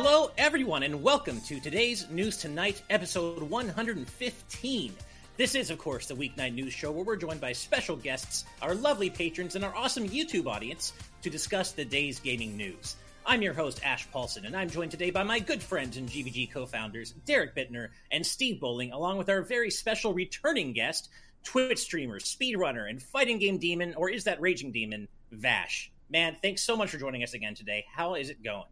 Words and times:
Hello, 0.00 0.30
everyone, 0.38 0.84
and 0.84 1.02
welcome 1.02 1.40
to 1.40 1.58
today's 1.58 2.08
News 2.08 2.36
Tonight, 2.36 2.84
episode 2.88 3.42
115. 3.42 4.92
This 5.36 5.56
is, 5.56 5.70
of 5.70 5.78
course, 5.78 6.06
the 6.06 6.14
weeknight 6.14 6.54
news 6.54 6.72
show 6.72 6.92
where 6.92 7.04
we're 7.04 7.16
joined 7.16 7.40
by 7.40 7.50
special 7.50 7.96
guests, 7.96 8.44
our 8.62 8.76
lovely 8.76 9.10
patrons, 9.10 9.56
and 9.56 9.64
our 9.64 9.74
awesome 9.74 10.08
YouTube 10.08 10.46
audience 10.46 10.92
to 11.22 11.30
discuss 11.30 11.72
the 11.72 11.84
day's 11.84 12.20
gaming 12.20 12.56
news. 12.56 12.94
I'm 13.26 13.42
your 13.42 13.54
host, 13.54 13.84
Ash 13.84 14.08
Paulson, 14.12 14.46
and 14.46 14.56
I'm 14.56 14.70
joined 14.70 14.92
today 14.92 15.10
by 15.10 15.24
my 15.24 15.40
good 15.40 15.60
friends 15.60 15.96
and 15.96 16.08
GVG 16.08 16.52
co 16.52 16.64
founders, 16.64 17.10
Derek 17.26 17.56
Bittner 17.56 17.88
and 18.12 18.24
Steve 18.24 18.60
Bowling, 18.60 18.92
along 18.92 19.18
with 19.18 19.28
our 19.28 19.42
very 19.42 19.72
special 19.72 20.14
returning 20.14 20.74
guest, 20.74 21.08
Twitch 21.42 21.80
streamer, 21.80 22.20
speedrunner, 22.20 22.88
and 22.88 23.02
fighting 23.02 23.40
game 23.40 23.58
demon, 23.58 23.94
or 23.96 24.08
is 24.08 24.22
that 24.22 24.40
raging 24.40 24.70
demon, 24.70 25.08
Vash. 25.32 25.90
Man, 26.08 26.36
thanks 26.40 26.62
so 26.62 26.76
much 26.76 26.90
for 26.90 26.98
joining 26.98 27.24
us 27.24 27.34
again 27.34 27.56
today. 27.56 27.84
How 27.92 28.14
is 28.14 28.30
it 28.30 28.44
going? 28.44 28.62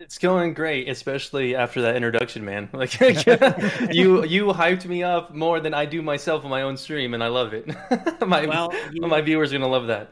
It's 0.00 0.18
going 0.18 0.54
great, 0.54 0.88
especially 0.88 1.54
after 1.54 1.82
that 1.82 1.94
introduction, 1.96 2.44
man. 2.44 2.68
Like 2.74 2.98
you, 3.00 4.24
you 4.24 4.46
hyped 4.46 4.84
me 4.84 5.02
up 5.02 5.34
more 5.34 5.60
than 5.60 5.72
I 5.72 5.86
do 5.86 6.02
myself 6.02 6.44
on 6.44 6.50
my 6.50 6.62
own 6.62 6.76
stream, 6.76 7.14
and 7.14 7.22
I 7.22 7.28
love 7.28 7.54
it. 7.54 7.66
my 8.26 8.46
well, 8.46 8.72
you, 8.92 9.00
my 9.06 9.20
viewers 9.20 9.52
are 9.52 9.58
gonna 9.58 9.70
love 9.70 9.86
that. 9.86 10.10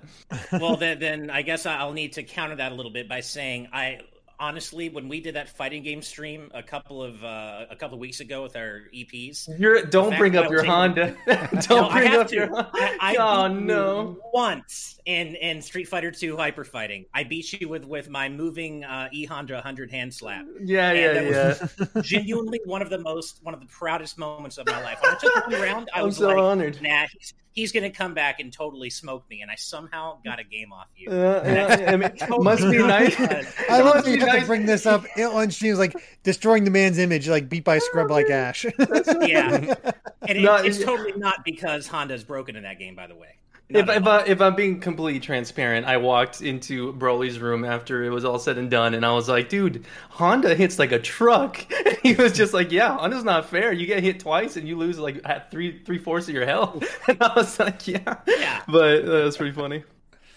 well, 0.53 0.77
then, 0.77 1.01
then 1.01 1.31
I 1.31 1.43
guess 1.43 1.67
I'll 1.67 1.93
need 1.93 2.13
to 2.15 2.23
counter 2.23 2.57
that 2.57 2.73
a 2.73 2.75
little 2.75 2.93
bit 2.93 3.09
by 3.09 3.21
saying 3.21 3.69
I 3.73 4.01
honestly, 4.43 4.89
when 4.89 5.09
we 5.09 5.21
did 5.21 5.37
that 5.37 5.49
fighting 5.49 5.85
game 5.85 6.03
stream 6.03 6.51
a 6.53 6.63
couple 6.63 7.03
of 7.03 7.23
uh, 7.25 7.67
a 7.71 7.77
couple 7.77 7.95
of 7.95 8.01
weeks 8.01 8.21
ago 8.21 8.43
with 8.43 8.57
our 8.57 8.83
EPs, 8.93 9.49
You're, 9.59 9.85
don't 9.85 10.19
bring 10.19 10.37
up 10.37 10.51
your 10.51 10.65
Honda. 10.65 11.17
don't 11.27 11.69
no, 11.71 11.91
bring 11.91 12.13
up 12.15 12.27
to. 12.29 12.35
your. 12.35 12.49
I, 12.53 12.97
I 13.01 13.17
oh 13.17 13.47
no! 13.47 14.19
Once 14.35 14.99
in 15.07 15.37
in 15.37 15.63
Street 15.63 15.85
Fighter 15.85 16.11
Two 16.11 16.37
Hyper 16.37 16.65
Fighting, 16.65 17.07
I 17.15 17.23
beat 17.23 17.53
you 17.53 17.69
with 17.69 17.85
with 17.85 18.11
my 18.11 18.29
moving 18.29 18.85
uh, 18.85 19.09
E 19.13 19.25
Honda 19.25 19.55
100 19.55 19.91
hand 19.91 20.13
slap. 20.13 20.45
Yeah, 20.63 20.91
and 20.91 21.29
yeah, 21.31 21.55
yeah. 21.79 21.87
genuinely 22.03 22.61
one 22.65 22.83
of 22.83 22.91
the 22.91 22.99
most 22.99 23.39
one 23.43 23.55
of 23.55 23.61
the 23.61 23.67
proudest 23.67 24.19
moments 24.19 24.59
of 24.59 24.67
my 24.67 24.83
life. 24.83 24.99
When 25.01 25.13
I 25.13 25.19
took 25.19 25.47
one 25.47 25.61
round, 25.61 25.89
I 25.95 26.03
was 26.03 26.17
so 26.17 26.29
like, 26.29 26.37
honored. 26.37 26.83
Nah, 26.83 27.07
he's, 27.17 27.33
he's 27.53 27.71
going 27.71 27.85
to 27.85 27.91
come 27.91 28.15
back 28.15 28.41
and 28.41 28.53
totally 28.53 28.91
smoke 28.91 29.29
me, 29.31 29.43
and 29.43 29.51
I 29.51 29.55
somehow 29.55 30.19
got 30.25 30.41
a 30.41 30.45
game 30.45 30.73
off 30.73 30.89
you. 30.97 31.11
Uh, 31.11 31.43
yeah, 31.45 31.93
I 31.93 31.97
mean, 31.97 32.11
totally 32.19 32.45
must 32.45 32.63
be 32.63 32.79
nice. 32.79 33.17
I 33.71 33.81
love 33.81 34.05
that 34.05 34.11
you 34.11 34.27
have 34.27 34.41
to 34.41 34.47
bring 34.47 34.67
this 34.67 34.87
up 34.87 35.05
on 35.19 35.51
streams, 35.51 35.79
like 35.79 35.95
destroying 36.23 36.65
the 36.65 36.71
man's 36.71 36.99
image, 36.99 37.29
like 37.29 37.49
beat 37.49 37.65
by 37.65 37.77
a 37.77 37.81
scrub 37.81 38.11
like 38.11 38.31
Ash. 38.31 38.65
yeah, 38.65 39.75
and 40.23 40.39
it, 40.39 40.43
not, 40.43 40.67
it's 40.67 40.83
totally 40.83 41.13
not 41.17 41.45
because 41.45 41.87
Honda's 41.87 42.25
broken 42.25 42.57
in 42.57 42.63
that 42.65 42.79
game, 42.79 42.95
by 42.95 43.07
the 43.07 43.15
way. 43.15 43.37
If, 43.75 43.89
if, 43.89 44.07
I, 44.07 44.25
if 44.25 44.41
I'm 44.41 44.55
being 44.55 44.81
completely 44.81 45.21
transparent, 45.21 45.87
I 45.87 45.97
walked 45.97 46.43
into 46.43 46.93
Broly's 46.95 47.39
room 47.39 47.65
after 47.65 48.05
it 48.05 48.11
was 48.11 48.25
all 48.25 48.39
said 48.39 48.59
and 48.59 48.71
done, 48.71 48.95
and 48.95 49.05
I 49.05 49.13
was 49.13 49.29
like, 49.29 49.49
"Dude, 49.49 49.85
Honda 50.11 50.55
hits 50.55 50.79
like 50.79 50.93
a 50.93 50.99
truck." 50.99 51.67
And 51.85 51.99
he 52.03 52.15
was 52.15 52.33
just 52.33 52.53
like, 52.53 52.73
"Yeah, 52.73 52.97
Honda's 52.97 53.25
not 53.25 53.49
fair. 53.49 53.73
You 53.73 53.87
get 53.87 54.03
hit 54.03 54.21
twice 54.21 54.57
and 54.57 54.67
you 54.69 54.77
lose 54.77 54.99
like 54.99 55.21
at 55.25 55.51
three 55.51 55.81
three 55.85 55.99
fourths 55.99 56.29
of 56.29 56.35
your 56.35 56.47
health." 56.47 56.85
And 57.09 57.23
I 57.23 57.33
was 57.35 57.59
like, 57.59 57.87
"Yeah, 57.87 58.17
yeah." 58.27 58.63
But 58.67 59.05
that 59.05 59.25
was 59.25 59.37
pretty 59.37 59.53
funny. 59.53 59.85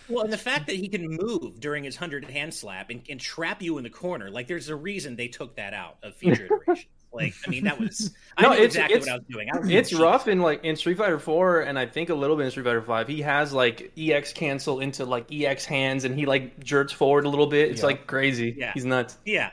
Well, 0.08 0.23
and 0.23 0.33
the 0.33 0.38
fact 0.38 0.67
that 0.67 0.75
he 0.75 0.88
can 0.88 1.08
move 1.08 1.59
during 1.59 1.83
his 1.83 1.95
hundred 1.95 2.25
hand 2.25 2.53
slap 2.53 2.89
and, 2.89 3.02
and 3.09 3.19
trap 3.19 3.61
you 3.61 3.78
in 3.78 3.83
the 3.83 3.89
corner, 3.89 4.30
like 4.30 4.47
there's 4.47 4.69
a 4.69 4.75
reason 4.75 5.16
they 5.16 5.28
took 5.28 5.56
that 5.56 5.73
out 5.73 5.97
of 6.03 6.16
future 6.16 6.45
iterations. 6.67 6.88
Like, 7.16 7.33
I 7.45 7.49
mean, 7.49 7.63
that 7.63 7.80
was 7.80 8.13
I 8.38 8.44
no, 8.44 8.49
knew 8.49 8.63
it's, 8.63 8.75
exactly 8.75 8.97
it's, 8.97 9.08
what 9.08 9.13
I 9.13 9.17
was 9.17 9.25
doing. 9.30 9.49
I 9.53 9.71
it's 9.71 9.94
rough 9.94 10.27
in 10.27 10.39
like 10.39 10.63
in 10.63 10.75
Street 10.75 10.97
Fighter 10.97 11.19
Four, 11.19 11.61
and 11.61 11.80
I 11.80 11.85
think 11.85 12.09
a 12.09 12.16
little 12.16 12.35
bit 12.35 12.45
in 12.45 12.52
Street 12.52 12.66
Fighter 12.66 12.81
Five. 12.81 13.07
He 13.07 13.22
has 13.22 13.53
like 13.53 13.91
EX 13.97 14.33
cancel 14.33 14.80
into 14.80 15.05
like 15.05 15.31
EX 15.31 15.66
hands, 15.66 16.03
and 16.03 16.17
he 16.17 16.25
like 16.25 16.63
jerks 16.63 16.94
forward 16.94 17.25
a 17.25 17.30
little 17.30 17.47
bit. 17.47 17.72
It's 17.72 17.83
like 17.83 18.07
crazy. 18.07 18.55
Yeah, 18.57 18.72
he's 18.73 18.85
nuts. 18.85 19.17
Yeah, 19.25 19.52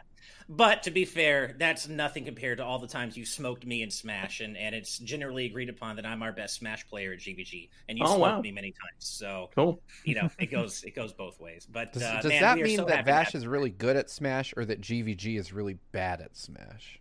but 0.48 0.82
to 0.82 0.90
be 0.90 1.06
fair, 1.06 1.54
that's 1.58 1.88
nothing 1.88 2.26
compared 2.26 2.58
to 2.58 2.64
all 2.64 2.78
the 2.78 2.86
times 2.86 3.16
you 3.16 3.24
smoked 3.24 3.64
me 3.64 3.82
in 3.82 3.90
Smash, 3.90 4.40
and, 4.40 4.56
and 4.56 4.74
it's 4.74 4.98
generally 4.98 5.46
agreed 5.46 5.68
upon 5.68 5.96
that 5.96 6.04
I'm 6.04 6.22
our 6.22 6.32
best 6.32 6.56
Smash 6.56 6.86
player 6.88 7.12
at 7.12 7.20
GVG, 7.20 7.70
and 7.88 7.96
you 7.96 8.04
oh, 8.04 8.16
smoked 8.16 8.20
wow. 8.20 8.40
me 8.40 8.52
many 8.52 8.72
times. 8.72 8.98
So 8.98 9.50
cool. 9.54 9.80
you 10.04 10.14
know, 10.14 10.30
it 10.38 10.46
goes 10.50 10.84
it 10.84 10.94
goes 10.94 11.12
both 11.12 11.40
ways. 11.40 11.66
But 11.70 11.92
does, 11.94 12.02
uh, 12.02 12.20
does 12.20 12.30
man, 12.30 12.42
that 12.42 12.58
mean 12.58 12.76
so 12.76 12.84
that 12.84 13.06
Vash 13.06 13.34
is 13.34 13.46
really 13.46 13.70
good 13.70 13.96
at 13.96 14.10
Smash, 14.10 14.52
or 14.56 14.64
that 14.64 14.80
GVG 14.80 15.38
is 15.38 15.52
really 15.52 15.78
bad 15.92 16.20
at 16.20 16.36
Smash? 16.36 17.00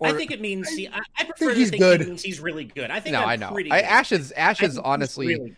Or, 0.00 0.08
I 0.08 0.12
think 0.14 0.30
it 0.30 0.40
means 0.40 0.68
he, 0.70 0.88
I, 0.88 1.00
I 1.18 1.24
prefer 1.24 1.54
think 1.54 1.58
he's 1.58 1.70
good. 1.70 2.00
He 2.00 2.06
means 2.06 2.22
he's 2.22 2.40
really 2.40 2.64
good. 2.64 2.90
I 2.90 3.00
think 3.00 3.12
no, 3.12 3.20
I'm 3.20 3.28
i 3.28 3.36
know. 3.36 3.56
I, 3.70 3.82
Ash 3.82 4.12
is 4.12 4.32
Ash 4.32 4.62
is 4.62 4.78
honestly 4.78 5.26
really 5.26 5.56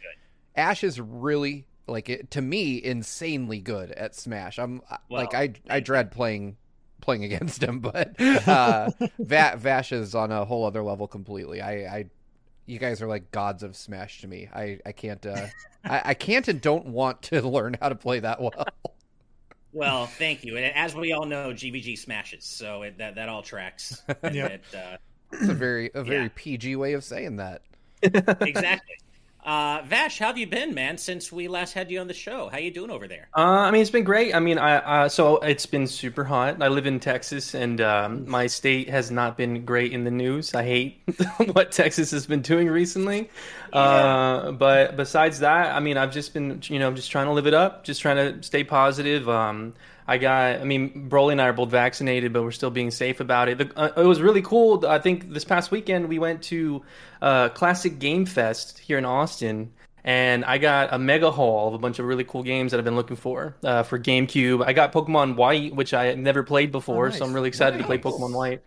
Ash 0.56 0.82
is 0.82 1.00
really 1.00 1.66
like 1.86 2.08
it, 2.08 2.30
to 2.32 2.42
me 2.42 2.82
insanely 2.82 3.60
good 3.60 3.92
at 3.92 4.16
Smash. 4.16 4.58
I'm 4.58 4.82
well, 5.08 5.22
like 5.22 5.34
I 5.34 5.54
I 5.70 5.78
dread 5.78 6.10
playing 6.10 6.56
playing 7.00 7.24
against 7.32 7.62
him, 7.62 7.78
but 7.78 8.20
uh, 8.20 8.90
Va- 9.18 9.54
Vash 9.56 9.92
is 9.92 10.14
on 10.14 10.32
a 10.32 10.44
whole 10.44 10.64
other 10.64 10.82
level 10.82 11.06
completely. 11.06 11.60
I, 11.60 11.72
I 11.72 12.04
you 12.66 12.78
guys 12.78 13.00
are 13.00 13.08
like 13.08 13.30
gods 13.30 13.62
of 13.62 13.76
Smash 13.76 14.22
to 14.22 14.28
me. 14.28 14.48
I 14.52 14.80
I 14.84 14.90
can't 14.92 15.24
uh, 15.24 15.46
I, 15.84 16.02
I 16.06 16.14
can't 16.14 16.48
and 16.48 16.60
don't 16.60 16.86
want 16.86 17.22
to 17.22 17.40
learn 17.48 17.76
how 17.80 17.90
to 17.90 17.94
play 17.94 18.20
that 18.20 18.40
well. 18.40 18.66
Well, 19.72 20.06
thank 20.06 20.44
you. 20.44 20.56
And 20.56 20.66
as 20.74 20.94
we 20.94 21.12
all 21.12 21.24
know, 21.24 21.50
GVG 21.50 21.98
smashes, 21.98 22.44
so 22.44 22.82
it, 22.82 22.98
that 22.98 23.14
that 23.14 23.28
all 23.28 23.42
tracks. 23.42 24.02
yeah, 24.32 24.46
it, 24.46 24.62
uh, 24.74 24.96
it's 25.32 25.48
a 25.48 25.54
very 25.54 25.90
a 25.94 26.04
very 26.04 26.24
yeah. 26.24 26.28
PG 26.34 26.76
way 26.76 26.92
of 26.92 27.04
saying 27.04 27.36
that. 27.36 27.62
exactly. 28.02 28.96
Uh, 29.44 29.82
Vash, 29.84 30.20
how 30.20 30.28
have 30.28 30.38
you 30.38 30.46
been, 30.46 30.72
man? 30.72 30.96
Since 30.96 31.32
we 31.32 31.48
last 31.48 31.72
had 31.72 31.90
you 31.90 31.98
on 31.98 32.06
the 32.06 32.14
show, 32.14 32.48
how 32.48 32.58
you 32.58 32.70
doing 32.70 32.90
over 32.90 33.08
there? 33.08 33.28
Uh, 33.36 33.40
I 33.40 33.70
mean, 33.72 33.82
it's 33.82 33.90
been 33.90 34.04
great. 34.04 34.34
I 34.34 34.38
mean, 34.38 34.56
I 34.56 34.76
uh, 34.76 35.08
so 35.08 35.38
it's 35.38 35.66
been 35.66 35.88
super 35.88 36.22
hot. 36.22 36.62
I 36.62 36.68
live 36.68 36.86
in 36.86 37.00
Texas, 37.00 37.52
and 37.54 37.80
um, 37.80 38.28
my 38.28 38.46
state 38.46 38.88
has 38.88 39.10
not 39.10 39.36
been 39.36 39.64
great 39.64 39.92
in 39.92 40.04
the 40.04 40.12
news. 40.12 40.54
I 40.54 40.62
hate 40.62 41.02
what 41.52 41.72
Texas 41.72 42.12
has 42.12 42.24
been 42.24 42.42
doing 42.42 42.68
recently. 42.68 43.30
Yeah. 43.72 43.80
Uh, 43.80 44.52
but 44.52 44.96
besides 44.96 45.40
that, 45.40 45.74
I 45.74 45.80
mean, 45.80 45.96
I've 45.96 46.12
just 46.12 46.32
been, 46.34 46.60
you 46.64 46.78
know, 46.78 46.92
just 46.92 47.10
trying 47.10 47.26
to 47.26 47.32
live 47.32 47.48
it 47.48 47.54
up, 47.54 47.82
just 47.82 48.00
trying 48.00 48.16
to 48.16 48.42
stay 48.44 48.62
positive. 48.62 49.28
Um, 49.28 49.74
I 50.06 50.18
got, 50.18 50.60
I 50.60 50.64
mean, 50.64 51.08
Broly 51.08 51.32
and 51.32 51.40
I 51.40 51.46
are 51.46 51.52
both 51.52 51.70
vaccinated, 51.70 52.32
but 52.32 52.42
we're 52.42 52.50
still 52.50 52.70
being 52.70 52.90
safe 52.90 53.20
about 53.20 53.48
it. 53.48 53.58
The, 53.58 53.78
uh, 53.78 54.02
it 54.02 54.06
was 54.06 54.20
really 54.20 54.42
cool. 54.42 54.84
I 54.86 54.98
think 54.98 55.32
this 55.32 55.44
past 55.44 55.70
weekend 55.70 56.08
we 56.08 56.18
went 56.18 56.42
to 56.44 56.82
uh, 57.20 57.48
Classic 57.50 57.98
Game 57.98 58.26
Fest 58.26 58.78
here 58.78 58.98
in 58.98 59.04
Austin, 59.04 59.72
and 60.04 60.44
I 60.44 60.58
got 60.58 60.92
a 60.92 60.98
mega 60.98 61.30
haul 61.30 61.68
of 61.68 61.74
a 61.74 61.78
bunch 61.78 61.98
of 62.00 62.06
really 62.06 62.24
cool 62.24 62.42
games 62.42 62.72
that 62.72 62.78
I've 62.78 62.84
been 62.84 62.96
looking 62.96 63.16
for 63.16 63.54
uh, 63.62 63.84
for 63.84 63.98
GameCube. 63.98 64.64
I 64.66 64.72
got 64.72 64.92
Pokemon 64.92 65.36
White, 65.36 65.74
which 65.74 65.94
I 65.94 66.06
had 66.06 66.18
never 66.18 66.42
played 66.42 66.72
before, 66.72 67.06
oh, 67.06 67.08
nice. 67.10 67.18
so 67.18 67.24
I'm 67.24 67.32
really 67.32 67.48
excited 67.48 67.76
nice. 67.76 67.82
to 67.82 67.86
play 67.86 67.98
Pokemon 67.98 68.34
White. 68.34 68.62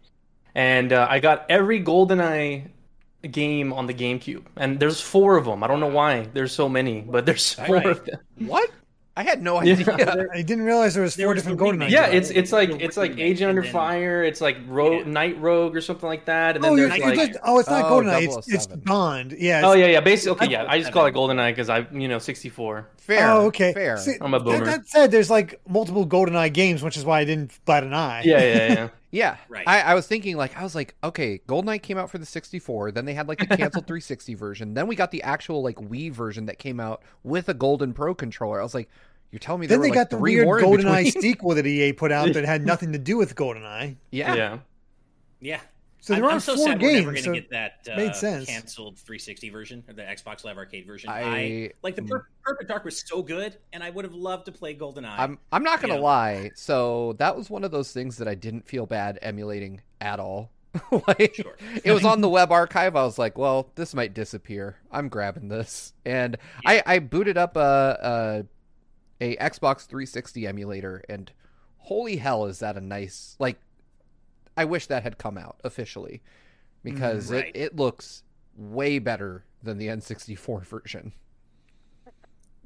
And 0.53 0.94
uh, 0.94 1.06
I 1.09 1.19
got 1.19 1.46
every 1.50 1.84
GoldenEye 1.84 2.69
game 3.29 3.73
on 3.73 3.88
the 3.88 3.94
GameCube, 3.94 4.44
and 4.56 4.79
there's 4.79 5.02
four 5.02 5.35
of 5.35 5.44
them. 5.44 5.63
I 5.63 5.67
don't 5.67 5.81
know 5.81 5.88
why 5.88 6.29
there's 6.34 6.53
so 6.53 6.69
many, 6.69 7.02
but 7.02 7.25
there's 7.25 7.53
four 7.53 7.75
right. 7.75 7.85
of 7.88 8.06
them. 8.06 8.19
What? 8.38 8.72
I 9.18 9.24
had 9.24 9.42
no 9.42 9.58
idea. 9.58 9.76
Yeah. 9.98 10.24
I 10.34 10.42
didn't 10.42 10.66
realize 10.66 10.94
there 10.94 11.03
was 11.03 11.16
four 11.16 11.26
there 11.28 11.34
different 11.36 11.58
golden 11.58 11.81
Yeah, 11.90 12.08
it's 12.08 12.30
it's 12.30 12.52
like 12.52 12.70
it's 12.81 12.98
like 12.98 13.18
Agent 13.18 13.50
Under 13.50 13.62
then, 13.62 13.72
Fire. 13.72 14.24
It's 14.24 14.42
like 14.42 14.58
Ro- 14.68 15.00
yeah. 15.00 15.03
Night 15.06 15.40
Rogue 15.40 15.76
or 15.76 15.80
something 15.80 16.08
like 16.08 16.26
that. 16.26 16.56
And 16.56 16.64
then 16.64 16.74
oh, 16.74 16.76
there's 16.76 16.98
like 17.00 17.16
just, 17.16 17.40
oh, 17.44 17.59
it's 17.59 17.70
not 17.70 17.86
oh, 17.86 17.90
Golden 17.90 18.09
Eye. 18.09 18.22
It's, 18.22 18.36
oh 18.36 18.42
it's 18.48 18.68
Bond. 18.68 19.34
Yeah. 19.38 19.62
oh 19.64 19.74
yeah, 19.74 19.86
yeah. 19.86 20.02
Basically, 20.02 20.31
okay, 20.31 20.52
yeah. 20.52 20.66
I 20.68 20.80
just 20.80 20.92
call 20.92 21.06
it 21.06 21.12
Golden 21.12 21.40
Eye 21.40 21.52
because 21.52 21.70
I, 21.70 21.88
you 21.92 22.09
know, 22.09 22.20
sixty 22.20 22.50
four. 22.50 22.90
Fair. 22.98 23.31
Oh, 23.31 23.46
okay. 23.46 23.72
Fair. 23.74 23.98
See, 23.98 24.16
I'm 24.20 24.34
a 24.34 24.40
boomer. 24.40 24.66
That, 24.66 24.81
that, 24.81 24.88
said, 24.90 25.12
there's 25.12 25.30
like 25.30 25.62
multiple 25.68 26.06
Golden 26.06 26.36
Eye 26.36 26.50
games, 26.50 26.84
which 26.84 26.97
is 26.97 27.06
why 27.06 27.20
I 27.22 27.26
didn't 27.26 27.58
bat 27.66 27.84
an 27.84 27.94
eye. 27.94 28.24
Yeah, 28.26 28.40
yeah, 28.40 28.74
yeah. 28.74 28.90
yeah. 29.16 29.38
Right. 29.48 29.68
I, 29.68 29.81
I 29.81 29.94
was 29.96 30.08
thinking 30.08 30.36
like 30.36 30.58
I 30.58 30.64
was 30.64 30.76
like, 30.76 30.96
okay, 31.03 31.40
Golden 31.48 31.70
Eye 31.70 31.78
came 31.78 31.98
out 31.98 32.09
for 32.09 32.18
the 32.18 32.26
64. 32.26 32.92
Then 32.92 33.06
they 33.06 33.14
had 33.14 33.28
like 33.28 33.40
the 33.40 33.48
canceled 33.48 33.88
360 33.88 34.34
version. 34.36 34.74
Then 34.74 34.88
we 34.88 34.96
got 34.96 35.12
the 35.12 35.24
actual 35.24 35.64
like 35.64 35.78
Wii 35.78 36.12
version 36.12 36.48
that 36.48 36.59
came 36.59 36.80
out 36.80 37.02
with 37.24 37.48
a 37.48 37.53
Golden 37.53 37.94
Pro 37.94 38.14
controller. 38.14 38.59
I 38.59 38.64
was 38.64 38.74
like 38.74 38.90
you're 39.32 39.40
telling 39.40 39.62
me 39.62 39.67
then 39.67 39.82
they 39.82 39.90
like 39.90 39.96
got 39.96 40.09
the 40.09 40.17
weird 40.17 40.47
GoldenEye 40.47 41.12
sequel 41.20 41.56
that 41.56 41.66
EA 41.66 41.94
put 41.94 42.12
out 42.12 42.34
that 42.34 42.46
had 42.46 42.66
nothing 42.66 42.94
to 42.94 43.00
do 43.00 43.17
with 43.17 43.35
GoldenEye. 43.35 43.96
Yeah, 44.12 44.35
yeah, 44.35 44.58
yeah. 45.40 45.62
So 46.05 46.13
there 46.13 46.25
I'm, 46.25 46.37
are 46.37 46.40
so 46.40 46.55
four 46.55 46.67
sad 46.67 46.79
games. 46.79 47.03
We're 47.03 47.13
never 47.13 47.23
so 47.23 47.34
get 47.34 47.49
that 47.49 47.87
uh, 47.91 47.96
made 47.96 48.16
sense. 48.16 48.46
canceled 48.46 48.99
360 48.99 49.49
version 49.49 49.84
or 49.87 49.96
the 49.96 50.03
Xbox 50.03 50.43
Live 50.43 50.55
Arcade 50.55 50.85
version. 50.85 51.09
I, 51.09 51.22
I 51.22 51.72
like 51.81 51.96
the 51.96 52.03
mm. 52.03 52.09
per- 52.09 52.28
Perfect 52.43 52.69
Dark 52.69 52.85
was 52.85 53.03
so 53.07 53.23
good, 53.23 53.57
and 53.73 53.81
I 53.84 53.90
would 53.90 54.05
have 54.05 54.13
loved 54.13 54.46
to 54.46 54.52
play 54.52 54.75
GoldenEye. 54.75 55.17
I'm 55.17 55.40
I'm 55.52 55.63
not 55.63 55.81
gonna 55.81 55.97
lie. 55.97 56.52
So 56.53 57.13
that 57.13 57.35
was 57.35 57.49
one 57.49 57.63
of 57.63 57.72
those 57.72 57.91
things 57.91 58.17
that 58.17 58.28
I 58.28 58.35
didn't 58.35 58.67
feel 58.67 58.85
bad 58.85 59.17
emulating 59.23 59.81
at 59.99 60.19
all. 60.19 60.52
like 61.07 61.34
sure. 61.34 61.55
it 61.84 61.91
was 61.91 62.05
on 62.05 62.22
the 62.22 62.29
web 62.29 62.52
archive. 62.52 62.96
I 62.96 63.03
was 63.03 63.17
like, 63.17 63.35
well, 63.35 63.72
this 63.73 63.96
might 63.96 64.13
disappear. 64.13 64.78
I'm 64.91 65.09
grabbing 65.09 65.47
this, 65.47 65.91
and 66.05 66.37
yeah. 66.63 66.84
I 66.85 66.96
I 66.97 66.99
booted 66.99 67.35
up 67.35 67.57
a, 67.57 68.46
a 69.19 69.25
a 69.34 69.37
Xbox 69.37 69.87
360 69.87 70.46
emulator, 70.46 71.03
and 71.09 71.31
holy 71.79 72.17
hell, 72.17 72.46
is 72.46 72.59
that 72.59 72.78
a 72.78 72.81
nice 72.81 73.35
like? 73.40 73.59
I 74.57 74.66
wish 74.66 74.87
that 74.87 75.03
had 75.03 75.17
come 75.17 75.37
out 75.37 75.59
officially 75.63 76.22
because 76.84 77.31
right. 77.31 77.47
it, 77.47 77.57
it 77.57 77.75
looks 77.75 78.23
way 78.55 78.99
better 78.99 79.43
than 79.63 79.78
the 79.78 79.87
N64 79.87 80.66
version. 80.66 81.11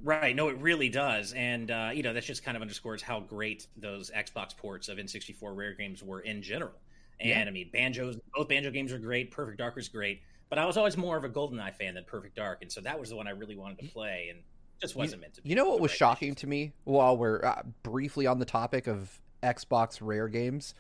Right. 0.04 0.36
No, 0.36 0.48
it 0.50 0.58
really 0.60 0.90
does, 0.90 1.34
and 1.34 1.70
uh, 1.72 1.90
you 1.94 2.04
know 2.04 2.14
that 2.14 2.24
just 2.24 2.44
kind 2.44 2.56
of 2.56 2.62
underscores 2.62 3.02
how 3.02 3.20
great 3.20 3.68
those 3.76 4.12
Xbox 4.12 4.56
ports 4.56 4.88
of 4.88 4.98
N64 4.98 5.56
Rare 5.56 5.74
games 5.74 6.02
were 6.02 6.22
in 6.22 6.42
general. 6.42 6.80
And 7.20 7.30
yeah. 7.30 7.44
I 7.46 7.50
mean, 7.52 7.70
banjos, 7.74 8.18
both 8.34 8.48
banjo 8.48 8.72
games 8.72 8.94
are 8.94 8.98
great. 8.98 9.30
Perfect 9.30 9.58
Dark 9.58 9.78
is 9.78 9.90
great, 9.90 10.22
but 10.50 10.58
I 10.58 10.66
was 10.66 10.78
always 10.78 10.96
more 10.96 11.18
of 11.18 11.26
a 11.26 11.30
GoldenEye 11.30 11.76
fan 11.76 11.96
than 11.96 12.06
Perfect 12.06 12.38
Dark, 12.38 12.60
and 12.62 12.72
so 12.72 12.80
that 12.82 12.98
was 12.98 13.10
the 13.10 13.18
one 13.18 13.28
I 13.28 13.32
really 13.32 13.58
wanted 13.58 13.80
to 13.80 13.88
play, 13.92 14.28
and 14.30 14.40
just 14.80 14.96
wasn't 14.96 15.18
you, 15.18 15.22
meant 15.22 15.34
to. 15.34 15.42
be. 15.42 15.50
You 15.50 15.56
know 15.56 15.70
what 15.70 15.82
was 15.82 15.92
right 15.92 15.98
shocking 15.98 16.36
to 16.36 16.48
me 16.48 16.72
while 16.86 17.18
we're 17.18 17.44
uh, 17.44 17.64
briefly 17.84 18.26
on 18.26 18.40
the 18.40 18.46
topic 18.46 18.88
of 18.88 19.20
Xbox 19.44 20.00
Rare 20.02 20.30
games, 20.30 20.76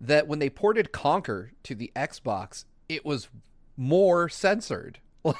that 0.00 0.26
when 0.26 0.38
they 0.38 0.50
ported 0.50 0.92
Conker 0.92 1.50
to 1.64 1.74
the 1.74 1.92
Xbox, 1.94 2.64
it 2.88 3.04
was 3.04 3.28
more 3.76 4.28
censored. 4.28 4.98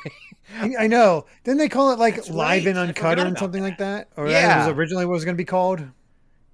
I 0.59 0.87
know. 0.87 1.27
Didn't 1.45 1.59
they 1.59 1.69
call 1.69 1.93
it 1.93 1.99
like 1.99 2.29
live 2.29 2.65
right. 2.65 2.67
and 2.67 2.79
uncut 2.79 3.19
or 3.19 3.37
something 3.37 3.62
that. 3.62 3.69
like 3.69 3.79
that? 3.79 4.09
Or 4.17 4.29
yeah. 4.29 4.49
that 4.49 4.69
was 4.69 4.77
originally 4.77 5.07
what 5.07 5.12
it 5.12 5.15
was 5.15 5.25
going 5.25 5.37
to 5.37 5.41
be 5.41 5.47
called. 5.47 5.83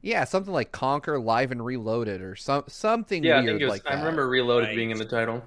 Yeah, 0.03 0.25
something 0.25 0.53
like 0.53 0.71
Conker 0.71 1.23
Live 1.23 1.51
and 1.51 1.65
Reloaded 1.65 2.23
or 2.23 2.37
some 2.37 2.65
something 2.69 3.25
yeah, 3.25 3.43
weird 3.43 3.63
I 3.63 3.67
like 3.67 3.83
that. 3.85 3.95
I 3.95 3.99
remember 3.99 4.29
Reloaded 4.29 4.69
right. 4.69 4.77
being 4.77 4.91
in 4.91 4.99
the 4.99 5.05
title. 5.05 5.43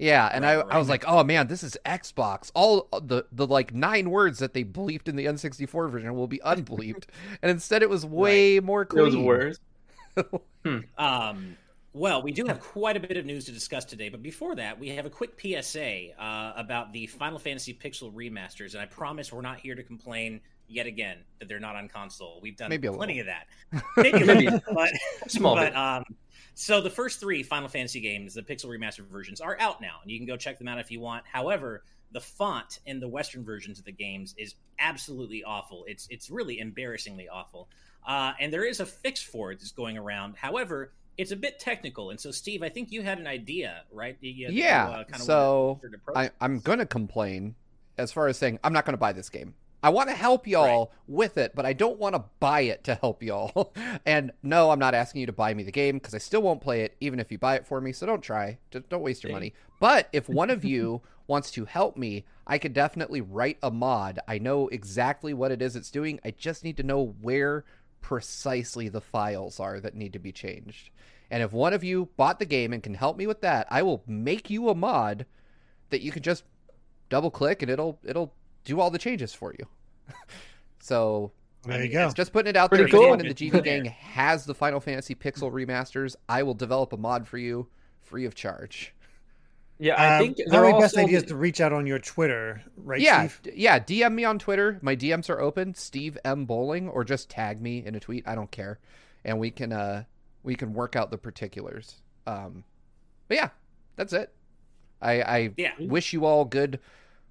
Yeah, 0.00 0.30
and 0.32 0.44
right, 0.44 0.52
I, 0.52 0.56
right. 0.56 0.66
I 0.70 0.78
was 0.78 0.88
like, 0.88 1.04
oh 1.06 1.22
man, 1.22 1.46
this 1.46 1.62
is 1.62 1.76
Xbox. 1.84 2.50
All 2.54 2.88
the 3.02 3.26
the 3.30 3.46
like 3.46 3.72
nine 3.72 4.10
words 4.10 4.38
that 4.38 4.54
they 4.54 4.64
bleeped 4.64 5.08
in 5.08 5.14
the 5.14 5.26
N64 5.26 5.90
version 5.90 6.14
will 6.14 6.26
be 6.26 6.38
unbleeped, 6.38 7.04
and 7.42 7.50
instead 7.50 7.82
it 7.82 7.90
was 7.90 8.04
way 8.04 8.58
more 8.58 8.84
clean. 8.84 9.02
It 9.02 9.04
was 9.04 9.16
worse. 9.16 9.60
hmm. 10.64 10.78
Um, 10.98 11.56
well, 11.92 12.22
we 12.22 12.30
do 12.30 12.44
have 12.46 12.60
quite 12.60 12.96
a 12.96 13.00
bit 13.00 13.16
of 13.16 13.26
news 13.26 13.46
to 13.46 13.52
discuss 13.52 13.84
today, 13.84 14.08
but 14.08 14.22
before 14.22 14.54
that, 14.54 14.78
we 14.78 14.90
have 14.90 15.06
a 15.06 15.10
quick 15.10 15.40
PSA 15.40 16.20
uh, 16.20 16.52
about 16.56 16.92
the 16.92 17.06
Final 17.08 17.38
Fantasy 17.38 17.74
Pixel 17.74 18.12
remasters, 18.12 18.74
and 18.74 18.82
I 18.82 18.86
promise 18.86 19.32
we're 19.32 19.40
not 19.40 19.58
here 19.58 19.74
to 19.74 19.82
complain 19.82 20.40
yet 20.68 20.86
again 20.86 21.18
that 21.40 21.48
they're 21.48 21.58
not 21.58 21.74
on 21.74 21.88
console. 21.88 22.38
We've 22.40 22.56
done 22.56 22.70
Maybe 22.70 22.88
plenty 22.88 23.18
of 23.18 23.26
that, 23.26 23.48
Maybe 23.96 24.22
a 24.22 24.24
little, 24.24 24.60
but 24.72 24.90
small. 25.28 25.56
But 25.56 25.74
um, 25.74 26.04
so 26.54 26.80
the 26.80 26.90
first 26.90 27.18
three 27.18 27.42
Final 27.42 27.68
Fantasy 27.68 28.00
games, 28.00 28.34
the 28.34 28.42
Pixel 28.42 28.66
remastered 28.66 29.08
versions, 29.08 29.40
are 29.40 29.56
out 29.58 29.80
now, 29.80 29.96
and 30.02 30.12
you 30.12 30.18
can 30.18 30.28
go 30.28 30.36
check 30.36 30.58
them 30.58 30.68
out 30.68 30.78
if 30.78 30.92
you 30.92 31.00
want. 31.00 31.24
However, 31.26 31.82
the 32.12 32.20
font 32.20 32.78
in 32.86 33.00
the 33.00 33.08
Western 33.08 33.44
versions 33.44 33.80
of 33.80 33.84
the 33.84 33.92
games 33.92 34.34
is 34.38 34.54
absolutely 34.78 35.42
awful. 35.42 35.84
It's 35.88 36.06
it's 36.08 36.30
really 36.30 36.60
embarrassingly 36.60 37.28
awful, 37.28 37.68
uh, 38.06 38.34
and 38.38 38.52
there 38.52 38.64
is 38.64 38.78
a 38.78 38.86
fix 38.86 39.20
for 39.20 39.50
it 39.50 39.58
that's 39.58 39.72
going 39.72 39.98
around. 39.98 40.36
However 40.36 40.92
it's 41.16 41.32
a 41.32 41.36
bit 41.36 41.58
technical, 41.58 42.10
and 42.10 42.18
so 42.18 42.30
Steve, 42.30 42.62
I 42.62 42.68
think 42.68 42.92
you 42.92 43.02
had 43.02 43.18
an 43.18 43.26
idea, 43.26 43.82
right? 43.92 44.16
You, 44.20 44.48
yeah. 44.50 44.88
uh, 44.88 45.04
kind 45.04 45.14
of 45.16 45.20
so 45.22 45.80
I, 46.14 46.30
I'm 46.40 46.60
going 46.60 46.78
to 46.78 46.86
complain 46.86 47.54
as 47.98 48.12
far 48.12 48.28
as 48.28 48.38
saying 48.38 48.58
I'm 48.64 48.72
not 48.72 48.84
going 48.84 48.94
to 48.94 48.98
buy 48.98 49.12
this 49.12 49.28
game. 49.28 49.54
I 49.82 49.88
want 49.88 50.10
to 50.10 50.14
help 50.14 50.46
y'all 50.46 50.78
right. 50.78 50.88
with 51.08 51.38
it, 51.38 51.52
but 51.54 51.64
I 51.64 51.72
don't 51.72 51.98
want 51.98 52.14
to 52.14 52.24
buy 52.38 52.62
it 52.62 52.84
to 52.84 52.94
help 52.96 53.22
y'all. 53.22 53.72
and 54.06 54.30
no, 54.42 54.70
I'm 54.70 54.78
not 54.78 54.94
asking 54.94 55.20
you 55.20 55.26
to 55.26 55.32
buy 55.32 55.54
me 55.54 55.62
the 55.62 55.72
game 55.72 55.96
because 55.96 56.14
I 56.14 56.18
still 56.18 56.42
won't 56.42 56.60
play 56.60 56.82
it, 56.82 56.96
even 57.00 57.18
if 57.18 57.32
you 57.32 57.38
buy 57.38 57.54
it 57.56 57.66
for 57.66 57.80
me. 57.80 57.92
So 57.92 58.06
don't 58.06 58.20
try. 58.20 58.58
Just 58.70 58.88
don't 58.90 59.02
waste 59.02 59.24
your 59.24 59.32
money. 59.32 59.54
But 59.78 60.08
if 60.12 60.28
one 60.28 60.50
of 60.50 60.64
you 60.64 61.00
wants 61.26 61.50
to 61.52 61.64
help 61.64 61.96
me, 61.96 62.26
I 62.46 62.58
could 62.58 62.74
definitely 62.74 63.22
write 63.22 63.58
a 63.62 63.70
mod. 63.70 64.18
I 64.28 64.38
know 64.38 64.68
exactly 64.68 65.32
what 65.32 65.50
it 65.50 65.62
is 65.62 65.76
it's 65.76 65.90
doing. 65.90 66.20
I 66.24 66.32
just 66.32 66.62
need 66.62 66.76
to 66.76 66.82
know 66.82 67.14
where 67.22 67.64
precisely 68.00 68.88
the 68.88 69.00
files 69.00 69.60
are 69.60 69.80
that 69.80 69.94
need 69.94 70.12
to 70.12 70.18
be 70.18 70.32
changed. 70.32 70.90
And 71.30 71.42
if 71.42 71.52
one 71.52 71.72
of 71.72 71.84
you 71.84 72.08
bought 72.16 72.38
the 72.38 72.46
game 72.46 72.72
and 72.72 72.82
can 72.82 72.94
help 72.94 73.16
me 73.16 73.26
with 73.26 73.40
that, 73.42 73.66
I 73.70 73.82
will 73.82 74.02
make 74.06 74.50
you 74.50 74.68
a 74.68 74.74
mod 74.74 75.26
that 75.90 76.02
you 76.02 76.10
can 76.10 76.22
just 76.22 76.44
double 77.08 77.30
click 77.30 77.62
and 77.62 77.70
it'll 77.70 77.98
it'll 78.04 78.34
do 78.64 78.80
all 78.80 78.90
the 78.90 78.98
changes 78.98 79.32
for 79.32 79.54
you. 79.58 79.66
so 80.80 81.32
there 81.64 81.84
you 81.84 81.92
go. 81.92 82.10
Just 82.10 82.32
putting 82.32 82.50
it 82.50 82.56
out 82.56 82.70
Pretty 82.70 82.84
there. 82.84 82.90
Cool. 82.90 83.00
If 83.00 83.04
anyone 83.04 83.20
in 83.20 83.28
the 83.28 83.34
GV 83.34 83.64
gang 83.64 83.84
has 83.84 84.44
the 84.44 84.54
Final 84.54 84.80
Fantasy 84.80 85.14
Pixel 85.14 85.52
remasters, 85.52 86.16
I 86.28 86.42
will 86.42 86.54
develop 86.54 86.92
a 86.92 86.96
mod 86.96 87.28
for 87.28 87.38
you 87.38 87.68
free 88.00 88.24
of 88.24 88.34
charge. 88.34 88.94
Yeah, 89.80 89.94
I 89.94 90.16
um, 90.16 90.22
think 90.22 90.36
the 90.36 90.44
probably 90.50 90.78
best 90.78 90.96
idea 90.98 91.16
is 91.16 91.24
to 91.24 91.36
reach 91.36 91.60
out 91.62 91.72
on 91.72 91.86
your 91.86 91.98
Twitter, 91.98 92.62
right? 92.76 93.00
Yeah, 93.00 93.28
Steve? 93.28 93.54
yeah. 93.56 93.78
DM 93.78 94.12
me 94.12 94.24
on 94.24 94.38
Twitter. 94.38 94.78
My 94.82 94.94
DMs 94.94 95.30
are 95.30 95.40
open. 95.40 95.74
Steve 95.74 96.18
M 96.22 96.44
Bowling, 96.44 96.86
or 96.88 97.02
just 97.02 97.30
tag 97.30 97.62
me 97.62 97.84
in 97.86 97.94
a 97.94 98.00
tweet. 98.00 98.28
I 98.28 98.34
don't 98.34 98.50
care, 98.50 98.78
and 99.24 99.40
we 99.40 99.50
can 99.50 99.72
uh 99.72 100.04
we 100.42 100.54
can 100.54 100.74
work 100.74 100.96
out 100.96 101.10
the 101.10 101.16
particulars. 101.16 101.96
Um, 102.26 102.62
but 103.26 103.38
yeah, 103.38 103.48
that's 103.96 104.12
it. 104.12 104.32
I, 105.00 105.22
I 105.22 105.50
yeah. 105.56 105.72
wish 105.78 106.12
you 106.12 106.26
all 106.26 106.44
good 106.44 106.78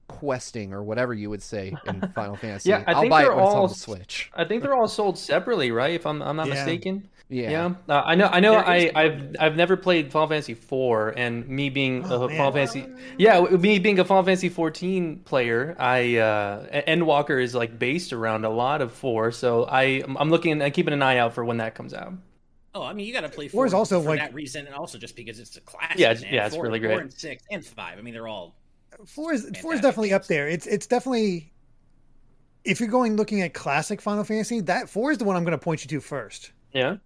questing 0.08 0.74
or 0.74 0.84
whatever 0.84 1.14
you 1.14 1.30
would 1.30 1.44
say 1.44 1.76
in 1.86 2.02
Final 2.16 2.36
Fantasy. 2.36 2.70
yeah, 2.72 2.84
I 2.88 3.00
will 3.00 3.10
buy 3.10 3.26
it 3.26 3.30
when 3.30 3.40
all, 3.40 3.66
it's 3.66 3.86
on 3.86 3.94
the 3.94 4.00
Switch. 4.00 4.32
I 4.34 4.44
think 4.44 4.64
they're 4.64 4.76
all 4.76 4.88
sold 4.88 5.20
separately, 5.20 5.72
right? 5.72 5.94
If 5.94 6.08
I'm 6.08 6.22
I'm 6.24 6.36
not 6.36 6.48
yeah. 6.48 6.56
mistaken. 6.56 7.08
Yeah, 7.32 7.52
yeah. 7.52 7.74
Uh, 7.88 8.02
I 8.04 8.16
know. 8.16 8.26
I 8.26 8.40
know. 8.40 8.56
I 8.56 8.92
I've 8.96 9.36
I've 9.40 9.56
never 9.56 9.78
played 9.78 10.12
Final 10.12 10.30
Fantasy 10.30 10.56
four, 10.56 11.14
and 11.16 11.48
me 11.48 11.70
being 11.70 12.04
oh, 12.06 12.24
a 12.24 12.28
man. 12.28 12.38
Final 12.38 12.52
Fantasy, 12.54 12.88
yeah, 13.20 13.40
me 13.42 13.78
being 13.78 14.00
a 14.00 14.06
Final 14.06 14.24
Fantasy 14.24 14.50
fourteen 14.50 15.20
player, 15.20 15.76
I 15.78 16.18
uh, 16.18 16.82
Endwalker 16.88 17.42
is 17.42 17.54
like 17.54 17.78
based 17.78 18.14
around 18.14 18.46
a 18.46 18.50
lot 18.50 18.82
of 18.82 18.92
four, 18.92 19.32
so 19.32 19.66
I 19.66 20.04
I'm 20.18 20.32
looking, 20.32 20.60
I'm 20.60 20.72
keeping 20.72 20.94
an 20.94 21.04
eye 21.04 21.18
out 21.18 21.36
for 21.36 21.46
when 21.46 21.58
that 21.58 21.76
comes 21.76 21.94
out. 21.94 22.14
Oh, 22.74 22.84
I 22.84 22.94
mean, 22.94 23.06
you 23.06 23.14
got 23.14 23.22
to 23.22 23.30
play 23.30 23.48
four, 23.48 23.60
four 23.60 23.66
is 23.68 23.74
also 23.74 24.02
for 24.02 24.10
like, 24.10 24.20
that 24.20 24.34
reason, 24.34 24.66
and 24.66 24.76
also 24.76 24.98
just 24.98 25.16
because 25.16 25.40
it's 25.40 25.56
a 25.56 25.62
classic. 25.62 26.00
Yeah, 26.00 26.12
it's, 26.12 26.24
yeah, 26.24 26.48
it's 26.48 26.56
four, 26.56 26.64
really 26.64 26.80
great. 26.80 26.94
Four 26.94 27.02
and 27.02 27.14
six 27.14 27.44
and 27.52 27.64
five. 27.64 28.00
I 28.00 28.02
mean, 28.02 28.14
they're 28.16 28.28
all 28.28 28.56
four 29.06 29.34
is 29.34 29.50
four 29.62 29.74
is 29.76 29.82
definitely 29.82 30.14
up 30.14 30.26
there. 30.26 30.48
It's 30.48 30.66
it's 30.66 30.88
definitely 30.88 31.52
if 32.64 32.80
you're 32.80 32.90
going 32.90 33.18
looking 33.18 33.42
at 33.42 33.54
classic 33.54 34.02
Final 34.02 34.24
Fantasy, 34.24 34.62
that 34.62 34.90
four 34.90 35.12
is 35.12 35.20
the 35.20 35.26
one 35.26 35.36
I'm 35.36 35.44
going 35.44 35.52
to 35.52 35.64
point 35.64 35.84
you 35.84 35.90
to 35.90 36.00
first. 36.00 36.52
Yeah, 36.74 36.98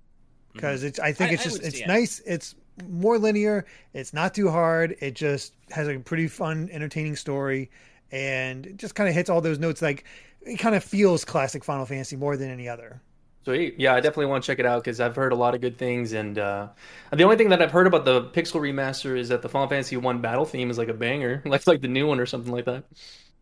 because 0.53 0.79
mm-hmm. 0.79 0.87
it's 0.87 0.99
I 0.99 1.11
think 1.11 1.31
it's 1.31 1.43
just 1.43 1.63
I 1.63 1.67
it's 1.67 1.79
it. 1.79 1.87
nice. 1.87 2.21
It's 2.25 2.55
more 2.87 3.17
linear. 3.17 3.65
It's 3.93 4.13
not 4.13 4.33
too 4.33 4.49
hard. 4.49 4.95
It 4.99 5.13
just 5.15 5.53
has 5.71 5.87
a 5.87 5.99
pretty 5.99 6.27
fun, 6.27 6.69
entertaining 6.71 7.15
story, 7.15 7.69
and 8.11 8.65
it 8.65 8.77
just 8.77 8.95
kind 8.95 9.09
of 9.09 9.15
hits 9.15 9.29
all 9.29 9.41
those 9.41 9.59
notes. 9.59 9.81
Like 9.81 10.05
it 10.41 10.57
kind 10.57 10.75
of 10.75 10.83
feels 10.83 11.25
classic 11.25 11.63
Final 11.63 11.85
Fantasy 11.85 12.15
more 12.15 12.37
than 12.37 12.49
any 12.49 12.67
other. 12.67 13.01
Sweet. 13.45 13.75
Yeah, 13.77 13.93
I 13.93 13.99
definitely 13.99 14.27
want 14.27 14.43
to 14.43 14.47
check 14.47 14.59
it 14.59 14.65
out 14.65 14.83
because 14.83 15.01
I've 15.01 15.17
heard 15.17 15.33
a 15.33 15.35
lot 15.35 15.53
of 15.53 15.59
good 15.59 15.77
things. 15.77 16.13
And 16.13 16.39
uh, 16.39 16.69
the 17.11 17.23
only 17.23 17.35
thing 17.35 17.49
that 17.49 17.61
I've 17.61 17.71
heard 17.71 17.87
about 17.87 18.05
the 18.05 18.23
Pixel 18.23 18.61
remaster 18.61 19.17
is 19.17 19.29
that 19.29 19.41
the 19.41 19.49
Final 19.49 19.67
Fantasy 19.67 19.97
One 19.97 20.21
battle 20.21 20.45
theme 20.45 20.71
is 20.71 20.77
like 20.77 20.87
a 20.87 20.93
banger, 20.93 21.41
like 21.45 21.67
like 21.67 21.81
the 21.81 21.87
new 21.87 22.07
one 22.07 22.19
or 22.19 22.25
something 22.25 22.51
like 22.51 22.65
that. 22.65 22.85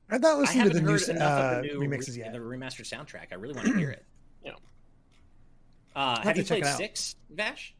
I've 0.09 0.21
not 0.21 0.39
listened 0.39 0.63
to 0.63 0.69
the 0.77 0.81
new, 0.81 0.95
uh, 0.95 1.61
the 1.61 1.67
new 1.67 1.79
remixes 1.79 2.17
yet. 2.17 2.33
The 2.33 2.39
remastered 2.39 2.89
soundtrack. 2.89 3.27
I 3.31 3.35
really 3.35 3.53
want 3.53 3.67
to 3.67 3.77
hear 3.77 3.91
it. 3.91 4.05
Yeah. 4.43 4.53
Uh, 5.95 6.17
have, 6.17 6.25
have 6.25 6.37
you 6.37 6.43
played 6.43 6.65
six, 6.65 7.15
Vash? 7.29 7.73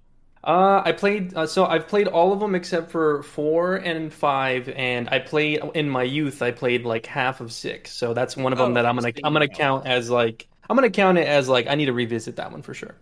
Uh, 0.43 0.81
I 0.83 0.91
played. 0.91 1.35
Uh, 1.35 1.45
so 1.45 1.65
I've 1.65 1.87
played 1.87 2.07
all 2.07 2.33
of 2.33 2.39
them 2.39 2.55
except 2.55 2.89
for 2.89 3.21
four 3.23 3.75
and 3.75 4.11
five, 4.11 4.69
and 4.69 5.07
I 5.09 5.19
played 5.19 5.61
in 5.75 5.87
my 5.87 6.03
youth. 6.03 6.41
I 6.41 6.51
played 6.51 6.83
like 6.83 7.05
half 7.05 7.41
of 7.41 7.51
six, 7.53 7.91
so 7.91 8.13
that's 8.13 8.35
one 8.35 8.51
of 8.51 8.57
them 8.57 8.71
oh, 8.71 8.73
that 8.75 8.85
I'm 8.85 8.95
gonna 8.95 9.13
I'm 9.23 9.33
gonna 9.33 9.47
count 9.47 9.85
as 9.85 10.09
like 10.09 10.47
I'm 10.69 10.75
gonna 10.75 10.89
count 10.89 11.19
it 11.19 11.27
as 11.27 11.47
like 11.47 11.67
I 11.67 11.75
need 11.75 11.85
to 11.85 11.93
revisit 11.93 12.37
that 12.37 12.51
one 12.51 12.63
for 12.63 12.73
sure. 12.73 12.95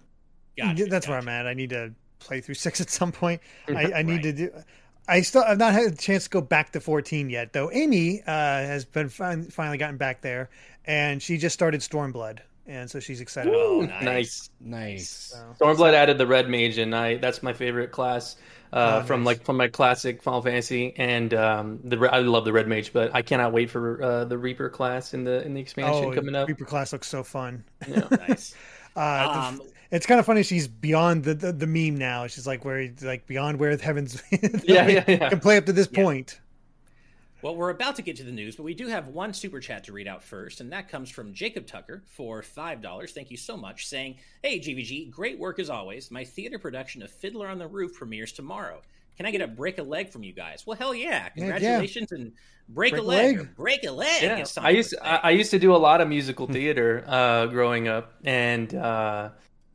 Gotcha, 0.57 0.83
That's 0.85 0.89
gotcha. 0.89 1.11
where 1.11 1.19
I'm 1.19 1.29
at. 1.29 1.47
I 1.47 1.53
need 1.53 1.69
to 1.69 1.93
play 2.19 2.41
through 2.41 2.55
six 2.55 2.81
at 2.81 2.89
some 2.89 3.11
point. 3.11 3.41
I, 3.69 3.93
I 3.93 4.01
need 4.01 4.15
right. 4.15 4.23
to 4.23 4.33
do. 4.33 4.51
I 5.07 5.21
still 5.21 5.43
have 5.43 5.57
not 5.57 5.73
had 5.73 5.93
a 5.93 5.95
chance 5.95 6.25
to 6.25 6.29
go 6.29 6.41
back 6.41 6.71
to 6.73 6.79
14 6.79 7.31
yet, 7.31 7.51
though. 7.51 7.71
Amy 7.71 8.21
uh, 8.21 8.31
has 8.31 8.85
been 8.85 9.09
fin- 9.09 9.49
finally 9.49 9.79
gotten 9.79 9.97
back 9.97 10.21
there, 10.21 10.49
and 10.85 11.21
she 11.21 11.37
just 11.37 11.53
started 11.53 11.81
Stormblood, 11.81 12.39
and 12.69 12.89
so 12.89 12.99
she's 12.99 13.19
excited. 13.19 13.51
Ooh, 13.51 13.87
nice, 13.87 14.03
nice. 14.03 14.49
nice. 14.61 15.09
So, 15.09 15.65
Stormblood 15.65 15.93
added 15.93 16.17
the 16.17 16.27
red 16.27 16.47
mage, 16.47 16.77
and 16.77 16.95
I 16.95 17.17
that's 17.17 17.43
my 17.43 17.51
favorite 17.51 17.91
class 17.91 18.37
uh, 18.71 19.01
oh, 19.01 19.05
from 19.05 19.21
nice. 19.21 19.25
like 19.25 19.45
from 19.45 19.57
my 19.57 19.67
classic 19.67 20.21
Final 20.21 20.41
Fantasy, 20.41 20.93
and 20.95 21.33
um, 21.33 21.79
the 21.83 21.97
I 22.11 22.19
love 22.19 22.45
the 22.45 22.53
Red 22.53 22.67
Mage, 22.67 22.93
but 22.93 23.13
I 23.15 23.23
cannot 23.23 23.51
wait 23.51 23.69
for 23.69 24.01
uh, 24.01 24.25
the 24.25 24.37
Reaper 24.37 24.69
class 24.69 25.13
in 25.13 25.23
the 25.23 25.43
in 25.43 25.55
the 25.55 25.61
expansion 25.61 26.05
oh, 26.05 26.13
coming 26.13 26.35
up. 26.35 26.47
Reaper 26.47 26.65
class 26.65 26.93
looks 26.93 27.07
so 27.07 27.23
fun. 27.23 27.63
Yeah. 27.87 28.07
nice. 28.27 28.55
Uh, 28.95 29.47
um, 29.49 29.57
the, 29.57 29.71
it's 29.91 30.05
kind 30.05 30.19
of 30.19 30.25
funny. 30.25 30.43
She's 30.43 30.67
beyond 30.67 31.23
the, 31.23 31.33
the, 31.33 31.51
the 31.51 31.65
meme 31.65 31.97
now. 31.97 32.27
She's 32.27 32.45
like 32.45 32.63
where 32.63 32.89
like 33.01 33.25
beyond 33.25 33.59
where 33.59 33.75
the 33.75 33.83
heavens. 33.83 34.21
yeah, 34.31 34.39
yeah, 34.87 35.03
yeah. 35.07 35.29
Can 35.29 35.39
play 35.39 35.57
up 35.57 35.65
to 35.65 35.73
this 35.73 35.89
yeah. 35.91 36.03
point. 36.03 36.39
Well, 37.41 37.55
we're 37.55 37.69
about 37.69 37.95
to 37.95 38.01
get 38.01 38.17
to 38.17 38.23
the 38.23 38.33
news, 38.33 38.57
but 38.57 38.63
we 38.63 38.73
do 38.73 38.87
have 38.87 39.07
one 39.07 39.33
super 39.33 39.61
chat 39.61 39.85
to 39.85 39.93
read 39.93 40.09
out 40.09 40.21
first, 40.21 40.59
and 40.59 40.71
that 40.73 40.89
comes 40.89 41.09
from 41.09 41.33
Jacob 41.33 41.65
Tucker 41.67 42.03
for 42.05 42.41
$5. 42.41 43.11
Thank 43.11 43.31
you 43.31 43.37
so 43.37 43.55
much, 43.55 43.87
saying, 43.87 44.17
Hey, 44.43 44.59
GVG, 44.59 45.09
great 45.09 45.39
work 45.39 45.57
as 45.57 45.69
always. 45.69 46.11
My 46.11 46.25
theater 46.25 46.59
production 46.59 47.01
of 47.01 47.09
Fiddler 47.09 47.47
on 47.47 47.57
the 47.57 47.67
Roof 47.67 47.93
premieres 47.93 48.33
tomorrow. 48.33 48.81
Can 49.15 49.25
I 49.25 49.31
get 49.31 49.41
a 49.41 49.47
break 49.47 49.77
a 49.77 49.83
leg 49.83 50.09
from 50.09 50.23
you 50.23 50.33
guys? 50.33 50.65
Well, 50.65 50.77
hell 50.77 50.95
yeah! 50.95 51.27
Congratulations 51.29 52.09
yeah. 52.11 52.17
and 52.17 52.31
break, 52.69 52.91
break, 52.91 53.01
a 53.01 53.05
leg, 53.05 53.37
leg. 53.37 53.55
break 53.55 53.83
a 53.83 53.91
leg. 53.91 54.23
Yeah. 54.23 54.45
I 54.57 54.69
used 54.69 54.91
to, 54.91 55.05
I, 55.05 55.15
I, 55.15 55.31
used 55.31 55.51
to 55.51 55.59
do 55.59 55.75
a 55.75 55.77
lot 55.77 55.99
of 55.99 56.07
musical 56.07 56.47
theater 56.47 57.03
uh, 57.05 57.47
growing 57.47 57.89
up, 57.89 58.13
and 58.23 58.73
uh, 58.73 59.31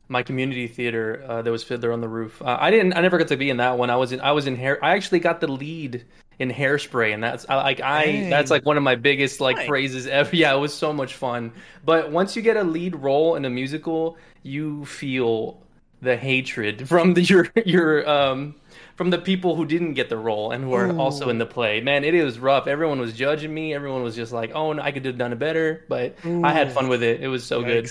my 0.07 0.23
community 0.23 0.67
theater 0.67 1.23
uh, 1.27 1.41
there 1.43 1.51
was 1.51 1.63
Fiddler 1.63 1.91
on 1.91 2.01
the 2.01 2.07
Roof. 2.07 2.41
Uh, 2.41 2.57
I 2.59 2.71
didn't. 2.71 2.93
I 2.93 3.01
never 3.01 3.19
got 3.19 3.27
to 3.27 3.37
be 3.37 3.51
in 3.51 3.57
that 3.57 3.77
one. 3.77 3.91
I 3.91 3.95
was 3.97 4.11
in. 4.11 4.19
I 4.21 4.31
was 4.31 4.47
in. 4.47 4.55
Hair, 4.55 4.83
I 4.83 4.95
actually 4.95 5.19
got 5.19 5.41
the 5.41 5.47
lead 5.47 6.05
in 6.39 6.51
Hairspray, 6.51 7.13
and 7.13 7.23
that's 7.23 7.47
like 7.47 7.81
I 7.81 8.05
Dang. 8.05 8.29
that's 8.29 8.51
like 8.51 8.65
one 8.65 8.77
of 8.77 8.83
my 8.83 8.95
biggest 8.95 9.39
like 9.41 9.67
praises 9.67 10.07
ever. 10.07 10.29
Yeah, 10.35 10.53
it 10.55 10.59
was 10.59 10.73
so 10.73 10.91
much 10.91 11.15
fun. 11.15 11.51
But 11.85 12.11
once 12.11 12.35
you 12.35 12.41
get 12.41 12.57
a 12.57 12.63
lead 12.63 12.95
role 12.95 13.35
in 13.35 13.45
a 13.45 13.49
musical, 13.49 14.17
you 14.43 14.85
feel 14.85 15.61
the 16.01 16.17
hatred 16.17 16.87
from 16.89 17.13
the, 17.13 17.21
your 17.21 17.47
your 17.65 18.07
um 18.09 18.55
from 18.95 19.09
the 19.09 19.17
people 19.17 19.55
who 19.55 19.65
didn't 19.65 19.93
get 19.93 20.09
the 20.09 20.17
role 20.17 20.51
and 20.51 20.63
who 20.63 20.73
are 20.73 20.87
Ooh. 20.87 20.99
also 20.99 21.29
in 21.29 21.37
the 21.37 21.45
play. 21.45 21.81
Man, 21.81 22.03
it 22.03 22.23
was 22.23 22.39
rough. 22.39 22.67
Everyone 22.67 22.99
was 22.99 23.13
judging 23.13 23.53
me. 23.53 23.73
Everyone 23.73 24.03
was 24.03 24.15
just 24.15 24.31
like, 24.31 24.51
"Oh, 24.55 24.73
no, 24.73 24.81
I 24.81 24.91
could 24.91 25.05
have 25.05 25.17
done 25.17 25.33
it 25.33 25.39
better." 25.39 25.85
But 25.89 26.15
Ooh. 26.25 26.43
I 26.43 26.51
had 26.53 26.71
fun 26.71 26.87
with 26.87 27.03
it. 27.03 27.21
It 27.21 27.27
was 27.27 27.43
so 27.45 27.61
Yikes. 27.61 27.65
good. 27.65 27.89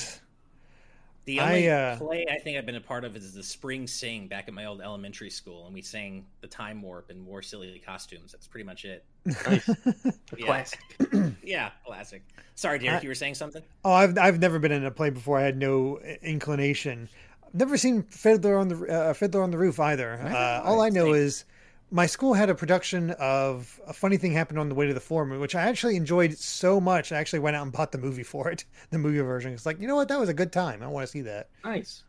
The 1.25 1.41
only 1.41 1.71
I, 1.71 1.75
uh... 1.75 1.97
play 1.97 2.27
I 2.31 2.39
think 2.39 2.59
I've 2.59 2.67
been 2.67 2.75
a 2.75 2.81
part 2.81 3.05
of 3.05 3.17
is 3.17 3.33
the 3.33 3.43
Spring 3.43 3.87
Sing 3.87 4.29
back 4.29 4.47
at 4.49 4.55
my 4.55 4.67
old 4.67 4.81
elementary 4.81 5.31
school, 5.31 5.65
and 5.65 5.75
we 5.75 5.81
sang 5.81 6.27
the 6.43 6.47
Time 6.47 6.83
Warp 6.83 7.11
and 7.11 7.27
wore 7.27 7.41
silly 7.41 7.83
costumes. 7.85 8.33
That's 8.33 8.47
pretty 8.47 8.65
much 8.65 8.85
it. 8.85 9.05
Nice. 9.25 9.69
yeah. 10.37 10.47
Classic. 10.47 10.81
yeah, 11.43 11.71
classic. 11.87 12.23
Sorry, 12.57 12.79
Derek, 12.79 13.01
I, 13.01 13.03
you 13.03 13.09
were 13.09 13.15
saying 13.15 13.35
something. 13.35 13.63
Oh, 13.85 13.93
I've 13.93 14.19
I've 14.19 14.39
never 14.39 14.59
been 14.59 14.73
in 14.73 14.85
a 14.85 14.91
play 14.91 15.11
before. 15.11 15.39
I 15.39 15.43
had 15.43 15.57
no 15.57 15.99
inclination. 16.23 17.09
Never 17.55 17.79
seen 17.79 18.03
Fiddler 18.03 18.59
on 18.59 18.69
the 18.69 18.93
uh, 18.93 19.13
Fiddler 19.15 19.43
on 19.43 19.51
the 19.51 19.59
Roof 19.59 19.81
either. 19.81 20.21
Uh, 20.21 20.63
all 20.65 20.83
I 20.83 20.91
know 20.91 21.15
is 21.15 21.45
my 21.95 22.07
school 22.07 22.35
had 22.35 22.51
a 22.51 22.57
production 22.57 23.13
of 23.21 23.81
a 23.87 23.93
funny 23.93 24.17
thing 24.17 24.33
happened 24.33 24.59
on 24.59 24.69
the 24.69 24.75
way 24.75 24.85
to 24.85 24.93
the 24.93 24.99
forum, 24.99 25.39
which 25.39 25.55
I 25.55 25.63
actually 25.63 25.95
enjoyed 25.95 26.37
so 26.37 26.81
much. 26.81 27.13
I 27.13 27.19
actually 27.19 27.39
went 27.39 27.55
out 27.55 27.63
and 27.63 27.71
bought 27.71 27.93
the 27.93 27.99
movie 27.99 28.25
for 28.25 28.51
it, 28.51 28.65
the 28.91 28.99
movie 28.99 29.21
version. 29.21 29.53
It's 29.53 29.65
like, 29.65 29.81
you 29.81 29.87
know 29.87 29.95
what, 29.95 30.09
that 30.09 30.19
was 30.19 30.29
a 30.29 30.35
good 30.35 30.51
time. 30.51 30.83
I 30.83 30.89
want 30.89 31.07
to 31.07 31.11
see 31.11 31.21
that. 31.21 31.51
Nice. 31.63 32.03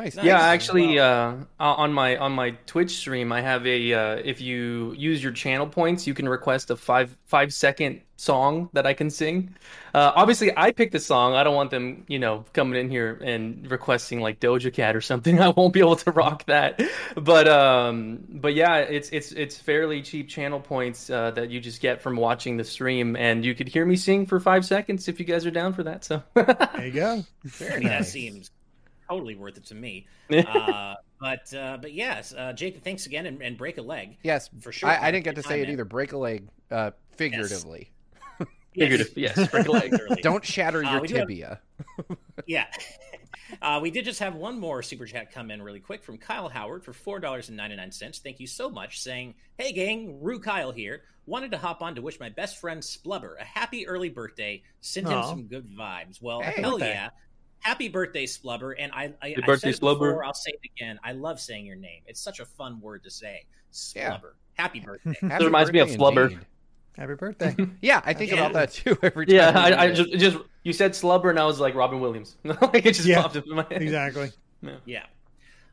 Nice. 0.00 0.16
Yeah, 0.16 0.40
actually, 0.40 0.98
uh, 0.98 1.34
on 1.58 1.92
my 1.92 2.16
on 2.16 2.32
my 2.32 2.52
Twitch 2.64 2.96
stream, 2.96 3.32
I 3.32 3.42
have 3.42 3.66
a. 3.66 3.92
Uh, 3.92 4.16
if 4.24 4.40
you 4.40 4.94
use 4.96 5.22
your 5.22 5.32
channel 5.32 5.66
points, 5.66 6.06
you 6.06 6.14
can 6.14 6.26
request 6.26 6.70
a 6.70 6.76
five 6.76 7.14
five 7.26 7.52
second 7.52 8.00
song 8.16 8.70
that 8.72 8.86
I 8.86 8.94
can 8.94 9.10
sing. 9.10 9.54
Uh, 9.92 10.12
obviously, 10.14 10.56
I 10.56 10.72
picked 10.72 10.92
the 10.92 11.00
song. 11.00 11.34
I 11.34 11.44
don't 11.44 11.54
want 11.54 11.70
them, 11.70 12.04
you 12.08 12.18
know, 12.18 12.46
coming 12.54 12.80
in 12.80 12.88
here 12.88 13.20
and 13.22 13.70
requesting 13.70 14.20
like 14.20 14.40
Doja 14.40 14.72
Cat 14.72 14.96
or 14.96 15.02
something. 15.02 15.38
I 15.46 15.48
won't 15.50 15.74
be 15.74 15.80
able 15.80 15.96
to 15.96 16.12
rock 16.12 16.46
that. 16.46 16.80
But 17.14 17.46
um, 17.46 18.24
but 18.30 18.54
yeah, 18.54 18.76
it's 18.78 19.10
it's 19.10 19.32
it's 19.32 19.58
fairly 19.58 20.00
cheap 20.00 20.30
channel 20.30 20.60
points 20.60 21.10
uh, 21.10 21.32
that 21.32 21.50
you 21.50 21.60
just 21.60 21.82
get 21.82 22.00
from 22.00 22.16
watching 22.16 22.56
the 22.56 22.64
stream, 22.64 23.16
and 23.16 23.44
you 23.44 23.54
could 23.54 23.68
hear 23.68 23.84
me 23.84 23.96
sing 23.96 24.24
for 24.24 24.40
five 24.40 24.64
seconds 24.64 25.08
if 25.08 25.20
you 25.20 25.26
guys 25.26 25.44
are 25.44 25.50
down 25.50 25.74
for 25.74 25.82
that. 25.82 26.04
So 26.04 26.22
there 26.34 26.86
you 26.86 26.92
go. 26.92 27.22
Very 27.44 27.84
nice. 27.84 27.98
That 27.98 28.06
seems 28.06 28.50
totally 29.10 29.34
worth 29.34 29.56
it 29.56 29.66
to 29.66 29.74
me. 29.74 30.06
uh, 30.30 30.94
but 31.20 31.52
uh, 31.54 31.78
but 31.80 31.92
yes, 31.92 32.32
uh, 32.36 32.52
Jake, 32.52 32.82
thanks 32.82 33.06
again, 33.06 33.26
and, 33.26 33.42
and, 33.42 33.58
break 33.58 33.78
a 33.78 33.82
leg. 33.82 34.16
Yes, 34.22 34.48
for 34.60 34.72
sure. 34.72 34.88
I, 34.88 35.08
I 35.08 35.10
didn't 35.10 35.24
get 35.24 35.36
to 35.36 35.42
say 35.42 35.60
it 35.60 35.68
either. 35.68 35.84
Break 35.84 36.12
a 36.12 36.18
leg, 36.18 36.48
uh, 36.70 36.92
figuratively. 37.16 37.90
Yes. 38.72 38.88
Figurative, 38.88 39.18
yes. 39.18 39.50
Break 39.50 39.66
a 39.66 39.72
leg. 39.72 39.92
Don't 40.22 40.44
shatter 40.44 40.84
uh, 40.84 40.92
your 40.92 41.00
tibia. 41.00 41.58
Have... 41.96 42.18
yeah. 42.46 42.66
Uh, 43.60 43.80
we 43.82 43.90
did 43.90 44.04
just 44.04 44.20
have 44.20 44.36
one 44.36 44.60
more 44.60 44.80
super 44.80 45.06
chat 45.06 45.32
come 45.32 45.50
in 45.50 45.60
really 45.60 45.80
quick 45.80 46.04
from 46.04 46.16
Kyle 46.16 46.48
Howard 46.48 46.84
for 46.84 46.92
four 46.92 47.18
dollars 47.18 47.48
and 47.48 47.56
ninety 47.56 47.74
nine 47.74 47.90
cents. 47.90 48.20
Thank 48.20 48.38
you 48.38 48.46
so 48.46 48.70
much. 48.70 49.00
Saying, 49.00 49.34
"Hey 49.58 49.72
gang, 49.72 50.22
Rue 50.22 50.38
Kyle 50.38 50.70
here. 50.70 51.02
Wanted 51.26 51.50
to 51.50 51.58
hop 51.58 51.82
on 51.82 51.96
to 51.96 52.00
wish 52.00 52.20
my 52.20 52.28
best 52.28 52.60
friend 52.60 52.80
Splubber 52.80 53.40
a 53.40 53.44
happy 53.44 53.88
early 53.88 54.08
birthday. 54.08 54.62
Send 54.82 55.08
him 55.08 55.20
some 55.24 55.42
good 55.48 55.66
vibes. 55.66 56.22
Well, 56.22 56.40
hey, 56.40 56.62
hell 56.62 56.78
yeah 56.78 57.10
happy 57.60 57.88
birthday, 57.88 58.26
Splubber. 58.26 58.74
And 58.78 58.92
I, 58.92 59.12
I, 59.22 59.34
I 59.36 59.46
birthday, 59.46 59.72
said 59.72 59.76
it 59.76 59.80
before, 59.80 60.24
I'll 60.24 60.34
say 60.34 60.50
it 60.50 60.70
again. 60.74 60.98
I 61.04 61.12
love 61.12 61.40
saying 61.40 61.66
your 61.66 61.76
name. 61.76 62.02
It's 62.06 62.20
such 62.20 62.40
a 62.40 62.44
fun 62.44 62.80
word 62.80 63.04
to 63.04 63.10
say. 63.10 63.44
Splubber. 63.72 63.94
Yeah. 63.94 64.18
Happy 64.54 64.80
birthday. 64.84 65.16
Happy 65.20 65.44
it 65.44 65.46
reminds 65.46 65.70
birthday 65.70 65.84
me 65.84 65.94
of 65.94 66.00
Flubber. 66.00 66.30
Indeed. 66.30 66.46
Happy 66.96 67.14
birthday. 67.14 67.56
yeah, 67.80 68.02
I 68.04 68.12
think 68.12 68.30
yeah. 68.30 68.38
about 68.38 68.52
that 68.54 68.72
too 68.72 68.98
every 69.02 69.26
time. 69.26 69.36
Yeah, 69.36 69.58
I, 69.58 69.84
I 69.84 69.92
just, 69.92 70.10
just, 70.12 70.38
you 70.64 70.72
said 70.72 70.94
Slubber 70.94 71.30
and 71.30 71.38
I 71.38 71.44
was 71.44 71.60
like 71.60 71.74
Robin 71.74 72.00
Williams. 72.00 72.36
like 72.44 72.84
it 72.84 72.94
just 72.94 73.06
yeah, 73.06 73.22
popped 73.22 73.36
into 73.36 73.54
my 73.54 73.64
head. 73.70 73.80
Exactly. 73.82 74.32
Yeah. 74.62 74.76
yeah. 74.84 75.04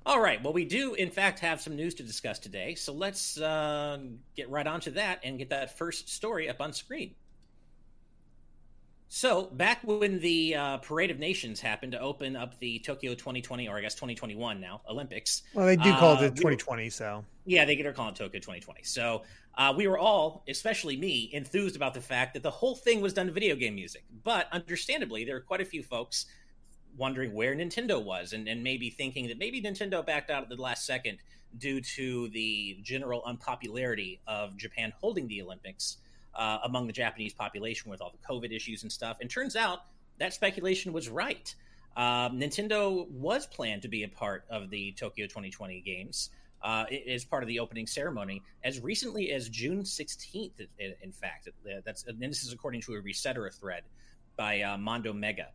All 0.05 0.21
right. 0.21 0.41
Well, 0.41 0.53
we 0.53 0.63
do, 0.63 0.93
in 0.93 1.09
fact, 1.09 1.39
have 1.39 1.59
some 1.59 1.75
news 1.75 1.93
to 1.95 2.03
discuss 2.03 2.39
today. 2.39 2.75
So 2.75 2.93
let's 2.93 3.37
uh, 3.41 3.99
get 4.37 4.49
right 4.49 4.65
onto 4.65 4.91
that 4.91 5.19
and 5.23 5.37
get 5.37 5.49
that 5.49 5.77
first 5.77 6.07
story 6.07 6.47
up 6.47 6.61
on 6.61 6.71
screen. 6.71 7.13
So 9.09 9.45
back 9.53 9.79
when 9.83 10.19
the 10.19 10.55
uh, 10.55 10.77
Parade 10.77 11.11
of 11.11 11.19
Nations 11.19 11.61
happened 11.61 11.93
to 11.93 11.99
open 11.99 12.35
up 12.35 12.59
the 12.59 12.79
Tokyo 12.79 13.13
2020, 13.13 13.67
or 13.67 13.77
I 13.77 13.81
guess 13.81 13.95
2021 13.95 14.59
now 14.59 14.81
Olympics. 14.89 15.43
Well, 15.53 15.65
they 15.65 15.77
do 15.77 15.93
call 15.93 16.17
uh, 16.17 16.23
it 16.23 16.35
2020, 16.35 16.83
we 16.83 16.89
so 16.89 17.23
yeah, 17.45 17.63
they 17.63 17.75
get 17.75 17.85
her 17.85 17.93
calling 17.93 18.13
it 18.13 18.17
Tokyo 18.17 18.39
2020. 18.39 18.83
So 18.83 19.23
uh, 19.57 19.73
we 19.75 19.87
were 19.87 19.97
all, 19.97 20.43
especially 20.49 20.97
me, 20.97 21.29
enthused 21.33 21.75
about 21.75 21.93
the 21.93 22.01
fact 22.01 22.33
that 22.33 22.43
the 22.43 22.51
whole 22.51 22.75
thing 22.75 22.99
was 22.99 23.13
done 23.13 23.27
to 23.27 23.31
video 23.31 23.55
game 23.55 23.75
music. 23.75 24.03
But 24.23 24.47
understandably, 24.51 25.23
there 25.23 25.37
are 25.37 25.41
quite 25.41 25.61
a 25.61 25.65
few 25.65 25.83
folks 25.83 26.25
wondering 26.97 27.33
where 27.33 27.55
Nintendo 27.55 28.03
was, 28.03 28.33
and, 28.33 28.47
and 28.47 28.61
maybe 28.61 28.89
thinking 28.89 29.27
that 29.27 29.37
maybe 29.37 29.61
Nintendo 29.61 30.05
backed 30.05 30.29
out 30.29 30.43
at 30.43 30.49
the 30.49 30.61
last 30.61 30.85
second 30.85 31.19
due 31.57 31.79
to 31.79 32.27
the 32.29 32.77
general 32.81 33.23
unpopularity 33.25 34.19
of 34.27 34.57
Japan 34.57 34.91
holding 34.99 35.27
the 35.27 35.41
Olympics 35.41 35.97
uh, 36.37 36.59
among 36.63 36.87
the 36.87 36.93
Japanese 36.93 37.33
population 37.33 37.89
with 37.89 38.01
all 38.01 38.11
the 38.11 38.27
COVID 38.27 38.55
issues 38.55 38.83
and 38.83 38.91
stuff. 38.91 39.17
And 39.21 39.29
turns 39.29 39.55
out 39.55 39.79
that 40.19 40.33
speculation 40.33 40.93
was 40.93 41.09
right. 41.09 41.53
Um, 41.95 42.39
Nintendo 42.39 43.09
was 43.09 43.47
planned 43.47 43.81
to 43.81 43.87
be 43.87 44.03
a 44.03 44.07
part 44.07 44.45
of 44.49 44.69
the 44.69 44.91
Tokyo 44.93 45.25
2020 45.25 45.81
games 45.81 46.29
uh, 46.61 46.85
as 47.07 47.25
part 47.25 47.43
of 47.43 47.47
the 47.47 47.59
opening 47.59 47.87
ceremony 47.87 48.41
as 48.63 48.79
recently 48.79 49.31
as 49.31 49.49
June 49.49 49.81
16th. 49.81 50.51
In, 50.79 51.11
fact, 51.11 51.49
that's 51.83 52.05
and 52.05 52.21
this 52.21 52.43
is 52.43 52.53
according 52.53 52.81
to 52.81 52.93
a 52.93 53.01
Resetera 53.01 53.53
thread 53.53 53.83
by 54.35 54.61
uh, 54.61 54.77
Mondo 54.77 55.13
Mega. 55.13 55.47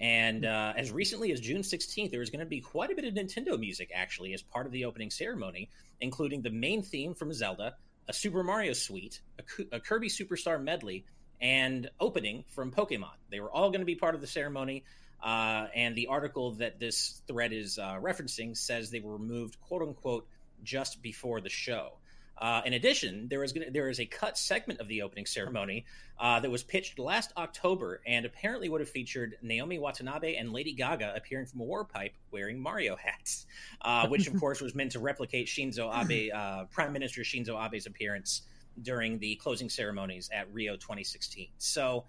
And 0.00 0.44
uh, 0.44 0.72
as 0.76 0.90
recently 0.90 1.30
as 1.30 1.40
June 1.40 1.62
16th, 1.62 2.10
there 2.10 2.18
was 2.18 2.30
going 2.30 2.40
to 2.40 2.46
be 2.46 2.60
quite 2.60 2.90
a 2.90 2.96
bit 2.96 3.04
of 3.04 3.14
Nintendo 3.14 3.58
music 3.58 3.90
actually 3.94 4.34
as 4.34 4.42
part 4.42 4.66
of 4.66 4.72
the 4.72 4.84
opening 4.84 5.10
ceremony, 5.10 5.70
including 6.00 6.42
the 6.42 6.50
main 6.50 6.82
theme 6.82 7.14
from 7.14 7.32
Zelda, 7.32 7.76
a 8.08 8.12
Super 8.12 8.42
Mario 8.42 8.72
Suite, 8.72 9.20
a, 9.38 9.76
a 9.76 9.80
Kirby 9.80 10.08
Superstar 10.08 10.62
medley, 10.62 11.04
and 11.40 11.90
opening 12.00 12.44
from 12.48 12.70
Pokemon. 12.70 13.14
They 13.30 13.40
were 13.40 13.50
all 13.50 13.70
going 13.70 13.80
to 13.80 13.86
be 13.86 13.96
part 13.96 14.14
of 14.14 14.20
the 14.20 14.26
ceremony. 14.26 14.84
Uh, 15.22 15.68
and 15.74 15.96
the 15.96 16.08
article 16.08 16.52
that 16.52 16.78
this 16.78 17.22
thread 17.26 17.52
is 17.52 17.78
uh, 17.78 17.98
referencing 18.00 18.54
says 18.56 18.90
they 18.90 19.00
were 19.00 19.16
removed, 19.16 19.58
quote 19.60 19.82
unquote, 19.82 20.26
just 20.62 21.00
before 21.02 21.40
the 21.40 21.48
show. 21.48 21.94
Uh, 22.38 22.62
in 22.64 22.72
addition, 22.72 23.28
there 23.28 23.44
is 23.44 23.52
gonna, 23.52 23.70
there 23.70 23.88
is 23.88 24.00
a 24.00 24.06
cut 24.06 24.36
segment 24.36 24.80
of 24.80 24.88
the 24.88 25.02
opening 25.02 25.26
ceremony 25.26 25.84
uh, 26.18 26.40
that 26.40 26.50
was 26.50 26.62
pitched 26.62 26.98
last 26.98 27.32
October 27.36 28.00
and 28.06 28.26
apparently 28.26 28.68
would 28.68 28.80
have 28.80 28.88
featured 28.88 29.36
Naomi 29.42 29.78
Watanabe 29.78 30.36
and 30.36 30.52
Lady 30.52 30.72
Gaga 30.72 31.14
appearing 31.14 31.46
from 31.46 31.60
a 31.60 31.64
warp 31.64 31.92
pipe 31.92 32.14
wearing 32.32 32.60
Mario 32.60 32.96
hats, 32.96 33.46
uh, 33.82 34.08
which 34.08 34.26
of 34.26 34.36
course 34.40 34.60
was 34.60 34.74
meant 34.74 34.92
to 34.92 34.98
replicate 34.98 35.46
Shinzo 35.46 35.92
Abe, 35.92 36.32
uh, 36.34 36.64
Prime 36.64 36.92
Minister 36.92 37.22
Shinzo 37.22 37.56
Abe's 37.56 37.86
appearance 37.86 38.42
during 38.82 39.18
the 39.18 39.36
closing 39.36 39.68
ceremonies 39.68 40.28
at 40.32 40.52
Rio 40.52 40.74
2016. 40.74 41.48
So, 41.58 42.04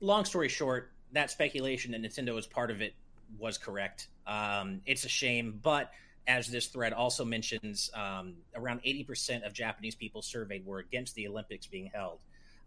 long 0.00 0.24
story 0.24 0.48
short, 0.48 0.92
that 1.12 1.30
speculation 1.30 1.92
that 1.92 2.02
Nintendo 2.02 2.34
was 2.34 2.46
part 2.46 2.70
of 2.70 2.80
it 2.80 2.94
was 3.38 3.58
correct. 3.58 4.08
Um, 4.26 4.80
it's 4.86 5.04
a 5.04 5.08
shame, 5.08 5.58
but 5.62 5.90
as 6.26 6.48
this 6.48 6.66
thread 6.66 6.92
also 6.92 7.24
mentions, 7.24 7.90
um, 7.94 8.34
around 8.54 8.80
80% 8.82 9.44
of 9.46 9.52
Japanese 9.52 9.94
people 9.94 10.22
surveyed 10.22 10.64
were 10.64 10.78
against 10.78 11.14
the 11.14 11.26
Olympics 11.26 11.66
being 11.66 11.90
held 11.92 12.18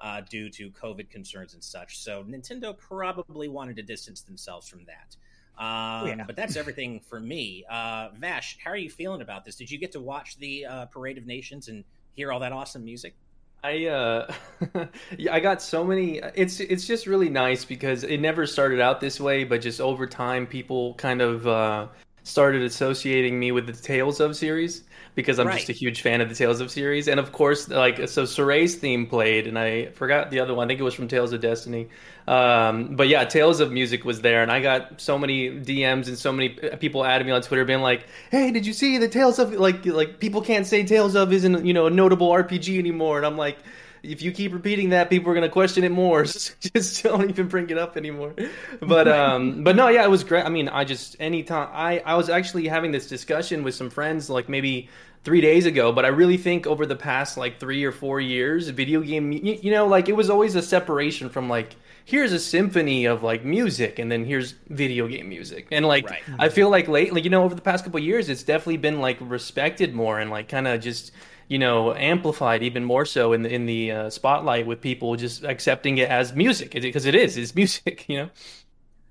uh, 0.02 0.22
due 0.30 0.50
to 0.50 0.70
COVID 0.72 1.10
concerns 1.10 1.54
and 1.54 1.64
such. 1.64 2.00
So 2.00 2.24
Nintendo 2.24 2.78
probably 2.78 3.48
wanted 3.48 3.78
to 3.78 3.84
distance 3.84 4.22
themselves 4.22 4.68
from 4.68 4.86
that. 4.86 5.16
Um, 5.58 6.08
yeah. 6.08 6.24
But 6.26 6.36
that's 6.36 6.58
everything 6.58 7.00
for 7.00 7.20
me. 7.20 7.64
Uh, 7.70 8.10
Vash, 8.18 8.58
how 8.64 8.72
are 8.72 8.78
you 8.78 8.90
feeling 8.90 9.22
about 9.22 9.46
this? 9.46 9.56
Did 9.56 9.72
you 9.72 9.78
get 9.78 9.94
to 9.94 10.02
watch 10.02 10.38
the 10.38 10.66
uh, 10.66 10.86
Parade 10.88 11.18
of 11.18 11.26
Nations 11.26 11.70
and 11.70 11.84
hear 12.14 12.32
all 12.32 12.42
that 12.42 12.52
awesome 12.52 12.84
music? 12.84 13.16
I 13.64 13.88
uh, 13.88 14.34
yeah, 15.18 15.34
I 15.34 15.40
got 15.40 15.60
so 15.60 15.84
many. 15.84 16.20
It's 16.36 16.60
it's 16.60 16.86
just 16.86 17.08
really 17.08 17.30
nice 17.30 17.66
because 17.66 18.04
it 18.04 18.20
never 18.20 18.46
started 18.46 18.80
out 18.80 19.02
this 19.02 19.20
way, 19.20 19.44
but 19.44 19.60
just 19.62 19.82
over 19.82 20.06
time, 20.06 20.46
people 20.46 20.94
kind 20.96 21.20
of 21.20 21.48
uh, 21.48 21.88
started 22.26 22.64
associating 22.64 23.40
me 23.40 23.52
with 23.52 23.68
the 23.68 23.74
Tales 23.74 24.20
of 24.20 24.36
series 24.36 24.82
because 25.14 25.40
I'm 25.40 25.48
right. 25.48 25.58
just 25.58 25.70
a 25.70 25.74
huge 25.74 26.02
fan 26.02 26.22
of 26.22 26.28
the 26.28 26.36
Tales 26.36 26.60
of 26.60 26.72
series. 26.72 27.08
And 27.08 27.20
of 27.20 27.32
course, 27.32 27.70
like 27.70 28.10
so 28.10 28.26
Sorey's 28.26 28.76
theme 28.76 29.06
played, 29.06 29.48
and 29.48 29.58
I 29.58 29.88
forgot 29.92 30.32
the 30.32 30.40
other 30.40 30.54
one. 30.54 30.66
I 30.66 30.68
think 30.68 30.80
it 30.80 30.84
was 30.84 30.96
from 30.96 31.08
Tales 31.08 31.32
of 31.34 31.42
Destiny. 31.42 31.88
Um, 32.28 32.96
but 32.96 33.08
yeah, 33.08 33.24
Tales 33.26 33.60
of 33.60 33.72
Music 33.72 34.04
was 34.04 34.22
there, 34.22 34.42
and 34.42 34.52
I 34.52 34.60
got 34.60 35.00
so 35.00 35.18
many 35.18 35.52
DMs 35.52 36.08
and 36.08 36.18
so 36.18 36.32
many 36.32 36.50
people 36.50 37.06
added 37.06 37.26
me 37.26 37.32
on 37.32 37.42
Twitter, 37.44 37.64
being 37.64 37.82
like, 37.82 38.08
"Hey, 38.32 38.52
did 38.52 38.66
you 38.66 38.74
see 38.74 38.98
the 38.98 39.08
Tales 39.08 39.38
of 39.38 39.54
like 39.54 39.86
like 39.86 40.20
people 40.20 40.42
can't 40.42 40.66
say 40.66 40.84
Tales 40.84 41.16
of 41.16 41.32
isn't 41.32 41.64
you 41.64 41.74
know 41.74 41.86
a 41.86 41.92
notable 41.92 42.30
RPG 42.30 42.80
anymore?" 42.80 43.18
And 43.18 43.26
I'm 43.26 43.38
like 43.38 43.58
if 44.06 44.22
you 44.22 44.32
keep 44.32 44.54
repeating 44.54 44.90
that, 44.90 45.10
people 45.10 45.32
are 45.32 45.34
gonna 45.34 45.50
question 45.50 45.84
it 45.84 45.92
more. 45.92 46.24
Just 46.26 47.04
don't 47.04 47.30
even 47.30 47.48
bring 47.48 47.70
it 47.70 47.78
up 47.78 47.98
anymore. 47.98 48.34
But 48.82 49.08
um, 49.08 49.64
but 49.64 49.76
no, 49.76 49.88
yeah, 49.88 50.04
it 50.04 50.10
was 50.10 50.24
great. 50.24 50.46
I 50.46 50.50
mean, 50.50 50.70
I 50.70 50.84
just 50.84 51.16
anytime 51.20 51.70
I 51.72 52.00
I 52.00 52.16
was 52.16 52.30
actually 52.30 52.68
having 52.68 52.92
this 52.92 53.08
discussion 53.08 53.64
with 53.64 53.76
some 53.76 53.90
friends, 53.90 54.30
like 54.30 54.50
maybe 54.50 54.90
three 55.24 55.42
days 55.42 55.66
ago. 55.66 55.92
But 55.92 56.06
I 56.06 56.10
really 56.10 56.38
think 56.38 56.68
over 56.68 56.86
the 56.86 56.96
past 56.96 57.38
like 57.38 57.60
three 57.60 57.84
or 57.84 57.92
four 57.92 58.22
years, 58.22 58.70
video 58.70 59.02
game, 59.02 59.32
you, 59.32 59.60
you 59.62 59.72
know, 59.72 59.88
like 59.88 60.08
it 60.08 60.16
was 60.16 60.30
always 60.30 60.56
a 60.56 60.62
separation 60.62 61.30
from 61.30 61.50
like 61.50 61.76
here's 62.06 62.32
a 62.32 62.40
symphony 62.40 63.06
of 63.06 63.24
like 63.24 63.44
music 63.44 63.98
and 63.98 64.12
then 64.12 64.24
here's 64.24 64.52
video 64.70 65.08
game 65.08 65.28
music 65.28 65.68
and 65.72 65.86
like 65.86 66.08
right. 66.08 66.22
i 66.38 66.50
feel 66.50 66.70
like 66.70 66.88
lately 66.88 67.20
you 67.20 67.32
know 67.32 67.44
over 67.44 67.56
the 67.56 67.62
past 67.62 67.84
couple 67.84 68.00
years 68.00 68.30
it's 68.30 68.44
definitely 68.44 68.78
been 68.78 69.02
like 69.02 69.18
respected 69.20 69.94
more 69.96 70.20
and 70.20 70.30
like 70.30 70.48
kind 70.48 70.68
of 70.68 70.80
just 70.80 71.12
you 71.48 71.60
know 71.60 71.94
amplified 71.94 72.64
even 72.64 72.84
more 72.84 73.06
so 73.06 73.34
in 73.34 73.44
the 73.44 73.54
in 73.54 73.66
the 73.66 73.92
uh, 73.92 74.10
spotlight 74.10 74.66
with 74.66 74.82
people 74.82 75.16
just 75.16 75.44
accepting 75.44 75.98
it 75.98 76.10
as 76.10 76.34
music 76.34 76.72
because 76.72 77.06
it 77.06 77.16
is 77.16 77.38
it's 77.38 77.56
music 77.56 78.06
you 78.10 78.18
know 78.18 78.30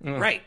mm. 0.05 0.21
right 0.21 0.43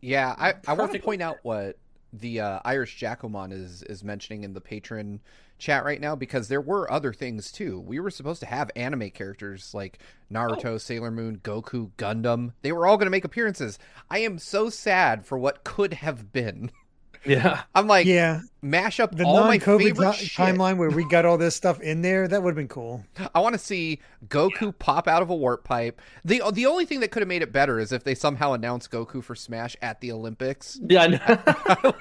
yeah 0.00 0.34
i, 0.38 0.54
I 0.66 0.74
want 0.74 0.92
to 0.92 0.98
point 0.98 1.22
out 1.22 1.38
what 1.42 1.76
the 2.12 2.40
uh, 2.40 2.60
irish 2.64 2.98
jacomon 3.00 3.52
is 3.52 3.82
is 3.84 4.04
mentioning 4.04 4.44
in 4.44 4.52
the 4.52 4.60
patron 4.60 5.20
chat 5.62 5.84
right 5.84 6.00
now 6.00 6.16
because 6.16 6.48
there 6.48 6.60
were 6.60 6.90
other 6.90 7.12
things 7.12 7.52
too. 7.52 7.78
We 7.78 8.00
were 8.00 8.10
supposed 8.10 8.40
to 8.40 8.46
have 8.46 8.70
anime 8.74 9.10
characters 9.10 9.72
like 9.72 10.00
Naruto, 10.30 10.64
oh. 10.64 10.78
Sailor 10.78 11.12
Moon, 11.12 11.38
Goku, 11.38 11.92
Gundam. 11.96 12.52
They 12.62 12.72
were 12.72 12.86
all 12.86 12.96
going 12.96 13.06
to 13.06 13.12
make 13.12 13.24
appearances. 13.24 13.78
I 14.10 14.18
am 14.18 14.38
so 14.38 14.68
sad 14.68 15.24
for 15.24 15.38
what 15.38 15.62
could 15.62 15.94
have 15.94 16.32
been. 16.32 16.72
Yeah, 17.24 17.62
I'm 17.74 17.86
like, 17.86 18.06
yeah, 18.06 18.40
mash 18.62 18.98
up 19.00 19.14
the 19.16 19.24
all 19.24 19.44
my 19.44 19.58
favorite 19.58 20.14
t- 20.14 20.26
timeline 20.26 20.76
where 20.76 20.90
we 20.90 21.04
got 21.08 21.24
all 21.24 21.38
this 21.38 21.54
stuff 21.54 21.80
in 21.80 22.02
there. 22.02 22.26
That 22.26 22.42
would 22.42 22.50
have 22.50 22.56
been 22.56 22.68
cool. 22.68 23.04
I 23.34 23.40
want 23.40 23.54
to 23.54 23.58
see 23.58 24.00
Goku 24.28 24.60
yeah. 24.60 24.70
pop 24.78 25.06
out 25.06 25.22
of 25.22 25.30
a 25.30 25.34
warp 25.34 25.64
pipe. 25.64 26.00
the 26.24 26.42
The 26.52 26.66
only 26.66 26.84
thing 26.84 27.00
that 27.00 27.10
could 27.10 27.22
have 27.22 27.28
made 27.28 27.42
it 27.42 27.52
better 27.52 27.78
is 27.78 27.92
if 27.92 28.04
they 28.04 28.14
somehow 28.14 28.52
announced 28.52 28.90
Goku 28.90 29.22
for 29.22 29.34
Smash 29.34 29.76
at 29.82 30.00
the 30.00 30.12
Olympics. 30.12 30.80
Yeah, 30.82 31.92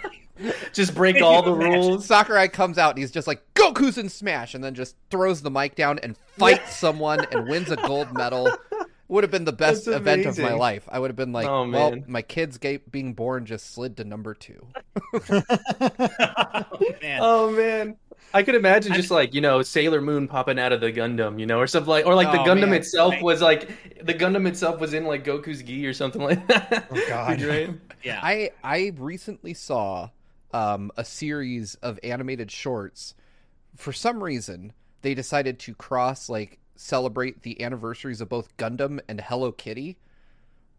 just 0.73 0.95
break 0.95 1.21
all 1.21 1.41
the 1.41 1.53
rules. 1.53 2.05
Sakurai 2.05 2.47
comes 2.47 2.77
out 2.77 2.91
and 2.91 2.99
he's 2.99 3.11
just 3.11 3.27
like 3.27 3.43
Goku's 3.53 3.97
in 3.97 4.09
Smash, 4.09 4.55
and 4.55 4.63
then 4.63 4.73
just 4.73 4.95
throws 5.09 5.41
the 5.41 5.51
mic 5.51 5.75
down 5.75 5.99
and 5.99 6.17
fights 6.37 6.75
someone 6.75 7.25
and 7.31 7.47
wins 7.47 7.69
a 7.71 7.75
gold 7.75 8.13
medal. 8.13 8.51
Would 9.11 9.25
have 9.25 9.31
been 9.31 9.43
the 9.43 9.51
best 9.51 9.89
event 9.89 10.25
of 10.25 10.39
my 10.39 10.53
life. 10.53 10.87
I 10.89 10.97
would 10.97 11.09
have 11.09 11.17
been 11.17 11.33
like, 11.33 11.45
oh, 11.45 11.69
well, 11.69 11.97
my 12.07 12.21
kid's 12.21 12.57
being 12.57 13.13
born 13.13 13.45
just 13.45 13.73
slid 13.73 13.97
to 13.97 14.05
number 14.05 14.33
two. 14.33 14.65
oh, 15.13 16.65
man. 17.01 17.19
oh 17.21 17.51
man. 17.51 17.97
I 18.33 18.43
could 18.43 18.55
imagine 18.55 18.93
just 18.93 19.11
like 19.11 19.33
you 19.33 19.41
know 19.41 19.63
Sailor 19.63 19.99
Moon 19.99 20.29
popping 20.29 20.57
out 20.57 20.71
of 20.71 20.79
the 20.79 20.93
Gundam, 20.93 21.41
you 21.41 21.45
know, 21.45 21.59
or 21.59 21.67
something 21.67 21.89
like, 21.89 22.05
or 22.05 22.15
like 22.15 22.31
the 22.31 22.39
oh, 22.39 22.45
Gundam 22.45 22.69
man. 22.69 22.75
itself 22.75 23.21
was 23.21 23.41
like 23.41 24.01
the 24.01 24.13
Gundam 24.13 24.47
itself 24.47 24.79
was 24.79 24.93
in 24.93 25.03
like 25.03 25.25
Goku's 25.25 25.61
gi 25.61 25.85
or 25.85 25.91
something 25.91 26.21
like 26.21 26.47
that. 26.47 26.87
Oh 26.89 27.05
God, 27.09 27.41
right? 27.41 27.69
Yeah, 28.03 28.21
I 28.23 28.51
I 28.63 28.93
recently 28.97 29.53
saw 29.53 30.11
um, 30.53 30.89
a 30.95 31.03
series 31.03 31.75
of 31.75 31.99
animated 32.01 32.49
shorts. 32.49 33.13
For 33.75 33.91
some 33.91 34.23
reason, 34.23 34.71
they 35.01 35.15
decided 35.15 35.59
to 35.59 35.75
cross 35.75 36.29
like 36.29 36.60
celebrate 36.75 37.43
the 37.43 37.61
anniversaries 37.61 38.21
of 38.21 38.29
both 38.29 38.55
Gundam 38.57 38.99
and 39.07 39.21
Hello 39.21 39.51
Kitty 39.51 39.97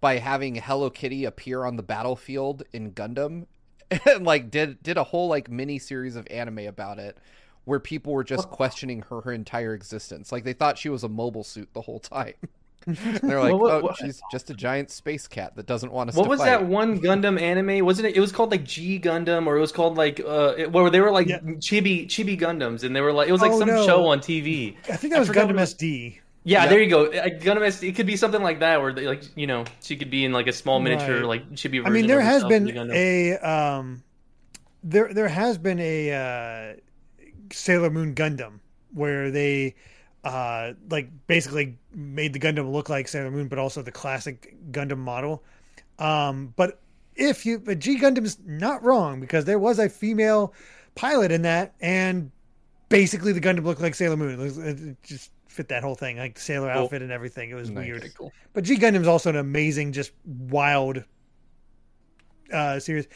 by 0.00 0.18
having 0.18 0.56
Hello 0.56 0.90
Kitty 0.90 1.24
appear 1.24 1.64
on 1.64 1.76
the 1.76 1.82
battlefield 1.82 2.64
in 2.72 2.92
Gundam 2.92 3.46
and 4.06 4.24
like 4.24 4.50
did 4.50 4.82
did 4.82 4.96
a 4.96 5.04
whole 5.04 5.28
like 5.28 5.50
mini 5.50 5.78
series 5.78 6.16
of 6.16 6.26
anime 6.30 6.60
about 6.60 6.98
it 6.98 7.18
where 7.64 7.78
people 7.78 8.12
were 8.12 8.24
just 8.24 8.48
questioning 8.50 9.02
her 9.02 9.20
her 9.20 9.32
entire 9.32 9.74
existence. 9.74 10.32
Like 10.32 10.44
they 10.44 10.52
thought 10.52 10.78
she 10.78 10.88
was 10.88 11.04
a 11.04 11.08
mobile 11.08 11.44
suit 11.44 11.68
the 11.72 11.82
whole 11.82 12.00
time. 12.00 12.34
they're 13.22 13.40
like, 13.40 13.54
what, 13.54 13.72
oh, 13.72 13.80
what, 13.80 13.96
she's 13.96 14.20
just 14.30 14.50
a 14.50 14.54
giant 14.54 14.90
space 14.90 15.28
cat 15.28 15.54
that 15.56 15.66
doesn't 15.66 15.92
want 15.92 16.10
us. 16.10 16.16
What 16.16 16.28
was 16.28 16.40
fight. 16.40 16.46
that 16.46 16.66
one 16.66 17.00
Gundam 17.00 17.40
anime? 17.40 17.84
Wasn't 17.84 18.06
it? 18.06 18.16
It 18.16 18.20
was 18.20 18.32
called 18.32 18.50
like 18.50 18.64
G 18.64 18.98
Gundam, 18.98 19.46
or 19.46 19.56
it 19.56 19.60
was 19.60 19.72
called 19.72 19.96
like 19.96 20.20
uh, 20.20 20.54
where 20.70 20.90
they 20.90 21.00
were 21.00 21.10
like 21.10 21.28
yeah. 21.28 21.38
chibi 21.38 22.06
chibi 22.06 22.38
Gundams, 22.38 22.84
and 22.84 22.94
they 22.94 23.00
were 23.00 23.12
like 23.12 23.28
it 23.28 23.32
was 23.32 23.40
like 23.40 23.52
oh, 23.52 23.58
some 23.58 23.68
no. 23.68 23.86
show 23.86 24.06
on 24.06 24.18
TV. 24.18 24.76
I 24.88 24.96
think 24.96 25.12
that 25.12 25.20
was 25.20 25.30
Gundam 25.30 25.60
SD. 25.60 26.18
Yeah, 26.44 26.62
yep. 26.62 26.70
there 26.70 26.80
you 26.82 26.90
go. 26.90 27.08
Gundam 27.08 27.60
SD. 27.60 27.88
It 27.88 27.92
could 27.92 28.06
be 28.06 28.16
something 28.16 28.42
like 28.42 28.60
that, 28.60 28.80
where 28.80 28.92
they, 28.92 29.06
like 29.06 29.22
you 29.36 29.46
know 29.46 29.64
she 29.80 29.96
could 29.96 30.10
be 30.10 30.24
in 30.24 30.32
like 30.32 30.48
a 30.48 30.52
small 30.52 30.80
miniature 30.80 31.20
right. 31.20 31.24
like 31.24 31.50
chibi. 31.52 31.86
I 31.86 31.90
mean, 31.90 32.06
there 32.06 32.20
has 32.20 32.44
been 32.44 32.90
a 32.92 33.36
um, 33.38 34.02
there 34.82 35.12
there 35.12 35.28
has 35.28 35.58
been 35.58 35.78
a 35.78 36.12
uh, 36.12 36.76
Sailor 37.52 37.90
Moon 37.90 38.14
Gundam 38.14 38.60
where 38.92 39.30
they 39.30 39.74
uh, 40.24 40.72
like 40.90 41.10
basically 41.26 41.78
made 41.94 42.32
the 42.32 42.38
Gundam 42.38 42.72
look 42.72 42.88
like 42.88 43.08
Sailor 43.08 43.30
Moon, 43.30 43.48
but 43.48 43.58
also 43.58 43.82
the 43.82 43.92
classic 43.92 44.54
Gundam 44.70 44.98
model. 44.98 45.42
Um, 45.98 46.52
but 46.56 46.80
if 47.16 47.44
you, 47.44 47.58
but 47.58 47.78
G 47.78 47.98
Gundam's 47.98 48.38
not 48.44 48.82
wrong 48.82 49.20
because 49.20 49.44
there 49.44 49.58
was 49.58 49.78
a 49.78 49.88
female 49.88 50.54
pilot 50.94 51.32
in 51.32 51.42
that, 51.42 51.74
and 51.80 52.30
basically 52.88 53.32
the 53.32 53.40
Gundam 53.40 53.64
looked 53.64 53.80
like 53.80 53.94
Sailor 53.94 54.16
Moon. 54.16 54.40
It 54.40 55.02
just 55.02 55.30
fit 55.48 55.68
that 55.68 55.82
whole 55.82 55.94
thing, 55.94 56.16
like 56.16 56.34
the 56.34 56.40
sailor 56.40 56.72
cool. 56.72 56.84
outfit 56.84 57.02
and 57.02 57.12
everything. 57.12 57.50
It 57.50 57.54
was 57.54 57.70
nice. 57.70 57.86
weird. 57.86 58.14
Cool. 58.16 58.32
But 58.52 58.64
G 58.64 58.76
Gundam's 58.76 59.06
also 59.06 59.30
an 59.30 59.36
amazing, 59.36 59.92
just 59.92 60.12
wild 60.24 61.04
uh, 62.52 62.80
series. 62.80 63.06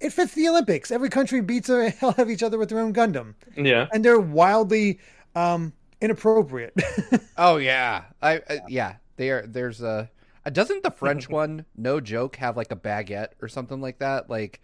It 0.00 0.10
fits 0.10 0.34
the 0.34 0.48
Olympics. 0.48 0.90
Every 0.90 1.08
country 1.08 1.40
beats 1.40 1.68
the 1.68 1.90
hell 1.90 2.10
out 2.10 2.18
of 2.18 2.30
each 2.30 2.42
other 2.42 2.58
with 2.58 2.68
their 2.68 2.80
own 2.80 2.92
Gundam. 2.92 3.34
Yeah, 3.56 3.88
and 3.92 4.04
they're 4.04 4.20
wildly 4.20 5.00
um, 5.34 5.72
inappropriate. 6.00 6.74
oh 7.36 7.56
yeah, 7.56 8.04
I 8.20 8.38
uh, 8.38 8.56
yeah. 8.68 8.96
There, 9.16 9.46
there's 9.46 9.82
a. 9.82 10.10
Uh, 10.44 10.50
doesn't 10.50 10.82
the 10.82 10.90
French 10.90 11.28
one, 11.30 11.64
no 11.76 12.00
joke, 12.00 12.36
have 12.36 12.56
like 12.56 12.70
a 12.70 12.76
baguette 12.76 13.30
or 13.42 13.48
something 13.48 13.80
like 13.80 13.98
that? 13.98 14.30
Like, 14.30 14.60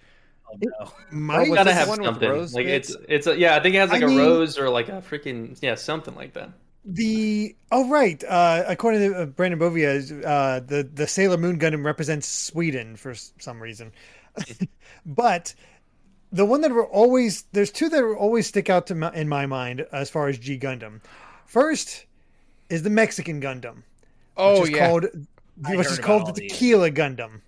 oh, 0.52 0.58
no. 0.60 0.92
might 1.10 1.52
gotta 1.52 1.72
have 1.72 1.88
something. 1.88 2.48
Like 2.52 2.66
it's 2.66 2.94
it's 3.08 3.26
a, 3.26 3.36
yeah. 3.36 3.56
I 3.56 3.60
think 3.60 3.74
it 3.74 3.78
has 3.78 3.90
like 3.90 4.02
I 4.02 4.06
a 4.06 4.08
mean, 4.08 4.18
rose 4.18 4.58
or 4.58 4.68
like 4.68 4.88
a 4.88 5.02
freaking 5.02 5.58
yeah 5.62 5.74
something 5.74 6.14
like 6.14 6.34
that. 6.34 6.50
The 6.84 7.54
oh 7.70 7.88
right, 7.88 8.22
uh, 8.24 8.64
according 8.66 9.12
to 9.12 9.22
uh, 9.22 9.26
Brandon 9.26 9.60
Bovia, 9.60 10.24
uh, 10.24 10.60
the 10.60 10.82
the 10.82 11.06
Sailor 11.06 11.36
Moon 11.36 11.58
Gundam 11.58 11.84
represents 11.84 12.26
Sweden 12.26 12.96
for 12.96 13.14
some 13.14 13.62
reason, 13.62 13.92
but 15.06 15.54
the 16.32 16.44
one 16.44 16.62
that 16.62 16.72
were 16.72 16.86
always 16.86 17.42
there's 17.52 17.70
two 17.70 17.88
that 17.88 18.02
will 18.02 18.16
always 18.16 18.46
stick 18.46 18.70
out 18.70 18.88
to 18.88 18.94
my, 18.94 19.12
in 19.12 19.28
my 19.28 19.46
mind 19.46 19.86
as 19.92 20.10
far 20.10 20.28
as 20.28 20.38
G 20.38 20.58
Gundam. 20.58 21.00
First 21.52 22.06
is 22.70 22.82
the 22.82 22.88
Mexican 22.88 23.38
Gundam. 23.38 23.82
Oh 24.38 24.60
which 24.60 24.70
is 24.70 24.76
yeah. 24.76 24.88
Called, 24.88 25.06
which 25.68 25.86
is 25.86 25.98
called 25.98 26.34
the 26.34 26.40
Tequila 26.48 26.88
these. 26.88 26.98
Gundam. 26.98 27.42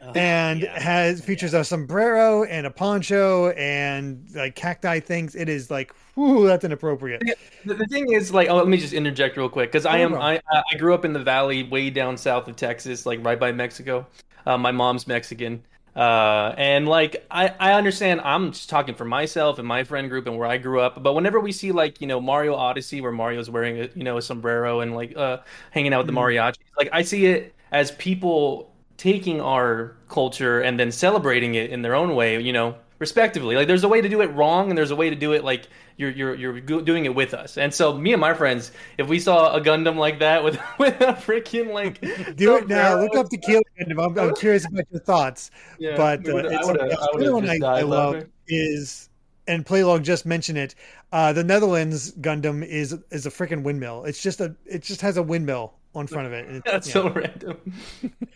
Oh, 0.00 0.12
and 0.12 0.60
yeah. 0.60 0.80
has 0.80 1.20
features 1.20 1.52
yeah. 1.52 1.58
a 1.58 1.64
sombrero 1.64 2.44
and 2.44 2.64
a 2.64 2.70
poncho 2.70 3.50
and 3.50 4.24
like 4.36 4.54
cacti 4.54 5.00
things. 5.00 5.34
It 5.34 5.48
is 5.48 5.68
like, 5.68 5.92
whoo, 6.14 6.46
that's 6.46 6.64
inappropriate. 6.64 7.24
The, 7.64 7.74
the 7.74 7.86
thing 7.86 8.12
is, 8.12 8.32
like, 8.32 8.48
oh, 8.48 8.54
let 8.54 8.68
me 8.68 8.76
just 8.76 8.92
interject 8.92 9.36
real 9.36 9.48
quick 9.48 9.72
because 9.72 9.84
I 9.84 9.98
am 9.98 10.14
I 10.14 10.40
I 10.48 10.76
grew 10.78 10.94
up 10.94 11.04
in 11.04 11.12
the 11.12 11.18
valley, 11.18 11.64
way 11.64 11.90
down 11.90 12.16
south 12.16 12.46
of 12.46 12.54
Texas, 12.54 13.04
like 13.04 13.18
right 13.24 13.40
by 13.40 13.50
Mexico. 13.50 14.06
Uh, 14.46 14.56
my 14.58 14.70
mom's 14.70 15.08
Mexican, 15.08 15.60
uh, 15.96 16.54
and 16.56 16.86
like 16.86 17.26
I, 17.30 17.48
I 17.58 17.72
understand 17.72 18.20
I'm 18.20 18.52
just 18.52 18.70
talking 18.70 18.94
for 18.94 19.04
myself 19.04 19.58
and 19.58 19.66
my 19.66 19.84
friend 19.84 20.08
group 20.08 20.26
and 20.26 20.38
where 20.38 20.48
I 20.48 20.56
grew 20.56 20.80
up, 20.80 21.02
but 21.02 21.14
whenever 21.14 21.40
we 21.40 21.52
see 21.52 21.72
like, 21.72 22.00
you 22.00 22.06
know, 22.06 22.20
Mario 22.20 22.54
Odyssey 22.54 23.00
where 23.00 23.12
Mario's 23.12 23.50
wearing 23.50 23.80
a 23.80 23.88
you 23.94 24.04
know, 24.04 24.16
a 24.16 24.22
sombrero 24.22 24.80
and 24.80 24.94
like 24.94 25.16
uh 25.16 25.38
hanging 25.70 25.92
out 25.92 25.98
with 25.98 26.14
mm. 26.14 26.14
the 26.14 26.20
mariachi, 26.20 26.58
like 26.78 26.88
I 26.92 27.02
see 27.02 27.26
it 27.26 27.54
as 27.72 27.90
people 27.92 28.70
taking 28.96 29.40
our 29.40 29.96
culture 30.08 30.60
and 30.60 30.78
then 30.78 30.92
celebrating 30.92 31.54
it 31.54 31.70
in 31.70 31.82
their 31.82 31.94
own 31.94 32.14
way, 32.14 32.40
you 32.40 32.52
know, 32.52 32.76
respectively. 33.00 33.56
Like 33.56 33.66
there's 33.66 33.82
a 33.82 33.88
way 33.88 34.00
to 34.00 34.08
do 34.08 34.20
it 34.20 34.28
wrong 34.28 34.68
and 34.68 34.78
there's 34.78 34.92
a 34.92 34.96
way 34.96 35.10
to 35.10 35.16
do 35.16 35.32
it 35.32 35.42
like 35.42 35.66
you're 35.96 36.10
you're 36.10 36.34
you're 36.36 36.60
doing 36.60 37.06
it 37.06 37.14
with 37.14 37.34
us. 37.34 37.58
And 37.58 37.74
so 37.74 37.98
me 37.98 38.12
and 38.12 38.20
my 38.20 38.32
friends, 38.34 38.70
if 38.98 39.08
we 39.08 39.18
saw 39.18 39.56
a 39.56 39.60
Gundam 39.60 39.96
like 39.96 40.20
that 40.20 40.44
with 40.44 40.60
with 40.78 41.00
a 41.00 41.14
freaking 41.14 41.72
like 41.72 42.00
do 42.36 42.56
it 42.56 42.68
now. 42.68 43.00
Look 43.00 43.16
up 43.16 43.28
the 43.28 43.38
Kill 43.38 43.62
Gundam. 43.80 44.04
I'm, 44.04 44.16
I'm, 44.16 44.34
curious 44.36 44.64
about 44.66 44.84
your 44.92 45.00
thoughts. 45.00 45.50
Yeah, 45.80 45.96
but 45.96 46.28
uh, 46.28 46.38
it's 46.44 46.66
the 46.68 47.32
one 47.32 47.50
I, 47.50 47.58
I 47.66 47.82
love 47.82 48.26
is 48.46 49.08
and 49.46 49.66
Playlog 49.66 50.02
just 50.04 50.26
mentioned 50.26 50.58
it. 50.58 50.74
Uh, 51.12 51.32
the 51.32 51.42
Netherlands 51.42 52.12
Gundam 52.12 52.64
is 52.64 52.96
is 53.10 53.26
a 53.26 53.30
freaking 53.30 53.64
windmill. 53.64 54.04
It's 54.04 54.22
just 54.22 54.40
a 54.40 54.54
it 54.66 54.82
just 54.82 55.00
has 55.00 55.16
a 55.16 55.22
windmill 55.22 55.74
on 55.94 56.06
front 56.06 56.26
of 56.26 56.32
it. 56.32 56.48
it 56.48 56.62
That's 56.66 56.90
so 56.90 57.08
random. 57.10 57.58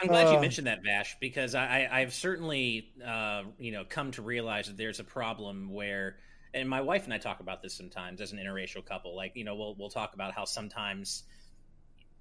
I'm 0.00 0.08
glad 0.08 0.26
uh, 0.28 0.32
you 0.32 0.40
mentioned 0.40 0.66
that, 0.66 0.82
Vash, 0.82 1.16
because 1.20 1.54
I, 1.54 1.88
I've 1.90 2.12
certainly, 2.12 2.92
uh, 3.06 3.42
you 3.58 3.72
know, 3.72 3.84
come 3.88 4.10
to 4.12 4.22
realize 4.22 4.66
that 4.66 4.76
there's 4.76 5.00
a 5.00 5.04
problem 5.04 5.72
where, 5.72 6.16
and 6.54 6.68
my 6.68 6.80
wife 6.80 7.04
and 7.04 7.14
I 7.14 7.18
talk 7.18 7.40
about 7.40 7.62
this 7.62 7.74
sometimes 7.74 8.20
as 8.20 8.32
an 8.32 8.38
interracial 8.38 8.84
couple. 8.84 9.14
Like, 9.14 9.32
you 9.36 9.44
know, 9.44 9.54
we'll 9.54 9.74
we'll 9.78 9.90
talk 9.90 10.14
about 10.14 10.32
how 10.32 10.44
sometimes 10.44 11.24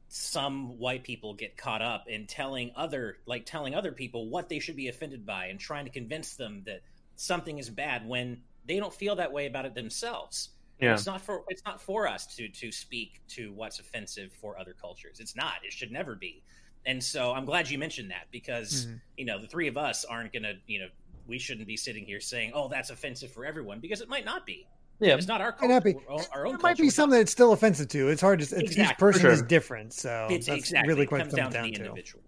some 0.10 0.78
white 0.80 1.04
people 1.04 1.34
get 1.36 1.56
caught 1.56 1.82
up 1.82 2.06
in 2.08 2.26
telling 2.26 2.72
other, 2.76 3.18
like, 3.26 3.46
telling 3.46 3.76
other 3.76 3.92
people 3.92 4.30
what 4.30 4.50
they 4.50 4.60
should 4.60 4.76
be 4.76 4.88
offended 4.88 5.26
by 5.26 5.48
and 5.48 5.60
trying 5.60 5.86
to 5.86 5.92
convince 5.92 6.36
them 6.36 6.64
that 6.66 6.82
something 7.16 7.60
is 7.60 7.70
bad 7.70 8.08
when 8.08 8.42
they 8.66 8.80
don't 8.80 8.94
feel 8.94 9.16
that 9.18 9.32
way 9.32 9.46
about 9.46 9.66
it 9.66 9.76
themselves. 9.76 10.50
Yeah. 10.80 10.94
It's 10.94 11.06
not 11.06 11.22
for 11.22 11.44
it's 11.50 11.64
not 11.66 11.82
for 11.82 12.08
us 12.08 12.26
to 12.38 12.48
to 12.48 12.72
speak 12.72 13.22
to 13.30 13.52
what's 13.52 13.80
offensive 13.80 14.32
for 14.32 14.58
other 14.58 14.74
cultures. 14.80 15.20
It's 15.20 15.36
not. 15.36 15.56
It 15.64 15.74
should 15.74 15.92
never 15.92 16.16
be. 16.16 16.42
And 16.86 17.04
so 17.04 17.34
I'm 17.34 17.46
glad 17.46 17.70
you 17.70 17.78
mentioned 17.78 18.12
that 18.12 18.28
because 18.32 18.86
Mhm. 18.88 19.02
you 19.18 19.26
know 19.26 19.40
the 19.40 19.48
three 19.48 19.68
of 19.68 19.78
us 19.78 20.06
aren't 20.06 20.32
going 20.34 20.44
to 20.44 20.54
you 20.68 20.80
know 20.80 20.88
we 21.28 21.38
shouldn't 21.38 21.68
be 21.68 21.78
sitting 21.78 22.06
here 22.06 22.20
saying 22.20 22.52
oh 22.56 22.68
that's 22.70 22.90
offensive 22.90 23.32
for 23.32 23.46
everyone 23.46 23.80
because 23.80 24.02
it 24.02 24.10
might 24.10 24.26
not 24.26 24.46
be. 24.46 24.66
Yeah. 25.02 25.16
It's 25.16 25.28
not 25.28 25.40
our 25.40 25.52
culture. 25.54 25.74
not 25.74 25.84
be. 25.84 25.96
Our, 26.10 26.20
our 26.34 26.48
own 26.48 26.56
It 26.56 26.62
might 26.62 26.72
culture. 26.72 26.84
be 26.84 26.90
something 26.90 27.20
that's 27.20 27.32
still 27.32 27.54
offensive 27.54 27.88
to. 27.90 28.10
It's 28.10 28.22
hard 28.22 28.40
to. 28.42 28.56
It's, 28.60 28.78
Each 28.78 28.98
person 28.98 29.22
For 29.22 29.30
is 29.30 29.42
different, 29.44 29.94
so 29.94 30.28
It's 30.30 30.48
that's 30.48 30.60
exactly 30.60 30.94
really 30.94 31.06
quite 31.06 31.22
comes 31.22 31.34
comes 31.36 31.42
down, 31.42 31.52
down 31.54 31.64
to 31.66 31.72
the 31.72 31.78
to. 31.78 31.84
individual. 31.86 32.24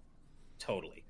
Totally. 0.59 1.00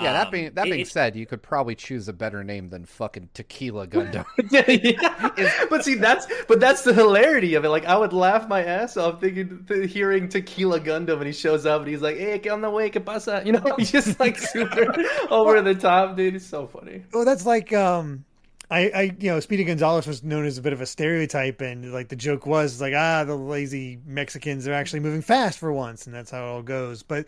Yeah, 0.00 0.12
that 0.12 0.26
Um, 0.26 0.30
being 0.32 0.50
that 0.54 0.66
it- 0.66 0.70
being 0.70 0.80
it's- 0.80 0.92
said, 0.92 1.14
you 1.14 1.24
could 1.24 1.40
probably 1.42 1.74
choose 1.76 2.08
a 2.08 2.12
better 2.12 2.42
name 2.42 2.68
than 2.70 2.84
fucking 2.84 3.28
Tequila 3.32 3.86
Gundam. 3.88 4.24
yeah. 4.50 5.66
but 5.70 5.84
see, 5.84 5.94
that's 5.94 6.26
but 6.48 6.58
that's 6.60 6.82
the 6.82 6.92
hilarity 6.92 7.54
of 7.54 7.64
it. 7.64 7.68
Like, 7.68 7.86
I 7.86 7.96
would 7.96 8.12
laugh 8.12 8.48
my 8.48 8.64
ass 8.64 8.96
off 8.96 9.20
thinking, 9.20 9.64
th- 9.68 9.92
hearing 9.92 10.28
Tequila 10.28 10.80
Gundam, 10.80 11.18
and 11.18 11.26
he 11.26 11.32
shows 11.32 11.64
up 11.66 11.82
and 11.82 11.90
he's 11.90 12.02
like, 12.02 12.16
"Hey, 12.16 12.38
que 12.40 12.50
on 12.50 12.60
the 12.60 12.70
way, 12.70 12.90
que 12.90 13.00
pasa?" 13.00 13.42
You 13.44 13.52
know, 13.52 13.74
he's 13.78 13.92
just 13.98 14.18
like 14.18 14.38
super 14.38 14.92
over 15.30 15.60
the 15.62 15.74
top, 15.74 16.16
dude. 16.16 16.34
It's 16.34 16.46
so 16.46 16.66
funny. 16.66 17.04
Well, 17.12 17.24
that's 17.24 17.46
like 17.46 17.72
um, 17.72 18.24
I, 18.70 18.78
I, 18.90 19.02
you 19.20 19.30
know, 19.30 19.38
Speedy 19.40 19.62
Gonzales 19.64 20.06
was 20.06 20.24
known 20.24 20.44
as 20.44 20.58
a 20.58 20.62
bit 20.62 20.72
of 20.72 20.80
a 20.80 20.86
stereotype, 20.86 21.60
and 21.60 21.92
like 21.92 22.08
the 22.08 22.16
joke 22.16 22.46
was 22.46 22.80
like, 22.80 22.94
ah, 22.96 23.22
the 23.24 23.36
lazy 23.36 24.00
Mexicans 24.06 24.66
are 24.66 24.72
actually 24.72 25.00
moving 25.00 25.22
fast 25.22 25.58
for 25.58 25.72
once, 25.72 26.06
and 26.06 26.14
that's 26.14 26.30
how 26.32 26.44
it 26.44 26.48
all 26.48 26.62
goes. 26.62 27.02
But 27.04 27.26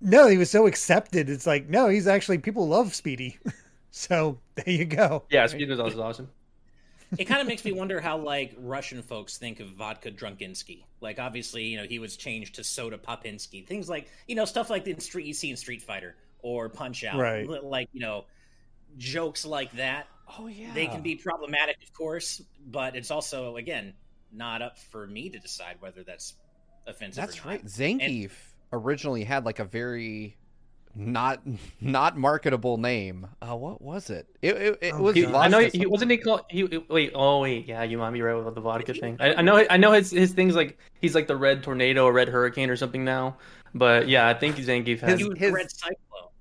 no, 0.00 0.28
he 0.28 0.36
was 0.36 0.50
so 0.50 0.66
accepted. 0.66 1.28
It's 1.28 1.46
like 1.46 1.68
no, 1.68 1.88
he's 1.88 2.06
actually 2.06 2.38
people 2.38 2.68
love 2.68 2.94
Speedy, 2.94 3.38
so 3.90 4.38
there 4.54 4.70
you 4.74 4.84
go. 4.84 5.24
Yeah, 5.30 5.46
Speedy 5.46 5.66
Gonzales 5.66 5.94
is 5.94 5.98
awesome. 5.98 6.28
it 7.16 7.24
kind 7.24 7.40
of 7.40 7.46
makes 7.46 7.64
me 7.64 7.72
wonder 7.72 8.00
how 8.00 8.18
like 8.18 8.54
Russian 8.58 9.02
folks 9.02 9.38
think 9.38 9.60
of 9.60 9.68
vodka 9.70 10.10
Drunkinsky. 10.10 10.84
Like 11.00 11.18
obviously, 11.18 11.64
you 11.64 11.76
know, 11.76 11.84
he 11.84 11.98
was 11.98 12.16
changed 12.16 12.56
to 12.56 12.64
soda 12.64 12.98
Popinsky. 12.98 13.66
Things 13.66 13.88
like 13.88 14.08
you 14.26 14.34
know 14.34 14.44
stuff 14.44 14.70
like 14.70 14.86
in 14.86 15.00
Street 15.00 15.26
you 15.26 15.34
see 15.34 15.50
in 15.50 15.56
Street 15.56 15.82
Fighter 15.82 16.16
or 16.40 16.68
Punch 16.68 17.04
Out. 17.04 17.18
Right. 17.18 17.48
Like 17.48 17.88
you 17.92 18.00
know, 18.00 18.24
jokes 18.98 19.44
like 19.44 19.72
that. 19.72 20.06
oh 20.38 20.46
yeah, 20.46 20.72
They 20.74 20.86
can 20.86 21.00
be 21.02 21.16
problematic, 21.16 21.78
of 21.82 21.92
course, 21.92 22.42
but 22.66 22.94
it's 22.94 23.10
also 23.10 23.56
again 23.56 23.94
not 24.32 24.60
up 24.60 24.78
for 24.78 25.06
me 25.06 25.30
to 25.30 25.38
decide 25.38 25.76
whether 25.80 26.02
that's 26.04 26.34
offensive. 26.86 27.22
That's 27.22 27.38
or 27.38 27.44
not. 27.44 27.50
right. 27.50 27.64
Zangief 27.64 28.30
originally 28.72 29.24
had 29.24 29.44
like 29.44 29.58
a 29.58 29.64
very 29.64 30.36
not 30.94 31.40
not 31.80 32.16
marketable 32.16 32.76
name. 32.76 33.26
Uh, 33.40 33.54
what 33.54 33.80
was 33.80 34.10
it? 34.10 34.26
It 34.42 34.56
it, 34.56 34.78
it 34.82 34.94
Oh, 34.94 35.02
was. 35.02 35.14
He, 35.14 35.22
God. 35.22 35.34
I 35.34 35.48
know 35.48 35.60
he 35.60 35.86
wasn't 35.86 36.10
he 36.10 36.16
called 36.18 36.42
he 36.48 36.64
wait 36.88 37.12
oh 37.14 37.40
wait 37.40 37.66
yeah 37.68 37.82
you 37.84 37.98
might 37.98 38.10
be 38.10 38.20
right 38.22 38.32
about 38.36 38.54
the 38.54 38.60
vodka 38.60 38.94
thing 38.94 39.16
I, 39.20 39.34
I 39.34 39.42
know 39.42 39.64
I 39.70 39.76
know 39.76 39.92
his 39.92 40.10
his 40.10 40.32
things 40.32 40.56
like 40.56 40.78
he's 41.00 41.14
like 41.14 41.26
the 41.28 41.36
red 41.36 41.62
tornado 41.62 42.04
or 42.04 42.12
red 42.12 42.28
hurricane 42.28 42.68
or 42.70 42.76
something 42.76 43.04
now 43.04 43.36
but 43.74 44.08
yeah 44.08 44.26
I 44.28 44.34
think 44.34 44.56
Zangief 44.56 45.00
has 45.00 45.18
He 45.20 45.24
was 45.28 45.38
his- 45.38 45.52
Red 45.52 45.70
Cyclone. 45.70 45.96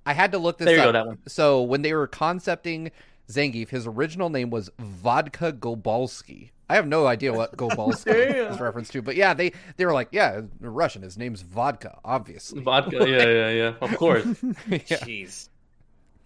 I 0.06 0.14
had 0.14 0.32
to 0.32 0.38
look 0.38 0.58
this 0.58 0.66
there 0.66 0.76
you 0.78 0.82
up. 0.82 0.88
go 0.88 0.92
that 0.94 1.06
one 1.08 1.18
So 1.28 1.62
when 1.64 1.82
they 1.82 1.94
were 1.94 2.08
concepting 2.08 2.92
Zangief, 3.30 3.70
his 3.70 3.86
original 3.88 4.30
name 4.30 4.50
was 4.50 4.70
Vodka 4.80 5.52
Gobalski. 5.52 6.52
I 6.70 6.76
have 6.76 6.88
no 6.88 7.08
idea 7.08 7.34
what 7.34 7.56
Gobalski 7.58 8.52
is 8.52 8.60
reference 8.60 8.90
to, 8.90 9.02
but 9.02 9.16
yeah, 9.16 9.34
they 9.34 9.54
they 9.78 9.86
were 9.86 9.94
like, 9.94 10.10
yeah, 10.12 10.42
Russian. 10.60 11.02
His 11.02 11.18
name's 11.18 11.42
Vodka, 11.42 12.00
obviously. 12.04 12.62
vodka 12.62 13.08
yeah 13.10 13.26
yeah 13.28 13.50
yeah 13.50 13.74
of 13.82 13.96
course 13.98 14.26
yeah. 14.68 14.78
Jeez. 14.80 15.50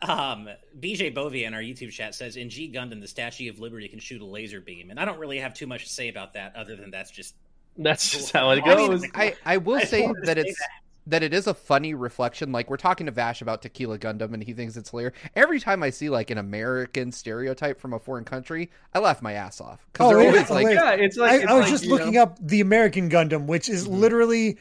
Um, 0.02 0.50
BJ 0.80 1.14
Bovia 1.14 1.46
in 1.46 1.54
our 1.54 1.62
YouTube 1.62 1.92
chat 1.92 2.16
says 2.16 2.36
in 2.36 2.50
G 2.50 2.72
Gundam 2.74 3.02
the 3.02 3.08
Statue 3.08 3.50
of 3.52 3.60
Liberty 3.60 3.88
can 3.88 4.00
shoot 4.00 4.22
a 4.22 4.26
laser 4.26 4.60
beam, 4.60 4.90
and 4.90 5.00
I 5.00 5.06
don't 5.06 5.20
really 5.20 5.38
have 5.40 5.54
too 5.54 5.68
much 5.68 5.84
to 5.84 5.90
say 5.92 6.10
about 6.10 6.34
that 6.34 6.56
other 6.56 6.76
than 6.76 6.90
that's 6.90 7.12
just 7.12 7.36
that's 7.78 8.10
just 8.12 8.32
how 8.32 8.50
it 8.50 8.64
I 8.66 8.76
mean, 8.76 8.90
goes 8.90 9.06
I, 9.14 9.36
I 9.46 9.58
will 9.58 9.78
I 9.78 9.84
say 9.84 10.02
wanted 10.02 10.22
to 10.22 10.26
that 10.26 10.38
say 10.38 10.50
it's 10.50 10.60
that 10.60 10.70
it 11.10 11.34
is 11.34 11.48
a 11.48 11.54
funny 11.54 11.94
reflection. 11.94 12.52
Like 12.52 12.70
we're 12.70 12.78
talking 12.78 13.06
to 13.08 13.12
Vash 13.12 13.42
about 13.42 13.62
Tequila 13.62 13.98
Gundam, 13.98 14.34
and 14.34 14.44
he 14.44 14.54
thinks 14.54 14.78
it's 14.78 14.90
hilarious. 14.92 15.16
Every 15.36 15.60
time 15.60 15.82
I 15.84 15.90
see 15.90 16.10
like 16.10 16.30
an 16.30 16.38
American 16.38 17.12
stereotype 17.12 17.80
from 17.80 17.94
a 17.94 18.00
foreign 18.00 18.26
country, 18.26 18.70
I 18.94 19.00
laugh 19.00 19.22
my 19.22 19.34
ass 19.34 19.60
off 19.62 19.86
because 19.92 20.08
Oh, 20.08 20.10
they're 20.10 20.22
yeah, 20.22 20.28
always 20.28 20.50
like, 20.50 20.70
hilarious. 20.70 20.84
yeah 20.84 20.92
it's 20.92 21.18
like 21.18 21.32
I, 21.32 21.36
it's 21.38 21.46
I 21.46 21.54
was 21.54 21.64
like, 21.64 21.72
just 21.72 21.86
looking 21.86 22.14
know, 22.14 22.22
up 22.24 22.38
the 22.42 22.62
American 22.62 23.10
Gundam, 23.10 23.46
which 23.48 23.70
is 23.70 23.88
Mm-hmm. 23.88 23.94
literally 23.96 24.58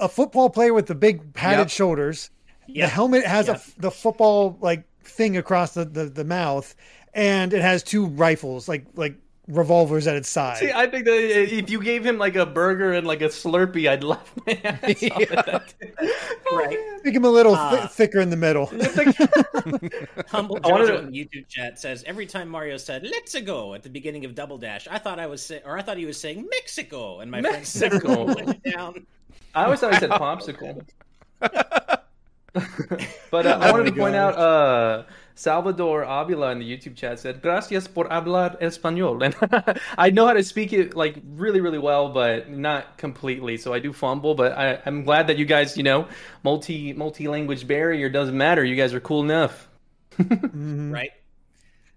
a 0.00 0.08
football 0.08 0.50
player 0.50 0.74
with 0.74 0.86
the 0.86 0.94
big 0.94 1.32
padded 1.34 1.70
Yep. 1.70 1.70
shoulders. 1.70 2.30
The 2.66 2.88
helmet 2.88 3.24
has 3.24 3.48
Yeah. 3.48 3.54
a 3.76 3.80
the 3.80 3.90
football 3.90 4.58
like 4.60 4.84
thing 5.04 5.36
across 5.36 5.74
the, 5.74 5.84
the, 5.84 6.06
the 6.06 6.24
mouth, 6.24 6.74
and 7.12 7.52
it 7.52 7.62
has 7.62 7.82
two 7.82 8.06
rifles, 8.06 8.68
like 8.68 8.86
like 8.96 9.16
revolvers 9.46 10.06
at 10.06 10.16
its 10.16 10.28
side. 10.28 10.56
See, 10.56 10.72
I 10.72 10.86
think 10.86 11.04
that 11.04 11.14
if 11.52 11.68
you 11.70 11.82
gave 11.82 12.04
him 12.04 12.16
like 12.18 12.34
a 12.36 12.46
burger 12.46 12.92
and 12.92 13.06
like 13.06 13.20
a 13.20 13.26
Slurpee, 13.28 13.88
I'd 13.90 14.02
laugh 14.02 14.32
my 14.46 14.58
ass 14.64 15.02
off 15.04 15.20
at 15.32 15.46
that. 15.46 15.74
right. 16.50 16.78
Make 17.04 17.14
him 17.14 17.24
a 17.24 17.30
little 17.30 17.54
Uh, 17.54 17.82
thi- 17.82 17.88
thicker 17.88 18.20
in 18.20 18.30
the 18.30 18.36
middle. 18.36 18.66
Humble 20.28 20.58
I 20.64 20.68
wanted 20.68 20.88
Jojo 20.88 20.96
to- 20.96 20.98
in 21.06 21.12
YouTube 21.12 21.46
chat 21.48 21.78
says 21.78 22.02
every 22.06 22.24
time 22.26 22.48
Mario 22.48 22.76
said 22.78 23.02
"Let's 23.04 23.38
go" 23.42 23.74
at 23.74 23.82
the 23.82 23.90
beginning 23.90 24.24
of 24.24 24.34
Double 24.34 24.56
Dash, 24.58 24.88
I 24.90 24.98
thought 24.98 25.18
I 25.18 25.26
was 25.26 25.44
say- 25.44 25.60
or 25.64 25.76
I 25.78 25.82
thought 25.82 25.98
he 25.98 26.06
was 26.06 26.18
saying 26.18 26.46
Mexico, 26.50 27.20
and 27.20 27.30
my 27.30 27.42
friends 27.42 27.78
Mexico. 27.80 28.24
went 28.24 28.62
down. 28.64 29.06
I 29.54 29.64
always 29.64 29.80
thought 29.80 29.92
he 29.94 30.00
said 30.00 30.10
popsicle. 30.10 30.86
but 33.30 33.46
uh, 33.46 33.58
I 33.60 33.68
Oh 33.68 33.72
wanted 33.72 33.86
to 33.94 34.00
point 34.00 34.14
out 34.14 34.36
uh, 34.38 35.02
Salvador 35.34 36.02
Avila 36.02 36.52
in 36.52 36.60
the 36.60 36.64
YouTube 36.76 36.96
chat 36.96 37.18
said, 37.18 37.42
"Gracias 37.42 37.88
por 37.88 38.08
hablar 38.08 38.56
español." 38.60 39.22
And 39.24 39.80
I 39.98 40.10
know 40.10 40.26
how 40.26 40.32
to 40.34 40.44
speak 40.44 40.72
it 40.72 40.94
like 40.94 41.16
really, 41.34 41.60
really 41.60 41.78
well, 41.78 42.10
but 42.10 42.50
not 42.50 42.96
completely. 42.98 43.56
So 43.56 43.72
I 43.74 43.80
do 43.80 43.92
fumble. 43.92 44.34
But 44.34 44.52
I, 44.52 44.80
I'm 44.86 45.04
glad 45.04 45.26
that 45.26 45.38
you 45.38 45.44
guys, 45.44 45.76
you 45.76 45.82
know, 45.82 46.06
multi 46.42 46.92
multi 46.92 47.28
language 47.28 47.66
barrier 47.66 48.08
doesn't 48.08 48.36
matter. 48.36 48.64
You 48.64 48.76
guys 48.76 48.94
are 48.94 49.00
cool 49.00 49.22
enough. 49.22 49.68
Mhm. 50.18 50.92
right? 50.92 51.10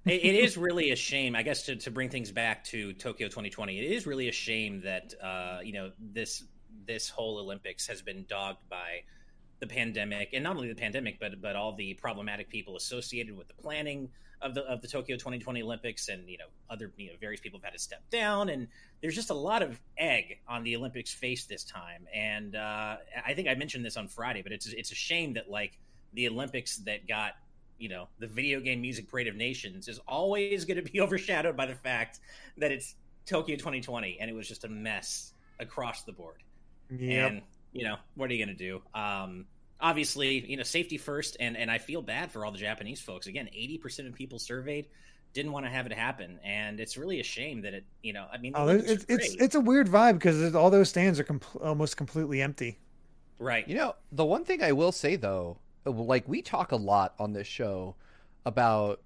It, 0.05 0.23
it 0.23 0.35
is 0.35 0.57
really 0.57 0.91
a 0.91 0.95
shame, 0.95 1.35
I 1.35 1.43
guess, 1.43 1.63
to, 1.63 1.75
to 1.75 1.91
bring 1.91 2.09
things 2.09 2.31
back 2.31 2.63
to 2.65 2.93
Tokyo 2.93 3.27
2020. 3.27 3.77
It 3.77 3.91
is 3.91 4.07
really 4.07 4.29
a 4.29 4.31
shame 4.31 4.81
that 4.81 5.13
uh, 5.21 5.59
you 5.63 5.73
know 5.73 5.91
this 5.99 6.43
this 6.85 7.09
whole 7.09 7.37
Olympics 7.37 7.87
has 7.87 8.01
been 8.01 8.25
dogged 8.27 8.67
by 8.69 9.03
the 9.59 9.67
pandemic, 9.67 10.29
and 10.33 10.43
not 10.43 10.55
only 10.55 10.67
the 10.67 10.75
pandemic, 10.75 11.19
but 11.19 11.41
but 11.41 11.55
all 11.55 11.75
the 11.75 11.93
problematic 11.95 12.49
people 12.49 12.75
associated 12.75 13.35
with 13.35 13.47
the 13.47 13.53
planning 13.55 14.09
of 14.41 14.53
the 14.53 14.61
of 14.63 14.81
the 14.81 14.87
Tokyo 14.87 15.15
2020 15.15 15.63
Olympics, 15.63 16.09
and 16.09 16.29
you 16.29 16.37
know 16.37 16.45
other 16.69 16.91
you 16.97 17.07
know 17.07 17.13
various 17.19 17.41
people 17.41 17.59
have 17.59 17.65
had 17.65 17.73
to 17.73 17.79
step 17.79 18.07
down, 18.09 18.49
and 18.49 18.67
there's 19.01 19.15
just 19.15 19.29
a 19.29 19.35
lot 19.35 19.61
of 19.61 19.79
egg 19.97 20.39
on 20.47 20.63
the 20.63 20.75
Olympics 20.75 21.11
face 21.13 21.45
this 21.45 21.63
time. 21.63 22.07
And 22.13 22.55
uh, 22.55 22.97
I 23.25 23.33
think 23.33 23.47
I 23.47 23.55
mentioned 23.55 23.83
this 23.85 23.97
on 23.97 24.07
Friday, 24.07 24.41
but 24.41 24.51
it's 24.51 24.67
it's 24.67 24.91
a 24.91 24.95
shame 24.95 25.33
that 25.33 25.49
like 25.49 25.79
the 26.13 26.27
Olympics 26.27 26.77
that 26.77 27.07
got 27.07 27.33
you 27.79 27.89
know 27.89 28.07
the 28.19 28.27
video 28.27 28.59
game 28.59 28.81
music 28.81 29.09
parade 29.09 29.27
of 29.27 29.35
nations 29.35 29.87
is 29.87 29.99
always 30.07 30.65
going 30.65 30.83
to 30.83 30.91
be 30.91 31.01
overshadowed 31.01 31.55
by 31.55 31.65
the 31.65 31.75
fact 31.75 32.19
that 32.57 32.71
it's 32.71 32.95
tokyo 33.25 33.55
2020 33.55 34.17
and 34.19 34.29
it 34.29 34.33
was 34.33 34.47
just 34.47 34.63
a 34.63 34.67
mess 34.67 35.33
across 35.59 36.03
the 36.03 36.11
board 36.11 36.41
Yep. 36.89 37.31
and 37.31 37.41
you 37.73 37.83
know 37.83 37.95
what 38.15 38.29
are 38.29 38.33
you 38.33 38.45
going 38.45 38.55
to 38.57 38.63
do 38.63 38.81
um 38.99 39.45
obviously 39.79 40.49
you 40.49 40.57
know 40.57 40.63
safety 40.63 40.97
first 40.97 41.37
and 41.39 41.55
and 41.57 41.69
i 41.69 41.77
feel 41.77 42.01
bad 42.01 42.31
for 42.31 42.45
all 42.45 42.51
the 42.51 42.57
japanese 42.57 42.99
folks 43.01 43.27
again 43.27 43.47
80% 43.55 44.07
of 44.07 44.13
people 44.13 44.39
surveyed 44.39 44.87
didn't 45.33 45.51
want 45.51 45.65
to 45.65 45.69
have 45.69 45.85
it 45.85 45.93
happen 45.93 46.39
and 46.43 46.79
it's 46.79 46.97
really 46.97 47.19
a 47.19 47.23
shame 47.23 47.61
that 47.61 47.73
it 47.73 47.85
you 48.01 48.13
know 48.13 48.25
i 48.31 48.37
mean 48.37 48.53
Oh, 48.55 48.67
it's 48.69 49.05
it's 49.07 49.35
it's 49.35 49.55
a 49.55 49.59
weird 49.59 49.87
vibe 49.87 50.13
because 50.13 50.55
all 50.55 50.69
those 50.71 50.89
stands 50.89 51.19
are 51.19 51.23
com- 51.23 51.41
almost 51.61 51.97
completely 51.97 52.41
empty. 52.41 52.79
right 53.37 53.67
You 53.67 53.75
know, 53.75 53.95
the 54.11 54.25
one 54.25 54.45
thing 54.45 54.63
I 54.63 54.71
will 54.71 54.91
say 54.91 55.15
though, 55.15 55.59
like 55.85 56.27
we 56.27 56.41
talk 56.41 56.71
a 56.71 56.75
lot 56.77 57.13
on 57.19 57.33
this 57.33 57.45
show 57.45 57.95
about 58.45 59.01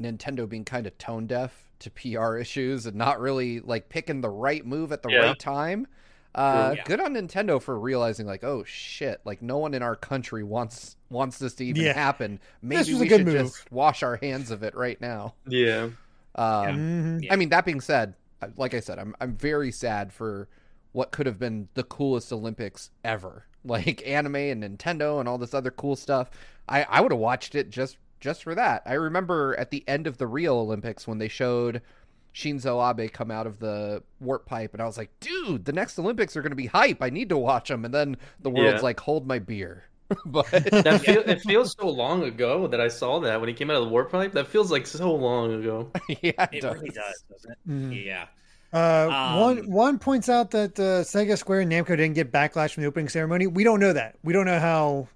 Nintendo 0.00 0.46
being 0.48 0.64
kind 0.64 0.86
of 0.86 0.98
tone 0.98 1.26
deaf 1.26 1.70
to 1.78 1.90
PR 1.90 2.36
issues 2.36 2.84
and 2.84 2.96
not 2.96 3.20
really 3.20 3.60
like 3.60 3.88
picking 3.88 4.20
the 4.20 4.28
right 4.28 4.66
move 4.66 4.92
at 4.92 5.02
the 5.02 5.08
Yeah. 5.10 5.18
right 5.18 5.38
time. 5.38 5.86
Uh, 6.34 6.74
Yeah. 6.76 6.84
Good 6.84 7.00
on 7.00 7.14
Nintendo 7.14 7.60
for 7.60 7.78
realizing 7.78 8.26
like, 8.26 8.44
oh 8.44 8.62
shit, 8.64 9.20
like 9.24 9.42
no 9.42 9.58
one 9.58 9.74
in 9.74 9.82
our 9.82 9.96
country 9.96 10.42
wants 10.44 10.96
wants 11.08 11.38
this 11.38 11.54
to 11.54 11.64
even 11.64 11.82
Yeah. 11.82 11.92
happen. 11.94 12.38
Maybe 12.62 12.78
was 12.78 12.88
a 12.90 12.96
we 12.98 13.08
good 13.08 13.18
should 13.18 13.26
move. 13.26 13.34
just 13.36 13.72
wash 13.72 14.02
our 14.02 14.16
hands 14.16 14.50
of 14.50 14.62
it 14.62 14.74
right 14.76 15.00
now. 15.00 15.34
Yeah. 15.46 15.90
Um. 16.36 17.20
Yeah. 17.22 17.32
I 17.32 17.36
mean, 17.36 17.48
that 17.50 17.64
being 17.64 17.80
said, 17.80 18.14
like 18.56 18.74
I 18.74 18.80
said, 18.80 18.98
I'm 18.98 19.14
I'm 19.20 19.36
very 19.36 19.72
sad 19.72 20.12
for 20.12 20.48
what 20.92 21.10
could 21.12 21.26
have 21.26 21.38
been 21.38 21.68
the 21.74 21.82
coolest 21.84 22.32
Olympics 22.32 22.90
ever. 23.04 23.44
Like 23.62 24.02
anime 24.08 24.36
and 24.36 24.64
Nintendo 24.64 25.20
and 25.20 25.28
all 25.28 25.36
this 25.36 25.52
other 25.52 25.70
cool 25.70 25.94
stuff. 25.94 26.30
I 26.66 26.84
I 26.84 27.02
would 27.02 27.12
have 27.12 27.20
watched 27.20 27.54
it 27.54 27.68
just 27.68 27.98
just 28.18 28.42
for 28.42 28.54
that. 28.54 28.82
I 28.86 28.94
remember 28.94 29.54
at 29.58 29.70
the 29.70 29.84
end 29.86 30.06
of 30.06 30.16
the 30.16 30.26
Rio 30.26 30.56
Olympics 30.58 31.06
when 31.06 31.18
they 31.18 31.28
showed 31.28 31.82
Shinzo 32.34 32.80
Abe 32.88 33.10
come 33.12 33.30
out 33.30 33.46
of 33.46 33.58
the 33.58 34.02
warp 34.20 34.46
pipe, 34.46 34.72
and 34.72 34.82
I 34.82 34.86
was 34.86 34.96
like, 34.98 35.10
dude, 35.20 35.64
the 35.64 35.72
next 35.72 35.98
Olympics 35.98 36.36
are 36.36 36.42
going 36.42 36.52
to 36.52 36.56
be 36.56 36.66
hype. 36.66 37.02
I 37.02 37.10
need 37.10 37.28
to 37.30 37.38
watch 37.38 37.68
them. 37.68 37.84
And 37.84 37.92
then 37.92 38.16
the 38.40 38.50
world's 38.50 38.76
Yeah. 38.78 38.80
like, 38.82 39.00
hold 39.00 39.26
my 39.26 39.38
beer. 39.38 39.84
but 40.26 40.50
That 40.50 41.02
feel, 41.04 41.20
it 41.20 41.40
feels 41.42 41.76
so 41.78 41.88
long 41.88 42.24
ago 42.24 42.66
that 42.66 42.80
I 42.80 42.88
saw 42.88 43.20
that 43.20 43.40
when 43.40 43.48
he 43.48 43.54
came 43.54 43.70
out 43.70 43.76
of 43.76 43.84
the 43.84 43.88
warp 43.90 44.10
pipe. 44.10 44.32
That 44.32 44.48
feels 44.48 44.70
like 44.70 44.86
so 44.86 45.14
long 45.14 45.52
ago. 45.54 45.90
yeah, 46.08 46.32
it, 46.32 46.48
it 46.54 46.60
does. 46.62 46.74
really 46.74 46.88
does 46.90 47.24
doesn't 47.30 47.50
it 47.52 47.58
Mhm. 47.68 48.04
Yeah. 48.06 48.26
Uh, 48.72 49.08
Um, 49.08 49.40
one 49.40 49.70
one 49.70 49.98
points 49.98 50.28
out 50.28 50.52
that 50.52 50.78
uh, 50.78 51.02
Sega 51.02 51.36
Square 51.38 51.60
and 51.62 51.72
Namco 51.72 51.88
didn't 51.96 52.14
get 52.14 52.30
backlash 52.32 52.72
from 52.74 52.82
the 52.82 52.88
opening 52.88 53.08
ceremony. 53.08 53.46
We 53.48 53.64
don't 53.64 53.80
know 53.80 53.92
that. 53.92 54.16
We 54.22 54.32
don't 54.32 54.46
know 54.46 54.58
how 54.60 55.08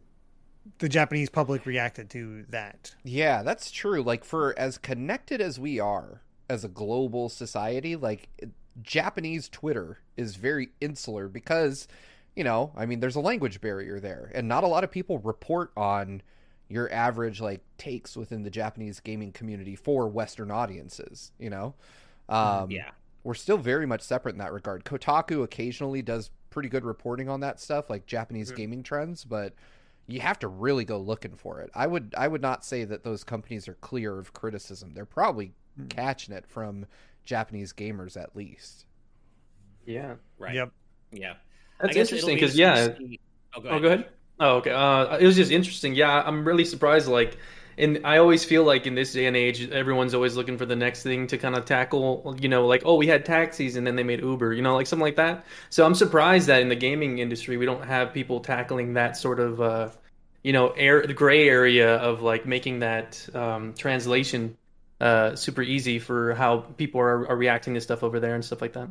the 0.78 0.88
Japanese 0.88 1.30
public 1.30 1.64
reacted 1.66 2.10
to 2.10 2.44
that. 2.50 2.94
Yeah, 3.04 3.42
that's 3.44 3.70
true. 3.70 4.02
Like 4.02 4.24
for 4.24 4.58
as 4.58 4.78
connected 4.78 5.40
as 5.40 5.58
we 5.60 5.78
are 5.78 6.20
as 6.48 6.64
a 6.64 6.68
global 6.68 7.28
society, 7.28 7.96
like 7.96 8.28
Japanese 8.82 9.48
Twitter 9.48 9.98
is 10.16 10.36
very 10.36 10.70
insular 10.80 11.28
because, 11.28 11.88
you 12.36 12.44
know, 12.44 12.72
I 12.76 12.86
mean, 12.86 13.00
there's 13.00 13.16
a 13.16 13.20
language 13.20 13.60
barrier 13.60 14.00
there, 14.00 14.30
and 14.34 14.48
not 14.48 14.64
a 14.64 14.66
lot 14.68 14.84
of 14.84 14.90
people 14.90 15.18
report 15.18 15.72
on 15.76 16.22
your 16.68 16.90
average 16.92 17.40
like 17.40 17.60
takes 17.78 18.16
within 18.16 18.42
the 18.42 18.50
Japanese 18.50 18.98
gaming 19.00 19.32
community 19.32 19.76
for 19.76 20.08
Western 20.08 20.50
audiences. 20.50 21.32
You 21.38 21.50
know, 21.50 21.74
um, 22.28 22.70
yeah. 22.70 22.90
we're 23.22 23.34
still 23.34 23.58
very 23.58 23.86
much 23.86 24.00
separate 24.02 24.32
in 24.32 24.38
that 24.38 24.52
regard. 24.52 24.84
Kotaku 24.84 25.42
occasionally 25.42 26.02
does 26.02 26.30
pretty 26.50 26.68
good 26.68 26.84
reporting 26.84 27.28
on 27.28 27.40
that 27.40 27.60
stuff, 27.60 27.90
like 27.90 28.06
Japanese 28.06 28.52
Mhm. 28.52 28.56
gaming 28.56 28.82
trends, 28.82 29.24
but 29.24 29.54
you 30.06 30.20
have 30.20 30.38
to 30.38 30.48
really 30.48 30.84
go 30.84 30.98
looking 30.98 31.34
for 31.36 31.60
it. 31.60 31.70
I 31.74 31.86
would 31.86 32.14
I 32.16 32.28
would 32.28 32.42
not 32.42 32.64
say 32.64 32.84
that 32.84 33.04
those 33.04 33.24
companies 33.24 33.68
are 33.68 33.74
clear 33.74 34.18
of 34.18 34.32
criticism. 34.32 34.92
They're 34.94 35.06
probably 35.06 35.54
Hmm. 35.76 35.86
catching 35.88 36.34
it 36.34 36.46
from 36.46 36.86
Japanese 37.24 37.72
gamers 37.72 38.16
at 38.20 38.34
least. 38.36 38.86
Yeah, 39.86 40.14
Right. 40.38 40.54
Yep. 40.54 40.72
Yeah. 41.12 41.34
that's 41.80 41.90
I 41.90 41.94
guess 41.94 42.12
it'll 42.12 42.28
interesting 42.30 42.36
because 42.36 42.58
interesting 42.58 43.06
yeah. 43.06 43.08
see- 43.10 43.20
Oh, 43.56 43.60
go 43.60 43.68
Oh, 43.70 43.78
go 43.80 43.86
ahead. 43.88 44.06
Oh, 44.40 44.56
okay. 44.56 44.70
Uh, 44.70 45.16
it 45.18 45.26
was 45.26 45.36
just 45.36 45.52
interesting. 45.52 45.94
Yeah, 45.94 46.22
I'm 46.26 46.44
really 46.44 46.64
surprised. 46.64 47.06
Like, 47.06 47.36
and 47.78 48.00
I 48.04 48.18
always 48.18 48.44
feel 48.44 48.64
like 48.64 48.86
in 48.86 48.94
this 48.96 49.12
day 49.12 49.26
and 49.26 49.36
age, 49.36 49.70
everyone's 49.70 50.12
always 50.14 50.36
looking 50.36 50.58
for 50.58 50.66
the 50.66 50.74
next 50.76 51.02
thing 51.04 51.28
to 51.28 51.38
kind 51.38 51.54
of 51.54 51.64
tackle. 51.64 52.36
You 52.40 52.48
know, 52.48 52.66
like, 52.66 52.82
oh, 52.84 52.96
we 52.96 53.06
had 53.06 53.24
taxis 53.24 53.76
and 53.76 53.86
then 53.86 53.94
they 53.94 54.02
made 54.02 54.20
Uber. 54.20 54.52
You 54.52 54.62
know, 54.62 54.74
like 54.74 54.86
something 54.88 55.04
like 55.04 55.16
that. 55.16 55.44
So 55.70 55.86
I'm 55.86 55.94
surprised 55.94 56.48
that 56.48 56.62
in 56.62 56.68
the 56.68 56.74
gaming 56.76 57.18
industry, 57.18 57.56
we 57.56 57.66
don't 57.66 57.84
have 57.84 58.12
people 58.12 58.40
tackling 58.40 58.94
that 58.94 59.16
sort 59.16 59.38
of, 59.38 59.60
uh, 59.60 59.90
you 60.42 60.52
know, 60.52 60.70
air 60.70 61.06
the 61.06 61.14
gray 61.14 61.48
area 61.48 61.96
of 61.98 62.22
like 62.22 62.44
making 62.46 62.80
that 62.80 63.24
um, 63.34 63.72
translation 63.74 64.56
uh, 65.04 65.36
super 65.36 65.60
easy 65.60 65.98
for 65.98 66.34
how 66.34 66.58
people 66.58 67.00
are, 67.00 67.28
are 67.28 67.36
reacting 67.36 67.74
to 67.74 67.80
stuff 67.80 68.02
over 68.02 68.20
there 68.20 68.34
and 68.34 68.42
stuff 68.42 68.62
like 68.62 68.72
that. 68.72 68.88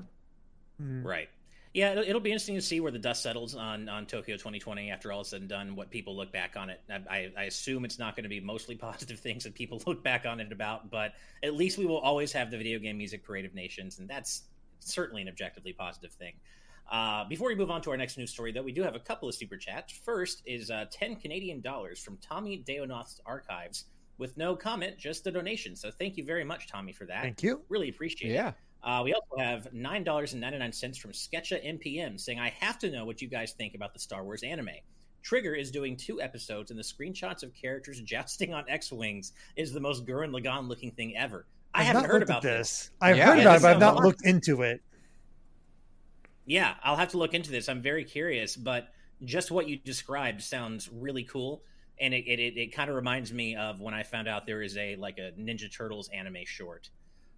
Mm. 0.79 1.03
Right. 1.03 1.27
Yeah, 1.73 1.93
it'll, 1.93 2.03
it'll 2.03 2.21
be 2.21 2.29
interesting 2.29 2.53
to 2.53 2.61
see 2.61 2.79
where 2.79 2.91
the 2.91 2.99
dust 2.99 3.23
settles 3.23 3.55
on, 3.55 3.89
on 3.89 4.05
Tokyo 4.05 4.35
2020 4.35 4.91
after 4.91 5.11
all 5.11 5.21
is 5.21 5.29
said 5.29 5.41
and 5.41 5.49
done. 5.49 5.75
What 5.75 5.89
people 5.89 6.15
look 6.15 6.31
back 6.31 6.55
on 6.55 6.69
it. 6.69 6.81
I, 6.87 7.01
I, 7.09 7.31
I 7.35 7.43
assume 7.45 7.83
it's 7.83 7.97
not 7.97 8.15
going 8.15 8.25
to 8.25 8.29
be 8.29 8.39
mostly 8.39 8.75
positive 8.89 9.19
things 9.19 9.43
that 9.45 9.55
people 9.55 9.81
look 9.87 10.03
back 10.03 10.27
on 10.27 10.39
it 10.39 10.51
about, 10.51 10.91
but 10.91 11.13
at 11.41 11.55
least 11.55 11.79
we 11.79 11.87
will 11.87 11.97
always 11.97 12.31
have 12.33 12.51
the 12.51 12.57
video 12.59 12.77
game 12.77 12.99
music 12.99 13.23
parade 13.23 13.45
of 13.45 13.55
nations, 13.55 13.97
and 13.97 14.07
that's 14.07 14.43
certainly 14.81 15.23
an 15.23 15.29
objectively 15.29 15.73
positive 15.73 16.11
thing. 16.11 16.33
Uh, 16.91 17.25
before 17.27 17.47
we 17.47 17.55
move 17.55 17.71
on 17.71 17.81
to 17.81 17.89
our 17.89 17.97
next 17.97 18.19
news 18.19 18.29
story, 18.29 18.51
though, 18.51 18.61
we 18.61 18.71
do 18.71 18.83
have 18.83 18.93
a 18.93 18.99
couple 18.99 19.27
of 19.27 19.33
super 19.33 19.57
chats. 19.57 19.93
First 20.05 20.43
is 20.45 20.69
uh, 20.69 20.85
10 20.91 21.15
Canadian 21.15 21.61
dollars 21.61 21.97
from 21.97 22.17
Tommy 22.17 22.63
Deonoth's 22.67 23.19
archives 23.25 23.85
with 24.17 24.37
no 24.37 24.55
comment, 24.55 24.97
just 24.97 25.25
a 25.27 25.31
donation. 25.31 25.75
So 25.75 25.91
thank 25.91 26.17
you 26.17 26.23
very 26.23 26.43
much, 26.43 26.67
Tommy, 26.67 26.93
for 26.93 27.05
that. 27.05 27.21
Thank 27.21 27.43
you. 27.43 27.61
Really 27.69 27.89
appreciate 27.89 28.31
it. 28.31 28.35
Yeah. 28.35 28.51
Uh, 28.83 29.01
we 29.03 29.13
also 29.13 29.37
have 29.37 29.71
nine 29.73 30.03
dollars 30.03 30.33
and 30.33 30.41
ninety 30.41 30.57
nine 30.59 30.73
cents 30.73 30.97
from 30.97 31.11
Sketcha 31.11 31.63
MPM 31.65 32.19
saying, 32.19 32.39
"I 32.39 32.49
have 32.59 32.77
to 32.79 32.91
know 32.91 33.05
what 33.05 33.21
you 33.21 33.27
guys 33.29 33.53
think 33.53 33.75
about 33.75 33.93
the 33.93 33.99
Star 33.99 34.23
Wars 34.23 34.43
anime. 34.43 34.69
Trigger 35.21 35.55
is 35.55 35.71
doing 35.71 35.95
two 35.95 36.21
episodes, 36.21 36.69
and 36.69 36.77
the 36.77 36.83
screenshots 36.83 37.43
of 37.43 37.53
characters 37.53 38.01
jousting 38.05 38.53
on 38.53 38.65
X 38.67 38.91
wings 38.91 39.31
is 39.55 39.71
the 39.71 39.79
most 39.79 40.05
Gurren 40.05 40.31
Lagann 40.37 40.67
looking 40.67 40.91
thing 40.91 41.15
ever. 41.15 41.45
I 41.73 41.79
I've 41.81 41.87
haven't 41.87 42.05
heard 42.05 42.23
about 42.23 42.41
this. 42.41 42.91
I've 43.01 43.17
Yeah, 43.17 43.27
heard 43.27 43.37
yeah, 43.37 43.41
about 43.43 43.55
it, 43.57 43.61
but 43.61 43.71
I've 43.71 43.79
not 43.79 43.93
awesome. 43.93 44.05
looked 44.05 44.25
into 44.25 44.61
it. 44.63 44.81
Yeah, 46.45 46.75
I'll 46.83 46.97
have 46.97 47.09
to 47.09 47.17
look 47.17 47.33
into 47.33 47.51
this. 47.51 47.69
I'm 47.69 47.81
very 47.81 48.03
curious, 48.03 48.55
but 48.57 48.89
just 49.23 49.49
what 49.49 49.67
you 49.69 49.77
described 49.77 50.41
sounds 50.41 50.89
really 50.91 51.23
cool, 51.23 51.63
and 51.99 52.13
it 52.13 52.25
it, 52.27 52.57
it, 52.57 52.73
kind 52.73 52.89
of 52.89 52.95
reminds 52.95 53.31
me 53.31 53.55
of 53.55 53.79
when 53.79 53.93
I 53.93 54.03
found 54.03 54.27
out 54.27 54.45
there 54.45 54.61
is 54.61 54.77
a 54.77 54.95
like 54.95 55.17
a 55.17 55.31
Ninja 55.39 55.71
Turtles 55.71 56.09
anime 56.09 56.45
short, 56.45 56.89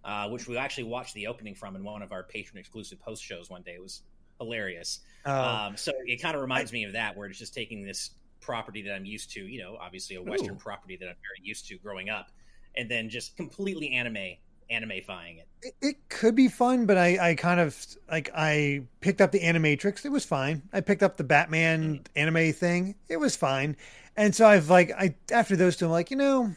uh, 0.04 0.28
which 0.28 0.46
we 0.46 0.56
actually 0.56 0.84
watched 0.84 1.14
the 1.14 1.26
opening 1.26 1.54
from 1.54 1.76
in 1.76 1.84
one 1.84 2.02
of 2.02 2.12
our 2.12 2.22
patron 2.22 2.58
exclusive 2.58 3.00
post 3.00 3.22
shows 3.22 3.50
one 3.50 3.62
day. 3.62 3.74
It 3.74 3.82
was 3.82 4.02
hilarious. 4.38 5.00
Uh, 5.24 5.66
Um, 5.68 5.76
so 5.76 5.92
it 6.04 6.20
kind 6.22 6.34
of 6.34 6.42
reminds 6.42 6.72
me 6.72 6.84
of 6.84 6.92
that, 6.92 7.16
where 7.16 7.28
it's 7.28 7.38
just 7.38 7.54
taking 7.54 7.84
this 7.84 8.10
property 8.40 8.82
that 8.82 8.94
I'm 8.94 9.04
used 9.04 9.30
to, 9.32 9.40
you 9.40 9.60
know, 9.60 9.76
obviously 9.80 10.16
a 10.16 10.22
Western 10.22 10.54
Ooh. 10.54 10.58
property 10.58 10.96
that 10.96 11.08
I'm 11.08 11.16
very 11.16 11.46
used 11.46 11.66
to 11.68 11.78
growing 11.78 12.10
up, 12.10 12.30
and 12.76 12.90
then 12.90 13.08
just 13.08 13.36
completely 13.36 13.92
anime 13.92 14.36
animifying 14.70 15.38
it. 15.38 15.48
it, 15.62 15.74
it 15.80 16.08
could 16.08 16.34
be 16.34 16.48
fun, 16.48 16.86
but 16.86 16.96
I, 16.96 17.30
I 17.30 17.34
kind 17.34 17.60
of 17.60 17.76
like 18.10 18.30
I 18.34 18.82
picked 19.00 19.20
up 19.20 19.32
the 19.32 19.40
Animatrix. 19.40 20.04
It 20.04 20.10
was 20.10 20.24
fine. 20.24 20.62
I 20.72 20.80
picked 20.80 21.02
up 21.02 21.16
the 21.16 21.24
Batman 21.24 22.00
anime 22.16 22.52
thing. 22.52 22.94
It 23.08 23.18
was 23.18 23.36
fine. 23.36 23.76
And 24.16 24.34
so 24.34 24.46
I've 24.46 24.70
like 24.70 24.92
I 24.92 25.14
after 25.30 25.56
those 25.56 25.76
two, 25.76 25.86
I'm 25.86 25.90
like, 25.90 26.10
you 26.10 26.16
know, 26.16 26.52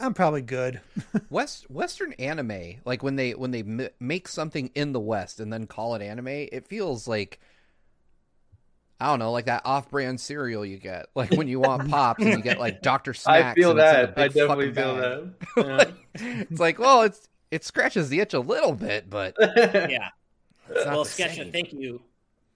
I'm 0.00 0.14
probably 0.14 0.42
good. 0.42 0.80
West 1.30 1.70
Western 1.70 2.12
anime, 2.14 2.74
like 2.84 3.02
when 3.02 3.16
they 3.16 3.32
when 3.32 3.50
they 3.50 3.60
m- 3.60 3.88
make 4.00 4.28
something 4.28 4.70
in 4.74 4.92
the 4.92 5.00
West 5.00 5.40
and 5.40 5.52
then 5.52 5.66
call 5.66 5.94
it 5.94 6.02
anime, 6.02 6.28
it 6.28 6.66
feels 6.68 7.08
like 7.08 7.40
I 9.00 9.06
don't 9.06 9.18
know, 9.18 9.32
like 9.32 9.46
that 9.46 9.62
off-brand 9.64 10.20
cereal 10.20 10.64
you 10.64 10.78
get, 10.78 11.06
like 11.16 11.32
when 11.32 11.48
you 11.48 11.58
want 11.58 11.90
pops 11.90 12.22
and 12.22 12.34
you 12.34 12.42
get 12.42 12.60
like 12.60 12.82
Doctor 12.82 13.12
Snacks. 13.14 13.44
I 13.46 13.54
feel 13.54 13.70
and 13.72 13.80
it's 13.80 13.90
that. 13.90 14.18
I 14.18 14.28
definitely 14.28 14.72
feel 14.72 14.96
bag. 14.96 15.34
that. 15.56 15.92
it's 16.50 16.60
like, 16.60 16.78
well, 16.78 17.02
it's 17.02 17.28
it 17.50 17.64
scratches 17.64 18.10
the 18.10 18.20
itch 18.20 18.32
a 18.34 18.40
little 18.40 18.74
bit, 18.74 19.10
but 19.10 19.34
Yeah. 19.40 19.88
Yeah. 19.88 20.08
it's 20.70 20.84
not 20.86 20.94
well, 20.94 21.04
the 21.04 21.10
Sketcha, 21.10 21.50
thank 21.50 21.72
you. 21.72 22.00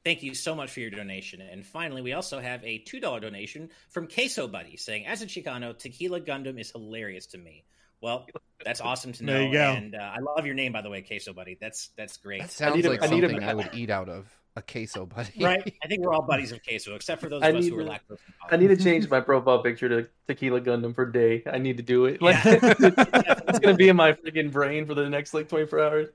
Thank 0.07 0.23
you 0.23 0.35
so 0.35 0.55
much 0.55 0.71
for 0.71 0.79
your 0.79 0.90
donation. 0.90 1.40
And 1.40 1.66
finally, 1.66 2.01
we 2.01 2.12
also 2.12 2.38
have 2.38 2.62
a 2.64 2.79
$2 2.79 3.01
donation 3.21 3.71
from 3.90 4.07
Queso 4.07 4.47
Buddy 4.47 4.77
saying, 4.77 5.05
As 5.05 5.21
a 5.21 5.27
Chicano, 5.27 5.77
Tequila 5.77 6.21
Gundam 6.21 6.61
is 6.61 6.71
hilarious 6.71 7.27
to 7.29 7.38
me. 7.38 7.64
Well, 8.01 8.25
that's 8.64 8.81
awesome 8.81 9.12
to 9.14 9.25
know. 9.25 9.33
There 9.33 9.42
you 9.47 9.53
go. 9.53 9.73
And 9.73 9.97
uh, 9.97 9.99
I 9.99 10.21
love 10.21 10.47
your 10.47 10.55
name, 10.55 10.73
by 10.73 10.83
the 10.83 10.90
way, 10.90 11.03
Queso 11.03 11.33
Buddy. 11.33 11.59
That's 11.61 11.88
that's 11.97 12.19
great. 12.19 12.42
that 12.42 12.51
sounds 12.53 12.77
need 12.77 12.87
a- 12.87 12.90
like 12.90 13.03
I 13.03 13.07
need 13.09 13.25
a- 13.25 13.29
something 13.31 13.49
I 13.49 13.55
would 13.55 13.71
eat 13.75 13.90
out 13.90 14.09
of 14.09 14.33
a 14.55 14.62
queso, 14.62 15.07
buddy. 15.07 15.42
right? 15.45 15.75
I 15.83 15.88
think 15.88 16.03
we're 16.05 16.14
all 16.14 16.23
buddies 16.29 16.53
of 16.53 16.61
Queso, 16.62 16.95
except 16.95 17.21
for 17.21 17.29
those 17.29 17.42
I 17.42 17.49
of 17.49 17.57
us 17.57 17.64
need 17.64 17.73
who 17.73 17.81
are 17.81 17.85
to- 17.85 17.90
lactose 17.90 18.19
I 18.49 18.57
need 18.57 18.69
to 18.69 18.77
change 18.77 19.11
my 19.11 19.21
profile 19.21 19.59
picture 19.62 19.88
to 19.88 20.09
Tequila 20.29 20.61
Gundam 20.61 20.95
for 20.95 21.05
day. 21.05 21.42
I 21.53 21.59
need 21.59 21.79
to 21.79 21.83
do 21.83 22.05
it. 22.07 22.23
Like 22.23 22.42
Yeah. 22.45 22.75
it's 22.79 23.59
gonna 23.59 23.75
be 23.75 23.88
in 23.88 23.97
my 23.97 24.12
freaking 24.25 24.53
brain 24.53 24.87
for 24.87 24.95
the 24.95 25.11
next 25.11 25.35
like 25.35 25.49
24 25.49 25.81
hours. 25.81 26.09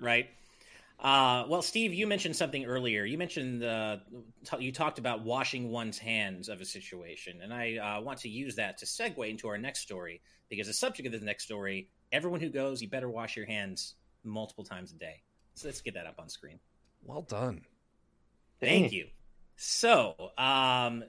right? 0.00 0.28
Uh, 1.04 1.44
well, 1.48 1.60
Steve, 1.60 1.92
you 1.92 2.06
mentioned 2.06 2.34
something 2.34 2.64
earlier. 2.64 3.04
You 3.04 3.18
mentioned 3.18 3.60
the 3.60 4.00
you 4.58 4.72
talked 4.72 4.98
about 4.98 5.22
washing 5.22 5.70
one's 5.70 5.98
hands 5.98 6.48
of 6.48 6.62
a 6.62 6.64
situation, 6.64 7.40
and 7.42 7.52
I 7.52 7.76
uh, 7.76 8.00
want 8.00 8.20
to 8.20 8.30
use 8.30 8.56
that 8.56 8.78
to 8.78 8.86
segue 8.86 9.28
into 9.28 9.46
our 9.48 9.58
next 9.58 9.80
story 9.80 10.22
because 10.48 10.66
the 10.66 10.72
subject 10.72 11.06
of 11.06 11.12
the 11.12 11.26
next 11.26 11.44
story: 11.44 11.90
everyone 12.10 12.40
who 12.40 12.48
goes, 12.48 12.80
you 12.80 12.88
better 12.88 13.10
wash 13.10 13.36
your 13.36 13.44
hands 13.44 13.96
multiple 14.24 14.64
times 14.64 14.92
a 14.92 14.94
day. 14.94 15.20
So 15.52 15.68
let's 15.68 15.82
get 15.82 15.92
that 15.92 16.06
up 16.06 16.18
on 16.18 16.30
screen. 16.30 16.58
Well 17.04 17.20
done. 17.20 17.66
Thank 18.58 18.90
you. 18.92 19.08
So, 19.56 20.30
um, 20.38 21.04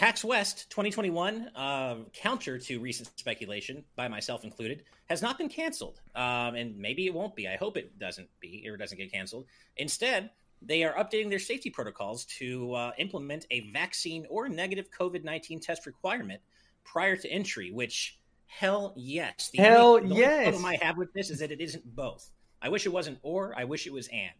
PAX 0.00 0.24
West 0.24 0.70
2021, 0.70 1.50
uh, 1.54 1.96
counter 2.14 2.56
to 2.56 2.80
recent 2.80 3.10
speculation, 3.18 3.84
by 3.96 4.08
myself 4.08 4.44
included, 4.44 4.82
has 5.10 5.20
not 5.20 5.36
been 5.36 5.50
canceled. 5.50 6.00
Um, 6.14 6.54
and 6.54 6.78
maybe 6.78 7.04
it 7.04 7.12
won't 7.12 7.36
be. 7.36 7.46
I 7.46 7.56
hope 7.56 7.76
it 7.76 7.98
doesn't 7.98 8.30
be 8.40 8.66
or 8.66 8.78
doesn't 8.78 8.96
get 8.96 9.12
canceled. 9.12 9.44
Instead, 9.76 10.30
they 10.62 10.84
are 10.84 10.94
updating 10.94 11.28
their 11.28 11.38
safety 11.38 11.68
protocols 11.68 12.24
to 12.38 12.72
uh, 12.72 12.92
implement 12.96 13.44
a 13.50 13.70
vaccine 13.72 14.26
or 14.30 14.48
negative 14.48 14.88
COVID 14.90 15.22
19 15.22 15.60
test 15.60 15.84
requirement 15.84 16.40
prior 16.82 17.14
to 17.16 17.28
entry, 17.28 17.70
which, 17.70 18.18
hell 18.46 18.94
yes. 18.96 19.50
The 19.52 19.58
Hell 19.58 19.96
only, 19.96 20.08
the 20.08 20.14
yes. 20.14 20.44
problem 20.44 20.64
I 20.64 20.78
have 20.80 20.96
with 20.96 21.12
this 21.12 21.28
is 21.28 21.40
that 21.40 21.52
it 21.52 21.60
isn't 21.60 21.94
both. 21.94 22.30
I 22.62 22.70
wish 22.70 22.86
it 22.86 22.92
wasn't 22.92 23.18
or, 23.22 23.52
I 23.54 23.64
wish 23.64 23.86
it 23.86 23.92
was 23.92 24.08
and. 24.08 24.30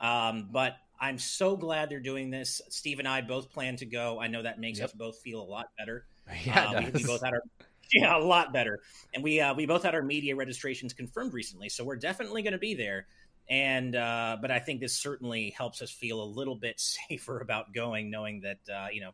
Um, 0.00 0.48
but 0.50 0.78
I'm 1.00 1.18
so 1.18 1.56
glad 1.56 1.90
they're 1.90 2.00
doing 2.00 2.30
this. 2.30 2.60
Steve 2.70 2.98
and 2.98 3.08
I 3.08 3.20
both 3.20 3.50
plan 3.50 3.76
to 3.76 3.86
go. 3.86 4.18
I 4.20 4.28
know 4.28 4.42
that 4.42 4.58
makes 4.60 4.78
Yep. 4.78 4.88
us 4.90 4.92
both 4.94 5.18
feel 5.20 5.40
a 5.40 5.44
lot 5.44 5.66
better. 5.78 6.06
Yeah, 6.46 6.70
Uh, 6.70 6.80
we, 6.80 6.90
we 6.90 7.04
both 7.04 7.22
had 7.22 7.34
our 7.34 7.42
yeah 7.92 8.16
a 8.16 8.18
lot 8.24 8.52
better, 8.52 8.80
and 9.12 9.22
we 9.22 9.40
uh, 9.40 9.52
we 9.54 9.66
both 9.66 9.82
had 9.82 9.94
our 9.94 10.02
media 10.02 10.34
registrations 10.34 10.94
confirmed 10.94 11.34
recently, 11.34 11.68
so 11.68 11.84
we're 11.84 11.96
definitely 11.96 12.42
going 12.42 12.52
to 12.54 12.58
be 12.58 12.74
there. 12.74 13.06
And 13.50 13.94
uh, 13.94 14.38
but 14.40 14.50
I 14.50 14.58
think 14.58 14.80
this 14.80 14.96
certainly 14.96 15.50
helps 15.50 15.82
us 15.82 15.90
feel 15.90 16.22
a 16.22 16.24
little 16.24 16.54
bit 16.56 16.80
safer 17.08 17.40
about 17.40 17.74
going, 17.74 18.10
knowing 18.10 18.40
that 18.40 18.58
uh, 18.74 18.86
you 18.90 19.02
know 19.02 19.10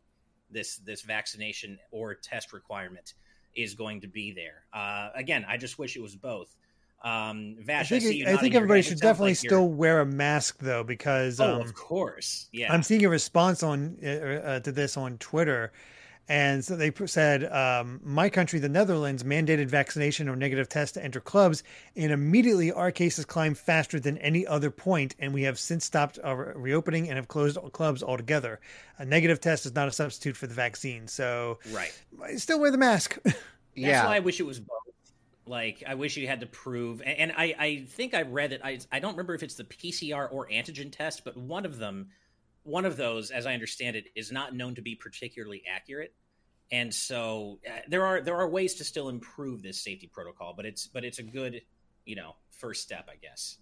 this 0.51 0.77
this 0.77 1.03
vaccination 1.03 1.79
or 1.91 2.15
test 2.15 2.53
requirement 2.53 3.15
is 3.57 3.75
going 3.75 4.01
to 4.03 4.07
be 4.07 4.31
there. 4.31 4.63
Uh, 4.73 5.11
again, 5.17 5.45
I 5.49 5.57
just 5.57 5.79
wish 5.81 5.97
it 5.97 6.01
was 6.03 6.15
both. 6.15 6.55
Um, 7.03 7.57
I 7.59 7.63
Vash, 7.63 7.93
I, 7.93 7.99
think, 7.99 8.13
see 8.13 8.27
I 8.27 8.37
think 8.37 8.55
everybody 8.55 8.83
should 8.83 9.01
definitely 9.01 9.31
like 9.31 9.39
still 9.39 9.69
wear 9.69 10.01
a 10.01 10.07
mask 10.07 10.59
though, 10.61 10.85
because 10.85 11.41
Oh, 11.41 11.55
um, 11.55 11.61
of 11.63 11.75
course, 11.75 12.49
yeah. 12.53 12.73
I'm 12.73 12.83
seeing 12.83 13.05
a 13.05 13.09
response 13.09 13.63
on 13.63 13.97
uh, 14.05 14.09
uh, 14.09 14.61
to 14.61 14.71
this 14.71 14.99
on 14.99 15.17
Twitter, 15.17 15.73
And 16.29 16.65
so 16.65 16.77
they 16.77 16.93
said, 17.07 17.51
um, 17.53 18.01
my 18.05 18.29
country, 18.29 18.61
the 18.61 18.69
Netherlands, 18.69 19.25
mandated 19.25 19.67
vaccination 19.67 20.29
or 20.29 20.37
negative 20.37 20.69
test 20.69 20.95
to 20.95 21.03
enter 21.03 21.21
clubs. 21.21 21.65
And 21.97 22.13
immediately 22.13 22.71
our 22.71 22.93
cases 22.93 23.25
climbed 23.25 23.59
faster 23.59 23.99
than 23.99 24.17
any 24.19 24.47
other 24.47 24.71
point, 24.71 25.17
And 25.19 25.35
we 25.35 25.43
have 25.43 25.59
since 25.59 25.85
stopped 25.87 26.19
our 26.23 26.53
reopening 26.55 27.09
and 27.09 27.17
have 27.17 27.27
closed 27.29 27.59
clubs 27.73 28.03
altogether. 28.03 28.61
A 28.99 29.05
negative 29.05 29.41
test 29.41 29.67
is 29.67 29.75
not 29.75 29.89
a 29.89 29.93
substitute 29.93 30.37
for 30.37 30.47
the 30.47 30.55
vaccine. 30.55 31.09
So, 31.09 31.59
right. 31.73 31.93
Still 32.37 32.61
wear 32.61 32.71
the 32.71 32.79
mask. 32.79 33.19
That's 33.25 33.37
yeah. 33.75 34.07
why 34.07 34.17
I 34.17 34.21
wish 34.21 34.39
it 34.39 34.47
was 34.47 34.61
both. 34.61 34.90
Like, 35.51 35.83
I 35.87 35.95
wish 35.95 36.17
you 36.17 36.29
had 36.29 36.41
to 36.41 36.47
prove, 36.47 37.03
and 37.03 37.33
I, 37.37 37.55
I 37.59 37.87
think 37.89 38.15
I 38.15 38.23
read 38.23 38.53
it. 38.53 38.61
I, 38.63 38.79
I 38.93 39.01
don't 39.01 39.13
remember 39.13 39.35
if 39.35 39.43
it's 39.43 39.57
the 39.57 39.65
PCR 39.65 40.29
or 40.31 40.49
antigen 40.49 40.93
test, 40.93 41.25
but 41.25 41.37
one 41.37 41.67
of 41.67 41.77
them, 41.77 42.11
one 42.63 42.85
of 42.85 42.97
those, 42.97 43.33
as 43.33 43.47
I 43.47 43.55
understand 43.55 43.97
it, 43.97 44.05
is 44.15 44.31
not 44.31 44.55
known 44.55 44.77
to 44.77 44.83
be 44.83 44.95
particularly 44.95 45.65
accurate 45.69 46.15
and 46.73 46.93
so 46.93 47.59
uh, 47.67 47.81
there 47.89 48.05
are 48.05 48.21
there 48.21 48.37
are 48.37 48.49
ways 48.49 48.75
to 48.75 48.85
still 48.85 49.09
improve 49.09 49.63
this 49.63 49.81
safety 49.81 50.07
protocol 50.07 50.55
but 50.57 50.65
it's 50.65 50.87
but 50.87 51.05
it's 51.05 51.19
a 51.19 51.23
good 51.23 51.63
you 52.05 52.17
know 52.17 52.35
first 52.51 52.83
step 52.83 53.09
i 53.11 53.17
guess 53.17 53.59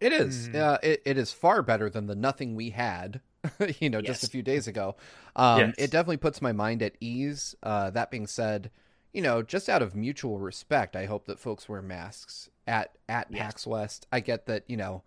it 0.00 0.12
is 0.12 0.48
mm. 0.48 0.56
uh, 0.56 0.78
it, 0.82 1.02
it 1.04 1.18
is 1.18 1.32
far 1.32 1.62
better 1.62 1.88
than 1.88 2.06
the 2.06 2.14
nothing 2.14 2.54
we 2.54 2.70
had 2.70 3.20
you 3.80 3.90
know 3.90 3.98
yes. 3.98 4.06
just 4.06 4.24
a 4.24 4.28
few 4.28 4.42
days 4.42 4.66
ago 4.66 4.96
um, 5.36 5.60
yes. 5.60 5.74
it 5.78 5.90
definitely 5.90 6.16
puts 6.16 6.40
my 6.40 6.52
mind 6.52 6.82
at 6.82 6.94
ease 7.00 7.54
uh, 7.62 7.90
that 7.90 8.10
being 8.10 8.26
said 8.26 8.70
you 9.14 9.22
know 9.22 9.42
just 9.42 9.68
out 9.68 9.80
of 9.80 9.94
mutual 9.94 10.38
respect 10.38 10.94
i 10.94 11.06
hope 11.06 11.26
that 11.26 11.38
folks 11.38 11.68
wear 11.68 11.80
masks 11.80 12.50
at 12.66 12.92
at 13.08 13.26
yes. 13.30 13.40
pax 13.40 13.66
west 13.66 14.06
i 14.12 14.20
get 14.20 14.46
that 14.46 14.64
you 14.66 14.76
know 14.76 15.02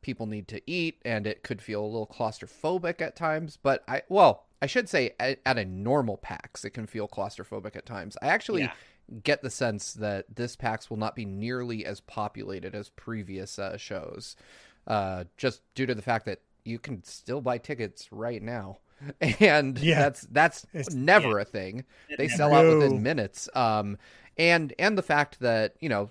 people 0.00 0.26
need 0.26 0.48
to 0.48 0.62
eat 0.70 0.98
and 1.04 1.26
it 1.26 1.42
could 1.42 1.60
feel 1.60 1.82
a 1.82 1.84
little 1.84 2.06
claustrophobic 2.06 3.02
at 3.02 3.16
times 3.16 3.58
but 3.62 3.82
i 3.86 4.02
well 4.08 4.44
I 4.60 4.66
should 4.66 4.88
say 4.88 5.14
at, 5.20 5.40
at, 5.46 5.58
a 5.58 5.64
normal 5.64 6.16
PAX, 6.16 6.64
it 6.64 6.70
can 6.70 6.86
feel 6.86 7.08
claustrophobic 7.08 7.76
at 7.76 7.86
times. 7.86 8.16
I 8.20 8.28
actually 8.28 8.62
yeah. 8.62 8.72
get 9.22 9.42
the 9.42 9.50
sense 9.50 9.92
that 9.94 10.34
this 10.34 10.56
PAX 10.56 10.90
will 10.90 10.96
not 10.96 11.14
be 11.14 11.24
nearly 11.24 11.86
as 11.86 12.00
populated 12.00 12.74
as 12.74 12.90
previous 12.90 13.58
uh, 13.58 13.76
shows, 13.76 14.36
uh, 14.86 15.24
just 15.36 15.62
due 15.74 15.86
to 15.86 15.94
the 15.94 16.02
fact 16.02 16.26
that 16.26 16.40
you 16.64 16.78
can 16.78 17.04
still 17.04 17.40
buy 17.40 17.58
tickets 17.58 18.10
right 18.10 18.42
now. 18.42 18.78
And 19.40 19.78
yeah. 19.78 20.00
that's 20.00 20.22
that's 20.22 20.66
it's, 20.72 20.92
never 20.92 21.36
yeah. 21.36 21.42
a 21.42 21.44
thing. 21.44 21.84
They 22.16 22.28
sell 22.28 22.52
out 22.52 22.66
within 22.66 23.02
minutes. 23.02 23.48
Um, 23.54 23.96
and 24.36 24.74
and 24.78 24.98
the 24.98 25.02
fact 25.02 25.40
that 25.40 25.74
you 25.80 25.88
know, 25.88 26.10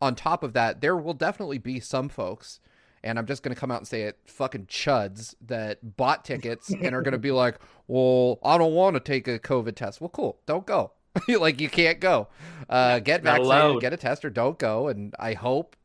on 0.00 0.14
top 0.14 0.42
of 0.42 0.54
that, 0.54 0.80
there 0.80 0.96
will 0.96 1.14
definitely 1.14 1.58
be 1.58 1.78
some 1.78 2.08
folks 2.08 2.60
and 3.04 3.18
I'm 3.18 3.26
just 3.26 3.42
going 3.42 3.54
to 3.54 3.60
come 3.60 3.70
out 3.70 3.78
and 3.78 3.88
say 3.88 4.02
it, 4.02 4.18
fucking 4.26 4.66
chuds 4.66 5.34
that 5.46 5.96
bought 5.96 6.24
tickets 6.24 6.70
and 6.70 6.94
are 6.94 7.02
going 7.02 7.12
to 7.12 7.18
be 7.18 7.30
like, 7.32 7.58
well, 7.88 8.38
I 8.44 8.58
don't 8.58 8.74
want 8.74 8.94
to 8.94 9.00
take 9.00 9.26
a 9.28 9.38
COVID 9.38 9.74
test. 9.74 10.00
Well, 10.00 10.10
cool. 10.10 10.38
Don't 10.46 10.66
go. 10.66 10.92
like, 11.28 11.60
you 11.60 11.68
can't 11.68 12.00
go. 12.00 12.28
Uh, 12.68 13.00
get 13.00 13.22
vaccinated, 13.22 13.46
allowed. 13.46 13.80
get 13.80 13.92
a 13.92 13.96
test, 13.96 14.24
or 14.24 14.30
don't 14.30 14.58
go. 14.58 14.88
And 14.88 15.14
I 15.18 15.34
hope, 15.34 15.76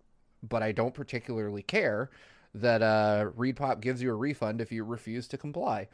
but 0.48 0.62
I 0.62 0.72
don't 0.72 0.94
particularly 0.94 1.64
care, 1.64 2.10
that 2.54 2.82
uh, 2.82 3.26
ReedPop 3.36 3.82
gives 3.82 4.02
you 4.02 4.12
a 4.12 4.16
refund 4.16 4.62
if 4.62 4.72
you 4.72 4.84
refuse 4.84 5.28
to 5.30 5.38
comply. 5.38 5.88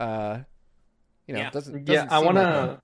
Uh, 0.00 0.40
you 1.26 1.34
know, 1.34 1.40
yeah. 1.40 1.50
doesn't, 1.50 1.84
doesn't 1.84 2.08
yeah, 2.08 2.14
I 2.14 2.18
want 2.20 2.38
to. 2.38 2.42
Like 2.42 2.78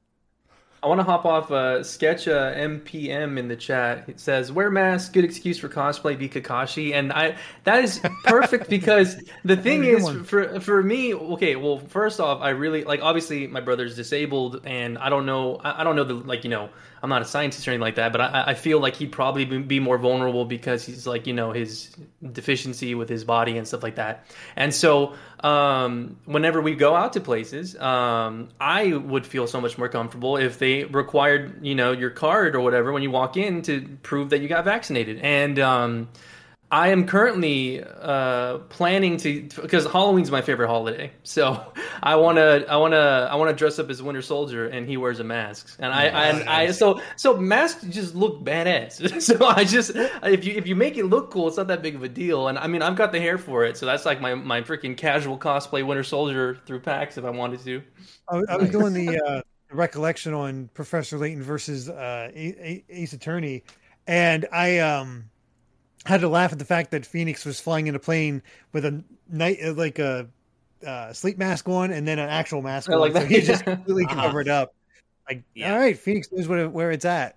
I 0.83 0.89
want 0.89 1.01
to 1.01 1.05
hop 1.05 1.25
off 1.25 1.51
uh, 1.51 1.83
Sketch 1.83 2.29
uh, 2.29 2.55
MPM 2.55 3.39
in 3.39 3.49
the 3.49 3.57
chat. 3.57 4.09
It 4.09 4.21
says, 4.21 4.53
"Wear 4.53 4.71
mask, 4.71 5.15
good 5.15 5.25
excuse 5.25 5.59
for 5.59 5.69
cosplay. 5.69 6.17
Be 6.17 6.29
Kakashi," 6.29 6.95
and 6.95 7.13
I 7.13 7.37
that 7.65 7.83
is 7.83 8.01
perfect 8.25 8.69
because 8.71 9.17
the 9.45 9.57
thing 9.57 9.83
is 9.83 10.09
for 10.27 10.61
for 10.61 10.83
me. 10.85 11.13
Okay, 11.13 11.57
well, 11.57 11.79
first 11.79 12.21
off, 12.21 12.41
I 12.41 12.51
really 12.51 12.85
like. 12.85 13.01
Obviously, 13.03 13.49
my 13.49 13.61
brother's 13.61 13.97
disabled, 13.97 14.61
and 14.65 14.97
I 14.99 15.09
don't 15.09 15.27
know. 15.27 15.57
I, 15.57 15.81
I 15.81 15.85
don't 15.85 15.97
know 15.97 16.05
the 16.05 16.15
like 16.15 16.45
you 16.45 16.51
know 16.51 16.69
I'm 17.03 17.11
not 17.11 17.23
a 17.23 17.25
scientist 17.25 17.67
or 17.67 17.71
anything 17.71 17.83
like 17.83 17.97
that, 17.97 18.13
but 18.13 18.21
I, 18.21 18.45
I 18.49 18.55
feel 18.55 18.81
like 18.81 18.97
he'd 18.97 19.13
probably 19.13 19.45
be 19.45 19.81
more 19.81 19.99
vulnerable 19.99 20.45
because 20.45 20.85
he's 20.85 21.07
like 21.07 21.27
you 21.27 21.33
know 21.33 21.53
his 21.53 21.95
deficiency 22.33 22.95
with 22.95 23.09
his 23.09 23.25
body 23.25 23.59
and 23.59 23.67
stuff 23.67 23.83
like 23.83 23.97
that. 23.97 24.27
And 24.57 24.75
so 24.75 25.15
um, 25.41 26.17
whenever 26.25 26.61
we 26.61 26.75
go 26.75 26.95
out 26.95 27.13
to 27.15 27.21
places, 27.21 27.77
um, 27.77 28.49
I 28.61 28.93
would 28.93 29.27
feel 29.27 29.47
so 29.47 29.61
much 29.61 29.79
more 29.79 29.89
comfortable 29.89 30.37
if 30.37 30.59
they 30.59 30.85
required 30.85 31.65
you 31.65 31.75
know 31.75 31.93
your 31.93 32.11
card 32.11 32.55
or 32.55 32.61
whatever 32.61 32.93
when 32.93 33.03
you 33.03 33.11
walk 33.11 33.37
in 33.37 33.63
to 33.63 33.99
prove 34.03 34.31
that 34.31 34.41
you 34.41 34.49
got 34.49 34.65
vaccinated. 34.65 35.19
And 35.21 35.59
um, 35.59 36.09
I 36.71 36.89
am 36.89 37.07
currently 37.07 37.85
uh, 37.85 38.59
planning 38.71 39.17
to 39.19 39.43
because 39.63 39.87
Halloween's 39.87 40.33
my 40.33 40.43
favorite 40.43 40.67
holiday. 40.67 41.13
So 41.23 41.73
I 42.03 42.17
want 42.17 42.39
to 42.39 42.67
I 42.69 42.77
want 42.77 42.93
to 42.93 43.29
I 43.31 43.37
want 43.37 43.51
to 43.51 43.57
dress 43.57 43.79
up 43.79 43.89
as 43.89 44.03
Winter 44.03 44.23
Soldier 44.23 44.67
and 44.67 44.89
he 44.89 44.97
wears 44.97 45.21
a 45.21 45.25
mask. 45.25 45.77
And 45.79 45.93
I, 45.93 46.09
I, 46.09 46.33
nice. 46.33 46.47
I 46.49 46.71
so 46.73 47.01
so 47.15 47.37
masks 47.37 47.85
just 47.85 48.17
look 48.17 48.43
badass. 48.43 49.21
so 49.23 49.47
I 49.47 49.65
just 49.65 49.93
if 49.95 50.45
you 50.45 50.55
if 50.55 50.67
you 50.67 50.75
make 50.75 50.97
it 50.97 51.05
look 51.05 51.31
cool, 51.31 51.47
it's 51.47 51.57
not 51.57 51.69
that 51.69 51.83
big 51.83 51.95
of 51.95 52.03
a 52.03 52.09
deal. 52.09 52.49
And 52.49 52.59
I 52.59 52.67
mean 52.67 52.83
I've 52.83 52.97
got 52.97 53.13
the 53.13 53.21
hair 53.21 53.39
for 53.39 53.65
it, 53.65 53.77
so 53.77 53.87
that's 53.87 54.05
like 54.05 54.21
my 54.21 54.35
my 54.35 54.61
freaking 54.61 54.97
casual 54.97 55.39
cosplay 55.39 55.87
Winter 55.87 56.05
Soldier 56.05 56.59
through 56.67 56.81
PAX 56.81 57.17
if 57.17 57.25
I 57.25 57.31
wanted 57.31 57.61
to. 57.61 57.83
I, 58.29 58.43
I 58.49 58.57
was 58.57 58.71
doing 58.71 58.93
the 58.93 59.21
uh, 59.25 59.43
recollection 59.71 60.35
on 60.35 60.69
Professor 60.75 61.17
Layton 61.17 61.45
versus 61.45 61.89
uh, 61.89 62.31
Ace 62.35 63.13
Attorney, 63.13 63.63
and 64.09 64.47
I 64.51 64.79
um 64.79 65.31
had 66.07 66.21
to 66.21 66.29
laugh 66.29 66.53
at 66.53 66.59
the 66.59 66.65
fact 66.65 66.93
that 66.93 67.05
Phoenix 67.05 67.45
was 67.45 67.61
flying 67.61 67.87
in 67.87 67.95
a 67.95 67.99
plane 67.99 68.43
with 68.73 68.85
a 68.85 69.03
night 69.29 69.59
uh, 69.65 69.73
like 69.73 69.99
a 69.99 70.29
uh, 70.87 71.13
sleep 71.13 71.39
mask 71.39 71.69
on 71.69 71.91
and 71.91 72.07
then 72.07 72.19
an 72.19 72.29
actual 72.29 72.63
mask 72.63 72.91
on. 72.91 73.01
Like 73.01 73.13
so 73.13 73.27
he's 73.27 73.47
just 73.47 73.65
completely 73.65 74.05
uh-huh. 74.05 74.23
covered 74.23 74.49
up. 74.49 74.75
Like, 75.29 75.43
yeah. 75.55 75.73
all 75.73 75.79
right, 75.79 75.99
Phoenix 75.99 76.31
knows 76.31 76.47
what, 76.47 76.71
where 76.73 76.93
it's 76.93 77.05
at. 77.05 77.37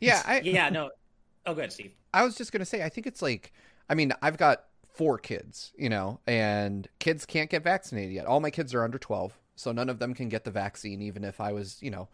Yeah, 0.00 0.22
I, 0.26 0.40
yeah, 0.40 0.68
no. 0.68 0.90
Oh, 1.46 1.54
good, 1.54 1.72
Steve. 1.72 1.94
I 2.12 2.22
was 2.22 2.36
just 2.36 2.52
gonna 2.52 2.66
say, 2.66 2.84
I 2.84 2.90
think 2.90 3.06
it's 3.06 3.22
like, 3.22 3.54
I 3.88 3.94
mean, 3.94 4.12
I've 4.20 4.36
got 4.36 4.64
four 4.92 5.16
kids, 5.16 5.72
you 5.74 5.88
know, 5.88 6.20
and 6.26 6.86
kids 6.98 7.24
can't 7.24 7.48
get 7.48 7.64
vaccinated 7.64 8.12
yet. 8.12 8.26
All 8.26 8.40
my 8.40 8.50
kids 8.50 8.74
are 8.74 8.84
under 8.84 8.98
twelve, 8.98 9.32
so 9.56 9.72
none 9.72 9.88
of 9.88 9.98
them 9.98 10.12
can 10.12 10.28
get 10.28 10.44
the 10.44 10.50
vaccine, 10.50 11.00
even 11.00 11.24
if 11.24 11.40
I 11.40 11.52
was, 11.52 11.78
you 11.80 11.90
know, 11.90 12.08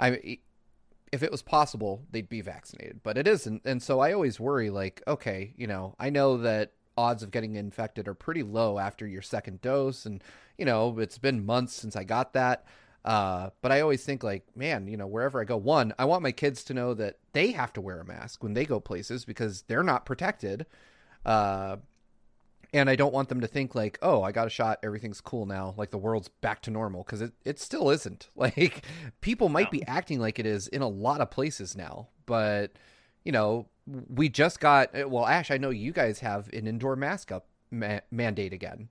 I 0.00 0.38
if 1.12 1.22
it 1.22 1.30
was 1.30 1.42
possible, 1.42 2.02
they'd 2.10 2.28
be 2.28 2.40
vaccinated, 2.40 3.00
but 3.02 3.18
it 3.18 3.28
isn't. 3.28 3.62
And 3.64 3.82
so 3.82 4.00
I 4.00 4.12
always 4.12 4.40
worry 4.40 4.70
like, 4.70 5.02
okay, 5.06 5.52
you 5.56 5.66
know, 5.66 5.94
I 6.00 6.10
know 6.10 6.38
that 6.38 6.72
odds 6.96 7.22
of 7.22 7.30
getting 7.30 7.54
infected 7.56 8.08
are 8.08 8.14
pretty 8.14 8.42
low 8.42 8.78
after 8.78 9.06
your 9.06 9.22
second 9.22 9.60
dose 9.60 10.04
and 10.04 10.22
you 10.58 10.64
know, 10.64 10.98
it's 10.98 11.18
been 11.18 11.44
months 11.44 11.74
since 11.74 11.96
I 11.96 12.04
got 12.04 12.34
that. 12.34 12.64
Uh, 13.04 13.50
but 13.62 13.72
I 13.72 13.80
always 13.80 14.04
think 14.04 14.22
like, 14.22 14.44
man, 14.56 14.86
you 14.86 14.96
know, 14.96 15.06
wherever 15.06 15.40
I 15.40 15.44
go, 15.44 15.56
one, 15.56 15.92
I 15.98 16.04
want 16.04 16.22
my 16.22 16.30
kids 16.30 16.62
to 16.64 16.74
know 16.74 16.94
that 16.94 17.18
they 17.32 17.50
have 17.52 17.72
to 17.72 17.80
wear 17.80 18.00
a 18.00 18.04
mask 18.04 18.42
when 18.42 18.54
they 18.54 18.64
go 18.64 18.78
places 18.78 19.24
because 19.24 19.62
they're 19.62 19.82
not 19.82 20.06
protected. 20.06 20.66
Uh, 21.24 21.76
and 22.72 22.88
I 22.88 22.96
don't 22.96 23.12
want 23.12 23.28
them 23.28 23.40
to 23.40 23.46
think 23.46 23.74
like, 23.74 23.98
oh, 24.02 24.22
I 24.22 24.32
got 24.32 24.46
a 24.46 24.50
shot, 24.50 24.78
everything's 24.82 25.20
cool 25.20 25.46
now, 25.46 25.74
like 25.76 25.90
the 25.90 25.98
world's 25.98 26.28
back 26.28 26.62
to 26.62 26.70
normal 26.70 27.02
because 27.04 27.20
it 27.20 27.32
it 27.44 27.60
still 27.60 27.90
isn't. 27.90 28.28
Like 28.36 28.84
people 29.20 29.48
might 29.48 29.70
be 29.70 29.86
acting 29.86 30.18
like 30.18 30.38
it 30.38 30.46
is 30.46 30.66
in 30.68 30.82
a 30.82 30.88
lot 30.88 31.20
of 31.20 31.30
places 31.30 31.76
now, 31.76 32.08
but 32.26 32.72
you 33.24 33.30
know, 33.30 33.68
we 34.08 34.28
just 34.28 34.58
got 34.58 34.90
eh, 34.94 35.04
well, 35.04 35.26
Ash, 35.26 35.50
I 35.50 35.58
know 35.58 35.70
you 35.70 35.92
guys 35.92 36.18
have 36.20 36.48
an 36.52 36.66
indoor 36.66 36.96
mask 36.96 37.30
up 37.30 37.46
ma- 37.70 38.00
mandate 38.10 38.52
again. 38.52 38.88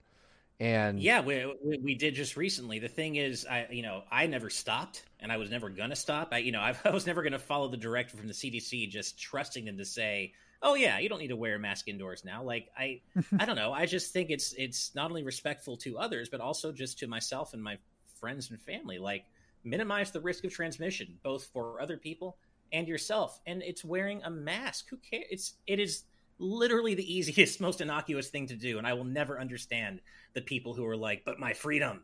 And 0.62 1.02
yeah, 1.02 1.22
we, 1.22 1.52
we, 1.66 1.78
we 1.80 1.96
did 1.96 2.14
just 2.14 2.38
recently. 2.38 2.78
The 2.78 2.88
thing 2.88 3.16
is, 3.16 3.48
I 3.50 3.68
you 3.72 3.82
know 3.82 4.04
I 4.12 4.28
never 4.28 4.52
stopped, 4.52 5.04
and 5.20 5.32
I 5.32 5.38
was 5.38 5.50
never 5.50 5.70
gonna 5.70 5.96
stop. 5.96 6.30
I 6.32 6.38
you 6.38 6.52
know 6.52 6.62
I, 6.62 6.76
I 6.86 6.92
was 6.92 7.08
never 7.08 7.24
gonna 7.24 7.40
follow 7.40 7.68
the 7.68 7.78
directive 7.78 8.20
from 8.20 8.28
the 8.28 8.34
CDC, 8.36 8.88
just 8.90 9.20
trusting 9.20 9.66
them 9.66 9.78
to 9.78 9.86
say, 9.86 10.34
oh 10.62 10.76
yeah, 10.76 11.00
you 11.00 11.10
don't 11.10 11.20
need 11.20 11.28
to 11.28 11.36
wear 11.36 11.56
a 11.56 11.60
mask 11.60 11.88
indoors 11.88 12.24
now. 12.24 12.44
Like 12.44 12.70
I, 12.78 13.02
I 13.40 13.46
don't 13.46 13.56
know. 13.56 13.74
I 13.74 13.86
just 13.86 14.14
think 14.14 14.30
it's 14.30 14.54
it's 14.54 14.94
not 14.96 15.10
only 15.10 15.24
respectful 15.24 15.78
to 15.78 15.98
others, 15.98 16.30
but 16.30 16.42
also 16.42 16.72
just 16.72 17.00
to 17.00 17.08
myself 17.08 17.54
and 17.54 17.64
my 17.64 17.78
friends 18.20 18.52
and 18.52 18.62
family. 18.62 19.00
Like 19.00 19.26
minimize 19.64 20.12
the 20.12 20.22
risk 20.22 20.44
of 20.44 20.52
transmission, 20.52 21.18
both 21.24 21.46
for 21.46 21.82
other 21.82 21.98
people 21.98 22.38
and 22.72 22.88
yourself. 22.88 23.40
And 23.46 23.62
it's 23.62 23.84
wearing 23.84 24.22
a 24.24 24.30
mask. 24.30 24.90
Who 24.90 24.98
cares? 24.98 25.26
It's 25.30 25.54
it 25.68 25.80
is 25.80 26.04
literally 26.40 26.96
the 26.96 27.14
easiest, 27.18 27.62
most 27.62 27.82
innocuous 27.82 28.30
thing 28.30 28.48
to 28.48 28.56
do. 28.56 28.78
And 28.78 28.88
I 28.88 28.94
will 28.94 29.06
never 29.06 29.40
understand 29.40 30.02
the 30.34 30.42
people 30.42 30.74
who 30.74 30.86
are 30.86 30.98
like, 30.98 31.24
but 31.26 31.40
my 31.40 31.54
freedom. 31.54 32.04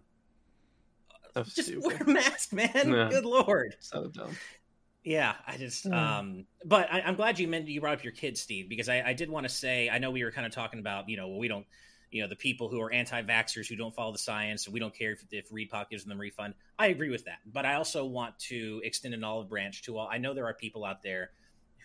So 1.34 1.44
just 1.44 1.64
stupid. 1.68 1.86
wear 1.86 1.98
a 1.98 2.08
mask, 2.08 2.54
man. 2.54 2.72
Yeah. 2.74 3.10
Good 3.10 3.26
lord. 3.26 3.76
So 3.80 4.08
dumb. 4.08 4.36
Yeah, 5.08 5.36
I 5.48 5.56
just, 5.56 5.86
mm. 5.86 5.94
um, 5.94 6.46
but 6.66 6.92
I, 6.92 7.00
am 7.00 7.16
glad 7.16 7.40
you 7.40 7.48
meant 7.48 7.70
you 7.70 7.80
brought 7.80 7.94
up 7.94 8.04
your 8.04 8.12
kids, 8.12 8.42
Steve, 8.42 8.68
because 8.68 8.90
I, 8.90 9.02
I 9.06 9.14
did 9.14 9.30
want 9.30 9.46
to 9.46 9.50
say 9.50 9.90
I 9.90 10.00
know 10.00 10.12
we 10.12 10.22
were 10.22 10.34
kind 10.34 10.46
of 10.46 10.52
talking 10.52 10.82
about, 10.82 11.08
you 11.08 11.16
know, 11.16 11.30
we 11.30 11.48
don't, 11.48 11.66
you 12.12 12.22
know, 12.22 12.28
the 12.28 12.36
people 12.36 12.68
who 12.68 12.82
are 12.82 12.92
anti-vaxxers 12.92 13.70
who 13.70 13.78
don't 13.78 13.96
follow 13.96 14.12
the 14.12 14.18
science, 14.18 14.66
and 14.66 14.74
we 14.74 14.82
don't 14.82 14.94
care 14.94 15.14
if, 15.14 15.24
if 15.32 15.50
ReedPop 15.50 15.90
gives 15.90 16.04
them 16.04 16.18
a 16.18 16.20
refund. 16.20 16.56
I 16.78 16.88
agree 16.88 17.10
with 17.10 17.24
that, 17.24 17.38
but 17.46 17.66
I 17.66 17.76
also 17.76 18.04
want 18.04 18.38
to 18.50 18.82
extend 18.84 19.14
an 19.14 19.24
olive 19.24 19.48
branch 19.48 19.84
to 19.84 19.98
all. 19.98 20.10
I 20.12 20.18
know 20.18 20.34
there 20.34 20.46
are 20.46 20.54
people 20.54 20.84
out 20.84 21.02
there 21.02 21.32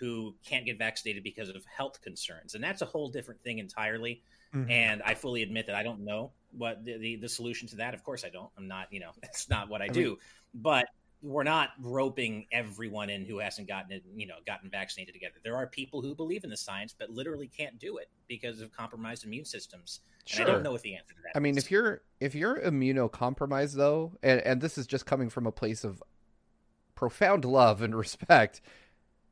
who 0.01 0.34
can't 0.44 0.66
get 0.66 0.76
vaccinated 0.76 1.22
because 1.22 1.49
of 1.49 1.64
health 1.64 2.03
concerns, 2.03 2.57
and 2.57 2.64
that's 2.64 2.82
a 2.82 2.86
whole 2.86 3.09
different 3.09 3.40
thing 3.42 3.61
entirely. 3.61 4.20
Mm-hmm. 4.53 4.68
And 4.68 5.01
I 5.01 5.14
fully 5.14 5.44
admit 5.44 5.68
that 5.68 5.76
I 5.76 5.84
don't 5.84 6.01
know 6.01 6.32
what 6.59 6.84
the, 6.84 6.99
the, 6.99 7.16
the 7.16 7.28
solution 7.28 7.68
to 7.68 7.76
that. 7.76 7.94
Of 7.94 8.03
course, 8.03 8.24
I 8.24 8.30
don't. 8.30 8.51
I'm 8.59 8.66
not. 8.66 8.88
You 8.90 8.99
know, 8.99 9.12
it's 9.22 9.49
not 9.49 9.68
what 9.68 9.80
I, 9.80 9.84
I 9.84 9.88
do. 9.88 10.09
Mean, 10.09 10.16
but 10.55 10.86
we're 11.22 11.44
not 11.44 11.70
roping 11.80 12.46
everyone 12.50 13.08
in 13.08 13.24
who 13.24 13.38
hasn't 13.38 13.68
gotten 13.68 13.92
it, 13.92 14.02
you 14.16 14.26
know, 14.26 14.34
gotten 14.44 14.68
vaccinated 14.68 15.14
together. 15.14 15.34
There 15.44 15.56
are 15.56 15.66
people 15.66 16.02
who 16.02 16.14
believe 16.14 16.42
in 16.42 16.50
the 16.50 16.56
science 16.56 16.94
but 16.96 17.10
literally 17.10 17.46
can't 17.46 17.78
do 17.78 17.98
it 17.98 18.08
because 18.28 18.60
of 18.60 18.72
compromised 18.72 19.24
immune 19.24 19.44
systems. 19.44 20.00
Sure. 20.26 20.42
And 20.42 20.50
I 20.50 20.52
don't 20.52 20.62
know 20.64 20.72
what 20.72 20.82
the 20.82 20.94
answer 20.94 21.14
to 21.14 21.20
that. 21.22 21.36
I 21.36 21.40
mean, 21.40 21.56
if 21.56 21.70
you're 21.70 22.02
if 22.20 22.34
you're 22.34 22.60
immunocompromised 22.60 23.74
though, 23.74 24.12
and, 24.22 24.40
and 24.40 24.60
this 24.60 24.76
is 24.78 24.86
just 24.86 25.06
coming 25.06 25.30
from 25.30 25.46
a 25.46 25.52
place 25.52 25.84
of 25.84 26.02
profound 26.94 27.44
love 27.44 27.82
and 27.82 27.94
respect, 27.96 28.60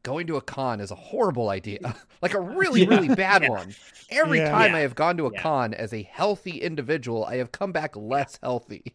going 0.02 0.26
to 0.28 0.36
a 0.36 0.40
con 0.40 0.80
is 0.80 0.90
a 0.90 0.96
horrible 0.96 1.48
idea. 1.48 1.96
like 2.22 2.34
a 2.34 2.40
really, 2.40 2.82
yeah. 2.84 2.88
really 2.88 3.14
bad 3.14 3.42
yeah. 3.42 3.48
one. 3.48 3.74
Every 4.10 4.38
yeah. 4.38 4.50
time 4.50 4.74
I 4.74 4.80
have 4.80 4.94
gone 4.94 5.16
to 5.16 5.26
a 5.26 5.38
con 5.38 5.74
as 5.74 5.92
a 5.92 6.02
healthy 6.02 6.60
individual, 6.60 7.24
I 7.24 7.36
have 7.36 7.52
come 7.52 7.72
back 7.72 7.96
less 7.96 8.38
healthy. 8.42 8.94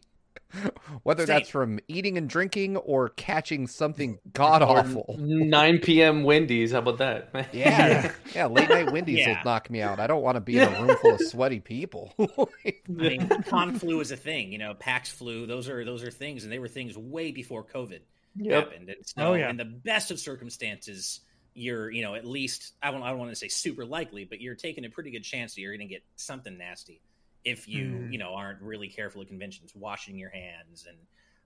Whether 1.02 1.26
Same. 1.26 1.36
that's 1.36 1.48
from 1.48 1.80
eating 1.88 2.16
and 2.18 2.28
drinking 2.28 2.76
or 2.76 3.10
catching 3.10 3.66
something 3.66 4.18
god 4.32 4.62
awful. 4.62 5.16
9 5.18 5.78
p.m. 5.80 6.24
Wendy's. 6.24 6.72
How 6.72 6.78
about 6.78 6.98
that? 6.98 7.48
yeah. 7.52 8.12
Yeah. 8.34 8.46
Late 8.46 8.68
night 8.68 8.92
Wendy's 8.92 9.20
yeah. 9.20 9.38
will 9.38 9.44
knock 9.44 9.70
me 9.70 9.82
out. 9.82 10.00
I 10.00 10.06
don't 10.06 10.22
want 10.22 10.36
to 10.36 10.40
be 10.40 10.58
in 10.58 10.72
a 10.72 10.82
room 10.82 10.96
full 10.96 11.14
of 11.14 11.20
sweaty 11.20 11.60
people. 11.60 12.12
I 12.18 12.76
mean, 12.88 13.28
con 13.48 13.78
flu 13.78 14.00
is 14.00 14.10
a 14.10 14.16
thing, 14.16 14.52
you 14.52 14.58
know, 14.58 14.74
PAX 14.74 15.10
flu. 15.10 15.46
Those 15.46 15.68
are, 15.68 15.84
those 15.84 16.02
are 16.02 16.10
things. 16.10 16.44
And 16.44 16.52
they 16.52 16.58
were 16.58 16.68
things 16.68 16.96
way 16.96 17.32
before 17.32 17.64
COVID 17.64 18.00
yep. 18.36 18.64
happened. 18.64 18.88
And 18.88 18.98
so, 19.04 19.14
oh, 19.18 19.34
yeah. 19.34 19.50
in 19.50 19.56
the 19.56 19.64
best 19.64 20.10
of 20.10 20.18
circumstances, 20.18 21.20
you're, 21.54 21.90
you 21.90 22.02
know, 22.02 22.14
at 22.14 22.26
least, 22.26 22.74
I 22.82 22.90
don't, 22.90 23.02
I 23.02 23.10
don't 23.10 23.18
want 23.18 23.30
to 23.30 23.36
say 23.36 23.48
super 23.48 23.84
likely, 23.84 24.24
but 24.24 24.40
you're 24.40 24.54
taking 24.54 24.84
a 24.84 24.90
pretty 24.90 25.10
good 25.10 25.24
chance 25.24 25.54
that 25.54 25.60
you're 25.60 25.74
going 25.76 25.88
to 25.88 25.92
get 25.92 26.02
something 26.16 26.56
nasty 26.56 27.00
if 27.46 27.68
you 27.68 27.84
mm. 27.84 28.12
you 28.12 28.18
know 28.18 28.34
aren't 28.34 28.60
really 28.60 28.88
careful 28.88 29.22
at 29.22 29.28
conventions 29.28 29.72
washing 29.74 30.18
your 30.18 30.30
hands 30.30 30.84
and 30.86 30.98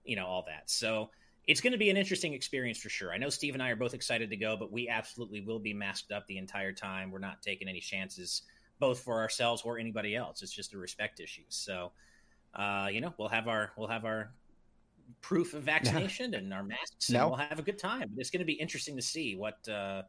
you 0.03 0.17
know 0.17 0.25
all 0.25 0.43
that. 0.47 0.69
So 0.69 1.11
it's 1.47 1.61
going 1.61 1.71
to 1.71 1.79
be 1.79 1.89
an 1.89 1.97
interesting 1.97 2.33
experience 2.33 2.79
for 2.79 2.89
sure. 2.89 3.13
I 3.13 3.17
know 3.17 3.29
steve 3.29 3.53
and 3.53 3.63
i 3.63 3.69
are 3.69 3.75
both 3.75 3.93
excited 3.93 4.29
to 4.31 4.35
go 4.35 4.57
but 4.57 4.71
we 4.71 4.89
absolutely 4.89 5.41
will 5.41 5.59
be 5.59 5.73
masked 5.73 6.11
up 6.11 6.25
the 6.27 6.37
entire 6.37 6.73
time. 6.73 7.11
We're 7.11 7.19
not 7.19 7.41
taking 7.41 7.69
any 7.69 7.79
chances 7.79 8.41
both 8.79 8.99
for 8.99 9.19
ourselves 9.19 9.61
or 9.63 9.77
anybody 9.77 10.15
else. 10.15 10.41
It's 10.41 10.51
just 10.51 10.73
a 10.73 10.77
respect 10.77 11.19
issue. 11.19 11.43
So 11.49 11.91
uh, 12.55 12.89
you 12.91 12.99
know 12.99 13.13
we'll 13.17 13.29
have 13.29 13.47
our 13.47 13.71
we'll 13.77 13.87
have 13.87 14.03
our 14.05 14.33
proof 15.21 15.53
of 15.53 15.61
vaccination 15.73 16.33
and 16.33 16.51
our 16.51 16.63
masks 16.63 17.11
no. 17.11 17.21
and 17.21 17.29
we'll 17.29 17.47
have 17.47 17.59
a 17.59 17.63
good 17.63 17.77
time. 17.77 18.09
It's 18.17 18.31
going 18.31 18.39
to 18.39 18.45
be 18.45 18.53
interesting 18.53 18.95
to 18.95 19.03
see 19.03 19.35
what 19.35 19.67
uh, 19.69 20.01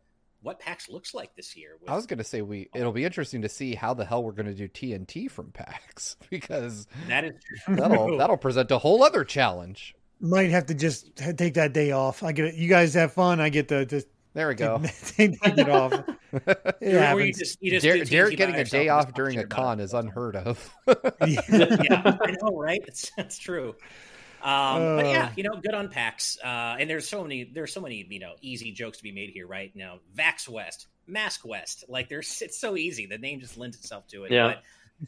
what 0.42 0.58
PAX 0.60 0.88
looks 0.88 1.14
like 1.14 1.34
this 1.36 1.56
year. 1.56 1.76
With... 1.80 1.90
I 1.90 1.94
was 1.94 2.06
going 2.06 2.18
to 2.18 2.24
say 2.24 2.42
we 2.42 2.68
it'll 2.74 2.92
be 2.92 3.04
interesting 3.04 3.42
to 3.42 3.48
see 3.48 3.74
how 3.74 3.94
the 3.94 4.04
hell 4.04 4.22
we're 4.22 4.32
going 4.32 4.46
to 4.46 4.54
do 4.54 4.68
TNT 4.68 5.30
from 5.30 5.50
PAX 5.52 6.16
because 6.30 6.86
that 7.08 7.24
is 7.24 7.34
that'll 7.68 8.18
that'll 8.18 8.36
present 8.36 8.70
a 8.70 8.78
whole 8.78 9.02
other 9.02 9.24
challenge. 9.24 9.94
Might 10.20 10.50
have 10.50 10.66
to 10.66 10.74
just 10.74 11.16
take 11.16 11.54
that 11.54 11.72
day 11.72 11.90
off. 11.90 12.22
I 12.22 12.32
get 12.32 12.46
it. 12.46 12.54
You 12.54 12.68
guys 12.68 12.94
have 12.94 13.12
fun. 13.12 13.40
I 13.40 13.48
get 13.48 13.68
to 13.68 13.84
just 13.84 14.06
there 14.34 14.48
we 14.48 14.54
go. 14.54 14.80
take, 14.82 15.40
take 15.42 15.42
it 15.58 15.68
off. 15.68 15.92
It 16.80 17.26
you 17.26 17.32
just, 17.32 17.58
you 17.60 17.70
just 17.72 17.84
Derek, 17.84 18.08
Derek 18.08 18.36
getting 18.36 18.54
a 18.54 18.64
day 18.64 18.88
off 18.88 19.12
during 19.14 19.38
a 19.38 19.46
con 19.46 19.80
is 19.80 19.92
unheard 19.94 20.36
of. 20.36 20.74
yeah. 20.86 21.40
yeah, 21.48 22.16
I 22.20 22.36
know, 22.40 22.56
right? 22.56 22.80
That's 22.86 23.10
that's 23.16 23.38
true. 23.38 23.74
Um, 24.42 24.50
uh, 24.50 24.96
but 24.96 25.06
yeah, 25.06 25.30
you 25.36 25.44
know, 25.44 25.60
good 25.62 25.74
on 25.74 25.88
PAX. 25.88 26.36
Uh, 26.42 26.76
and 26.78 26.90
there's 26.90 27.08
so 27.08 27.22
many, 27.22 27.44
there's 27.44 27.72
so 27.72 27.80
many, 27.80 28.06
you 28.08 28.18
know, 28.18 28.34
easy 28.40 28.72
jokes 28.72 28.98
to 28.98 29.04
be 29.04 29.12
made 29.12 29.30
here, 29.30 29.46
right? 29.46 29.70
You 29.74 29.84
know, 29.84 29.98
Vax 30.16 30.48
West, 30.48 30.88
Mask 31.06 31.46
West. 31.46 31.84
Like 31.88 32.08
there's, 32.08 32.42
it's 32.42 32.58
so 32.58 32.76
easy. 32.76 33.06
The 33.06 33.18
name 33.18 33.40
just 33.40 33.56
lends 33.56 33.76
itself 33.76 34.06
to 34.08 34.24
it. 34.24 34.32
Yeah. 34.32 34.54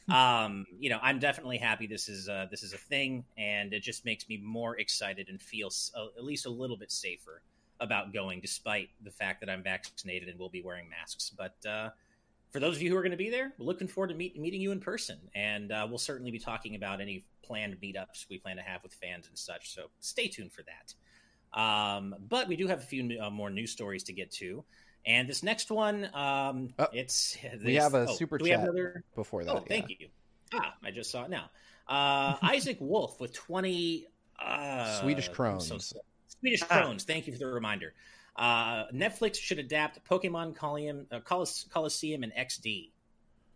But, 0.08 0.14
um, 0.14 0.66
you 0.78 0.90
know, 0.90 0.98
I'm 1.02 1.18
definitely 1.18 1.58
happy 1.58 1.86
this 1.86 2.08
is, 2.08 2.28
uh, 2.28 2.46
this 2.50 2.62
is 2.62 2.72
a 2.72 2.78
thing, 2.78 3.24
and 3.36 3.72
it 3.72 3.80
just 3.80 4.04
makes 4.04 4.28
me 4.28 4.40
more 4.42 4.78
excited 4.78 5.28
and 5.28 5.40
feel 5.40 5.70
uh, 5.96 6.06
at 6.16 6.24
least 6.24 6.46
a 6.46 6.50
little 6.50 6.76
bit 6.76 6.90
safer 6.90 7.42
about 7.80 8.12
going, 8.12 8.40
despite 8.40 8.88
the 9.02 9.10
fact 9.10 9.40
that 9.40 9.50
I'm 9.50 9.62
vaccinated 9.62 10.28
and 10.28 10.38
will 10.38 10.48
be 10.48 10.62
wearing 10.62 10.88
masks. 10.88 11.30
But 11.36 11.56
uh, 11.68 11.90
for 12.54 12.60
those 12.60 12.76
of 12.76 12.82
you 12.82 12.90
who 12.90 12.96
are 12.96 13.02
going 13.02 13.10
to 13.10 13.16
be 13.16 13.30
there, 13.30 13.52
we're 13.58 13.66
looking 13.66 13.88
forward 13.88 14.10
to 14.10 14.14
meet, 14.14 14.38
meeting 14.38 14.60
you 14.60 14.70
in 14.70 14.78
person, 14.78 15.18
and 15.34 15.72
uh, 15.72 15.84
we'll 15.88 15.98
certainly 15.98 16.30
be 16.30 16.38
talking 16.38 16.76
about 16.76 17.00
any 17.00 17.24
planned 17.42 17.76
meetups 17.82 18.26
we 18.30 18.38
plan 18.38 18.54
to 18.54 18.62
have 18.62 18.80
with 18.84 18.94
fans 18.94 19.26
and 19.26 19.36
such. 19.36 19.74
So 19.74 19.86
stay 19.98 20.28
tuned 20.28 20.52
for 20.52 20.62
that. 20.62 21.60
Um, 21.60 22.14
but 22.28 22.46
we 22.46 22.54
do 22.54 22.68
have 22.68 22.78
a 22.78 22.84
few 22.84 23.18
uh, 23.20 23.28
more 23.28 23.50
news 23.50 23.72
stories 23.72 24.04
to 24.04 24.12
get 24.12 24.30
to. 24.34 24.62
And 25.04 25.28
this 25.28 25.42
next 25.42 25.68
one, 25.72 26.08
um, 26.14 26.68
oh, 26.78 26.86
it's 26.92 27.36
this, 27.42 27.60
we 27.64 27.74
have 27.74 27.94
a 27.94 28.06
oh, 28.08 28.14
super 28.14 28.38
chat 28.38 28.60
another... 28.60 29.02
before 29.16 29.42
that. 29.42 29.52
Oh, 29.52 29.64
thank 29.66 29.90
you. 29.90 30.06
Ah, 30.54 30.76
I 30.84 30.92
just 30.92 31.10
saw 31.10 31.24
it 31.24 31.30
now. 31.30 31.50
Uh, 31.88 32.36
Isaac 32.40 32.76
Wolf 32.78 33.18
with 33.18 33.32
twenty 33.32 34.06
uh, 34.40 35.00
Swedish 35.00 35.28
krones. 35.28 35.66
So, 35.66 35.78
Swedish 36.40 36.62
krones. 36.62 37.02
Thank 37.02 37.26
you 37.26 37.32
for 37.32 37.38
the 37.40 37.48
reminder. 37.48 37.94
Uh, 38.36 38.86
Netflix 38.92 39.36
should 39.36 39.58
adapt 39.58 40.04
Pokemon 40.08 40.56
Colosseum, 40.56 41.06
uh, 41.12 41.20
Colosseum 41.20 42.22
and 42.22 42.32
XD. 42.32 42.90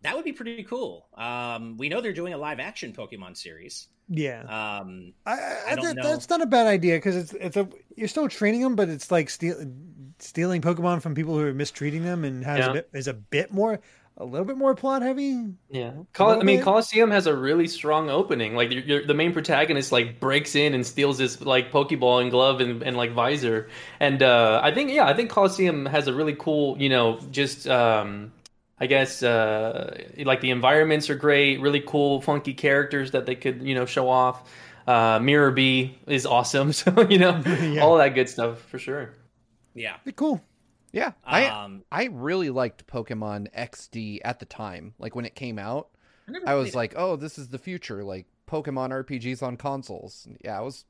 That 0.01 0.15
would 0.15 0.23
be 0.23 0.31
pretty 0.31 0.63
cool. 0.63 1.07
Um, 1.15 1.75
we 1.77 1.89
know 1.89 1.99
they're 1.99 2.13
doing 2.13 2.33
a 2.33 2.37
live 2.37 2.59
action 2.59 2.93
Pokemon 2.93 3.35
series. 3.35 3.87
Yeah, 4.11 4.41
um, 4.41 5.13
I, 5.25 5.33
I, 5.33 5.63
I 5.71 5.75
that, 5.75 5.97
that's 6.01 6.29
not 6.29 6.41
a 6.41 6.47
bad 6.47 6.65
idea 6.65 6.95
because 6.95 7.15
it's 7.15 7.33
it's 7.33 7.57
a 7.57 7.69
you're 7.95 8.07
still 8.07 8.27
training 8.27 8.61
them, 8.61 8.75
but 8.75 8.89
it's 8.89 9.11
like 9.11 9.29
steal, 9.29 9.55
stealing 10.17 10.61
Pokemon 10.61 11.03
from 11.03 11.13
people 11.13 11.37
who 11.37 11.45
are 11.45 11.53
mistreating 11.53 12.03
them 12.03 12.23
and 12.23 12.43
has 12.43 12.59
yeah. 12.59 12.69
a 12.69 12.73
bit, 12.73 12.89
is 12.93 13.07
a 13.07 13.13
bit 13.13 13.53
more 13.53 13.79
a 14.19 14.25
little 14.25 14.45
bit 14.45 14.57
more 14.57 14.75
plot 14.75 15.01
heavy. 15.01 15.45
Yeah, 15.69 15.93
Col- 16.13 16.39
I 16.39 16.43
mean, 16.43 16.61
Colosseum 16.61 17.09
has 17.11 17.25
a 17.25 17.35
really 17.35 17.67
strong 17.67 18.09
opening. 18.09 18.55
Like, 18.55 18.71
you're, 18.71 18.83
you're, 18.83 19.05
the 19.05 19.13
main 19.13 19.31
protagonist 19.31 19.91
like 19.91 20.19
breaks 20.19 20.55
in 20.55 20.73
and 20.73 20.85
steals 20.85 21.17
this 21.17 21.39
like 21.41 21.71
Pokeball 21.71 22.21
and 22.21 22.29
glove 22.29 22.59
and, 22.59 22.83
and 22.83 22.97
like 22.97 23.13
visor. 23.13 23.69
And 23.99 24.21
uh, 24.21 24.59
I 24.61 24.73
think, 24.73 24.91
yeah, 24.91 25.07
I 25.07 25.13
think 25.13 25.29
Colosseum 25.29 25.85
has 25.85 26.07
a 26.07 26.13
really 26.13 26.35
cool, 26.35 26.77
you 26.77 26.89
know, 26.89 27.19
just 27.31 27.65
um, 27.67 28.33
I 28.77 28.87
guess 28.87 29.23
uh, 29.23 29.97
like 30.19 30.41
the 30.41 30.51
environments 30.51 31.09
are 31.09 31.15
great, 31.15 31.61
really 31.61 31.81
cool, 31.81 32.21
funky 32.21 32.53
characters 32.53 33.11
that 33.11 33.25
they 33.25 33.35
could, 33.35 33.61
you 33.61 33.75
know, 33.75 33.85
show 33.85 34.09
off. 34.09 34.49
Uh, 34.85 35.19
Miror 35.19 35.51
B 35.51 35.99
is 36.07 36.25
awesome, 36.25 36.73
so 36.73 37.07
you 37.09 37.19
know, 37.19 37.41
yeah. 37.45 37.81
all 37.81 37.97
that 37.97 38.15
good 38.15 38.27
stuff 38.27 38.61
for 38.63 38.79
sure. 38.79 39.13
Yeah, 39.75 39.97
cool. 40.15 40.41
Yeah, 40.91 41.11
I 41.23 41.45
um, 41.45 41.83
I 41.91 42.05
really 42.05 42.49
liked 42.49 42.87
Pokemon 42.87 43.53
XD 43.53 44.19
at 44.23 44.39
the 44.39 44.45
time. 44.45 44.93
Like 44.97 45.15
when 45.15 45.25
it 45.25 45.35
came 45.35 45.59
out, 45.59 45.89
I, 46.45 46.53
I 46.53 46.55
was 46.55 46.75
like, 46.75 46.93
"Oh, 46.97 47.15
this 47.15 47.37
is 47.37 47.49
the 47.49 47.57
future!" 47.57 48.03
Like 48.03 48.25
Pokemon 48.47 48.89
RPGs 49.05 49.43
on 49.43 49.57
consoles. 49.57 50.27
Yeah, 50.43 50.57
I 50.57 50.61
was 50.61 50.85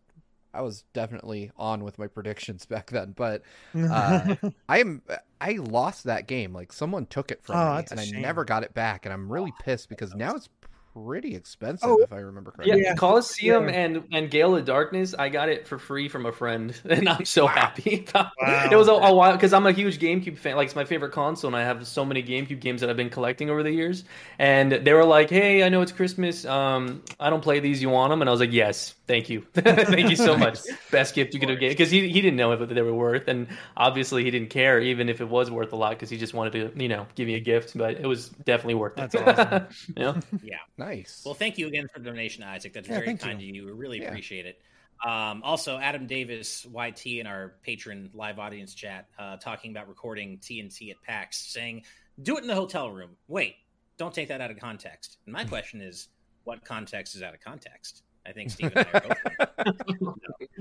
I 0.53 0.61
was 0.61 0.83
definitely 0.93 1.51
on 1.57 1.83
with 1.83 1.99
my 1.99 2.07
predictions 2.15 2.65
back 2.65 2.89
then. 2.91 3.13
But 3.15 3.43
uh, 3.75 4.35
I 4.69 4.79
am 4.79 5.01
I 5.41 5.53
lost 5.53 6.05
that 6.05 6.27
game. 6.27 6.53
Like 6.53 6.71
someone 6.71 7.05
took 7.05 7.31
it 7.31 7.43
from 7.43 7.57
oh, 7.57 7.77
me, 7.77 7.85
and 7.91 7.99
I 7.99 8.05
never 8.05 8.45
got 8.45 8.63
it 8.63 8.73
back. 8.73 9.05
And 9.05 9.13
I'm 9.13 9.31
really 9.31 9.53
pissed 9.61 9.89
because 9.89 10.15
now 10.15 10.35
it's 10.35 10.49
pretty 10.93 11.35
expensive 11.35 11.89
oh, 11.89 12.01
if 12.01 12.11
I 12.11 12.17
remember 12.17 12.51
correctly. 12.51 12.81
Yeah, 12.81 12.95
Colosseum 12.95 13.69
yeah. 13.69 13.75
and 13.75 14.03
and 14.11 14.31
Gale 14.31 14.55
of 14.55 14.65
Darkness, 14.65 15.13
I 15.17 15.29
got 15.29 15.49
it 15.49 15.67
for 15.67 15.77
free 15.77 16.09
from 16.09 16.25
a 16.25 16.31
friend, 16.31 16.79
and 16.89 17.07
I'm 17.07 17.25
so 17.25 17.45
wow. 17.45 17.51
happy. 17.51 18.05
Wow. 18.13 18.29
It 18.71 18.75
was 18.75 18.87
a, 18.87 18.93
a 18.93 19.13
while 19.13 19.33
because 19.33 19.53
I'm 19.53 19.65
a 19.65 19.71
huge 19.71 19.99
GameCube 19.99 20.37
fan. 20.37 20.55
Like 20.55 20.67
it's 20.67 20.75
my 20.75 20.85
favorite 20.85 21.11
console, 21.11 21.49
and 21.49 21.55
I 21.55 21.63
have 21.63 21.85
so 21.87 22.05
many 22.05 22.23
GameCube 22.23 22.59
games 22.59 22.81
that 22.81 22.89
I've 22.89 22.97
been 22.97 23.09
collecting 23.09 23.49
over 23.49 23.63
the 23.63 23.71
years. 23.71 24.03
And 24.37 24.71
they 24.71 24.93
were 24.93 25.05
like, 25.05 25.29
"Hey, 25.29 25.63
I 25.63 25.69
know 25.69 25.81
it's 25.81 25.91
Christmas. 25.91 26.45
Um, 26.45 27.03
I 27.19 27.29
don't 27.29 27.41
play 27.41 27.59
these. 27.59 27.81
You 27.81 27.89
want 27.89 28.11
them?" 28.11 28.21
And 28.21 28.29
I 28.29 28.31
was 28.31 28.39
like, 28.39 28.53
"Yes, 28.53 28.95
thank 29.09 29.29
you, 29.29 29.41
thank 29.53 30.09
you 30.09 30.15
so 30.15 30.37
much. 30.37 30.59
Best 30.91 31.15
gift 31.15 31.33
you 31.33 31.39
could 31.39 31.49
have 31.49 31.59
given." 31.59 31.73
Because 31.73 31.91
he 31.91 32.07
he 32.07 32.21
didn't 32.21 32.37
know 32.37 32.47
what 32.49 32.69
they 32.69 32.81
were 32.81 32.93
worth, 32.93 33.27
and 33.27 33.47
obviously 33.75 34.23
he 34.23 34.31
didn't 34.31 34.49
care 34.49 34.79
even 34.79 35.09
if 35.09 35.19
it 35.19 35.27
was 35.27 35.51
worth 35.51 35.73
a 35.73 35.75
lot 35.75 35.91
because 35.91 36.09
he 36.09 36.17
just 36.17 36.33
wanted 36.33 36.53
to 36.53 36.81
you 36.81 36.87
know 36.87 37.07
give 37.15 37.27
me 37.27 37.35
a 37.35 37.39
gift. 37.39 37.77
But 37.77 37.95
it 37.95 38.07
was 38.07 38.29
definitely 38.29 38.75
worth 38.75 38.93
it. 38.97 39.11
That's 39.11 39.15
awesome. 39.15 39.67
yeah, 39.97 40.19
yeah, 40.43 40.57
nice. 40.77 41.23
Well, 41.25 41.33
thank 41.33 41.57
you 41.57 41.67
again 41.67 41.87
for 41.91 41.99
the 41.99 42.05
donation, 42.05 42.43
Isaac. 42.43 42.71
That's 42.71 42.87
yeah, 42.87 42.99
very 42.99 43.17
kind 43.17 43.41
you. 43.41 43.49
of 43.49 43.55
you. 43.55 43.65
We 43.65 43.71
really 43.71 44.01
yeah. 44.01 44.07
appreciate 44.09 44.45
it. 44.45 44.61
Um, 45.05 45.41
also, 45.43 45.77
Adam 45.77 46.07
Davis, 46.07 46.65
YT, 46.71 47.05
in 47.05 47.25
our 47.25 47.55
patron 47.63 48.09
live 48.13 48.37
audience 48.37 48.73
chat, 48.73 49.07
uh, 49.17 49.37
talking 49.37 49.71
about 49.71 49.87
recording 49.87 50.37
TNT 50.39 50.91
at 50.91 51.01
PAX, 51.01 51.37
saying, 51.37 51.83
do 52.21 52.37
it 52.37 52.41
in 52.41 52.47
the 52.47 52.55
hotel 52.55 52.91
room. 52.91 53.11
Wait, 53.29 53.55
don't 53.97 54.13
take 54.13 54.27
that 54.27 54.41
out 54.41 54.51
of 54.51 54.59
context. 54.59 55.17
And 55.25 55.33
my 55.33 55.45
question 55.45 55.79
is, 55.81 56.09
what 56.43 56.65
context 56.65 57.15
is 57.15 57.23
out 57.23 57.33
of 57.33 57.39
context? 57.39 58.03
I 58.25 58.31
think 58.31 58.51
Steve 58.51 58.71
and 58.75 58.87
I 58.93 58.99
are 58.99 59.73
both. 59.97 60.07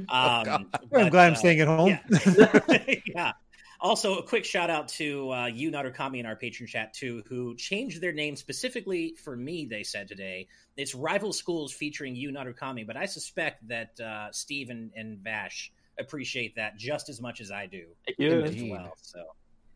um, 0.09 0.66
oh, 0.74 0.78
but, 0.90 1.00
I'm 1.00 1.11
glad 1.11 1.26
uh, 1.26 1.28
I'm 1.28 1.36
staying 1.36 1.61
at 1.61 1.68
home. 1.68 1.88
Yeah. 1.88 2.61
yeah. 3.06 3.32
Also, 3.80 4.18
a 4.18 4.22
quick 4.22 4.44
shout 4.44 4.70
out 4.70 4.88
to 4.88 5.32
uh, 5.32 5.46
Yu 5.46 5.70
Narukami 5.70 6.18
in 6.18 6.26
our 6.26 6.34
patron 6.34 6.66
chat 6.66 6.92
too, 6.94 7.22
who 7.28 7.54
changed 7.54 8.00
their 8.00 8.12
name 8.12 8.34
specifically 8.34 9.14
for 9.22 9.36
me. 9.36 9.66
They 9.66 9.84
said 9.84 10.09
today 10.09 10.48
it's 10.76 10.94
rival 10.94 11.32
schools 11.32 11.72
featuring 11.72 12.16
Yu 12.16 12.32
Narukami, 12.32 12.86
but 12.86 12.96
I 12.96 13.06
suspect 13.06 13.66
that 13.68 13.98
uh, 14.00 14.32
Steve 14.32 14.70
and, 14.70 14.90
and 14.96 15.18
Vash 15.18 15.72
appreciate 16.00 16.56
that 16.56 16.76
just 16.76 17.09
as 17.09 17.20
much 17.20 17.40
as 17.40 17.50
I 17.52 17.66
do 17.66 17.86
yeah. 18.18 18.30
as 18.30 18.56
well. 18.62 18.94
So, 19.00 19.22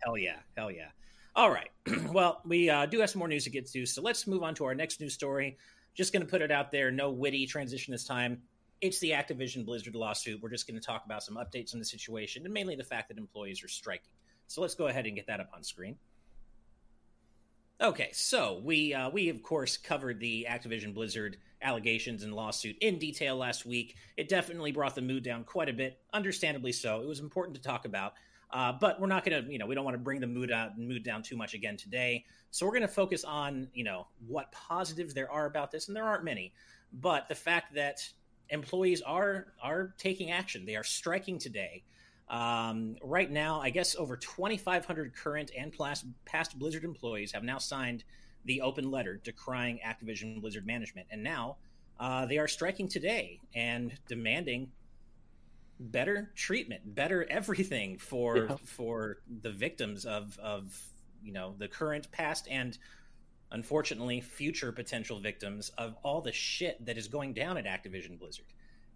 hell 0.01 0.19
yeah, 0.19 0.37
hell 0.57 0.71
yeah. 0.71 0.89
All 1.35 1.51
right, 1.51 1.71
well, 2.13 2.43
we 2.45 2.69
uh, 2.69 2.85
do 2.87 3.01
have 3.01 3.09
some 3.09 3.21
more 3.21 3.29
news 3.29 3.45
to 3.45 3.51
get 3.51 3.67
to, 3.71 3.87
so 3.87 4.03
let's 4.03 4.27
move 4.27 4.43
on 4.43 4.55
to 4.57 4.67
our 4.67 4.75
next 4.75 5.01
news 5.01 5.15
story. 5.15 5.57
just 5.95 6.13
going 6.13 6.25
to 6.25 6.29
put 6.29 6.43
it 6.43 6.51
out 6.51 6.71
there. 6.71 6.91
No 6.91 7.11
witty 7.11 7.47
transition 7.47 7.93
this 7.93 8.05
time. 8.05 8.43
It's 8.83 8.99
the 8.99 9.13
Activision 9.13 9.65
Blizzard 9.65 9.95
lawsuit. 9.95 10.43
We're 10.43 10.51
just 10.51 10.67
going 10.67 10.79
to 10.79 10.85
talk 10.85 11.05
about 11.07 11.23
some 11.23 11.37
updates 11.37 11.73
on 11.73 11.79
the 11.79 11.87
situation 11.87 12.45
and 12.45 12.53
mainly 12.53 12.75
the 12.75 12.85
fact 12.85 13.09
that 13.09 13.17
employees 13.17 13.63
are 13.65 13.69
striking. 13.69 14.11
So 14.47 14.61
let's 14.61 14.75
go 14.75 14.89
ahead 14.89 15.07
and 15.07 15.15
get 15.17 15.27
that 15.29 15.41
up 15.41 15.51
on 15.55 15.63
screen. 15.63 15.97
Okay, 17.81 18.11
so 18.13 18.61
we 18.63 18.93
uh, 18.93 19.09
we 19.09 19.29
of 19.29 19.43
course 19.43 19.77
covered 19.77 20.21
the 20.21 20.47
Activision 20.49 20.95
Blizzard 20.95 21.39
allegations 21.63 22.23
and 22.23 22.35
lawsuit 22.35 22.77
in 22.81 22.99
detail 22.99 23.37
last 23.37 23.65
week. 23.65 23.97
It 24.17 24.29
definitely 24.29 24.73
brought 24.73 24.95
the 24.95 25.01
mood 25.01 25.25
down 25.25 25.45
quite 25.45 25.69
a 25.69 25.73
bit, 25.73 25.99
understandably 26.13 26.73
so. 26.73 27.01
It 27.01 27.09
was 27.09 27.21
important 27.21 27.57
to 27.57 27.63
talk 27.63 27.87
about, 27.87 28.13
uh, 28.53 28.73
but 28.73 29.01
we're 29.01 29.07
not 29.07 29.25
going 29.25 29.45
to, 29.45 29.51
you 29.51 29.59
know, 29.59 29.67
we 29.67 29.75
don't 29.75 29.85
want 29.85 29.95
to 29.95 30.03
bring 30.03 30.21
the 30.21 30.27
mood 30.27 30.51
out 30.51 30.79
mood 30.79 31.03
down 31.03 31.23
too 31.23 31.37
much 31.37 31.55
again 31.55 31.77
today. 31.77 32.25
So 32.51 32.67
we're 32.67 32.73
going 32.73 32.83
to 32.83 32.89
focus 32.89 33.25
on, 33.25 33.69
you 33.73 33.85
know, 33.85 34.07
what 34.27 34.53
positives 34.53 35.15
there 35.15 35.31
are 35.31 35.47
about 35.47 35.71
this, 35.71 35.89
and 35.89 35.97
there 35.97 36.05
aren't 36.05 36.25
many, 36.25 36.53
but 36.93 37.29
the 37.29 37.35
fact 37.35 37.75
that 37.75 38.07
employees 38.51 39.01
are 39.03 39.49
are 39.63 39.95
taking 39.99 40.31
action. 40.31 40.67
They 40.67 40.77
are 40.77 40.85
striking 40.85 41.39
today. 41.39 41.83
Um, 42.29 42.97
right 43.03 43.31
now, 43.31 43.61
I 43.61 43.71
guess 43.71 43.97
over 43.97 44.17
2,500 44.17 45.15
current 45.15 45.51
and 45.59 45.75
past 46.25 46.59
Blizzard 46.59 46.85
employees 46.85 47.33
have 47.33 47.45
now 47.45 47.59
signed 47.59 48.05
the 48.45 48.61
open 48.61 48.91
letter 48.91 49.21
decrying 49.23 49.81
Activision 49.85 50.41
Blizzard 50.41 50.67
management, 50.67 51.07
and 51.11 51.23
now 51.23 51.57
uh, 52.01 52.27
they 52.27 52.39
are 52.39 52.49
striking 52.49 52.89
today 52.89 53.41
and 53.55 53.93
demanding 54.09 54.71
better 55.91 56.33
treatment, 56.35 56.95
better 56.95 57.27
everything 57.29 57.99
for 57.99 58.37
yeah. 58.37 58.57
for 58.65 59.19
the 59.43 59.51
victims 59.51 60.05
of 60.05 60.39
of 60.39 60.81
you 61.23 61.33
know 61.33 61.55
the 61.59 61.69
current, 61.69 62.11
past, 62.13 62.47
and 62.51 62.79
unfortunately 63.53 64.21
future 64.21 64.73
potential 64.73 65.21
victims 65.21 65.71
of 65.79 65.95
all 66.03 66.21
the 66.21 66.33
shit 66.33 66.85
that 66.85 66.97
is 66.97 67.07
going 67.07 67.33
down 67.33 67.57
at 67.57 67.65
Activision 67.65 68.19
Blizzard. 68.19 68.47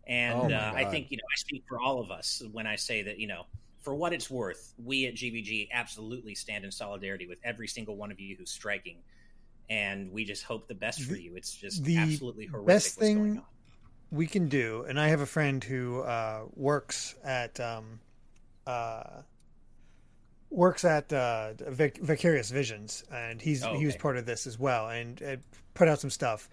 And 0.06 0.52
oh 0.52 0.56
uh, 0.56 0.72
I 0.74 0.84
think, 0.84 1.10
you 1.10 1.16
know, 1.16 1.24
I 1.32 1.36
speak 1.36 1.64
for 1.68 1.80
all 1.80 2.00
of 2.00 2.10
us 2.10 2.42
when 2.52 2.66
I 2.66 2.76
say 2.76 3.02
that, 3.02 3.18
you 3.18 3.26
know, 3.26 3.46
for 3.80 3.94
what 3.94 4.12
it's 4.12 4.30
worth, 4.30 4.72
we 4.82 5.06
at 5.06 5.14
GBG 5.14 5.68
absolutely 5.72 6.34
stand 6.34 6.64
in 6.64 6.70
solidarity 6.70 7.26
with 7.26 7.38
every 7.44 7.68
single 7.68 7.96
one 7.96 8.10
of 8.10 8.18
you 8.18 8.36
who's 8.36 8.50
striking. 8.50 8.98
And 9.68 10.10
we 10.12 10.24
just 10.24 10.44
hope 10.44 10.68
the 10.68 10.74
best 10.74 11.02
for 11.02 11.16
you. 11.16 11.36
It's 11.36 11.52
just 11.52 11.84
the 11.84 11.96
absolutely 11.96 12.46
horrific. 12.46 12.66
Best 12.66 12.98
thing 12.98 13.42
we 14.16 14.26
can 14.26 14.48
do, 14.48 14.84
and 14.88 14.98
I 14.98 15.08
have 15.08 15.20
a 15.20 15.26
friend 15.26 15.62
who 15.62 16.00
uh, 16.00 16.42
works 16.54 17.14
at 17.24 17.58
um, 17.60 18.00
uh, 18.66 19.22
works 20.50 20.84
at 20.84 21.12
uh, 21.12 21.52
Vic- 21.54 21.98
Vicarious 21.98 22.50
Visions, 22.50 23.04
and 23.12 23.40
he's 23.40 23.64
oh, 23.64 23.70
okay. 23.70 23.78
he 23.78 23.86
was 23.86 23.96
part 23.96 24.16
of 24.16 24.26
this 24.26 24.46
as 24.46 24.58
well, 24.58 24.88
and 24.88 25.22
uh, 25.22 25.36
put 25.74 25.88
out 25.88 26.00
some 26.00 26.10
stuff 26.10 26.48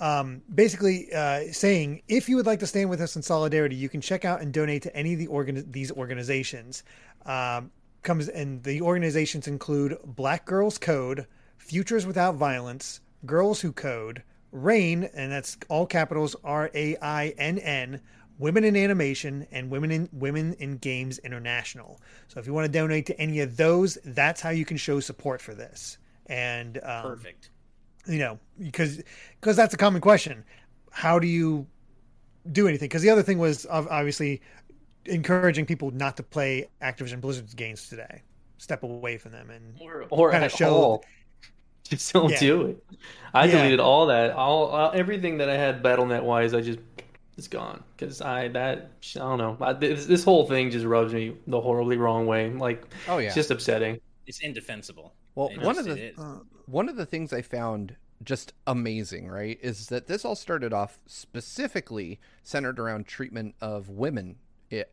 um, 0.00 0.42
basically 0.54 1.12
uh, 1.12 1.52
saying 1.52 2.02
if 2.08 2.28
you 2.28 2.36
would 2.36 2.46
like 2.46 2.60
to 2.60 2.66
stand 2.66 2.90
with 2.90 3.00
us 3.00 3.16
in 3.16 3.22
solidarity, 3.22 3.76
you 3.76 3.88
can 3.88 4.00
check 4.00 4.24
out 4.24 4.40
and 4.40 4.52
donate 4.52 4.82
to 4.82 4.96
any 4.96 5.12
of 5.12 5.18
the 5.18 5.26
organ- 5.26 5.70
these 5.70 5.90
organizations. 5.92 6.82
Um, 7.26 7.70
comes 8.02 8.28
and 8.28 8.62
the 8.62 8.80
organizations 8.80 9.48
include 9.48 9.98
Black 10.04 10.46
Girls 10.46 10.78
Code, 10.78 11.26
Futures 11.56 12.06
Without 12.06 12.36
Violence, 12.36 13.00
Girls 13.26 13.60
Who 13.60 13.72
Code, 13.72 14.22
RAINN, 14.52 15.04
and 15.14 15.30
that's 15.30 15.56
all 15.68 15.86
capitals 15.86 16.36
R 16.44 16.70
A 16.74 16.96
I 17.02 17.34
N 17.38 17.58
N, 17.58 18.00
Women 18.38 18.64
in 18.64 18.76
Animation, 18.76 19.46
and 19.50 19.70
Women 19.70 19.90
in 19.90 20.08
Women 20.12 20.54
in 20.54 20.78
Games 20.78 21.18
International. 21.18 22.00
So 22.28 22.40
if 22.40 22.46
you 22.46 22.54
want 22.54 22.66
to 22.66 22.72
donate 22.72 23.06
to 23.06 23.20
any 23.20 23.40
of 23.40 23.56
those, 23.56 23.98
that's 24.04 24.40
how 24.40 24.50
you 24.50 24.64
can 24.64 24.76
show 24.76 25.00
support 25.00 25.40
for 25.40 25.54
this. 25.54 25.98
And 26.26 26.78
um, 26.82 27.02
perfect 27.02 27.50
you 28.08 28.18
know, 28.18 28.38
because 28.58 29.00
because 29.40 29.56
that's 29.56 29.74
a 29.74 29.76
common 29.76 30.00
question. 30.00 30.44
How 30.90 31.18
do 31.18 31.26
you 31.26 31.66
do 32.50 32.66
anything? 32.66 32.88
Because 32.88 33.02
the 33.02 33.10
other 33.10 33.22
thing 33.22 33.38
was 33.38 33.66
obviously 33.70 34.40
encouraging 35.04 35.66
people 35.66 35.90
not 35.90 36.16
to 36.16 36.22
play 36.22 36.68
Activision 36.82 37.20
Blizzard's 37.20 37.54
games 37.54 37.88
today. 37.88 38.22
Step 38.56 38.82
away 38.82 39.18
from 39.18 39.32
them 39.32 39.50
and 39.50 39.78
or, 39.80 40.06
or 40.10 40.32
kind 40.32 40.44
of 40.44 40.50
show. 40.50 40.74
All. 40.74 41.04
Just 41.90 42.12
don't 42.12 42.30
yeah. 42.30 42.38
do 42.38 42.66
it. 42.66 42.84
I 43.32 43.46
yeah. 43.46 43.52
deleted 43.52 43.80
all 43.80 44.06
that, 44.06 44.32
all, 44.32 44.66
all, 44.66 44.92
everything 44.94 45.38
that 45.38 45.48
I 45.48 45.56
had 45.56 45.82
BattleNet 45.82 46.22
wise. 46.22 46.54
I 46.54 46.60
just 46.60 46.78
it's 47.36 47.48
gone 47.48 47.82
because 47.96 48.20
I 48.20 48.48
that 48.48 48.90
I 49.16 49.18
don't 49.18 49.38
know. 49.38 49.56
I, 49.60 49.72
this, 49.72 50.06
this 50.06 50.24
whole 50.24 50.46
thing 50.46 50.70
just 50.70 50.84
rubs 50.84 51.12
me 51.12 51.36
the 51.46 51.60
horribly 51.60 51.96
wrong 51.96 52.26
way. 52.26 52.50
Like, 52.50 52.84
oh 53.08 53.18
yeah, 53.18 53.26
it's 53.26 53.34
just 53.34 53.50
upsetting. 53.50 54.00
It's 54.26 54.40
indefensible. 54.40 55.14
Well, 55.34 55.48
it 55.48 55.60
one 55.60 55.78
of 55.78 55.84
the 55.84 56.12
uh, 56.18 56.38
one 56.66 56.88
of 56.88 56.96
the 56.96 57.06
things 57.06 57.32
I 57.32 57.42
found 57.42 57.96
just 58.24 58.52
amazing, 58.66 59.28
right, 59.28 59.58
is 59.62 59.86
that 59.86 60.08
this 60.08 60.24
all 60.24 60.34
started 60.34 60.72
off 60.72 60.98
specifically 61.06 62.18
centered 62.42 62.78
around 62.80 63.06
treatment 63.06 63.54
of 63.60 63.88
women 63.88 64.36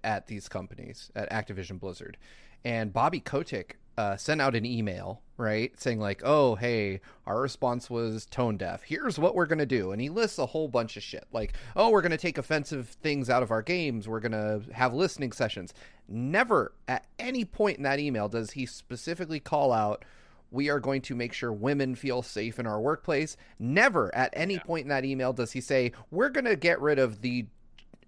at 0.03 0.27
these 0.27 0.47
companies 0.47 1.11
at 1.15 1.29
Activision 1.31 1.79
Blizzard, 1.79 2.17
and 2.63 2.93
Bobby 2.93 3.19
Kotick 3.19 3.77
uh, 3.97 4.17
sent 4.17 4.41
out 4.41 4.55
an 4.55 4.65
email, 4.65 5.21
right, 5.37 5.71
saying 5.79 5.99
like, 5.99 6.21
"Oh, 6.23 6.55
hey, 6.55 7.01
our 7.25 7.41
response 7.41 7.89
was 7.89 8.25
tone 8.25 8.57
deaf. 8.57 8.83
Here's 8.83 9.17
what 9.17 9.35
we're 9.35 9.45
gonna 9.45 9.65
do," 9.65 9.91
and 9.91 10.01
he 10.01 10.09
lists 10.09 10.37
a 10.37 10.47
whole 10.47 10.67
bunch 10.67 10.97
of 10.97 11.03
shit, 11.03 11.25
like, 11.31 11.53
"Oh, 11.75 11.89
we're 11.89 12.01
gonna 12.01 12.17
take 12.17 12.37
offensive 12.37 12.89
things 13.01 13.29
out 13.29 13.43
of 13.43 13.51
our 13.51 13.61
games. 13.61 14.07
We're 14.07 14.19
gonna 14.19 14.61
have 14.73 14.93
listening 14.93 15.31
sessions." 15.31 15.73
Never 16.07 16.73
at 16.87 17.05
any 17.17 17.45
point 17.45 17.77
in 17.77 17.83
that 17.83 17.99
email 17.99 18.29
does 18.29 18.51
he 18.51 18.65
specifically 18.65 19.39
call 19.39 19.71
out 19.71 20.05
we 20.51 20.69
are 20.69 20.79
going 20.79 21.01
to 21.01 21.15
make 21.15 21.33
sure 21.33 21.51
women 21.51 21.95
feel 21.95 22.21
safe 22.21 22.59
in 22.59 22.65
our 22.65 22.79
workplace. 22.79 23.35
Never 23.59 24.13
at 24.15 24.29
any 24.33 24.55
yeah. 24.55 24.63
point 24.63 24.83
in 24.83 24.89
that 24.89 25.05
email 25.05 25.33
does 25.33 25.51
he 25.51 25.61
say, 25.61 25.91
we're 26.11 26.29
going 26.29 26.45
to 26.45 26.55
get 26.55 26.79
rid 26.81 26.97
of 26.97 27.21
the 27.21 27.47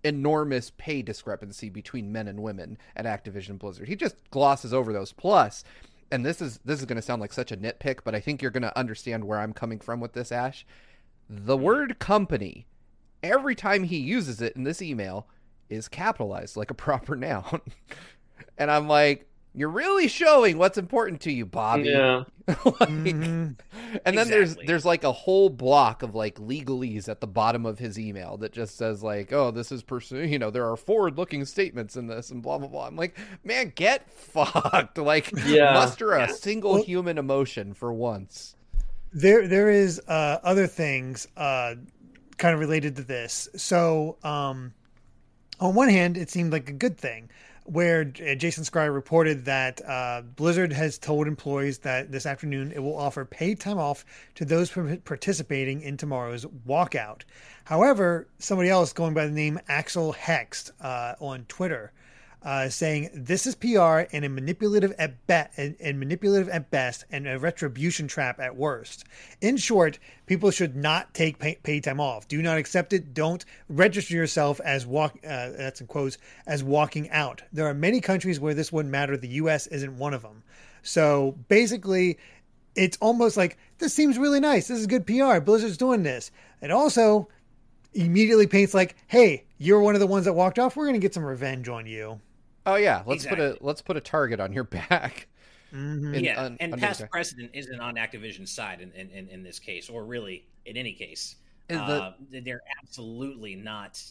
enormous 0.03 0.71
pay 0.77 1.01
discrepancy 1.01 1.69
between 1.69 2.11
men 2.11 2.27
and 2.27 2.41
women 2.41 2.77
at 2.95 3.05
Activision 3.05 3.57
Blizzard. 3.57 3.87
He 3.87 3.95
just 3.95 4.15
glosses 4.31 4.73
over 4.73 4.93
those. 4.93 5.11
Plus, 5.11 5.63
and 6.11 6.25
this 6.25 6.41
is 6.41 6.59
this 6.63 6.79
is 6.79 6.85
going 6.85 6.97
to 6.97 7.01
sound 7.01 7.21
like 7.21 7.33
such 7.33 7.51
a 7.51 7.57
nitpick, 7.57 7.99
but 8.03 8.15
I 8.15 8.19
think 8.19 8.41
you're 8.41 8.51
going 8.51 8.63
to 8.63 8.77
understand 8.77 9.25
where 9.25 9.39
I'm 9.39 9.53
coming 9.53 9.79
from 9.79 9.99
with 9.99 10.13
this, 10.13 10.31
Ash. 10.31 10.65
The 11.29 11.57
word 11.57 11.99
company, 11.99 12.65
every 13.21 13.55
time 13.55 13.83
he 13.83 13.97
uses 13.97 14.41
it 14.41 14.55
in 14.55 14.63
this 14.63 14.81
email, 14.81 15.27
is 15.69 15.87
capitalized 15.87 16.55
like 16.55 16.71
a 16.71 16.75
proper 16.75 17.15
noun. 17.17 17.61
and 18.57 18.71
I'm 18.71 18.87
like, 18.87 19.27
you're 19.57 19.69
really 19.69 20.07
showing 20.07 20.59
what's 20.59 20.77
important 20.77 21.19
to 21.21 21.31
you, 21.31 21.43
Bobby. 21.43 21.89
Yeah. 21.89 22.25
like, 22.47 22.55
mm-hmm. 22.89 23.21
And 23.23 23.57
then 24.05 24.13
exactly. 24.13 24.31
there's 24.31 24.55
there's 24.67 24.85
like 24.85 25.03
a 25.03 25.11
whole 25.11 25.49
block 25.49 26.03
of 26.03 26.13
like 26.13 26.35
legalese 26.35 27.09
at 27.09 27.21
the 27.21 27.27
bottom 27.27 27.65
of 27.65 27.79
his 27.79 27.97
email 27.97 28.37
that 28.37 28.53
just 28.53 28.77
says 28.77 29.01
like, 29.01 29.33
oh, 29.33 29.49
this 29.49 29.71
is 29.71 29.81
pursue. 29.81 30.19
You 30.19 30.37
know, 30.37 30.51
there 30.51 30.69
are 30.69 30.77
forward-looking 30.77 31.45
statements 31.45 31.95
in 31.95 32.05
this 32.05 32.29
and 32.29 32.43
blah 32.43 32.59
blah 32.59 32.67
blah. 32.67 32.85
I'm 32.85 32.95
like, 32.95 33.17
man, 33.43 33.73
get 33.73 34.07
fucked. 34.11 34.99
Like, 34.99 35.31
yeah. 35.47 35.73
muster 35.73 36.13
a 36.13 36.29
single 36.29 36.73
well, 36.73 36.83
human 36.83 37.17
emotion 37.17 37.73
for 37.73 37.91
once. 37.91 38.55
There 39.11 39.47
there 39.47 39.71
is 39.71 39.99
uh, 40.07 40.37
other 40.43 40.67
things 40.67 41.27
uh, 41.35 41.73
kind 42.37 42.53
of 42.53 42.59
related 42.59 42.97
to 42.97 43.03
this. 43.03 43.49
So, 43.55 44.17
um, 44.23 44.75
on 45.59 45.73
one 45.73 45.89
hand, 45.89 46.15
it 46.15 46.29
seemed 46.29 46.51
like 46.51 46.69
a 46.69 46.73
good 46.73 46.99
thing 46.99 47.31
where 47.67 48.01
uh, 48.01 48.33
Jason 48.35 48.63
Schreier 48.63 48.93
reported 48.93 49.43
that 49.45 49.81
uh, 49.85 50.21
Blizzard 50.37 50.71
has 50.71 50.97
told 50.97 51.27
employees 51.27 51.79
that 51.79 52.11
this 52.11 52.25
afternoon 52.25 52.71
it 52.71 52.79
will 52.79 52.97
offer 52.97 53.25
paid 53.25 53.59
time 53.59 53.77
off 53.77 54.05
to 54.35 54.45
those 54.45 54.71
participating 55.03 55.81
in 55.81 55.97
tomorrow's 55.97 56.45
walkout. 56.65 57.23
However, 57.65 58.29
somebody 58.39 58.69
else 58.69 58.93
going 58.93 59.13
by 59.13 59.25
the 59.25 59.33
name 59.33 59.59
Axel 59.67 60.13
Hext 60.13 60.71
uh, 60.79 61.15
on 61.19 61.43
Twitter 61.49 61.91
uh, 62.43 62.69
saying 62.69 63.09
this 63.13 63.47
is 63.47 63.55
PR 63.55 64.03
and 64.13 64.23
a 64.23 64.29
manipulative 64.29 64.93
at 64.97 65.25
bet 65.27 65.51
and, 65.57 65.75
and, 65.79 65.99
manipulative 65.99 66.47
at 66.49 66.69
best 66.69 67.03
and 67.09 67.27
a 67.27 67.39
retribution 67.39 68.07
trap 68.07 68.39
at 68.39 68.55
worst. 68.55 69.05
In 69.41 69.57
short, 69.57 69.99
people 70.27 70.51
should 70.51 70.75
not 70.75 71.13
take 71.13 71.39
pay, 71.39 71.55
paid 71.63 71.83
time 71.83 71.99
off. 71.99 72.27
Do 72.27 72.41
not 72.41 72.57
accept 72.57 72.93
it. 72.93 73.13
Don't 73.13 73.43
register 73.69 74.13
yourself 74.13 74.61
as 74.61 74.85
walk. 74.85 75.17
Uh, 75.23 75.49
that's 75.57 75.81
in 75.81 75.87
quotes 75.87 76.17
as 76.45 76.63
walking 76.63 77.09
out. 77.09 77.41
There 77.51 77.67
are 77.67 77.73
many 77.73 78.01
countries 78.01 78.39
where 78.39 78.53
this 78.53 78.71
wouldn't 78.71 78.91
matter. 78.91 79.17
The 79.17 79.27
U.S. 79.29 79.67
isn't 79.67 79.97
one 79.97 80.13
of 80.13 80.21
them. 80.21 80.43
So 80.83 81.37
basically, 81.49 82.17
it's 82.75 82.97
almost 83.01 83.35
like 83.35 83.57
this 83.79 83.93
seems 83.93 84.17
really 84.17 84.39
nice. 84.39 84.67
This 84.67 84.79
is 84.79 84.87
good 84.87 85.05
PR. 85.05 85.39
Blizzard's 85.39 85.77
doing 85.77 86.03
this. 86.03 86.31
It 86.61 86.71
also 86.71 87.27
immediately 87.93 88.47
paints 88.47 88.73
like, 88.73 88.95
hey, 89.07 89.45
you're 89.57 89.81
one 89.81 89.95
of 89.95 89.99
the 89.99 90.07
ones 90.07 90.25
that 90.25 90.33
walked 90.33 90.59
off. 90.59 90.75
We're 90.75 90.85
going 90.85 90.93
to 90.93 90.99
get 90.99 91.13
some 91.13 91.25
revenge 91.25 91.67
on 91.67 91.87
you. 91.87 92.21
Oh 92.67 92.75
yeah, 92.75 93.01
let's 93.05 93.23
exactly. 93.23 93.47
put 93.47 93.61
a 93.61 93.65
let's 93.65 93.81
put 93.81 93.97
a 93.97 94.01
target 94.01 94.39
on 94.39 94.51
your 94.51 94.63
back. 94.89 95.27
Mm-hmm. 95.73 96.13
In, 96.13 96.23
yeah, 96.23 96.43
un, 96.43 96.57
and 96.59 96.77
past 96.77 97.09
precedent 97.09 97.51
isn't 97.53 97.79
on 97.79 97.95
Activision's 97.95 98.51
side 98.51 98.81
in, 98.81 98.91
in, 98.91 99.27
in, 99.27 99.43
this 99.43 99.59
case, 99.59 99.89
or 99.89 100.05
really 100.05 100.45
in 100.65 100.77
any 100.77 100.93
case. 100.93 101.35
Uh, 101.69 102.11
they're 102.29 102.61
absolutely 102.81 103.53
not. 103.55 104.01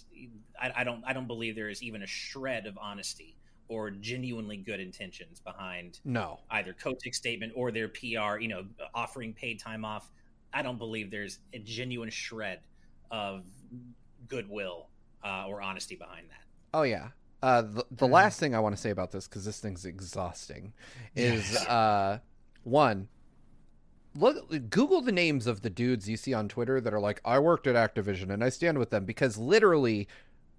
I, 0.60 0.72
I, 0.76 0.84
don't. 0.84 1.02
I 1.06 1.14
don't 1.14 1.26
believe 1.26 1.54
there 1.54 1.70
is 1.70 1.82
even 1.82 2.02
a 2.02 2.06
shred 2.06 2.66
of 2.66 2.76
honesty 2.76 3.36
or 3.68 3.90
genuinely 3.90 4.58
good 4.58 4.78
intentions 4.78 5.40
behind 5.40 5.98
no 6.04 6.38
either 6.50 6.74
Kotick's 6.74 7.16
statement 7.16 7.52
or 7.56 7.70
their 7.70 7.88
PR. 7.88 8.38
You 8.38 8.48
know, 8.48 8.64
offering 8.94 9.32
paid 9.32 9.58
time 9.58 9.84
off. 9.84 10.10
I 10.52 10.62
don't 10.62 10.78
believe 10.78 11.10
there's 11.10 11.38
a 11.54 11.58
genuine 11.58 12.10
shred 12.10 12.60
of 13.10 13.44
goodwill 14.28 14.88
uh, 15.24 15.46
or 15.46 15.62
honesty 15.62 15.96
behind 15.96 16.28
that. 16.28 16.44
Oh 16.74 16.82
yeah. 16.82 17.08
Uh, 17.42 17.62
the 17.62 17.84
the 17.90 18.08
last 18.08 18.40
thing 18.40 18.54
I 18.54 18.60
want 18.60 18.74
to 18.74 18.80
say 18.80 18.90
about 18.90 19.12
this 19.12 19.28
because 19.28 19.44
this 19.44 19.60
thing's 19.60 19.84
exhausting 19.84 20.72
is 21.14 21.56
uh, 21.66 22.18
one. 22.64 23.08
Look, 24.14 24.70
Google 24.70 25.02
the 25.02 25.12
names 25.12 25.46
of 25.46 25.60
the 25.60 25.68
dudes 25.68 26.08
you 26.08 26.16
see 26.16 26.32
on 26.32 26.48
Twitter 26.48 26.80
that 26.80 26.94
are 26.94 27.00
like, 27.00 27.20
"I 27.24 27.38
worked 27.38 27.66
at 27.66 27.74
Activision 27.76 28.30
and 28.30 28.42
I 28.42 28.48
stand 28.48 28.78
with 28.78 28.90
them," 28.90 29.04
because 29.04 29.36
literally, 29.36 30.08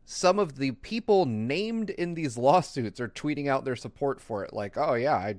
some 0.06 0.38
of 0.38 0.58
the 0.58 0.72
people 0.72 1.26
named 1.26 1.90
in 1.90 2.14
these 2.14 2.38
lawsuits 2.38 3.00
are 3.00 3.10
tweeting 3.10 3.48
out 3.48 3.66
their 3.66 3.76
support 3.76 4.22
for 4.22 4.46
it. 4.46 4.54
Like, 4.54 4.78
"Oh 4.78 4.94
yeah, 4.94 5.16
I 5.16 5.36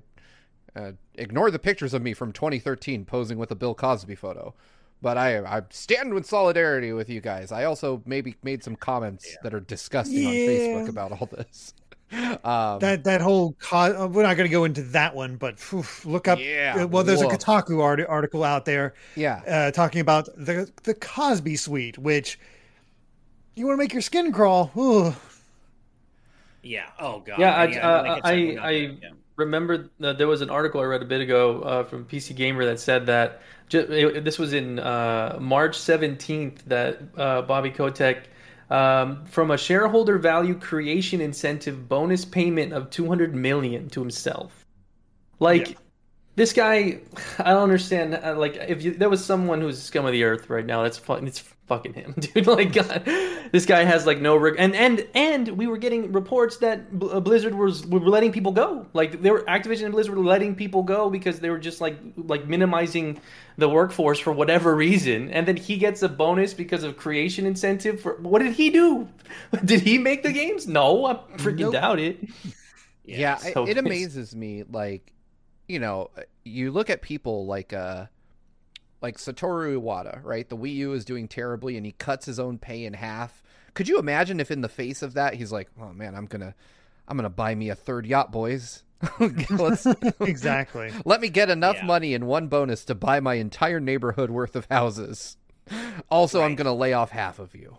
uh, 0.74 0.92
ignore 1.14 1.52
the 1.52 1.60
pictures 1.60 1.94
of 1.94 2.02
me 2.02 2.14
from 2.14 2.32
2013 2.32 3.04
posing 3.04 3.38
with 3.38 3.52
a 3.52 3.56
Bill 3.56 3.74
Cosby 3.74 4.16
photo." 4.16 4.54
But 5.00 5.16
I 5.16 5.38
I 5.38 5.62
stand 5.70 6.12
with 6.12 6.26
solidarity 6.26 6.92
with 6.92 7.08
you 7.08 7.20
guys. 7.20 7.52
I 7.52 7.64
also 7.64 8.02
maybe 8.04 8.34
made 8.42 8.64
some 8.64 8.74
comments 8.76 9.36
that 9.42 9.54
are 9.54 9.60
disgusting 9.60 10.26
on 10.26 10.32
Facebook 10.32 10.88
about 10.88 11.12
all 11.12 11.26
this. 11.26 11.74
Um, 12.10 12.78
that 12.78 13.04
that 13.04 13.20
whole 13.20 13.52
co- 13.60 14.04
uh, 14.04 14.06
we're 14.06 14.22
not 14.22 14.38
going 14.38 14.48
to 14.48 14.50
go 14.50 14.64
into 14.64 14.80
that 14.80 15.14
one, 15.14 15.36
but 15.36 15.58
phew, 15.60 15.84
look 16.06 16.26
up. 16.26 16.38
Yeah, 16.38 16.76
uh, 16.78 16.86
well, 16.86 17.04
there's 17.04 17.22
woof. 17.22 17.34
a 17.34 17.36
Kotaku 17.36 17.82
art- 17.82 18.00
article 18.08 18.44
out 18.44 18.64
there 18.64 18.94
yeah, 19.14 19.42
uh, 19.46 19.70
talking 19.72 20.00
about 20.00 20.24
the 20.34 20.72
the 20.84 20.94
Cosby 20.94 21.56
Suite, 21.56 21.98
which 21.98 22.40
you 23.56 23.66
want 23.66 23.76
to 23.76 23.78
make 23.78 23.92
your 23.92 24.00
skin 24.00 24.32
crawl. 24.32 24.70
Ooh. 24.74 25.14
Yeah. 26.62 26.86
Oh 26.98 27.20
god. 27.20 27.38
Yeah, 27.38 27.54
I- 27.54 27.66
know 27.66 27.80
uh, 27.80 28.02
they 28.02 28.08
kept 28.14 28.26
I- 28.26 28.68
I- 28.68 28.70
yeah. 28.70 29.10
remember 29.36 29.90
that 30.00 30.18
there 30.18 30.28
was 30.28 30.40
an 30.40 30.48
article 30.48 30.80
I 30.80 30.84
read 30.84 31.02
a 31.02 31.06
bit 31.06 31.20
ago 31.20 31.60
uh, 31.60 31.84
from 31.84 32.04
PC 32.06 32.34
Gamer 32.34 32.64
that 32.64 32.80
said 32.80 33.04
that 33.06 33.42
ju- 33.68 33.80
it, 33.90 34.24
this 34.24 34.38
was 34.38 34.52
in 34.52 34.78
uh, 34.78 35.38
March 35.40 35.76
17th 35.78 36.64
that 36.66 37.00
uh, 37.16 37.42
Bobby 37.42 37.70
Kotick, 37.70 38.30
um, 38.70 39.24
from 39.26 39.50
a 39.50 39.58
shareholder 39.58 40.18
value 40.18 40.54
creation 40.54 41.20
incentive 41.20 41.88
bonus 41.88 42.24
payment 42.24 42.72
of 42.72 42.90
200 42.90 43.34
million 43.34 43.88
to 43.90 44.00
himself. 44.00 44.66
Like 45.40 45.70
Yeah. 45.70 45.76
This 46.38 46.52
guy, 46.54 47.00
I 47.38 47.50
don't 47.52 47.62
understand. 47.64 48.14
uh, 48.14 48.34
Like 48.38 48.56
if 48.56 48.82
you, 48.82 48.92
there 48.94 49.10
was 49.10 49.22
someone 49.24 49.60
who's 49.60 49.82
scum 49.82 50.06
of 50.06 50.12
the 50.12 50.24
earth 50.24 50.48
right 50.48 50.64
now, 50.64 50.82
that's 50.84 50.96
fucking 50.98 51.26
it's 51.26 51.40
fucking 51.66 51.92
him, 51.92 52.14
dude. 52.18 52.46
Like 52.46 52.72
God, 52.72 53.02
this 53.52 53.66
guy 53.66 53.84
has 53.84 54.06
like 54.06 54.20
no 54.20 54.36
reg- 54.36 54.56
and 54.58 54.74
and 54.74 55.06
and 55.14 55.48
we 55.48 55.66
were 55.66 55.76
getting 55.76 56.12
reports 56.12 56.56
that 56.58 56.80
uh, 57.10 57.20
Blizzard 57.20 57.54
was 57.54 57.84
were 57.86 58.00
letting 58.00 58.32
people 58.32 58.52
go. 58.52 58.86
Like 58.94 59.20
they 59.20 59.30
were 59.30 59.42
Activision 59.42 59.84
and 59.84 59.92
Blizzard 59.92 60.16
were 60.16 60.24
letting 60.24 60.54
people 60.54 60.82
go 60.82 61.10
because 61.10 61.40
they 61.40 61.50
were 61.50 61.58
just 61.58 61.80
like 61.82 61.98
like 62.16 62.46
minimizing 62.46 63.20
the 63.58 63.68
workforce 63.68 64.18
for 64.18 64.32
whatever 64.32 64.74
reason. 64.74 65.30
And 65.30 65.46
then 65.46 65.56
he 65.56 65.76
gets 65.76 66.02
a 66.02 66.08
bonus 66.08 66.54
because 66.54 66.84
of 66.84 66.96
creation 66.96 67.44
incentive 67.44 68.00
for 68.00 68.14
what 68.22 68.40
did 68.40 68.52
he 68.54 68.70
do? 68.70 69.08
Did 69.64 69.80
he 69.80 69.98
make 69.98 70.22
the 70.22 70.32
games? 70.32 70.66
No, 70.66 71.04
I 71.04 71.14
freaking 71.36 71.58
Nope. 71.58 71.72
doubt 71.74 71.98
it. 71.98 72.16
yeah. 73.04 73.36
so 73.52 73.64
it 73.66 73.76
pissed. 73.82 73.86
amazes 73.86 74.34
me. 74.34 74.64
Like, 74.70 75.12
you 75.68 75.78
know, 75.78 76.10
you 76.44 76.70
look 76.70 76.90
at 76.90 77.02
people 77.02 77.46
like 77.46 77.72
uh, 77.72 78.06
like 79.00 79.18
Satoru 79.18 79.80
Iwata, 79.80 80.20
right? 80.24 80.48
The 80.48 80.56
Wii 80.56 80.74
U 80.76 80.92
is 80.94 81.04
doing 81.04 81.28
terribly, 81.28 81.76
and 81.76 81.84
he 81.86 81.92
cuts 81.92 82.26
his 82.26 82.40
own 82.40 82.58
pay 82.58 82.84
in 82.84 82.94
half. 82.94 83.42
Could 83.74 83.86
you 83.88 83.98
imagine 83.98 84.40
if, 84.40 84.50
in 84.50 84.60
the 84.62 84.68
face 84.68 85.02
of 85.02 85.14
that, 85.14 85.34
he's 85.34 85.52
like, 85.52 85.68
"Oh 85.80 85.92
man, 85.92 86.14
I'm 86.14 86.26
gonna, 86.26 86.54
I'm 87.06 87.16
gonna 87.16 87.30
buy 87.30 87.54
me 87.54 87.68
a 87.68 87.74
third 87.74 88.06
yacht, 88.06 88.32
boys. 88.32 88.82
Let's 89.50 89.86
exactly. 90.20 90.90
let 91.04 91.20
me 91.20 91.28
get 91.28 91.50
enough 91.50 91.76
Yeah. 91.76 91.84
money 91.84 92.14
and 92.14 92.26
one 92.26 92.48
bonus 92.48 92.84
to 92.86 92.96
buy 92.96 93.20
my 93.20 93.34
entire 93.34 93.78
neighborhood 93.78 94.30
worth 94.30 94.56
of 94.56 94.66
houses. 94.70 95.36
Also, 96.10 96.42
I'm 96.42 96.56
gonna 96.56 96.74
lay 96.74 96.94
off 96.94 97.10
half 97.10 97.38
of 97.38 97.54
you." 97.54 97.76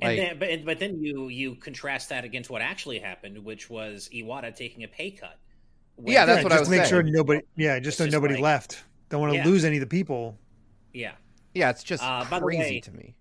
And 0.00 0.10
Like- 0.18 0.18
then, 0.18 0.38
but 0.38 0.64
but 0.66 0.78
then 0.78 1.02
you 1.02 1.28
you 1.28 1.54
contrast 1.56 2.10
that 2.10 2.24
against 2.24 2.50
what 2.50 2.60
actually 2.62 2.98
happened, 2.98 3.44
which 3.44 3.70
was 3.70 4.10
Iwata 4.14 4.54
taking 4.54 4.84
a 4.84 4.88
pay 4.88 5.10
cut. 5.10 5.38
When- 5.96 6.12
Yeah, 6.12 6.24
that's 6.26 6.38
Yeah, 6.38 6.42
what 6.44 6.52
I 6.52 6.56
just 6.56 6.60
was 6.70 6.76
to 6.76 6.82
make 6.82 6.88
sure 6.88 7.02
nobody. 7.02 7.40
Yeah, 7.56 7.78
just 7.78 7.88
It's 7.88 7.96
so 7.98 8.04
just 8.04 8.12
nobody 8.12 8.34
like- 8.34 8.42
left. 8.42 8.84
Don't 9.08 9.20
want 9.20 9.32
to 9.32 9.38
Yeah. 9.38 9.46
lose 9.46 9.64
any 9.64 9.76
of 9.76 9.80
the 9.80 9.86
people. 9.86 10.38
Yeah. 10.92 11.14
Yeah, 11.54 11.70
it's 11.70 11.82
just 11.84 12.02
Uh, 12.02 12.24
crazy 12.24 12.58
way- 12.58 12.80
to 12.80 12.90
me. 12.92 13.14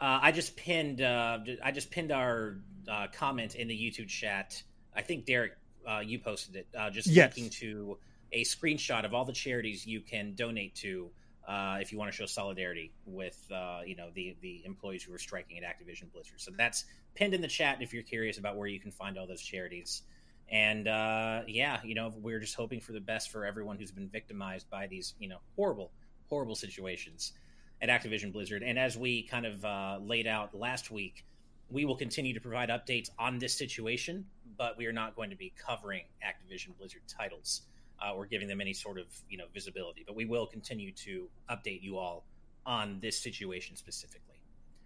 Uh, 0.00 0.20
I 0.22 0.32
just 0.32 0.56
pinned. 0.56 1.00
Uh, 1.02 1.40
I 1.62 1.72
just 1.72 1.90
pinned 1.90 2.12
our 2.12 2.58
uh, 2.88 3.06
comment 3.08 3.54
in 3.54 3.68
the 3.68 3.74
YouTube 3.78 4.08
chat. 4.08 4.62
I 4.96 5.02
think 5.02 5.24
Derek, 5.26 5.52
uh, 5.86 6.02
you 6.04 6.18
posted 6.18 6.56
it. 6.56 6.66
Uh, 6.74 6.90
just 6.90 7.06
Yes. 7.08 7.36
linking 7.36 7.50
to 7.60 7.98
a 8.32 8.42
screenshot 8.44 9.04
of 9.04 9.12
all 9.14 9.24
the 9.24 9.32
charities 9.32 9.86
you 9.86 10.00
can 10.00 10.34
donate 10.34 10.74
to 10.76 11.10
uh, 11.46 11.78
if 11.80 11.90
you 11.92 11.98
want 11.98 12.10
to 12.10 12.16
show 12.16 12.26
solidarity 12.26 12.92
with, 13.06 13.44
uh, 13.50 13.80
you 13.84 13.96
know, 13.96 14.10
the 14.14 14.36
the 14.40 14.64
employees 14.64 15.02
who 15.02 15.12
are 15.12 15.18
striking 15.18 15.58
at 15.58 15.64
Activision 15.64 16.10
Blizzard. 16.12 16.40
So 16.40 16.50
that's 16.56 16.84
pinned 17.14 17.34
in 17.34 17.40
the 17.40 17.48
chat 17.48 17.82
if 17.82 17.92
you're 17.92 18.02
curious 18.04 18.38
about 18.38 18.56
where 18.56 18.68
you 18.68 18.78
can 18.80 18.90
find 18.92 19.18
all 19.18 19.26
those 19.26 19.42
charities. 19.42 20.02
And 20.50 20.88
uh, 20.88 21.42
yeah, 21.46 21.80
you 21.84 21.94
know, 21.94 22.12
we're 22.20 22.40
just 22.40 22.56
hoping 22.56 22.80
for 22.80 22.92
the 22.92 23.00
best 23.00 23.30
for 23.30 23.44
everyone 23.44 23.78
who's 23.78 23.92
been 23.92 24.08
victimized 24.08 24.68
by 24.68 24.86
these, 24.88 25.14
you 25.20 25.28
know, 25.28 25.38
horrible, 25.56 25.92
horrible 26.28 26.56
situations 26.56 27.32
at 27.80 27.88
Activision 27.88 28.32
Blizzard. 28.32 28.62
And 28.62 28.78
as 28.78 28.96
we 28.96 29.22
kind 29.22 29.46
of 29.46 29.64
uh, 29.64 29.98
laid 30.02 30.26
out 30.26 30.54
last 30.54 30.90
week, 30.90 31.24
we 31.70 31.84
will 31.84 31.96
continue 31.96 32.34
to 32.34 32.40
provide 32.40 32.68
updates 32.68 33.10
on 33.18 33.38
this 33.38 33.54
situation, 33.54 34.26
but 34.58 34.76
we 34.76 34.86
are 34.86 34.92
not 34.92 35.14
going 35.14 35.30
to 35.30 35.36
be 35.36 35.52
covering 35.56 36.02
Activision 36.24 36.76
Blizzard 36.76 37.02
titles 37.06 37.62
uh, 38.04 38.12
or 38.12 38.26
giving 38.26 38.48
them 38.48 38.60
any 38.60 38.72
sort 38.72 38.98
of 38.98 39.06
you 39.28 39.38
know 39.38 39.44
visibility. 39.54 40.04
But 40.06 40.16
we 40.16 40.24
will 40.24 40.46
continue 40.46 40.92
to 40.92 41.28
update 41.48 41.82
you 41.82 41.98
all 41.98 42.24
on 42.66 42.98
this 43.00 43.18
situation 43.18 43.76
specifically. 43.76 44.29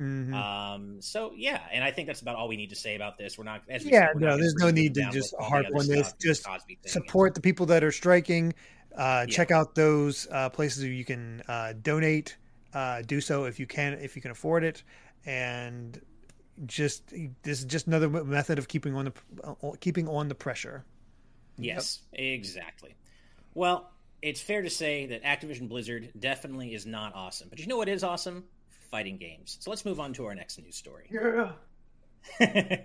Mhm. 0.00 0.34
Um, 0.34 1.00
so 1.00 1.32
yeah, 1.36 1.62
and 1.72 1.84
I 1.84 1.90
think 1.92 2.06
that's 2.08 2.20
about 2.20 2.36
all 2.36 2.48
we 2.48 2.56
need 2.56 2.70
to 2.70 2.76
say 2.76 2.96
about 2.96 3.16
this. 3.16 3.38
We're 3.38 3.44
not, 3.44 3.62
as 3.68 3.84
we 3.84 3.92
Yeah, 3.92 4.08
said, 4.08 4.14
we're 4.16 4.28
no, 4.28 4.36
there's 4.36 4.54
no 4.56 4.70
need 4.70 4.94
to 4.94 5.02
just 5.12 5.32
with 5.32 5.34
all 5.34 5.50
the 5.50 5.50
harp 5.50 5.66
on 5.74 5.86
this. 5.86 6.14
Just 6.20 6.44
thing. 6.44 6.78
Support 6.86 7.34
the 7.34 7.40
people 7.40 7.66
that 7.66 7.84
are 7.84 7.92
striking. 7.92 8.54
Uh, 8.96 9.24
Yeah. 9.28 9.34
Check 9.34 9.50
out 9.50 9.74
those 9.74 10.26
uh, 10.30 10.48
places 10.50 10.82
where 10.82 10.92
you 10.92 11.04
can 11.04 11.42
uh, 11.48 11.74
donate. 11.82 12.36
Uh, 12.72 13.02
do 13.02 13.20
so 13.20 13.44
if 13.44 13.60
you 13.60 13.66
can, 13.66 13.92
if 13.94 14.16
you 14.16 14.22
can 14.22 14.32
afford 14.32 14.64
it, 14.64 14.82
and 15.26 16.00
just 16.66 17.08
this 17.42 17.60
is 17.60 17.64
just 17.64 17.86
another 17.86 18.08
method 18.08 18.58
of 18.58 18.66
keeping 18.66 18.96
on 18.96 19.04
the 19.06 19.12
uh, 19.44 19.72
keeping 19.80 20.08
on 20.08 20.26
the 20.28 20.34
pressure. 20.34 20.84
Yes, 21.56 22.02
exactly. 22.12 22.96
Well, 23.54 23.92
it's 24.22 24.40
fair 24.40 24.62
to 24.62 24.70
say 24.70 25.06
that 25.06 25.22
Activision 25.22 25.68
Blizzard 25.68 26.10
definitely 26.18 26.74
is 26.74 26.84
not 26.84 27.14
awesome. 27.14 27.48
But 27.48 27.60
you 27.60 27.68
know 27.68 27.76
what 27.76 27.88
is 27.88 28.02
awesome? 28.02 28.44
Fighting 28.94 29.16
games. 29.16 29.56
So 29.58 29.70
let's 29.70 29.84
move 29.84 29.98
on 29.98 30.12
to 30.12 30.26
our 30.26 30.36
next 30.36 30.56
news 30.56 30.76
story. 30.76 31.06
Yeah. 31.10 31.50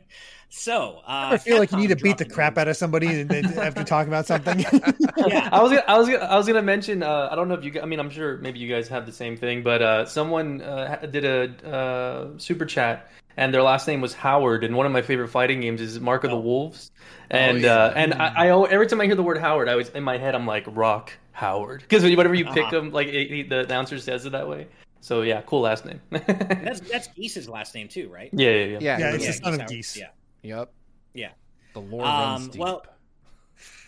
so, 0.50 1.02
uh, 1.06 1.30
I 1.34 1.38
feel 1.38 1.60
like 1.60 1.72
you 1.72 1.78
need 1.78 1.90
to 1.90 1.96
beat 1.96 2.18
the 2.18 2.26
crap 2.26 2.58
out 2.58 2.68
of 2.68 2.76
somebody 2.76 3.22
and 3.22 3.30
then 3.30 3.46
after 3.60 3.84
talking 3.84 4.08
about 4.12 4.26
something. 4.26 4.58
Yeah. 4.60 4.70
I 5.54 5.62
was 5.62 5.70
gonna, 5.72 5.84
I 5.88 5.98
was 6.00 6.08
gonna, 6.10 6.26
I 6.26 6.36
was 6.36 6.48
gonna 6.48 6.64
mention. 6.64 7.04
Uh, 7.04 7.30
I 7.32 7.36
don't 7.36 7.48
know 7.48 7.54
if 7.54 7.64
you. 7.64 7.70
gu- 7.70 7.82
I 7.82 7.86
mean, 7.86 8.00
I'm 8.00 8.10
sure 8.10 8.40
maybe 8.40 8.58
you 8.58 8.68
guys 8.68 8.88
have 8.88 9.06
the 9.06 9.12
same 9.12 9.38
thing, 9.38 9.62
but 9.62 9.84
uh, 9.84 10.06
someone 10.08 10.64
uh, 10.64 11.06
did 11.12 11.26
a 11.26 11.68
uh, 11.70 12.28
super 12.40 12.66
chat, 12.66 13.08
and 13.38 13.54
their 13.54 13.62
last 13.62 13.88
name 13.88 14.02
was 14.02 14.16
Howard. 14.16 14.64
And 14.64 14.76
one 14.76 14.88
of 14.88 14.92
my 14.92 15.04
favorite 15.04 15.28
fighting 15.28 15.62
games 15.62 15.80
is 15.80 16.00
Mark 16.00 16.24
of 16.24 16.32
the 16.32 16.38
Oh. 16.38 16.42
Wolves. 16.42 16.90
And 17.30 17.62
yeah. 17.62 17.76
uh, 17.76 17.94
and 17.96 18.16
I, 18.16 18.48
I 18.48 18.68
every 18.72 18.88
time 18.88 19.00
I 19.00 19.06
hear 19.06 19.14
the 19.16 19.22
word 19.22 19.38
Howard, 19.38 19.70
I 19.70 19.76
was 19.76 19.90
in 19.90 20.04
my 20.04 20.18
head, 20.18 20.34
I'm 20.34 20.48
like 20.48 20.64
Rock 20.68 21.14
Howard, 21.34 21.82
because 21.82 22.02
whenever 22.02 22.34
you 22.34 22.46
pick 22.46 22.66
Uh-huh. 22.66 22.78
him, 22.80 22.92
like 22.92 23.08
it, 23.10 23.30
he- 23.30 23.44
the 23.44 23.60
announcer 23.60 24.00
says 24.00 24.26
it 24.26 24.32
that 24.32 24.48
way. 24.50 24.68
So 25.02 25.22
yeah, 25.22 25.42
cool 25.46 25.62
last 25.62 25.86
name. 25.86 26.02
That's 26.12 26.82
that's 26.82 27.08
Geese's 27.10 27.48
last 27.48 27.74
name 27.74 27.88
too, 27.88 28.10
right? 28.10 28.30
yeah, 28.34 28.50
yeah, 28.50 28.56
yeah. 28.66 28.78
Yeah, 28.82 28.98
Yeah, 29.00 29.14
it's 29.16 29.28
was- 29.28 29.40
the 29.40 29.44
son 29.46 29.62
of 29.62 29.68
Geese. 29.68 29.98
Yeah. 29.98 30.08
Yep. 30.44 30.74
Yeah. 31.14 31.32
The 31.74 31.82
lore 31.82 32.06
Um, 32.06 32.12
runs 32.42 32.48
deep. 32.50 32.62
well, 32.62 32.86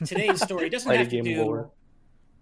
Today's 0.05 0.41
story 0.41 0.69
doesn't 0.69 0.93
have 0.93 1.09
to 1.09 1.15
game 1.15 1.23
do. 1.23 1.43
lore. 1.43 1.71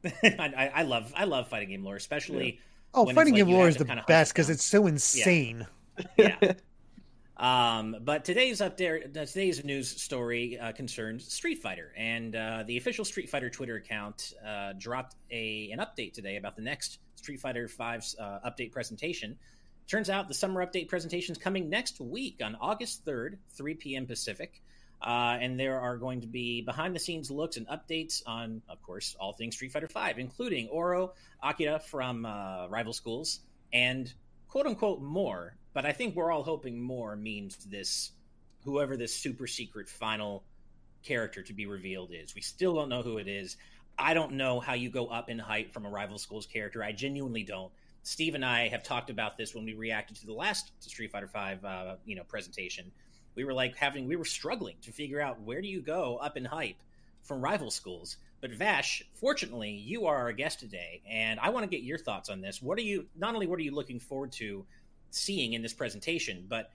I, 0.03 0.09
I 0.57 0.71
I 0.75 0.81
love 0.83 1.11
I 1.15 1.25
love 1.25 1.47
fighting 1.47 1.69
game 1.69 1.83
lore, 1.83 1.95
especially 1.95 2.59
oh, 2.93 3.05
when 3.05 3.15
fighting 3.15 3.33
like 3.33 3.41
game 3.41 3.49
you 3.49 3.55
lore 3.55 3.67
is 3.67 3.77
the 3.77 3.85
kinda 3.85 4.03
best 4.07 4.33
because 4.33 4.49
it's 4.49 4.63
so 4.63 4.87
insane. 4.87 5.67
yeah. 6.17 6.37
Um, 7.37 7.95
but 8.01 8.25
today's 8.25 8.59
up 8.59 8.75
there, 8.75 8.99
today's 8.99 9.63
news 9.63 9.89
story 10.01 10.59
uh, 10.59 10.73
concerns 10.73 11.31
Street 11.31 11.59
Fighter, 11.61 11.93
and 11.95 12.35
uh, 12.35 12.63
the 12.67 12.75
official 12.75 13.05
Street 13.05 13.29
Fighter 13.29 13.49
Twitter 13.49 13.77
account 13.77 14.33
uh, 14.45 14.73
dropped 14.77 15.15
a 15.31 15.71
an 15.71 15.79
update 15.79 16.11
today 16.11 16.35
about 16.35 16.57
the 16.57 16.61
next 16.61 16.99
Street 17.19 17.39
Fighter 17.39 17.67
V's 17.67 18.15
uh, 18.19 18.39
update 18.49 18.71
presentation. 18.71 19.37
Turns 19.87 20.09
out 20.09 20.27
the 20.27 20.33
summer 20.33 20.65
update 20.65 20.87
presentation 20.87 21.33
is 21.33 21.37
coming 21.37 21.69
next 21.69 21.99
week 21.99 22.41
on 22.43 22.55
August 22.59 23.05
third, 23.05 23.39
three 23.51 23.75
p.m. 23.75 24.05
Pacific. 24.07 24.61
Uh, 25.01 25.37
and 25.39 25.57
there 25.57 25.79
are 25.79 25.95
going 25.95 26.19
to 26.21 26.27
be 26.27 26.61
behind 26.61 26.93
the 26.93 26.99
scenes 26.99 27.31
looks 27.31 27.55
and 27.55 27.65
updates 27.69 28.21
on, 28.27 28.61
of 28.67 28.81
course, 28.81 29.15
all 29.17 29.31
things 29.31 29.55
Street 29.55 29.71
Fighter 29.71 29.87
V, 29.87 30.19
including 30.19 30.67
Oro, 30.67 31.13
Akira 31.41 31.79
from 31.79 32.25
uh, 32.25 32.67
Rival 32.67 32.91
Schools, 32.91 33.39
and 33.71 34.11
quote 34.49 34.65
unquote 34.65 35.01
more. 35.01 35.55
But 35.73 35.85
I 35.85 35.93
think 35.93 36.15
we're 36.15 36.31
all 36.31 36.43
hoping 36.43 36.81
more 36.81 37.15
means 37.15 37.55
this 37.65 38.11
whoever 38.65 38.97
this 38.97 39.15
super 39.15 39.47
secret 39.47 39.87
final 39.87 40.43
character 41.01 41.43
to 41.43 41.53
be 41.53 41.65
revealed 41.65 42.11
is. 42.11 42.35
We 42.35 42.41
still 42.41 42.75
don't 42.75 42.89
know 42.89 43.01
who 43.01 43.19
it 43.19 43.27
is. 43.29 43.55
I 43.99 44.13
don't 44.13 44.33
know 44.33 44.61
how 44.61 44.73
you 44.73 44.89
go 44.89 45.07
up 45.07 45.29
in 45.29 45.37
height 45.37 45.73
from 45.73 45.85
a 45.85 45.89
Rival 45.89 46.17
Schools 46.17 46.45
character. 46.45 46.81
I 46.83 46.93
genuinely 46.93 47.43
don't. 47.43 47.71
Steve 48.03 48.33
and 48.33 48.45
I 48.45 48.69
have 48.69 48.81
talked 48.81 49.09
about 49.09 49.37
this 49.37 49.53
when 49.53 49.65
we 49.65 49.73
reacted 49.73 50.15
to 50.17 50.25
the 50.25 50.33
last 50.33 50.71
Street 50.79 51.11
Fighter 51.11 51.27
Five, 51.27 51.63
uh, 51.65 51.95
you 52.05 52.15
know, 52.15 52.23
presentation. 52.23 52.91
We 53.35 53.43
were 53.43 53.53
like 53.53 53.75
having, 53.75 54.07
we 54.07 54.15
were 54.15 54.25
struggling 54.25 54.77
to 54.83 54.91
figure 54.91 55.21
out 55.21 55.41
where 55.41 55.61
do 55.61 55.67
you 55.67 55.81
go 55.81 56.17
up 56.17 56.37
in 56.37 56.45
hype 56.45 56.81
from 57.23 57.41
rival 57.41 57.69
schools. 57.69 58.17
But 58.41 58.51
Vash, 58.51 59.03
fortunately, 59.13 59.71
you 59.71 60.05
are 60.05 60.15
our 60.15 60.31
guest 60.31 60.61
today, 60.61 61.01
and 61.09 61.37
I 61.41 61.49
want 61.49 61.63
to 61.63 61.69
get 61.69 61.83
your 61.83 61.97
thoughts 61.97 62.29
on 62.29 62.39
this. 62.39 62.61
What 62.61 62.77
are 62.77 62.83
you? 62.83 63.05
Not 63.17 63.33
only 63.33 63.47
what 63.47 63.59
are 63.59 63.63
you 63.63 63.75
looking 63.75 63.99
forward 63.99 64.31
to 64.33 64.65
seeing 65.11 65.53
in 65.53 65.61
this 65.61 65.73
presentation, 65.73 66.45
but 66.47 66.71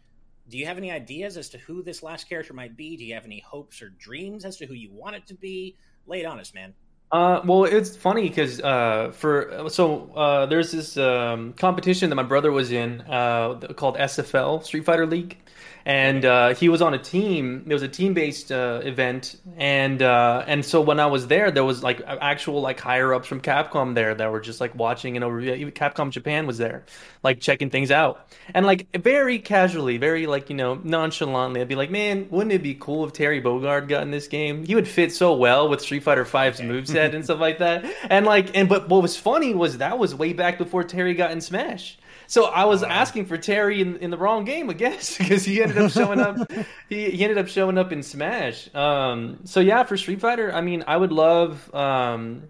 do 0.51 0.59
you 0.59 0.67
have 0.67 0.77
any 0.77 0.91
ideas 0.91 1.39
as 1.39 1.49
to 1.51 1.59
who 1.59 1.83
this 1.83 2.03
last 2.03 2.29
character 2.29 2.53
might 2.53 2.77
be? 2.77 2.99
Do 2.99 3.05
you 3.05 3.15
have 3.15 3.25
any 3.25 3.41
hopes 3.41 3.81
or 3.81 3.89
dreams 3.89 4.45
as 4.45 4.59
to 4.59 4.67
who 4.67 4.75
you 4.75 4.91
want 4.93 5.17
it 5.17 5.27
to 5.29 5.35
be? 5.35 5.77
Lay 6.07 6.21
it 6.21 6.27
on 6.27 6.39
us, 6.39 6.53
man. 6.53 6.75
Uh, 7.13 7.41
well, 7.45 7.65
it's 7.65 7.97
funny 7.97 8.29
because 8.29 8.61
uh, 8.61 9.13
for 9.13 9.69
so 9.69 10.11
uh, 10.17 10.47
there's 10.47 10.73
this 10.73 10.97
um, 10.97 11.53
competition 11.53 12.11
that 12.11 12.17
my 12.17 12.25
brother 12.25 12.51
was 12.51 12.73
in 12.73 13.03
uh, 13.03 13.55
called 13.77 13.97
SFL 13.97 14.65
Street 14.65 14.85
Fighter 14.85 15.07
League, 15.07 15.39
and 15.87 16.25
uh, 16.25 16.55
he 16.55 16.69
was 16.69 16.81
on 16.81 16.95
a 16.95 16.99
team. 16.99 17.65
It 17.69 17.73
was 17.73 17.83
a 17.83 17.89
team 17.89 18.15
based 18.15 18.51
uh, 18.51 18.81
event, 18.83 19.37
and 19.57 20.01
uh, 20.01 20.45
and 20.47 20.65
so 20.65 20.81
when 20.81 20.99
I 20.99 21.07
was 21.07 21.27
there, 21.27 21.51
there 21.51 21.65
was 21.65 21.83
like 21.83 22.01
actual 22.07 22.63
like 22.63 22.81
higher 22.81 23.13
ups 23.13 23.29
from 23.29 23.41
Capcom 23.41 23.95
there 23.95 24.15
that 24.15 24.33
were 24.33 24.41
just 24.41 24.61
like 24.61 24.75
watching 24.75 25.17
and 25.17 25.25
over. 25.25 25.41
Even 25.41 25.73
Capcom 25.73 26.11
Japan 26.11 26.47
was 26.47 26.57
there, 26.57 26.85
like 27.23 27.41
checking 27.41 27.69
things 27.69 27.91
out, 27.91 28.27
and 28.55 28.65
like 28.65 28.89
very 28.97 29.39
casually, 29.39 29.99
very 29.99 30.27
like 30.27 30.49
you 30.49 30.57
know 30.57 30.75
nonchalantly, 30.83 31.61
I'd 31.61 31.69
be 31.69 31.75
like, 31.75 31.91
man, 31.91 32.29
wouldn't 32.31 32.53
it 32.53 32.63
be 32.63 32.75
cool 32.75 33.05
if 33.05 33.13
Terry 33.13 33.43
Bogard 33.43 33.89
got 33.89 34.03
in 34.03 34.11
this 34.11 34.27
game? 34.27 34.65
He 34.65 34.75
would 34.75 34.89
fit 34.89 35.13
so 35.13 35.35
well 35.35 35.69
with 35.69 35.83
Street 35.83 36.03
Fighter 36.03 36.25
5's 36.25 36.61
okay. 36.61 36.69
moveset 36.69 37.15
and 37.15 37.25
stuff 37.25 37.41
like 37.41 37.59
that. 37.59 37.85
And 38.09 38.25
like, 38.25 38.57
and 38.57 38.69
but 38.69 38.89
what 38.89 39.03
was 39.03 39.17
funny 39.17 39.55
was 39.55 39.79
that 39.79 39.99
was 39.99 40.15
way 40.15 40.33
back 40.33 40.57
before 40.57 40.85
Terry 40.85 41.15
got 41.15 41.31
in 41.31 41.41
Smash. 41.41 41.99
So 42.27 42.45
I 42.45 42.65
was 42.65 42.83
asking 42.83 43.27
for 43.27 43.37
Terry 43.37 43.81
in, 43.81 43.97
in 43.97 44.11
the 44.11 44.19
wrong 44.19 44.45
game, 44.45 44.71
I 44.71 44.75
guess, 44.75 45.19
because 45.19 45.45
he 45.45 45.63
ended 45.63 45.79
up 45.79 45.91
showing 45.91 46.21
up. 46.21 46.51
he, 46.89 47.11
he 47.11 47.23
ended 47.23 47.39
up 47.39 47.49
showing 47.49 47.79
up 47.79 47.93
in 47.93 48.03
Smash. 48.03 48.75
Um, 48.75 49.41
so 49.45 49.61
yeah, 49.61 49.85
for 49.85 49.97
Street 49.97 50.21
Fighter, 50.21 50.53
I 50.53 50.61
mean, 50.61 50.85
I 50.87 50.97
would 50.97 51.13
love. 51.13 51.73
Um, 51.75 52.49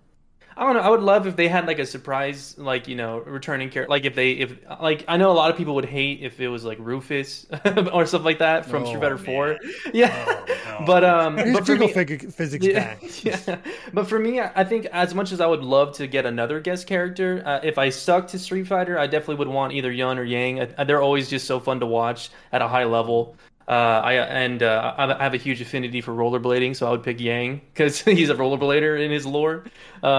I 0.56 0.64
don't 0.64 0.74
know. 0.74 0.80
I 0.80 0.88
would 0.88 1.02
love 1.02 1.26
if 1.26 1.36
they 1.36 1.48
had 1.48 1.66
like 1.66 1.78
a 1.78 1.86
surprise, 1.86 2.56
like 2.56 2.86
you 2.86 2.94
know, 2.94 3.18
returning 3.18 3.70
character. 3.70 3.90
Like 3.90 4.04
if 4.04 4.14
they, 4.14 4.32
if 4.32 4.56
like 4.80 5.04
I 5.08 5.16
know 5.16 5.30
a 5.30 5.34
lot 5.34 5.50
of 5.50 5.56
people 5.56 5.74
would 5.74 5.84
hate 5.84 6.22
if 6.22 6.40
it 6.40 6.48
was 6.48 6.64
like 6.64 6.78
Rufus 6.80 7.46
or 7.92 8.06
stuff 8.06 8.24
like 8.24 8.38
that 8.38 8.64
from 8.64 8.84
oh, 8.84 8.86
Street 8.86 9.00
Fighter 9.00 9.18
Four. 9.18 9.58
Yeah, 9.92 10.12
oh, 10.26 10.78
no. 10.80 10.82
but 10.86 11.04
um, 11.04 11.36
but 11.36 11.66
for 11.66 11.76
me, 11.76 11.92
physics 11.92 12.66
yeah, 12.66 12.94
back. 12.94 13.24
yeah, 13.24 13.58
but 13.92 14.08
for 14.08 14.18
me, 14.18 14.40
I 14.40 14.64
think 14.64 14.86
as 14.86 15.14
much 15.14 15.32
as 15.32 15.40
I 15.40 15.46
would 15.46 15.62
love 15.62 15.92
to 15.96 16.06
get 16.06 16.24
another 16.24 16.60
guest 16.60 16.86
character, 16.86 17.42
uh, 17.44 17.60
if 17.62 17.76
I 17.76 17.88
stuck 17.88 18.28
to 18.28 18.38
Street 18.38 18.68
Fighter, 18.68 18.98
I 18.98 19.06
definitely 19.06 19.36
would 19.36 19.48
want 19.48 19.72
either 19.72 19.90
Yun 19.90 20.18
or 20.18 20.24
Yang. 20.24 20.74
they're 20.86 21.02
always 21.02 21.28
just 21.28 21.46
so 21.46 21.58
fun 21.58 21.80
to 21.80 21.86
watch 21.86 22.30
at 22.52 22.62
a 22.62 22.68
high 22.68 22.84
level. 22.84 23.36
Uh, 23.66 23.70
I 24.04 24.14
and 24.14 24.62
uh, 24.62 24.94
I 24.98 25.22
have 25.22 25.34
a 25.34 25.38
huge 25.38 25.60
affinity 25.60 26.00
for 26.00 26.12
rollerblading, 26.12 26.76
so 26.76 26.86
I 26.86 26.90
would 26.90 27.02
pick 27.02 27.20
Yang 27.20 27.62
because 27.72 28.00
he's 28.02 28.30
a 28.30 28.34
rollerblader 28.34 29.02
in 29.02 29.10
his 29.10 29.24
lore. 29.26 29.64
Um, 30.02 30.10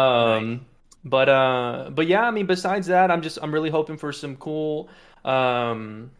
right. 0.51 0.59
But 1.05 1.29
uh, 1.29 1.91
but 1.93 2.07
yeah, 2.07 2.23
I 2.23 2.31
mean, 2.31 2.47
besides 2.47 2.87
that, 2.87 3.11
I'm 3.11 3.21
just 3.21 3.37
I'm 3.41 3.53
really 3.53 3.69
hoping 3.69 3.97
for 3.97 4.11
some 4.11 4.35
cool. 4.37 4.89
Um, 5.23 6.11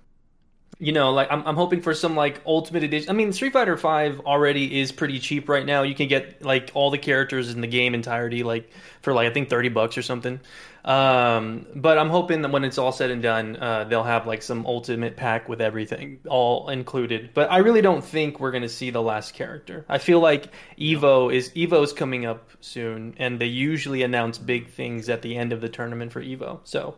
you 0.78 0.91
know, 0.91 1.11
like 1.11 1.32
I'm, 1.32 1.41
I'm 1.47 1.55
hoping 1.55 1.82
for 1.82 1.93
some 1.93 2.15
like 2.15 2.41
ultimate 2.45 2.84
edition. 2.84 3.09
I 3.09 3.13
mean, 3.13 3.34
Street 3.34 3.53
Fighter 3.53 3.78
Five 3.78 4.19
already 4.21 4.80
is 4.80 4.91
pretty 4.91 5.19
cheap 5.19 5.49
right 5.49 5.65
now. 5.65 5.82
You 5.82 5.95
can 5.95 6.07
get 6.07 6.43
like 6.43 6.69
all 6.76 6.91
the 6.91 6.97
characters 6.99 7.51
in 7.51 7.61
the 7.61 7.67
game 7.67 7.95
entirety, 7.95 8.43
like 8.43 8.69
for 9.01 9.13
like 9.13 9.28
I 9.28 9.34
think 9.34 9.49
thirty 9.49 9.69
bucks 9.69 9.97
or 9.97 10.03
something. 10.03 10.39
Um, 10.86 11.65
but 11.75 11.97
I'm 11.97 12.11
hoping 12.11 12.43
that 12.43 12.51
when 12.51 12.63
it's 12.63 12.77
all 12.77 12.91
said 12.91 13.09
and 13.09 13.21
done, 13.21 13.57
uh, 13.57 13.86
they'll 13.86 14.03
have 14.03 14.27
like 14.27 14.43
some 14.43 14.67
ultimate 14.67 15.17
pack 15.17 15.49
with 15.49 15.59
everything 15.59 16.19
all 16.29 16.69
included. 16.69 17.31
But 17.33 17.51
I 17.51 17.57
really 17.57 17.81
don't 17.81 18.03
think 18.03 18.39
we're 18.39 18.51
gonna 18.51 18.69
see 18.69 18.91
the 18.91 19.01
last 19.01 19.33
character. 19.33 19.83
I 19.89 19.97
feel 19.97 20.19
like 20.19 20.51
Evo 20.77 21.33
is 21.33 21.49
Evo's 21.49 21.91
coming 21.91 22.27
up 22.27 22.51
soon, 22.61 23.15
and 23.17 23.41
they 23.41 23.47
usually 23.47 24.03
announce 24.03 24.38
big 24.38 24.69
things 24.69 25.09
at 25.09 25.23
the 25.23 25.36
end 25.36 25.51
of 25.53 25.59
the 25.59 25.69
tournament 25.69 26.11
for 26.11 26.21
Evo. 26.21 26.59
So 26.65 26.95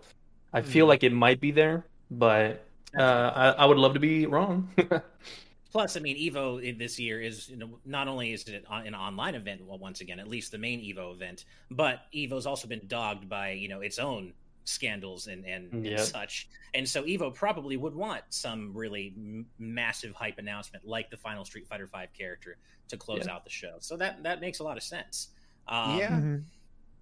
I 0.52 0.62
feel 0.62 0.86
mm. 0.86 0.90
like 0.90 1.04
it 1.04 1.14
might 1.14 1.40
be 1.40 1.52
there, 1.52 1.86
but 2.12 2.66
uh, 2.98 3.02
I, 3.02 3.50
I 3.52 3.66
would 3.66 3.78
love 3.78 3.94
to 3.94 4.02
be 4.02 4.26
wrong. 4.26 4.70
Plus, 5.72 5.98
I 5.98 6.00
mean, 6.00 6.18
Evo 6.18 6.78
this 6.78 7.00
year 7.00 7.22
is 7.22 7.50
you 7.50 7.58
know, 7.58 7.80
not 7.86 8.08
only 8.08 8.34
is 8.34 8.48
it 8.48 8.66
an 8.70 8.96
online 8.96 9.36
event, 9.36 9.66
well, 9.66 9.78
once 9.78 10.02
again, 10.02 10.20
at 10.20 10.28
least 10.28 10.52
the 10.52 10.58
main 10.58 10.80
Evo 10.80 11.14
event, 11.14 11.46
but 11.70 12.02
Evo's 12.14 12.46
also 12.46 12.68
been 12.68 12.82
dogged 12.88 13.28
by 13.28 13.52
you 13.52 13.68
know 13.68 13.82
its 13.82 14.00
own 14.00 14.34
scandals 14.66 15.28
and 15.28 15.46
and, 15.46 15.86
yep. 15.86 16.00
and 16.00 16.08
such. 16.08 16.50
And 16.74 16.88
so 16.88 17.04
Evo 17.04 17.34
probably 17.34 17.78
would 17.78 17.96
want 17.96 18.22
some 18.30 18.72
really 18.74 19.14
m- 19.16 19.46
massive 19.60 20.14
hype 20.14 20.38
announcement, 20.38 20.88
like 20.88 21.10
the 21.10 21.18
final 21.18 21.46
Street 21.46 21.68
Fighter 21.68 21.88
Five 21.88 22.14
character, 22.14 22.58
to 22.90 22.98
close 22.98 23.20
yep. 23.20 23.30
out 23.30 23.44
the 23.44 23.50
show. 23.50 23.76
So 23.80 23.98
that 23.98 24.24
that 24.24 24.42
makes 24.42 24.60
a 24.60 24.64
lot 24.64 24.78
of 24.78 24.84
sense. 24.84 25.30
Um, 25.68 25.98
yeah, 25.98 26.10
mm-hmm. 26.12 26.38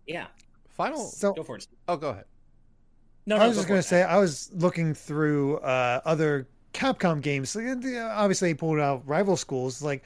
yeah. 0.08 0.28
Final. 0.70 1.00
So, 1.00 1.34
go 1.34 1.44
for 1.44 1.58
it. 1.58 1.68
Oh, 1.88 1.98
go 1.98 2.10
ahead. 2.10 2.26
No, 3.28 3.38
I 3.38 3.48
was 3.48 3.56
just 3.56 3.68
going 3.68 3.82
to 3.82 3.88
say 3.88 4.04
I 4.04 4.18
was 4.18 4.52
looking 4.54 4.94
through 4.94 5.58
uh, 5.58 6.02
other 6.06 6.48
Capcom 6.76 7.22
games. 7.22 7.56
Uh, 7.56 8.14
obviously, 8.14 8.50
they 8.50 8.54
pulled 8.54 8.80
out 8.80 9.08
rival 9.08 9.38
schools. 9.38 9.82
Like, 9.82 10.04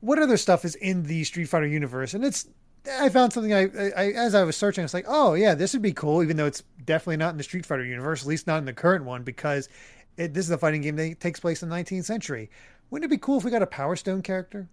what 0.00 0.18
other 0.18 0.36
stuff 0.36 0.64
is 0.64 0.74
in 0.74 1.04
the 1.04 1.24
Street 1.24 1.46
Fighter 1.46 1.66
universe? 1.66 2.14
And 2.14 2.24
it's 2.24 2.48
I 2.90 3.08
found 3.08 3.32
something 3.32 3.52
I, 3.52 3.68
I 3.96 4.12
as 4.12 4.34
I 4.34 4.42
was 4.42 4.56
searching, 4.56 4.84
it's 4.84 4.94
like, 4.94 5.06
oh 5.08 5.34
yeah, 5.34 5.54
this 5.54 5.72
would 5.72 5.82
be 5.82 5.92
cool, 5.92 6.22
even 6.22 6.36
though 6.36 6.46
it's 6.46 6.62
definitely 6.84 7.18
not 7.18 7.30
in 7.30 7.38
the 7.38 7.44
Street 7.44 7.66
Fighter 7.66 7.84
universe, 7.84 8.22
at 8.22 8.28
least 8.28 8.46
not 8.46 8.58
in 8.58 8.64
the 8.64 8.72
current 8.72 9.04
one, 9.04 9.22
because 9.22 9.68
it, 10.16 10.34
this 10.34 10.44
is 10.44 10.50
a 10.50 10.58
fighting 10.58 10.82
game 10.82 10.96
that 10.96 11.20
takes 11.20 11.40
place 11.40 11.62
in 11.62 11.68
the 11.68 11.76
19th 11.76 12.04
century. 12.04 12.50
Wouldn't 12.90 13.10
it 13.10 13.14
be 13.14 13.18
cool 13.18 13.38
if 13.38 13.44
we 13.44 13.50
got 13.50 13.62
a 13.62 13.66
Power 13.66 13.96
Stone 13.96 14.22
character? 14.22 14.68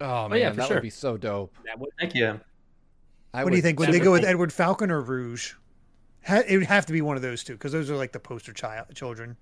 Oh, 0.00 0.06
oh 0.06 0.28
man, 0.28 0.32
oh, 0.32 0.40
yeah, 0.40 0.50
that 0.50 0.66
sure. 0.66 0.76
would 0.76 0.82
be 0.82 0.90
so 0.90 1.16
dope. 1.16 1.54
That 1.64 1.78
would, 1.78 1.90
Thank 1.98 2.14
you. 2.14 2.40
I 3.34 3.44
what 3.44 3.50
do 3.50 3.56
you 3.56 3.62
think? 3.62 3.78
Would 3.78 3.92
they 3.92 4.00
go 4.00 4.12
with 4.12 4.24
Edward 4.24 4.52
Falcon 4.52 4.90
or 4.90 5.00
Rouge? 5.00 5.54
it 6.28 6.58
would 6.58 6.66
have 6.66 6.86
to 6.86 6.92
be 6.92 7.00
one 7.00 7.16
of 7.16 7.22
those 7.22 7.44
two 7.44 7.54
because 7.54 7.72
those 7.72 7.90
are 7.90 7.96
like 7.96 8.12
the 8.12 8.20
poster 8.20 8.52
child 8.52 8.86
children. 8.94 9.36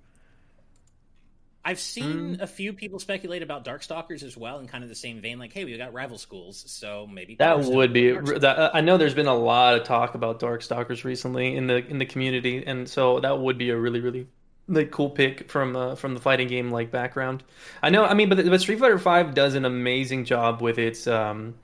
I've 1.66 1.80
seen 1.80 2.36
mm. 2.36 2.40
a 2.40 2.46
few 2.46 2.72
people 2.72 3.00
speculate 3.00 3.42
about 3.42 3.64
Darkstalkers 3.64 4.22
as 4.22 4.36
well, 4.36 4.60
in 4.60 4.68
kind 4.68 4.84
of 4.84 4.88
the 4.88 4.94
same 4.94 5.20
vein. 5.20 5.40
Like, 5.40 5.52
hey, 5.52 5.64
we 5.64 5.76
got 5.76 5.92
rival 5.92 6.16
schools, 6.16 6.62
so 6.68 7.08
maybe 7.12 7.34
that 7.40 7.58
would 7.58 7.92
be. 7.92 8.12
That, 8.12 8.70
I 8.72 8.80
know 8.82 8.96
there's 8.96 9.14
been 9.14 9.26
a 9.26 9.34
lot 9.34 9.74
of 9.74 9.82
talk 9.82 10.14
about 10.14 10.38
Darkstalkers 10.38 11.02
recently 11.02 11.56
in 11.56 11.66
the 11.66 11.84
in 11.84 11.98
the 11.98 12.06
community, 12.06 12.64
and 12.64 12.88
so 12.88 13.18
that 13.18 13.40
would 13.40 13.58
be 13.58 13.70
a 13.70 13.76
really 13.76 13.98
really 13.98 14.28
like 14.68 14.92
cool 14.92 15.10
pick 15.10 15.50
from 15.50 15.74
uh, 15.74 15.96
from 15.96 16.14
the 16.14 16.20
fighting 16.20 16.46
game 16.46 16.70
like 16.70 16.92
background. 16.92 17.42
I 17.82 17.90
know. 17.90 18.04
I 18.04 18.14
mean, 18.14 18.28
but 18.28 18.36
but 18.46 18.60
Street 18.60 18.78
Fighter 18.78 19.00
Five 19.00 19.34
does 19.34 19.56
an 19.56 19.64
amazing 19.64 20.24
job 20.24 20.62
with 20.62 20.78
its 20.78 21.08
um, 21.08 21.56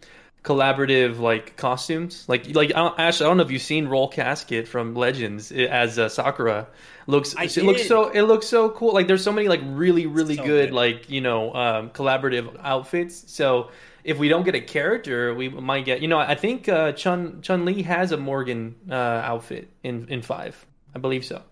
collaborative 0.43 1.19
like 1.19 1.57
costumes. 1.57 2.25
Like 2.29 2.55
like 2.55 2.73
I 2.75 2.89
Ash, 2.99 3.21
I 3.21 3.25
don't 3.25 3.37
know 3.37 3.43
if 3.45 3.51
you've 3.51 3.63
seen 3.63 3.87
Roll 3.87 4.11
Caskett 4.11 4.67
from 4.67 4.95
Legends 4.95 5.53
as 5.53 5.99
uh, 5.99 6.09
Sakura. 6.09 6.69
Looks 7.07 7.35
I 7.37 7.45
it 7.45 7.53
did. 7.53 7.65
looks 7.65 7.87
so 7.87 8.09
it 8.09 8.23
looks 8.23 8.47
so 8.47 8.71
cool. 8.71 8.93
Like 8.93 9.07
there's 9.07 9.25
so 9.25 9.33
many 9.33 9.49
like 9.49 9.61
really 9.65 10.07
really 10.07 10.37
so 10.37 10.45
good, 10.45 10.69
good, 10.69 10.75
like 10.75 11.11
you 11.11 11.21
know 11.21 11.55
um, 11.55 11.91
collaborative 11.91 12.57
outfits. 12.63 13.33
So 13.33 13.71
if 14.05 14.19
we 14.19 14.29
don't 14.29 14.45
get 14.45 14.55
a 14.55 14.61
character, 14.61 15.35
we 15.35 15.49
might 15.49 15.85
get 15.85 16.03
you 16.03 16.09
know 16.09 16.19
I 16.19 16.35
think 16.35 16.69
uh, 16.69 16.93
Chun 16.93 17.41
Chun 17.43 17.65
Li 17.65 17.83
has 17.83 18.13
a 18.13 18.17
Morrigan 18.17 18.75
uh, 18.91 18.95
outfit 18.95 19.71
in 19.83 20.09
in 20.09 20.23
five. 20.23 20.67
I 20.95 20.99
believe 20.99 21.25
so. 21.25 21.43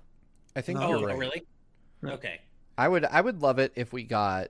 I 0.54 0.62
think 0.62 0.80
oh, 0.80 0.88
you're 0.88 0.98
oh, 0.98 1.04
right. 1.04 1.18
really? 1.18 1.42
Okay. 2.04 2.40
I 2.76 2.88
would 2.88 3.04
I 3.04 3.20
would 3.20 3.40
love 3.40 3.58
it 3.58 3.72
if 3.76 3.92
we 3.92 4.02
got 4.04 4.48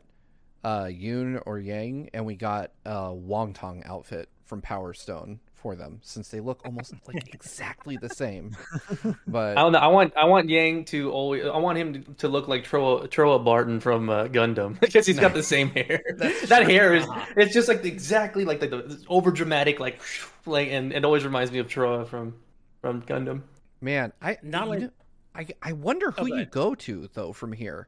uh, 0.65 0.89
Yun 0.91 1.41
or 1.47 1.59
Yang, 1.59 2.11
and 2.13 2.27
we 2.27 2.37
got 2.37 2.73
a 2.85 3.13
Wang-Tang 3.13 3.83
outfit 3.85 4.29
from 4.45 4.61
Power 4.61 4.93
Stone 4.93 5.41
for 5.55 5.77
them, 5.77 6.01
since 6.03 6.29
they 6.29 6.41
look 6.41 6.63
almost 6.65 6.95
like 7.07 7.29
exactly 7.35 7.97
the 7.97 8.09
same. 8.09 8.57
But 9.27 9.57
I 9.57 9.63
don't 9.63 9.73
know. 9.73 9.79
I 9.79 9.87
want 9.87 10.13
I 10.17 10.25
want 10.25 10.49
Yang 10.49 10.87
to 10.87 11.11
always. 11.13 11.45
I 11.45 11.57
want 11.59 11.79
him 11.79 11.93
to, 11.93 12.15
to 12.15 12.29
look 12.29 12.49
like 12.49 12.65
Trowa 12.65 13.09
Trowa 13.09 13.45
Barton 13.45 13.79
from 13.79 14.11
uh, 14.11 14.25
Gundam 14.25 14.79
because 14.81 15.07
he's 15.07 15.21
got 15.21 15.35
the 15.35 15.43
same 15.43 15.71
hair. 15.71 16.03
that 16.17 16.69
hair 16.69 16.95
is 16.95 17.07
it's 17.37 17.55
just 17.55 17.69
like 17.69 17.85
exactly 17.85 18.45
like 18.45 18.61
the, 18.61 18.67
the 18.67 19.05
over 19.09 19.31
dramatic 19.31 19.79
like 19.79 20.01
like 20.47 20.69
and 20.69 20.93
it 20.93 21.05
always 21.05 21.25
reminds 21.25 21.53
me 21.53 21.59
of 21.59 21.69
Trowa 21.69 22.07
from 22.09 22.35
from 22.81 23.03
Gundam. 23.03 23.43
Man, 23.81 24.13
I 24.21 24.39
not 24.43 24.69
like. 24.69 24.81
Know, 24.81 24.91
I, 25.33 25.47
I 25.63 25.73
wonder 25.73 26.11
who 26.11 26.23
oh, 26.23 26.39
you 26.39 26.45
go 26.45 26.75
to 26.75 27.09
though 27.15 27.33
from 27.33 27.53
here. 27.53 27.87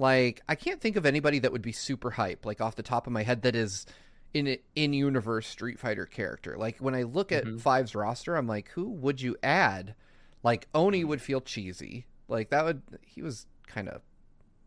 Like, 0.00 0.40
I 0.48 0.54
can't 0.54 0.80
think 0.80 0.96
of 0.96 1.04
anybody 1.04 1.38
that 1.40 1.52
would 1.52 1.60
be 1.60 1.72
super 1.72 2.10
hype, 2.10 2.46
like 2.46 2.62
off 2.62 2.74
the 2.74 2.82
top 2.82 3.06
of 3.06 3.12
my 3.12 3.22
head, 3.22 3.42
that 3.42 3.54
is 3.54 3.84
in 4.32 4.56
in 4.74 4.92
universe 4.92 5.46
Street 5.46 5.78
Fighter 5.78 6.06
character. 6.06 6.56
Like 6.56 6.78
when 6.78 6.94
I 6.94 7.02
look 7.02 7.32
at 7.32 7.44
mm-hmm. 7.44 7.58
Five's 7.58 7.94
roster, 7.94 8.34
I'm 8.34 8.46
like, 8.46 8.68
who 8.70 8.88
would 8.88 9.20
you 9.20 9.36
add? 9.42 9.94
Like 10.42 10.68
Oni 10.74 11.04
would 11.04 11.20
feel 11.20 11.42
cheesy. 11.42 12.06
Like 12.28 12.48
that 12.48 12.64
would 12.64 12.82
he 13.02 13.20
was 13.20 13.46
kind 13.66 13.88
of 13.88 14.00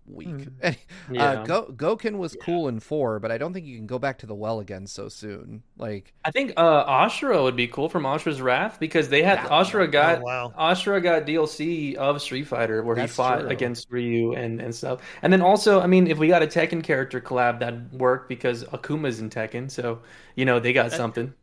weak. 0.05 0.27
Mhm. 0.27 0.75
Yeah. 1.11 1.23
uh, 1.23 1.43
Go- 1.45 1.65
Goken 1.75 2.17
was 2.17 2.35
Yeah. 2.35 2.45
cool 2.45 2.67
in 2.67 2.79
four, 2.79 3.19
but 3.19 3.31
I 3.31 3.37
don't 3.37 3.53
think 3.53 3.65
you 3.65 3.77
can 3.77 3.87
go 3.87 3.99
back 3.99 4.17
to 4.19 4.25
the 4.25 4.35
well 4.35 4.59
again 4.59 4.87
so 4.87 5.09
soon. 5.09 5.63
Like, 5.77 6.13
I 6.25 6.31
think 6.31 6.53
uh, 6.57 6.85
Ashura 6.85 7.41
would 7.43 7.55
be 7.55 7.67
cool 7.67 7.89
from 7.89 8.03
Ashura's 8.03 8.41
Wrath 8.41 8.79
because 8.79 9.09
they 9.09 9.21
had 9.23 9.39
That- 9.39 9.49
Ashura 9.51 9.91
got 9.91 10.19
Oh, 10.19 10.23
wow. 10.23 10.53
Ashura 10.57 11.01
got 11.03 11.25
DLC 11.25 11.95
of 11.95 12.21
Street 12.21 12.47
Fighter 12.47 12.83
where 12.83 12.95
That's 12.95 13.11
he 13.11 13.15
fought 13.15 13.41
true. 13.41 13.49
against 13.49 13.89
Ryu 13.91 14.33
and, 14.33 14.61
and 14.61 14.73
stuff. 14.73 15.01
And 15.21 15.31
then 15.31 15.41
also, 15.41 15.79
I 15.81 15.87
mean, 15.87 16.07
if 16.07 16.17
we 16.17 16.27
got 16.27 16.41
a 16.43 16.47
Tekken 16.47 16.83
character 16.83 17.19
collab, 17.21 17.59
that'd 17.59 17.91
work 17.93 18.27
because 18.29 18.63
Akuma's 18.65 19.19
in 19.19 19.29
Tekken, 19.29 19.69
so 19.69 19.99
you 20.35 20.45
know 20.45 20.59
they 20.59 20.73
got 20.73 20.91
That- 20.91 20.97
something. 20.97 21.33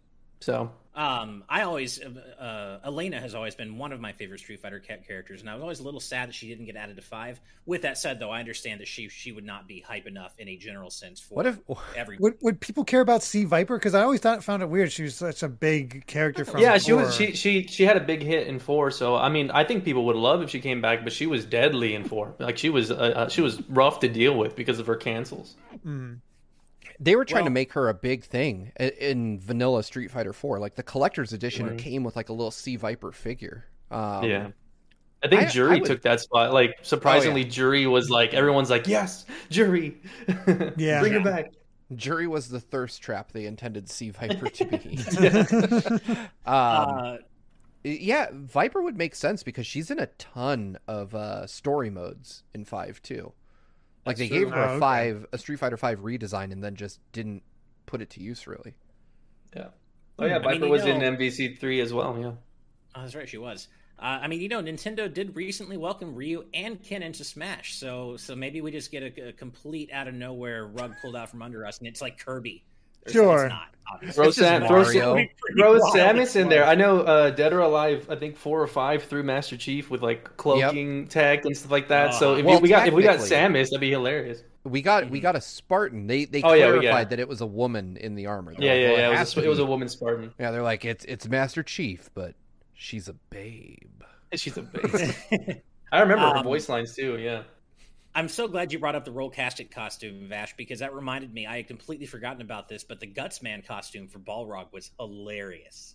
So 0.41 0.71
Um, 1.01 1.45
I 1.49 1.63
always, 1.63 1.99
uh, 1.99 2.79
Elena 2.85 3.19
has 3.19 3.35
always 3.35 3.55
been 3.55 3.79
one 3.79 3.93
of 3.93 4.01
my 4.01 4.13
favorite 4.13 4.41
Street 4.41 4.61
Fighter 4.61 4.83
ca- 4.87 4.99
characters, 4.99 5.41
and 5.41 5.49
I 5.49 5.55
was 5.55 5.63
always 5.63 5.81
a 5.81 5.83
little 5.83 5.99
sad 5.99 6.29
that 6.29 6.35
she 6.35 6.47
didn't 6.47 6.67
get 6.67 6.77
added 6.77 6.97
to 6.97 7.03
five. 7.03 7.41
With 7.65 7.83
that 7.83 7.97
said, 7.97 8.21
though, 8.21 8.29
I 8.29 8.39
understand 8.39 8.83
that 8.83 8.89
she 8.89 9.09
she 9.09 9.33
would 9.33 9.47
not 9.47 9.67
be 9.67 9.81
hype 9.81 10.07
enough 10.07 10.35
in 10.39 10.47
a 10.49 10.59
general 10.59 10.91
sense 10.91 11.19
for 11.19 11.37
what 11.37 11.47
if? 11.47 11.59
every. 11.97 12.19
Would, 12.19 12.35
would 12.43 12.61
people 12.61 12.85
care 12.85 13.01
about 13.01 13.23
C. 13.23 13.47
Viper? 13.47 13.79
Because 13.79 13.95
I 13.95 14.03
always 14.03 14.21
thought 14.21 14.45
found 14.45 14.63
it 14.63 14.69
weird. 14.69 14.93
She 14.93 15.05
was 15.05 15.15
such 15.15 15.43
a 15.43 15.49
big 15.49 16.05
character 16.07 16.45
from. 16.45 16.61
yeah, 16.61 16.77
she 16.77 16.93
was 16.93 17.15
she 17.15 17.33
she 17.33 17.67
she 17.67 17.85
had 17.85 17.97
a 17.97 18.01
big 18.01 18.23
hit 18.23 18.47
in 18.47 18.59
four. 18.59 18.91
So 18.91 19.17
I 19.17 19.31
mean, 19.31 19.51
I 19.53 19.65
think 19.65 19.85
people 19.85 20.05
would 20.05 20.17
love 20.17 20.43
if 20.43 20.51
she 20.51 20.61
came 20.61 20.83
back, 20.83 21.03
but 21.03 21.15
she 21.15 21.27
was 21.27 21.47
deadly 21.47 21.95
in 21.95 22.05
four. 22.05 22.35
Like 22.39 22.59
she 22.59 22.69
was 22.69 22.91
uh, 22.91 22.95
uh, 22.95 23.29
she 23.31 23.41
was 23.41 23.63
rough 23.71 24.01
to 24.01 24.09
deal 24.09 24.37
with 24.37 24.55
because 24.55 24.79
of 24.79 24.87
her 24.87 24.97
cancels. 24.97 25.57
Mm. 25.87 26.19
They 26.99 27.17
were 27.17 27.25
trying 27.25 27.45
to 27.45 27.51
make 27.51 27.73
her 27.73 27.89
a 27.89 27.95
big 27.95 28.25
thing 28.25 28.73
i- 28.79 28.93
in 29.01 29.41
vanilla 29.41 29.83
Street 29.83 30.11
Fighter 30.11 30.33
4. 30.33 30.59
Like 30.59 30.75
the 30.77 30.83
collector's 30.83 31.33
edition 31.33 31.67
Right. 31.67 31.79
came 31.79 32.05
with 32.05 32.17
like 32.17 32.29
a 32.29 32.33
little 32.33 32.51
C. 32.51 32.77
Viper 32.77 33.13
figure. 33.13 33.65
Um, 33.91 34.25
yeah. 34.25 34.49
I 35.23 35.29
think 35.29 35.43
I- 35.43 35.47
Juri 35.47 35.77
I 35.77 35.81
would- 35.81 35.85
took 35.87 36.03
that 36.03 36.21
spot. 36.21 36.53
Like 36.53 36.77
surprisingly, 36.83 37.45
Juri 37.45 37.87
was 37.87 38.11
like 38.11 38.35
everyone's 38.35 38.71
like, 38.71 38.87
yes, 38.87 39.27
Juri, 39.51 39.97
Yeah. 40.77 41.01
bring 41.01 41.13
her 41.15 41.21
back. 41.21 41.53
Juri 41.97 42.27
was 42.29 42.49
the 42.49 42.61
thirst 42.61 43.03
trap 43.03 43.33
they 43.33 43.47
intended 43.47 43.89
C. 43.91 44.11
Viper 44.11 44.49
to 44.49 44.65
be. 44.65 44.99
um, 46.01 46.29
uh, 46.47 47.17
yeah, 47.83 48.29
Viper 48.33 48.81
would 48.83 48.97
make 48.97 49.15
sense 49.15 49.43
because 49.43 49.67
she's 49.67 49.91
in 49.91 49.99
a 49.99 50.07
ton 50.07 50.79
of 50.87 51.15
uh, 51.15 51.47
story 51.47 51.91
modes 51.91 52.45
in 52.55 52.65
five 52.65 53.01
too. 53.03 53.33
Like 54.07 54.17
That's 54.17 54.19
they 54.19 54.29
true. 54.29 54.45
gave 54.47 54.55
her 54.55 54.59
Oh, 54.61 54.63
a 54.65 54.71
okay. 54.73 54.81
five, 54.81 55.27
a 55.33 55.39
Street 55.39 55.59
Fighter 55.59 55.77
Five 55.77 56.01
redesign, 56.01 56.53
and 56.53 56.63
then 56.65 56.75
just 56.77 57.01
didn't 57.13 57.43
put 57.87 58.01
it 58.01 58.11
to 58.11 58.21
use 58.21 58.47
really. 58.47 58.75
Yeah. 59.55 59.69
Oh 60.19 60.25
yeah, 60.27 60.37
I 60.37 60.39
mean, 60.39 60.45
Viper 60.45 60.65
you 60.67 60.71
was 60.71 60.85
in 60.85 61.01
MVC 61.01 61.59
three 61.59 61.81
as 61.81 61.93
well. 61.93 62.17
Yeah. 62.19 62.33
Oh, 62.95 63.03
that's 63.03 63.15
right, 63.15 63.29
she 63.29 63.39
was. 63.39 63.69
Uh, 63.99 64.21
I 64.23 64.29
mean, 64.29 64.41
you 64.41 64.49
know, 64.49 64.63
Nintendo 64.63 65.13
did 65.13 65.37
recently 65.37 65.77
welcome 65.77 66.15
Ryu 66.15 66.45
and 66.55 66.83
Ken 66.83 67.03
into 67.03 67.23
Smash, 67.25 67.75
so 67.77 68.17
so 68.17 68.35
maybe 68.35 68.61
we 68.63 68.71
just 68.71 68.91
get 68.91 69.03
a, 69.03 69.29
a 69.29 69.33
complete 69.33 69.91
out 69.93 70.09
of 70.09 70.15
nowhere 70.15 70.67
rug 70.67 70.95
pulled 71.03 71.17
out 71.17 71.29
from 71.31 71.43
under 71.43 71.67
us, 71.67 71.79
and 71.79 71.87
it's 71.87 72.01
like 72.01 72.19
Kirby. 72.19 72.65
Or 73.07 73.13
Sure. 73.13 73.45
it's 73.47 73.51
not. 73.53 73.67
Throw 74.15 74.31
Sam, 74.31 74.67
throw, 74.69 74.83
Mario. 74.83 75.17
Sam, 75.17 75.29
throw 75.59 75.81
Samus 75.93 76.37
in 76.37 76.49
there. 76.49 76.65
I 76.65 76.77
know 76.77 77.01
uh, 77.01 77.31
Dead 77.31 77.53
or 77.53 77.59
Alive. 77.59 78.07
I 78.09 78.15
think 78.15 78.37
four 78.37 78.63
or 78.63 78.67
five 78.69 79.03
through 79.03 79.25
Master 79.25 79.57
Chief 79.57 79.91
with 79.91 80.01
like 80.01 80.37
cloaking 80.37 81.09
tech 81.09 81.45
and 81.45 81.57
stuff 81.57 81.73
like 81.73 81.89
that. 81.89 82.15
so 82.15 82.35
Uh, 82.35 82.37
if 82.39 82.45
well, 82.47 82.61
we 82.61 82.69
got 82.69 82.87
if 82.87 82.95
we 82.95 83.03
got 83.03 83.19
Samus, 83.19 83.65
that'd 83.71 83.81
be 83.81 83.91
hilarious. 83.91 84.45
We 84.63 84.81
got 84.81 85.11
we 85.11 85.19
Mhm. 85.19 85.23
got 85.23 85.37
a 85.37 85.41
Spartan. 85.41 86.07
They 86.07 86.25
they 86.25 86.39
Oh, 86.41 86.49
clarified 86.55 86.83
got- 86.83 87.11
that 87.11 87.19
it 87.19 87.27
was 87.29 87.41
a 87.41 87.47
woman 87.47 87.97
in 87.97 88.15
the 88.15 88.27
armor. 88.27 88.55
They're 88.55 88.65
Yeah, 88.65 88.73
like, 88.73 88.81
yeah, 88.81 88.89
well, 88.91 88.99
yeah. 88.99 89.11
It 89.11 89.17
has 89.17 89.35
was, 89.35 89.45
a, 89.45 89.47
it 89.47 89.51
was 89.51 89.59
a 89.59 89.65
woman 89.67 89.89
Spartan. 89.89 90.33
Yeah, 90.39 90.51
they're 90.53 90.63
like 90.63 90.85
it's 90.85 91.05
it's 91.07 91.27
Master 91.29 91.63
Chief, 91.65 92.09
but 92.15 92.35
she's 92.75 93.09
a 93.09 93.15
babe. 93.31 93.77
She's 94.35 94.57
a 94.57 94.63
babe. 94.63 95.57
I 95.91 96.01
remember 96.01 96.29
her 96.29 96.37
Um, 96.37 96.45
voice 96.45 96.69
lines 96.69 96.95
too. 96.95 97.19
Yeah. 97.19 97.43
I'm 98.15 98.29
so 98.29 98.49
glad 98.49 98.73
you 98.73 98.79
brought 98.79 98.97
up 98.97 99.05
the 99.05 99.13
Roll 99.13 99.31
Caskett 99.31 99.71
costume, 99.71 100.29
Vash, 100.29 100.55
because 100.57 100.81
that 100.81 100.93
reminded 100.95 101.33
me. 101.33 101.47
I 101.47 101.59
had 101.59 101.69
completely 101.69 102.07
forgotten 102.07 102.43
about 102.43 102.69
this, 102.69 102.83
but 102.83 102.99
the 103.01 103.07
Gutsman 103.07 103.65
costume 103.67 104.09
for 104.09 104.19
Balrog 104.19 104.73
was 104.73 104.91
hilarious. 104.99 105.95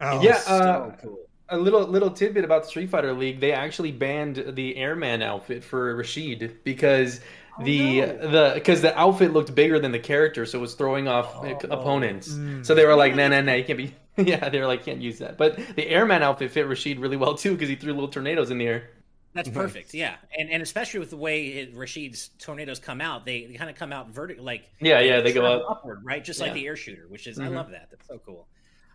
Oh, 0.00 0.20
Yeah, 0.22 0.38
so 0.38 0.52
uh, 0.54 0.96
cool. 0.96 1.18
A 1.50 1.56
little 1.56 1.86
little 1.86 2.10
tidbit 2.10 2.44
about 2.44 2.64
the 2.64 2.68
Street 2.68 2.90
Fighter 2.90 3.12
League. 3.14 3.40
They 3.40 3.52
actually 3.52 3.90
banned 3.92 4.44
the 4.54 4.76
Airman 4.76 5.22
outfit 5.22 5.64
for 5.64 5.94
Rashid 5.96 6.58
because 6.64 7.20
Oh, 7.60 7.64
the 7.64 8.00
no. 8.02 8.06
the 8.06 8.50
because 8.54 8.82
the 8.82 8.96
outfit 8.96 9.32
looked 9.32 9.54
bigger 9.54 9.78
than 9.80 9.90
the 9.90 9.98
character, 9.98 10.44
so 10.46 10.58
it 10.58 10.60
was 10.60 10.74
throwing 10.74 11.08
off 11.08 11.34
uh, 11.44 11.54
Oh. 11.54 11.58
opponents. 11.70 12.28
Mm. 12.28 12.64
So 12.66 12.74
they 12.74 12.84
were 12.84 12.94
like, 12.94 13.14
"No, 13.16 13.28
no, 13.28 13.40
no, 13.40 13.54
you 13.54 13.64
can't 13.64 13.78
be." 13.78 13.94
yeah, 14.18 14.48
they 14.50 14.60
were 14.60 14.66
like, 14.66 14.84
"Can't 14.84 15.00
use 15.00 15.18
that." 15.20 15.38
But 15.38 15.56
the 15.74 15.88
Airman 15.88 16.22
outfit 16.22 16.50
fit 16.52 16.68
Rashid 16.68 17.00
really 17.00 17.16
well 17.16 17.34
too 17.34 17.52
because 17.52 17.68
he 17.70 17.74
threw 17.76 17.94
little 17.94 18.08
tornadoes 18.08 18.50
in 18.50 18.58
the 18.58 18.66
air. 18.66 18.90
That's 19.34 19.48
perfect. 19.50 19.94
Yeah, 19.94 20.16
and 20.36 20.50
and 20.50 20.62
especially 20.62 21.00
with 21.00 21.10
the 21.10 21.16
way 21.16 21.48
it, 21.48 21.74
Rashid's 21.76 22.30
tornadoes 22.38 22.78
come 22.78 23.00
out, 23.00 23.24
they, 23.24 23.44
they 23.46 23.54
kind 23.54 23.70
of 23.70 23.76
come 23.76 23.92
out 23.92 24.08
vertical, 24.10 24.44
like 24.44 24.64
Yeah, 24.80 25.00
yeah, 25.00 25.20
they 25.20 25.32
go 25.32 25.44
up. 25.44 25.70
upward, 25.70 26.04
right? 26.04 26.24
Just 26.24 26.40
like 26.40 26.54
the 26.54 26.66
air 26.66 26.76
shooter, 26.76 27.06
which 27.08 27.26
is 27.26 27.38
I 27.38 27.46
Mhm. 27.46 27.54
love 27.54 27.70
that. 27.70 27.88
That's 27.90 28.06
so 28.08 28.18
cool. 28.24 28.48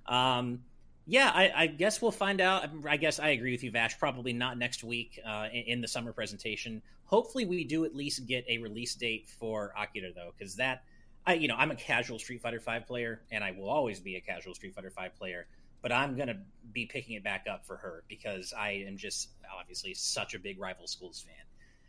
Um, 0.08 0.64
yeah, 1.06 1.32
I, 1.34 1.52
I 1.56 1.68
guess 1.68 2.02
we'll 2.02 2.12
find 2.12 2.42
out. 2.42 2.68
I 2.88 2.98
guess 2.98 3.20
I 3.20 3.30
agree 3.30 3.52
with 3.52 3.64
you, 3.64 3.72
Vash. 3.72 3.98
Probably 4.00 4.34
not 4.34 4.58
next 4.58 4.84
week 4.84 5.20
uh, 5.26 5.48
in, 5.52 5.64
in 5.64 5.82
the 5.82 5.88
summer 5.88 6.14
presentation. 6.14 6.82
Hopefully, 7.06 7.46
we 7.46 7.64
do 7.64 7.86
at 7.86 7.96
least 7.96 8.26
get 8.26 8.46
a 8.50 8.58
release 8.58 8.96
date 8.96 9.28
for 9.28 9.74
Akira 9.78 10.12
though, 10.14 10.34
because 10.38 10.56
that 10.56 10.84
I 11.28 11.36
you 11.36 11.48
know 11.48 11.56
I'm 11.58 11.72
a 11.72 11.76
casual 11.76 12.20
Street 12.20 12.42
Fighter 12.42 12.60
Five 12.60 12.88
player, 12.88 13.22
and 13.32 13.44
I 13.44 13.52
will 13.52 13.70
always 13.70 14.00
be 14.00 14.16
a 14.16 14.22
casual 14.22 14.56
Street 14.56 14.74
Fighter 14.76 14.90
Five 14.92 15.16
player. 15.16 15.46
But 15.84 15.92
I'm 15.92 16.18
gonna 16.18 16.40
be 16.72 16.88
picking 16.88 17.16
it 17.16 17.24
back 17.24 17.46
up 17.48 17.68
for 17.68 17.78
her 17.78 18.04
because 18.08 18.54
I 18.58 18.86
am 18.88 18.98
just 18.98 19.30
obviously 19.60 19.94
such 19.94 20.34
a 20.34 20.40
big 20.40 20.60
rival 20.60 20.88
schools 20.88 21.24
fan. 21.28 21.46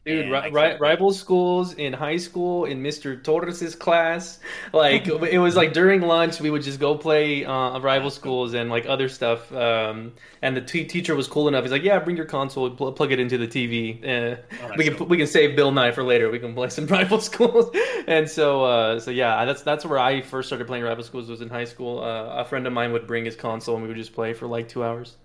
Dude, 0.07 0.31
ri- 0.31 0.51
ri- 0.51 0.77
rival 0.79 1.15
schools 1.15 1.73
in 1.73 1.95
high 1.95 2.19
school 2.19 2.67
in 2.67 2.83
Mr. 2.83 3.23
Torres's 3.25 3.75
class, 3.75 4.39
like 4.75 5.07
it 5.07 5.39
was 5.39 5.57
like 5.57 5.73
during 5.73 6.03
lunch 6.03 6.41
we 6.41 6.51
would 6.51 6.61
just 6.63 6.79
go 6.79 6.95
play 6.95 7.47
uh, 7.47 7.79
rival 7.79 8.11
schools 8.11 8.53
and 8.53 8.69
like 8.69 8.85
other 8.85 9.09
stuff. 9.09 9.51
Um, 9.51 10.13
and 10.43 10.55
the 10.55 10.61
t- 10.61 10.85
teacher 10.85 11.15
was 11.17 11.27
cool 11.27 11.49
enough. 11.49 11.65
He's 11.65 11.73
like, 11.73 11.83
"Yeah, 11.83 11.99
bring 12.01 12.17
your 12.19 12.27
console, 12.27 12.69
pl- 12.71 12.93
plug 12.93 13.13
it 13.13 13.19
into 13.19 13.39
the 13.39 13.49
TV. 13.49 14.03
Uh, 14.05 14.37
Oh, 14.63 14.73
we 14.77 14.85
can 14.85 14.95
cool. 14.97 15.07
we 15.07 15.17
can 15.17 15.27
save 15.27 15.57
Bill 15.57 15.73
Nye 15.73 15.93
for 15.93 16.05
later. 16.05 16.31
We 16.31 16.39
can 16.39 16.53
play 16.53 16.69
some 16.69 16.87
rival 16.99 17.19
schools." 17.19 17.75
and 18.07 18.29
so 18.29 18.63
uh, 18.63 19.01
so 19.01 19.11
yeah, 19.11 19.47
that's 19.47 19.63
that's 19.63 19.87
where 19.87 19.99
I 19.99 20.21
first 20.21 20.51
started 20.51 20.67
playing 20.67 20.85
rival 20.85 21.03
schools 21.05 21.31
was 21.31 21.41
in 21.41 21.49
high 21.49 21.65
school. 21.65 22.05
Uh, 22.05 22.41
a 22.43 22.45
friend 22.45 22.67
of 22.67 22.75
mine 22.75 22.93
would 22.93 23.07
bring 23.07 23.25
his 23.25 23.37
console 23.37 23.77
and 23.77 23.83
we 23.83 23.89
would 23.89 23.97
just 23.97 24.13
play 24.13 24.35
for 24.35 24.47
like 24.47 24.69
two 24.69 24.85
hours. 24.85 25.17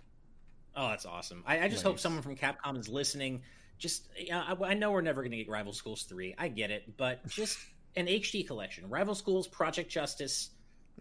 Oh, 0.73 0.88
that's 0.88 1.05
awesome. 1.05 1.43
I, 1.45 1.65
I 1.65 1.67
just 1.67 1.84
hope 1.84 1.99
someone 1.99 2.21
from 2.21 2.38
Capcom 2.38 2.77
is 2.80 2.88
listening. 2.88 3.41
Just, 3.80 4.09
yeah, 4.17 4.43
I, 4.47 4.63
I 4.65 4.73
know 4.75 4.91
we're 4.91 5.01
never 5.01 5.21
going 5.21 5.32
to 5.32 5.38
get 5.38 5.49
Rival 5.49 5.73
Schools 5.73 6.03
3. 6.03 6.36
I 6.38 6.47
get 6.49 6.69
it. 6.69 6.95
But 6.97 7.25
just 7.27 7.57
an 7.95 8.05
HD 8.05 8.45
collection. 8.45 8.88
Rival 8.89 9.15
Schools, 9.15 9.47
Project 9.47 9.89
Justice. 9.89 10.51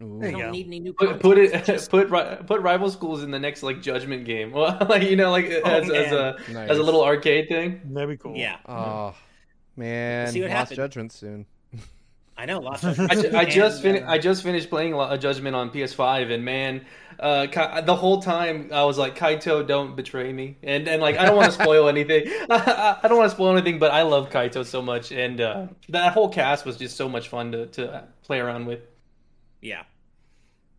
Ooh. 0.01 0.21
I 0.23 0.31
don't 0.31 0.41
go. 0.41 0.51
need 0.53 0.67
any 0.69 0.79
new 0.79 0.93
Put, 0.93 1.19
put 1.19 1.39
it 1.39 1.65
Just- 1.65 1.91
put 1.91 2.09
ri- 2.09 2.37
put 2.47 2.61
rival 2.63 2.89
schools 2.89 3.25
in 3.25 3.33
the 3.33 3.39
next 3.41 3.65
like 3.65 3.83
judgment 3.83 4.25
game. 4.25 4.53
Well, 4.59 4.79
like 4.89 5.03
you 5.03 5.17
know, 5.17 5.33
like 5.33 5.47
oh, 5.51 5.61
as, 5.69 5.91
as 5.91 6.13
a 6.13 6.37
Nice. 6.53 6.71
as 6.71 6.79
a 6.79 6.83
little 6.85 7.03
arcade 7.05 7.49
thing. 7.49 7.81
That'd 7.93 8.09
be 8.09 8.17
cool. 8.17 8.37
Yeah, 8.37 8.59
Oh 8.67 9.17
man, 9.77 10.31
See 10.31 10.41
what 10.41 10.51
lost 10.51 10.59
happens. 10.59 10.77
judgment 10.77 11.13
soon. 11.13 11.47
I 12.39 12.47
know. 12.47 12.61
Lost 12.61 12.85
I, 12.85 13.15
ju- 13.17 13.31
I 13.37 13.45
just 13.45 13.85
And, 13.85 13.97
fin- 13.99 14.05
uh, 14.05 14.11
I 14.13 14.19
just 14.19 14.45
finished 14.45 14.71
playing 14.71 14.95
a 14.95 15.19
Judgment 15.19 15.57
on 15.57 15.71
PS5, 15.71 16.33
and 16.33 16.45
man, 16.45 16.87
uh, 17.19 17.49
Ka- 17.51 17.81
the 17.81 17.97
whole 17.97 18.23
time 18.23 18.71
I 18.73 18.85
was 18.85 18.97
like, 18.97 19.19
Kaito, 19.19 19.67
don't 19.67 19.97
betray 19.97 20.33
me, 20.33 20.57
and 20.63 20.87
and 20.87 21.03
like 21.03 21.19
I 21.19 21.25
don't 21.25 21.35
want 21.37 21.53
to 21.53 21.61
spoil 21.61 21.89
anything. 21.95 22.29
I, 22.51 22.99
I 23.03 23.09
don't 23.09 23.19
want 23.19 23.29
to 23.31 23.35
spoil 23.35 23.57
anything, 23.57 23.81
but 23.81 23.91
I 23.91 24.03
love 24.03 24.31
Kaito 24.31 24.65
so 24.65 24.81
much, 24.81 25.11
and 25.11 25.41
uh, 25.41 25.67
that 25.89 26.13
whole 26.13 26.29
cast 26.29 26.65
was 26.65 26.77
just 26.77 26.97
so 26.97 27.09
much 27.09 27.29
fun 27.29 27.51
to 27.53 27.67
to 27.67 28.05
play 28.23 28.39
around 28.39 28.67
with. 28.67 28.83
Yeah. 29.61 29.83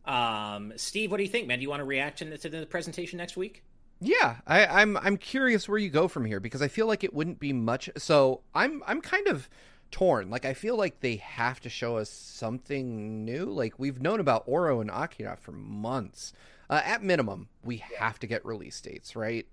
Um, 0.05 0.74
Steve, 0.78 1.12
what 1.12 1.18
do 1.18 1.24
you 1.24 1.30
think, 1.30 1.45
man? 1.47 1.60
Do 1.60 1.64
you 1.64 1.70
want 1.70 1.82
to 1.82 1.86
react 1.86 2.20
to 2.20 2.26
the, 2.26 2.38
to 2.38 2.49
the 2.49 2.66
presentation 2.66 3.18
next 3.18 3.36
week? 3.38 3.64
Yeah, 4.01 4.38
I, 4.47 4.66
I'm 4.66 4.95
I'm 4.97 5.18
curious 5.18 5.68
where 5.68 5.78
you 5.78 5.89
go 5.89 6.07
from 6.07 6.24
here 6.24 6.39
because 6.39 6.62
I 6.62 6.70
feel 6.70 6.88
like 6.88 7.03
it 7.03 7.14
wouldn't 7.14 7.39
be 7.39 7.51
much. 7.51 7.89
So 7.97 8.41
I'm 8.55 8.82
I'm 8.88 9.01
kind 9.01 9.28
of 9.28 9.49
torn. 9.91 10.29
Like 10.29 10.45
I 10.45 10.53
feel 10.53 10.75
like 10.77 10.99
they 10.99 11.17
have 11.17 11.59
to 11.61 11.69
show 11.69 11.97
us 11.97 12.09
something 12.09 13.25
new. 13.25 13.45
Like 13.45 13.79
we've 13.79 14.01
known 14.01 14.19
about 14.19 14.43
Oro 14.45 14.81
and 14.81 14.89
Akira 14.89 15.37
for 15.37 15.51
months. 15.51 16.33
Uh, 16.69 16.81
at 16.85 17.03
minimum, 17.03 17.49
we 17.63 17.77
have 17.77 18.19
to 18.19 18.27
get 18.27 18.45
release 18.45 18.79
dates, 18.81 19.15
right? 19.15 19.47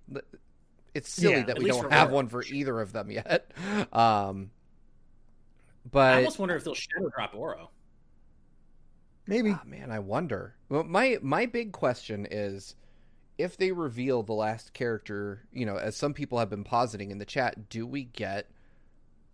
It's 0.94 1.10
silly 1.10 1.40
Yeah, 1.40 1.44
that 1.44 1.58
we 1.58 1.66
don't 1.66 1.90
have 1.90 2.10
Oro, 2.10 2.14
one 2.14 2.28
for 2.28 2.42
for 2.42 2.44
either 2.46 2.80
of 2.80 2.92
them 2.92 3.10
yet. 3.10 3.50
Um, 3.92 4.50
I 6.08 6.14
but 6.14 6.16
almost 6.16 6.38
wonder 6.38 6.56
if 6.56 6.64
they'll 6.64 6.74
shadow 6.74 7.08
drop 7.14 7.34
Oro. 7.34 7.70
Maybe. 9.26 9.60
Ah, 9.60 9.62
man, 9.64 9.90
I 9.90 9.98
wonder. 9.98 10.56
Well, 10.68 10.84
my 10.84 11.18
my 11.22 11.46
big 11.46 11.72
question 11.72 12.26
is, 12.30 12.76
if 13.38 13.56
they 13.56 13.72
reveal 13.72 14.22
the 14.22 14.32
last 14.32 14.72
character, 14.72 15.46
you 15.52 15.66
know, 15.66 15.76
as 15.76 15.96
some 15.96 16.14
people 16.14 16.38
have 16.38 16.50
been 16.50 16.64
positing 16.64 17.10
in 17.10 17.18
the 17.18 17.24
chat, 17.24 17.68
do 17.68 17.86
we 17.86 18.04
get 18.04 18.50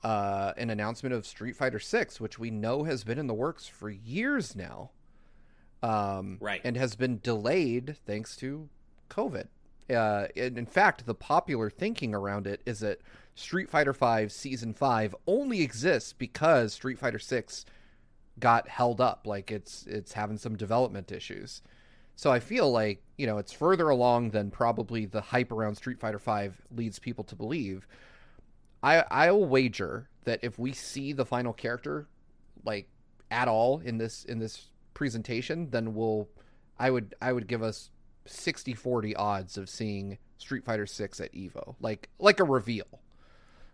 uh, 0.02 0.52
an 0.56 0.70
announcement 0.70 1.14
of 1.14 1.26
Street 1.26 1.56
Fighter 1.56 1.78
Six, 1.78 2.20
which 2.20 2.38
we 2.38 2.50
know 2.50 2.84
has 2.84 3.04
been 3.04 3.18
in 3.18 3.26
the 3.26 3.34
works 3.34 3.66
for 3.66 3.88
years 3.90 4.56
now, 4.56 4.90
um, 5.82 6.38
Right. 6.40 6.60
and 6.64 6.76
has 6.76 6.94
been 6.96 7.20
delayed 7.22 7.96
thanks 8.06 8.36
to 8.36 8.68
COVID. 9.10 9.48
Uh, 9.90 10.28
and 10.36 10.56
in 10.58 10.66
fact, 10.66 11.06
the 11.06 11.14
popular 11.14 11.68
thinking 11.68 12.14
around 12.14 12.46
it 12.46 12.60
is 12.64 12.80
that 12.80 13.00
Street 13.34 13.68
Fighter 13.68 13.92
Five 13.92 14.30
Season 14.32 14.72
5 14.72 15.14
only 15.26 15.60
exists 15.62 16.12
because 16.12 16.72
Street 16.74 16.98
Fighter 16.98 17.18
6 17.18 17.64
got 18.38 18.68
held 18.68 19.00
up 19.00 19.26
like 19.26 19.50
it's 19.50 19.84
it's 19.86 20.14
having 20.14 20.38
some 20.38 20.56
development 20.56 21.12
issues. 21.12 21.62
So 22.14 22.30
I 22.30 22.40
feel 22.40 22.70
like, 22.70 23.02
you 23.16 23.26
know, 23.26 23.38
it's 23.38 23.52
further 23.52 23.88
along 23.88 24.30
than 24.30 24.50
probably 24.50 25.06
the 25.06 25.20
hype 25.20 25.50
around 25.50 25.74
Street 25.76 25.98
Fighter 25.98 26.18
Five 26.18 26.60
leads 26.74 26.98
people 26.98 27.24
to 27.24 27.34
believe. 27.36 27.86
I 28.82 29.04
I'll 29.10 29.44
wager 29.44 30.08
that 30.24 30.40
if 30.42 30.58
we 30.58 30.72
see 30.72 31.12
the 31.12 31.24
final 31.24 31.52
character 31.52 32.06
like 32.64 32.88
at 33.30 33.48
all 33.48 33.80
in 33.80 33.98
this 33.98 34.24
in 34.24 34.38
this 34.38 34.68
presentation, 34.94 35.70
then 35.70 35.94
we'll 35.94 36.28
I 36.78 36.90
would 36.90 37.14
I 37.20 37.32
would 37.32 37.46
give 37.46 37.62
us 37.62 37.90
60-40 38.26 39.14
odds 39.16 39.56
of 39.56 39.68
seeing 39.68 40.18
Street 40.38 40.64
Fighter 40.64 40.86
6 40.86 41.20
at 41.20 41.32
Evo. 41.32 41.74
Like 41.80 42.08
like 42.18 42.40
a 42.40 42.44
reveal. 42.44 42.86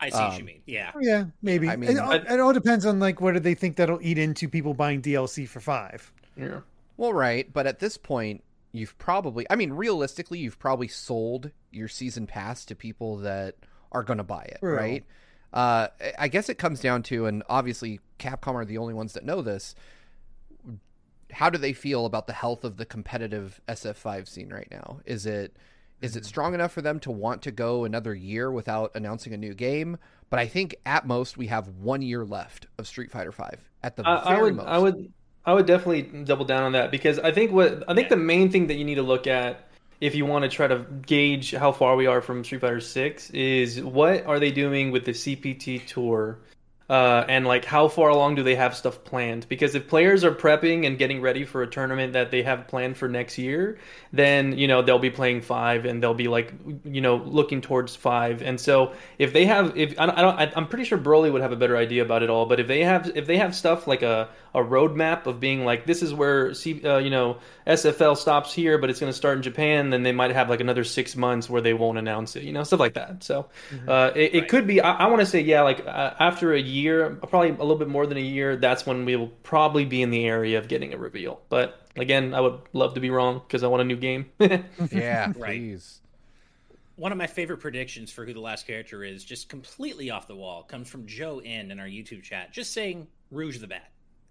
I 0.01 0.11
see 0.11 0.17
um, 0.17 0.29
what 0.29 0.39
you 0.39 0.45
mean. 0.45 0.63
Yeah. 0.67 0.93
Yeah, 1.01 1.25
maybe. 1.43 1.69
I 1.69 1.77
mean, 1.77 1.91
it, 1.91 2.25
it, 2.31 2.41
all 2.41 2.53
depends 2.53 2.87
on 2.87 3.01
like 3.01 3.21
whether 3.21 3.41
they 3.41 3.55
think 3.55 3.77
that'll 3.77 4.01
eat 4.01 4.17
into 4.17 4.49
people 4.49 4.73
buying 4.73 5.03
DLC 5.03 5.49
for 5.49 5.61
5. 5.61 6.13
Yeah. 6.37 6.61
Well, 6.97 7.13
right, 7.13 7.53
but 7.53 7.67
at 7.67 7.81
this 7.81 7.97
point, 7.97 8.45
you've 8.73 8.97
probably, 8.99 9.47
I 9.51 9.57
mean, 9.57 9.73
realistically, 9.73 10.39
you've 10.39 10.59
probably 10.59 10.89
sold 10.89 11.51
your 11.71 11.89
season 11.89 12.27
pass 12.27 12.65
to 12.67 12.75
people 12.75 13.19
that 13.19 13.57
are 13.93 14.03
going 14.03 14.19
to 14.19 14.25
buy 14.25 14.43
it, 14.43 14.59
True. 14.61 14.77
right? 14.77 15.05
Uh, 15.53 15.89
I 16.19 16.29
guess 16.29 16.49
it 16.49 16.59
comes 16.59 16.81
down 16.81 17.03
to, 17.05 17.27
and 17.27 17.43
obviously 17.49 18.01
Capcom 18.19 18.55
are 18.55 18.65
the 18.65 18.79
only 18.79 18.95
ones 18.95 19.15
that 19.15 19.25
know 19.25 19.43
this. 19.43 19.75
How 21.33 21.51
do 21.51 21.59
they 21.59 21.73
feel 21.73 22.07
about 22.07 22.27
the 22.27 22.33
health 22.33 22.65
of 22.65 22.77
the 22.77 22.85
competitive 22.85 23.61
SF5 23.69 24.29
scene 24.29 24.51
right 24.51 24.69
now? 24.71 25.01
Is 25.05 25.27
it 25.27 25.57
is 26.01 26.15
it 26.15 26.21
mm-hmm. 26.21 26.29
strong 26.29 26.55
enough 26.55 26.73
for 26.73 26.81
them 26.81 27.01
to 27.01 27.11
want 27.11 27.43
to 27.43 27.51
go 27.51 27.85
another 27.85 28.15
year 28.15 28.51
without 28.53 28.93
announcing 28.95 29.33
a 29.35 29.37
new 29.37 29.53
game? 29.53 29.99
But 30.31 30.39
I 30.39 30.47
think 30.47 30.77
at 30.87 31.07
most 31.07 31.37
we 31.37 31.49
have 31.49 31.69
one 31.69 32.03
year 32.03 32.25
left 32.25 32.67
of 32.79 32.87
Street 32.87 33.11
Fighter 33.11 33.33
Five. 33.33 33.59
At 33.83 33.97
the 33.97 34.07
I, 34.07 34.37
I 34.37 34.43
would 34.43 34.57
most. 34.57 34.67
I 34.67 34.79
would 34.79 35.13
I 35.45 35.55
would 35.55 35.67
definitely 35.67 36.03
double 36.03 36.45
down 36.45 36.63
on 36.63 36.73
that 36.73 36.91
because 36.91 37.19
I 37.19 37.33
think 37.33 37.53
what 37.53 37.85
I 37.89 37.95
think 37.95 38.11
the 38.11 38.17
main 38.17 38.51
thing 38.51 38.67
that 38.69 38.75
you 38.75 38.85
need 38.85 38.97
to 38.97 39.03
look 39.03 39.27
at 39.27 39.68
if 40.01 40.15
you 40.15 40.27
want 40.27 40.45
to 40.45 40.49
try 40.49 40.67
to 40.67 40.85
gauge 41.07 41.53
how 41.53 41.73
far 41.73 41.97
we 41.97 42.07
are 42.07 42.21
from 42.21 42.45
Street 42.45 42.61
Fighter 42.61 42.81
6 42.81 43.31
is 43.31 43.83
what 43.83 44.27
are 44.27 44.39
they 44.39 44.53
doing 44.53 44.91
with 44.91 45.05
the 45.05 45.13
CPT 45.13 45.87
tour 45.87 46.39
uh, 46.89 47.25
and 47.29 47.47
like 47.47 47.67
how 47.67 47.87
far 47.87 48.09
along 48.09 48.35
do 48.35 48.43
they 48.43 48.55
have 48.55 48.75
stuff 48.75 49.05
planned 49.05 49.47
because 49.49 49.75
if 49.75 49.87
players 49.89 50.25
are 50.25 50.33
prepping 50.33 50.87
and 50.87 50.99
getting 50.99 51.21
ready 51.21 51.45
for 51.45 51.63
a 51.63 51.67
tournament 51.67 52.15
that 52.15 52.31
they 52.31 52.43
have 52.43 52.67
planned 52.67 52.97
for 52.97 53.09
next 53.09 53.37
year 53.37 53.79
then 54.13 54.57
you 54.57 54.67
know 54.67 54.81
they'll 54.81 54.99
be 54.99 55.11
playing 55.11 55.43
five 55.43 55.85
and 55.85 56.03
they'll 56.03 56.15
be 56.15 56.29
like 56.29 56.53
you 56.85 57.03
know 57.03 57.17
looking 57.17 57.61
towards 57.61 57.95
five 57.95 58.41
and 58.41 58.59
so 58.59 58.93
if 59.19 59.35
they 59.35 59.45
have 59.45 59.77
if 59.77 59.99
i 60.01 60.07
don't, 60.07 60.39
I, 60.39 60.51
i'm 60.57 60.67
pretty 60.67 60.85
sure 60.85 60.97
broly 60.97 61.31
would 61.31 61.43
have 61.43 61.53
a 61.53 61.57
better 61.57 61.77
idea 61.77 62.03
about 62.03 62.23
it 62.23 62.31
all 62.31 62.47
but 62.47 62.59
if 62.59 62.67
they 62.67 62.83
have 62.85 63.13
if 63.15 63.27
they 63.27 63.37
have 63.37 63.55
stuff 63.55 63.87
like 63.87 64.01
a 64.01 64.31
a 64.55 64.61
roadmap 64.61 65.27
of 65.27 65.41
being 65.41 65.65
like 65.65 65.85
this 65.87 66.03
is 66.03 66.13
where 66.15 66.55
C, 66.55 66.83
uh, 66.85 66.99
you 66.99 67.11
know 67.11 67.39
SFL 67.67 68.17
stops 68.17 68.53
here, 68.53 68.79
but 68.79 68.89
it's 68.89 68.99
going 68.99 69.13
to 69.13 69.17
start 69.17 69.37
in 69.37 69.43
Japan. 69.43 69.91
Then 69.91 70.03
they 70.03 70.13
might 70.13 70.31
have 70.33 70.49
like 70.49 70.61
another 70.61 70.85
six 70.85 71.17
months 71.17 71.51
where 71.51 71.61
they 71.61 71.75
won't 71.75 71.99
announce 71.99 72.35
it, 72.35 72.45
you 72.45 72.53
know, 72.53 72.65
stuff 72.65 72.81
like 72.81 72.95
that. 72.95 73.23
So 73.23 73.49
mm-hmm. 73.71 73.89
uh, 73.89 74.07
it, 74.15 74.35
it 74.35 74.49
could 74.49 74.67
be. 74.67 74.81
I, 74.81 74.93
I 74.93 75.07
want 75.07 75.21
to 75.21 75.27
say 75.27 75.41
yeah, 75.41 75.63
like 75.63 75.87
uh, 75.87 76.15
after 76.19 76.53
a 76.53 76.61
year, 76.61 76.78
probably 76.87 77.51
a 77.51 77.53
little 77.53 77.77
bit 77.77 77.89
more 77.89 78.07
than 78.07 78.19
a 78.19 78.23
year. 78.23 78.57
That's 78.57 78.87
when 78.87 79.05
we 79.05 79.17
will 79.17 79.29
probably 79.43 79.85
be 79.85 80.03
in 80.03 80.11
the 80.11 80.25
area 80.25 80.59
of 80.59 80.69
getting 80.69 80.95
a 80.95 80.99
reveal. 80.99 81.41
But 81.49 81.87
again, 81.97 82.35
I 82.35 82.41
would 82.41 82.61
love 82.73 82.95
to 82.95 83.01
be 83.01 83.11
wrong 83.11 83.41
because 83.47 83.63
I 83.63 83.67
want 83.69 83.83
a 83.83 83.85
new 83.85 83.97
game. 83.97 84.27
yeah, 84.91 85.33
please. 85.33 86.01
One 86.97 87.13
of 87.13 87.19
my 87.19 87.29
favorite 87.29 87.59
predictions 87.59 88.11
for 88.11 88.25
who 88.25 88.35
the 88.35 88.41
last 88.41 88.67
character 88.67 89.05
is, 89.05 89.25
just 89.25 89.49
completely 89.49 90.11
off 90.11 90.27
the 90.27 90.35
wall, 90.35 90.65
comes 90.65 90.89
from 90.89 91.07
Joe 91.07 91.41
N 91.45 91.71
in 91.71 91.79
our 91.79 91.87
YouTube 91.87 92.23
chat, 92.23 92.53
just 92.53 92.73
saying 92.73 93.07
Rouge 93.31 93.59
the 93.59 93.69
Bat. 93.69 93.89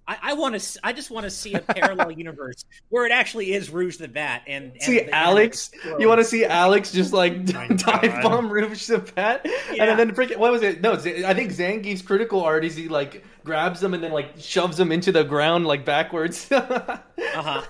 I, 0.08 0.18
I 0.22 0.34
want 0.34 0.60
to. 0.60 0.80
I 0.84 0.94
just 0.94 1.12
want 1.12 1.26
to 1.26 1.30
see 1.30 1.54
a 1.54 1.60
parallel 1.60 2.12
universe 2.18 2.64
where 2.90 3.06
it 3.06 3.12
actually 3.12 3.54
is 3.54 3.70
Rouge 3.70 3.98
the 3.98 4.08
Bat 4.08 4.44
and, 4.48 4.72
and 4.72 4.82
see 4.82 5.10
Alex. 5.10 5.72
You 6.00 6.08
want 6.08 6.20
to 6.20 6.26
see 6.26 6.46
Alex 6.46 6.92
just 6.92 7.12
like 7.12 7.46
dive 7.46 8.22
bomb 8.24 8.50
Rouge 8.50 8.88
the 8.88 9.00
Bat, 9.00 9.46
yeah. 9.74 9.86
and 9.86 10.00
then 10.00 10.16
freaking 10.16 10.38
what 10.38 10.52
was 10.52 10.64
it? 10.64 10.82
No, 10.82 10.94
I 10.94 11.34
think 11.34 11.52
Zangief's 11.52 12.02
critical 12.02 12.42
art 12.42 12.64
is 12.64 12.76
he 12.76 12.88
like 12.88 13.24
grabs 13.44 13.82
them 13.82 13.94
and 13.94 14.04
then 14.04 14.12
like 14.12 14.34
shoves 14.38 14.78
them 14.78 14.92
into 14.92 15.12
the 15.12 15.24
ground 15.24 15.68
like 15.68 15.84
backwards. 15.84 16.50
uh 16.52 17.00
huh. 17.18 17.62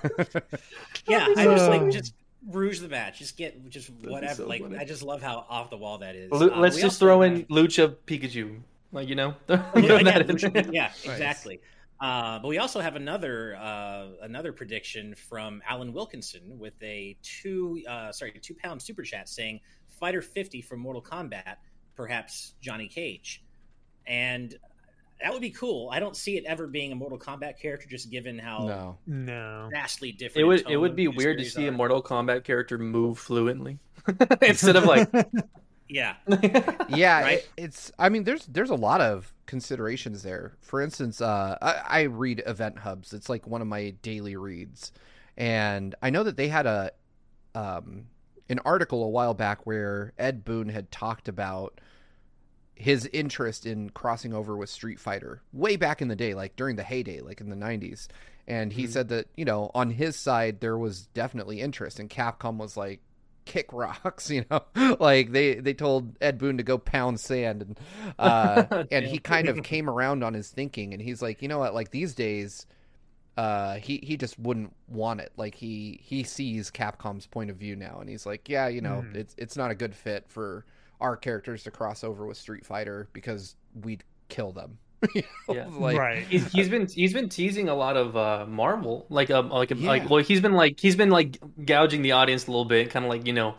Yeah, 1.08 1.26
I 1.36 1.44
just 1.44 1.68
like 1.68 1.90
just 1.90 2.14
Rouge 2.46 2.80
the 2.80 2.88
Bat. 2.88 3.16
Just 3.16 3.36
get 3.36 3.68
just 3.68 3.90
whatever. 4.04 4.34
So 4.34 4.46
like 4.46 4.62
funny. 4.62 4.78
I 4.78 4.84
just 4.84 5.02
love 5.02 5.22
how 5.22 5.44
off 5.48 5.70
the 5.70 5.76
wall 5.76 5.98
that 5.98 6.14
is. 6.14 6.30
L- 6.30 6.60
let's 6.60 6.76
uh, 6.76 6.82
just 6.82 7.00
throw 7.00 7.22
in 7.22 7.44
Lucha 7.46 7.96
Pikachu. 8.06 8.60
Like 8.92 9.08
you 9.08 9.16
know, 9.16 9.34
yeah, 9.48 9.70
yeah, 10.70 10.92
exactly. 11.04 11.60
Uh, 12.00 12.38
but 12.38 12.48
we 12.48 12.58
also 12.58 12.80
have 12.80 12.94
another 12.94 13.56
uh, 13.56 14.06
another 14.22 14.52
prediction 14.52 15.14
from 15.14 15.60
Alan 15.68 15.92
Wilkinson 15.92 16.58
with 16.58 16.80
a 16.82 17.16
two 17.22 17.82
uh, 17.88 18.12
sorry 18.12 18.32
two 18.40 18.54
pound 18.54 18.80
super 18.80 19.02
chat 19.02 19.28
saying 19.28 19.60
Fighter 19.98 20.22
50 20.22 20.62
from 20.62 20.78
Mortal 20.80 21.02
Kombat, 21.02 21.56
perhaps 21.96 22.54
Johnny 22.60 22.86
Cage, 22.86 23.42
and 24.06 24.54
that 25.20 25.32
would 25.32 25.42
be 25.42 25.50
cool. 25.50 25.90
I 25.92 25.98
don't 25.98 26.16
see 26.16 26.36
it 26.36 26.44
ever 26.44 26.68
being 26.68 26.92
a 26.92 26.94
Mortal 26.94 27.18
Kombat 27.18 27.60
character, 27.60 27.88
just 27.88 28.10
given 28.10 28.38
how 28.38 28.66
no 28.66 28.98
no 29.06 29.68
vastly 29.72 30.12
different. 30.12 30.44
It 30.44 30.46
would 30.46 30.70
it 30.70 30.76
would 30.76 30.94
be 30.94 31.08
weird 31.08 31.38
to 31.38 31.44
see 31.44 31.66
are. 31.66 31.70
a 31.70 31.72
Mortal 31.72 32.02
Kombat 32.02 32.44
character 32.44 32.78
move 32.78 33.18
fluently 33.18 33.78
instead 34.42 34.76
of 34.76 34.84
like 34.84 35.10
yeah. 35.88 36.14
Yeah 36.88 37.22
right? 37.22 37.38
It, 37.38 37.50
it's 37.56 37.92
i 37.98 38.08
mean 38.08 38.24
there's 38.24 38.46
there's 38.46 38.70
a 38.70 38.74
lot 38.74 39.00
of 39.00 39.32
considerations 39.46 40.22
there. 40.22 40.56
For 40.60 40.80
instance 40.80 41.20
uh 41.20 41.56
I, 41.60 42.00
I, 42.00 42.02
read 42.02 42.42
EventHubs. 42.46 43.14
It's 43.14 43.28
like 43.28 43.46
one 43.46 43.62
of 43.62 43.66
my 43.68 43.90
daily 44.02 44.36
reads. 44.36 44.92
And 45.36 45.94
i 46.02 46.10
know 46.10 46.22
that 46.24 46.36
they 46.36 46.48
had 46.48 46.66
a 46.66 46.92
um 47.54 48.06
an 48.48 48.60
article 48.64 49.04
a 49.04 49.08
while 49.08 49.34
back 49.34 49.66
where 49.66 50.12
ed 50.18 50.44
boon 50.44 50.68
had 50.68 50.90
talked 50.90 51.28
about 51.28 51.80
his 52.74 53.06
interest 53.12 53.66
in 53.66 53.90
crossing 53.90 54.32
over 54.32 54.56
with 54.56 54.70
street 54.70 55.00
fighter 55.00 55.42
way 55.52 55.74
back 55.76 56.00
in 56.00 56.08
the 56.08 56.14
day 56.14 56.34
like 56.34 56.54
during 56.54 56.76
the 56.76 56.82
heyday 56.84 57.20
like 57.20 57.40
in 57.40 57.50
the 57.50 57.56
90s 57.56 58.06
and 58.48 58.72
he 58.72 58.84
mm-hmm. 58.84 58.92
said 58.92 59.08
that 59.08 59.28
you 59.36 59.44
know 59.44 59.70
on 59.74 59.90
his 59.90 60.16
side 60.16 60.60
there 60.60 60.78
was 60.78 61.06
definitely 61.08 61.60
interest. 61.60 62.00
And 62.00 62.10
capcom 62.10 62.56
was 62.56 62.76
like 62.76 63.00
kick 63.48 63.72
rocks, 63.72 64.30
you 64.30 64.44
know, 64.48 64.62
like 65.00 65.32
they 65.32 65.54
they 65.54 65.74
told 65.74 66.14
Ed 66.20 66.38
Boon 66.38 66.58
to 66.58 66.62
go 66.62 66.78
pound 66.78 67.18
sand, 67.18 67.62
and 67.62 67.80
uh, 68.18 68.84
and 68.92 69.04
he 69.04 69.18
kind 69.18 69.48
of 69.48 69.64
came 69.64 69.90
around 69.90 70.22
on 70.22 70.34
his 70.34 70.48
thinking, 70.50 70.92
and 70.92 71.02
he's 71.02 71.20
like, 71.20 71.42
you 71.42 71.48
know 71.48 71.58
what, 71.58 71.74
like 71.74 71.90
these 71.90 72.14
days. 72.14 72.66
Uh, 73.36 73.76
he 73.76 74.00
he 74.02 74.16
just 74.16 74.36
wouldn't 74.36 74.74
want 74.88 75.20
it. 75.20 75.30
Like 75.36 75.54
he 75.54 76.00
he 76.02 76.24
sees 76.24 76.72
Capcom's 76.72 77.28
point 77.28 77.50
of 77.50 77.56
view 77.56 77.76
now, 77.76 77.98
and 78.00 78.10
he's 78.10 78.26
like, 78.26 78.48
yeah, 78.48 78.66
you 78.66 78.80
know, 78.80 79.04
mm. 79.06 79.14
it's 79.14 79.32
it's 79.38 79.56
not 79.56 79.70
a 79.70 79.76
good 79.76 79.94
fit 79.94 80.24
for 80.26 80.64
our 81.00 81.16
characters 81.16 81.62
to 81.62 81.70
cross 81.70 82.02
over 82.02 82.26
with 82.26 82.36
Street 82.36 82.66
Fighter 82.66 83.08
because 83.12 83.54
we'd 83.84 84.02
kill 84.28 84.50
them. 84.50 84.78
yeah. 85.48 85.66
like, 85.70 85.96
right. 85.96 86.26
He's, 86.28 86.50
he's 86.52 86.68
been 86.70 86.86
he's 86.86 87.12
been 87.12 87.28
teasing 87.28 87.68
a 87.68 87.74
lot 87.74 87.96
of 87.96 88.16
uh, 88.16 88.46
Marvel, 88.48 89.06
like 89.08 89.30
um 89.30 89.50
like 89.50 89.70
yeah. 89.70 89.86
like 89.86 90.10
well 90.10 90.22
he's 90.22 90.40
been 90.40 90.52
like 90.52 90.80
he's 90.80 90.96
been 90.96 91.10
like 91.10 91.38
gouging 91.64 92.02
the 92.02 92.12
audience 92.12 92.46
a 92.46 92.50
little 92.50 92.64
bit, 92.64 92.90
kind 92.90 93.04
of 93.04 93.08
like 93.08 93.26
you 93.26 93.32
know. 93.32 93.54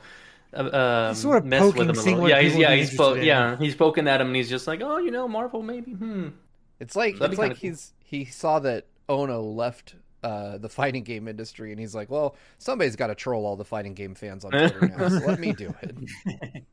Uh, 0.52 1.14
sort 1.14 1.38
of 1.38 1.46
mess 1.46 1.62
with 1.62 1.76
him 1.78 1.90
a 1.90 1.94
little. 1.94 2.28
Yeah, 2.28 2.42
he's 2.42 2.56
yeah 2.56 2.74
he's 2.74 2.96
po- 2.96 3.14
yeah 3.14 3.56
he's 3.58 3.76
poking 3.76 4.08
at 4.08 4.20
him 4.20 4.28
and 4.28 4.36
he's 4.36 4.50
just 4.50 4.66
like 4.66 4.82
oh 4.82 4.98
you 4.98 5.12
know 5.12 5.28
Marvel 5.28 5.62
maybe 5.62 5.92
hmm. 5.92 6.30
It's 6.80 6.96
like 6.96 7.20
That'd 7.20 7.34
it's 7.34 7.40
like 7.40 7.58
he's 7.58 7.94
cool. 8.00 8.20
he 8.20 8.26
saw 8.26 8.60
that 8.60 8.88
Ono 9.10 9.42
left 9.42 9.96
uh, 10.24 10.58
the 10.58 10.70
fighting 10.70 11.04
game 11.04 11.28
industry, 11.28 11.72
and 11.72 11.80
he's 11.80 11.96
like, 11.96 12.10
"Well, 12.10 12.36
somebody's 12.58 12.96
got 12.96 13.08
to 13.08 13.16
troll 13.16 13.46
all 13.46 13.56
the 13.56 13.66
fighting 13.66 13.94
game 13.94 14.16
fans 14.16 14.46
on 14.46 14.52
Twitter 14.70 14.88
now, 14.88 15.10
so 15.10 15.26
let 15.26 15.40
me 15.40 15.54
do 15.54 15.74
it." 15.82 16.64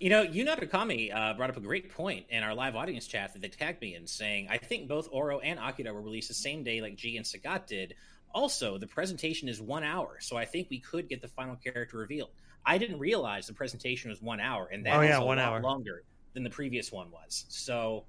You 0.00 0.10
know, 0.10 0.24
Yunato 0.24 0.70
Kami 0.70 1.10
uh, 1.10 1.34
brought 1.34 1.50
up 1.50 1.56
a 1.56 1.60
great 1.60 1.92
point 1.92 2.26
in 2.30 2.44
our 2.44 2.54
live 2.54 2.76
audience 2.76 3.06
chat 3.06 3.32
that 3.32 3.42
they 3.42 3.48
tagged 3.48 3.80
me 3.80 3.96
in, 3.96 4.06
saying, 4.06 4.46
I 4.48 4.56
think 4.56 4.88
both 4.88 5.08
Oro 5.10 5.40
and 5.40 5.58
Akira 5.58 5.92
were 5.92 6.00
released 6.00 6.28
the 6.28 6.34
same 6.34 6.62
day 6.62 6.80
like 6.80 6.96
G 6.96 7.16
and 7.16 7.26
Sagat 7.26 7.66
did. 7.66 7.94
Also, 8.32 8.78
the 8.78 8.86
presentation 8.86 9.48
is 9.48 9.60
one 9.60 9.82
hour, 9.82 10.18
so 10.20 10.36
I 10.36 10.44
think 10.44 10.68
we 10.70 10.78
could 10.78 11.08
get 11.08 11.20
the 11.20 11.28
final 11.28 11.56
character 11.56 11.98
revealed. 11.98 12.30
I 12.64 12.78
didn't 12.78 12.98
realize 12.98 13.46
the 13.46 13.54
presentation 13.54 14.10
was 14.10 14.22
one 14.22 14.38
hour, 14.38 14.68
and 14.70 14.86
that 14.86 14.96
oh, 14.96 15.00
yeah, 15.00 15.18
one 15.18 15.38
hour 15.38 15.60
longer 15.60 16.04
than 16.34 16.44
the 16.44 16.50
previous 16.50 16.92
one 16.92 17.10
was. 17.10 17.46
So 17.48 18.04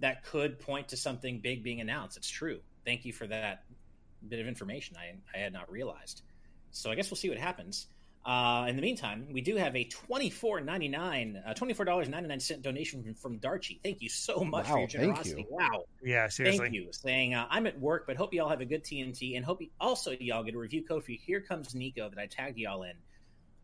that 0.00 0.24
could 0.24 0.58
point 0.58 0.88
to 0.88 0.96
something 0.96 1.40
big 1.40 1.62
being 1.62 1.80
announced. 1.80 2.16
It's 2.16 2.28
true. 2.28 2.60
Thank 2.84 3.04
you 3.04 3.12
for 3.12 3.26
that 3.28 3.64
bit 4.28 4.40
of 4.40 4.46
information 4.46 4.96
I, 4.98 5.14
I 5.34 5.40
had 5.40 5.52
not 5.52 5.70
realized. 5.70 6.22
So 6.70 6.90
I 6.90 6.94
guess 6.94 7.10
we'll 7.10 7.16
see 7.16 7.28
what 7.28 7.38
happens. 7.38 7.86
Uh, 8.24 8.66
in 8.68 8.76
the 8.76 8.82
meantime, 8.82 9.26
we 9.32 9.40
do 9.40 9.56
have 9.56 9.74
a 9.74 9.84
$24.99, 9.86 11.48
uh, 11.48 11.54
$24.99 11.54 12.62
donation 12.62 13.02
from, 13.02 13.14
from 13.14 13.38
Darchi. 13.38 13.80
Thank 13.82 14.02
you 14.02 14.10
so 14.10 14.44
much 14.44 14.66
wow, 14.66 14.72
for 14.72 14.78
your 14.80 14.88
generosity. 14.88 15.46
You. 15.48 15.56
Wow. 15.56 15.84
Yeah, 16.02 16.28
seriously. 16.28 16.58
Thank 16.66 16.74
you. 16.74 16.88
Saying, 16.92 17.34
uh, 17.34 17.46
I'm 17.48 17.66
at 17.66 17.80
work, 17.80 18.06
but 18.06 18.16
hope 18.16 18.34
you 18.34 18.42
all 18.42 18.50
have 18.50 18.60
a 18.60 18.66
good 18.66 18.84
TNT 18.84 19.36
and 19.36 19.44
hope 19.44 19.62
you, 19.62 19.68
also 19.80 20.10
y'all 20.10 20.42
get 20.42 20.54
a 20.54 20.58
review 20.58 20.84
code 20.84 21.04
for 21.04 21.12
Here 21.12 21.40
Comes 21.40 21.72
Niko 21.72 22.10
that 22.10 22.18
I 22.18 22.26
tagged 22.26 22.58
y'all 22.58 22.82
in. 22.82 22.92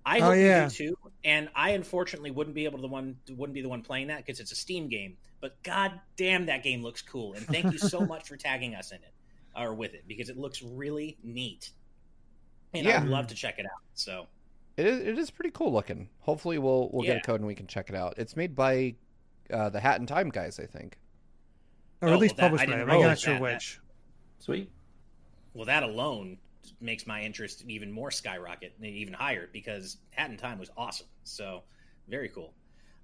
I 0.07 0.21
Oh, 0.21 0.23
hope 0.27 0.37
yeah. 0.37 0.65
you 0.65 0.71
do 0.71 0.75
too. 0.91 0.99
And 1.25 1.49
I 1.55 1.71
unfortunately 1.71 2.31
wouldn't 2.31 2.55
be 2.55 2.65
able 2.65 2.79
to 2.79 2.83
the 2.83 2.89
one 2.89 3.17
wouldn't 3.29 3.55
be 3.55 3.61
the 3.63 3.69
one 3.69 3.83
playing 3.83 4.07
that 4.07 4.25
because 4.25 4.41
it's 4.41 4.53
a 4.53 4.57
Steam 4.57 4.89
game. 4.89 5.17
But 5.41 5.61
god 5.65 6.01
damn, 6.17 6.47
that 6.47 6.63
game 6.63 6.83
looks 6.83 7.03
cool. 7.03 7.35
And 7.35 7.45
thank 7.45 7.73
you 7.73 7.79
so 7.79 8.01
much 8.07 8.29
for 8.29 8.37
tagging 8.37 8.75
us 8.75 8.93
in 8.93 8.99
it 8.99 9.13
or 9.55 9.75
with 9.75 9.95
it 9.95 10.05
because 10.07 10.29
it 10.31 10.39
looks 10.39 10.63
really 10.63 11.19
neat. 11.23 11.71
And 12.73 12.87
Yeah. 12.87 12.99
I'd 13.03 13.09
love 13.09 13.27
to 13.29 13.35
check 13.35 13.59
it 13.59 13.67
out. 13.67 13.83
So 13.95 14.27
It 14.77 14.87
is, 14.87 15.01
it 15.01 15.19
is 15.19 15.31
pretty 15.31 15.51
cool 15.53 15.73
looking. 15.73 16.09
Hopefully, 16.21 16.59
we'll 16.59 16.91
we'll 16.93 17.03
get 17.05 17.17
a 17.19 17.21
code 17.21 17.41
and 17.41 17.47
we 17.47 17.55
can 17.55 17.67
check 17.67 17.89
it 17.89 17.95
out. 17.97 18.15
It's 18.19 18.37
made 18.37 18.55
by 18.55 18.95
uh, 19.51 19.71
the 19.71 19.81
Hat 19.81 20.01
in 20.01 20.07
Time 20.07 20.29
guys, 20.29 20.59
I 20.61 20.67
think. 20.67 20.99
Or 22.03 22.09
at 22.09 22.15
Oh, 22.15 22.19
least 22.19 22.37
that- 22.37 22.45
I 22.45 22.49
published 22.49 22.67
by 22.67 22.77
them. 22.77 22.91
I'm 22.91 23.01
know 23.01 23.07
not 23.09 23.19
sure 23.19 23.35
That- 23.35 23.43
which. 23.43 23.81
Sweet. 24.39 24.71
well, 25.55 25.65
that 25.65 25.83
alone 25.83 26.37
makes 26.81 27.07
my 27.07 27.23
interest 27.23 27.65
even 27.69 27.91
more 27.91 28.11
skyrocket, 28.11 28.75
even 28.83 29.15
higher 29.15 29.49
because 29.53 29.97
Hat 30.11 30.31
in 30.31 30.37
Time 30.37 30.59
was 30.59 30.71
awesome. 30.77 31.07
So 31.25 31.63
very 32.09 32.29
cool. 32.29 32.53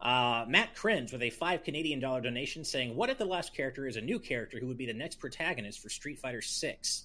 Uh, 0.00 0.44
Matt 0.48 0.74
Cringe 0.74 1.10
with 1.12 1.22
a 1.22 1.30
five 1.30 1.62
Canadian 1.64 2.00
dollar 2.00 2.20
donation 2.20 2.64
saying, 2.64 2.94
"What 2.96 3.08
if 3.08 3.16
the 3.18 3.24
last 3.24 3.54
character 3.54 3.86
is 3.86 3.96
a 3.96 4.00
new 4.00 4.18
character 4.18 4.58
who 4.58 4.66
would 4.66 4.76
be 4.76 4.84
the 4.84 4.92
next 4.92 5.20
protagonist 5.20 5.80
for 5.80 5.88
Street 5.88 6.18
Fighter 6.18 6.42
Six? 6.42 7.04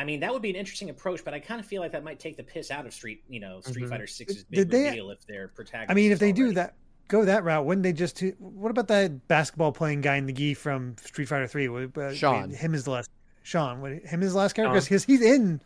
I 0.00 0.04
mean, 0.04 0.20
that 0.20 0.32
would 0.32 0.40
be 0.40 0.48
an 0.50 0.56
interesting 0.56 0.88
approach, 0.88 1.24
but 1.24 1.34
I 1.34 1.40
kind 1.40 1.60
of 1.60 1.66
feel 1.66 1.82
like 1.82 1.92
that 1.92 2.02
might 2.02 2.18
take 2.18 2.36
the 2.38 2.42
piss 2.42 2.70
out 2.70 2.86
of 2.86 2.94
Street, 2.94 3.22
you 3.28 3.38
know, 3.38 3.60
Street 3.60 3.84
Mhm. 3.84 3.90
Fighter 3.90 4.06
Six's 4.06 4.44
big 4.44 4.56
Did 4.60 4.70
they- 4.70 4.84
reveal 4.86 5.10
if 5.10 5.26
they're 5.26 5.48
protagonist. 5.48 5.90
I 5.90 5.94
mean, 5.94 6.10
if 6.10 6.18
they 6.18 6.32
do 6.32 6.52
that, 6.54 6.74
go 7.08 7.24
that 7.26 7.44
route, 7.44 7.66
wouldn't 7.66 7.82
they 7.82 7.92
just? 7.92 8.16
do- 8.16 8.34
What 8.38 8.70
about 8.70 8.88
that 8.88 9.28
basketball 9.28 9.72
playing 9.72 10.00
guy 10.00 10.16
in 10.16 10.24
the 10.26 10.32
gi 10.32 10.54
from 10.54 10.96
Street 10.98 11.26
Fighter 11.26 11.46
Three? 11.46 11.68
Uh, 11.68 12.12
Sean. 12.14 12.48
him 12.50 12.72
is 12.74 12.84
the 12.84 12.92
last. 12.92 13.10
Sean, 13.42 13.80
would 13.82 14.04
him 14.06 14.22
is 14.22 14.32
the 14.32 14.38
last 14.38 14.54
character 14.54 14.80
Sean. 14.80 14.84
because 14.86 15.04
he's 15.04 15.20
in. 15.20 15.60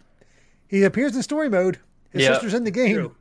He 0.68 0.82
appears 0.82 1.14
in 1.14 1.22
story 1.22 1.48
mode. 1.48 1.78
His 2.10 2.22
Yeah. 2.22 2.32
sister's 2.32 2.54
in 2.54 2.64
the 2.64 2.70
game. 2.72 2.94
True. 2.94 3.16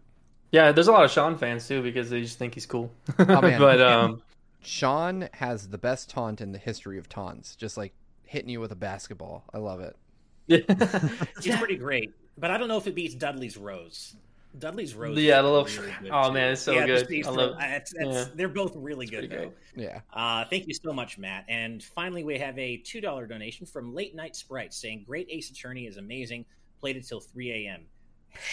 Yeah, 0.52 0.72
there's 0.72 0.88
a 0.88 0.92
lot 0.92 1.04
of 1.06 1.12
Sean 1.12 1.38
fans 1.38 1.68
too 1.68 1.82
because 1.84 2.10
they 2.10 2.22
just 2.22 2.38
think 2.40 2.54
he's 2.56 2.66
cool. 2.66 2.92
Oh, 3.20 3.42
man. 3.42 3.60
but 3.60 3.80
um, 3.82 4.22
Sean 4.64 5.30
has 5.34 5.68
the 5.70 5.78
best 5.78 6.10
taunt 6.10 6.42
in 6.42 6.52
the 6.54 6.58
history 6.60 6.98
of 6.98 7.08
taunts, 7.10 7.56
just 7.56 7.78
like 7.78 7.94
hitting 8.26 8.50
you 8.50 8.60
with 8.60 8.72
a 8.72 8.76
basketball. 8.76 9.44
I 9.54 9.58
love 9.60 9.80
it. 9.80 9.96
He's 10.48 11.56
pretty 11.58 11.76
great, 11.78 12.12
but 12.38 12.52
I 12.52 12.58
don't 12.58 12.68
know 12.68 12.78
if 12.78 12.88
it 12.88 12.96
beats 12.96 13.16
Dudley's 13.16 13.58
Rose. 13.58 14.16
Dudley's 14.60 14.94
Rose. 14.94 15.18
Yeah, 15.18 15.38
is 15.40 15.44
the 15.44 15.50
little- 15.50 15.84
really 15.84 16.12
oh, 16.12 16.28
too. 16.28 16.34
man, 16.34 16.52
it's 16.52 16.62
so 16.62 16.74
Yeah, 16.74 16.86
good. 16.86 17.26
I 17.26 17.30
love- 17.32 17.60
It's- 17.60 17.94
it's- 17.96 18.16
yeah. 18.16 18.26
They're 18.36 18.48
both 18.50 18.74
really 18.76 19.08
good, 19.08 19.30
pretty 19.30 19.46
though. 19.46 19.54
Yeah. 19.76 20.02
Uh, 20.14 20.46
thank 20.46 20.68
you 20.68 20.76
so 20.76 20.94
much, 20.94 21.18
Matt. 21.18 21.46
And 21.48 21.82
finally, 21.84 22.24
we 22.24 22.38
have 22.38 22.58
a 22.60 22.78
two 22.78 23.02
dollar 23.02 23.26
donation 23.26 23.66
from 23.66 23.96
Late 23.96 24.14
Night 24.16 24.36
Sprite 24.36 24.74
saying, 24.74 25.06
"Great 25.08 25.28
Ace 25.32 25.50
Attorney 25.50 25.88
is 25.88 25.98
amazing. 25.98 26.46
Played 26.82 26.98
it 26.98 27.08
till 27.08 27.20
three 27.20 27.66
a.m." 27.66 27.86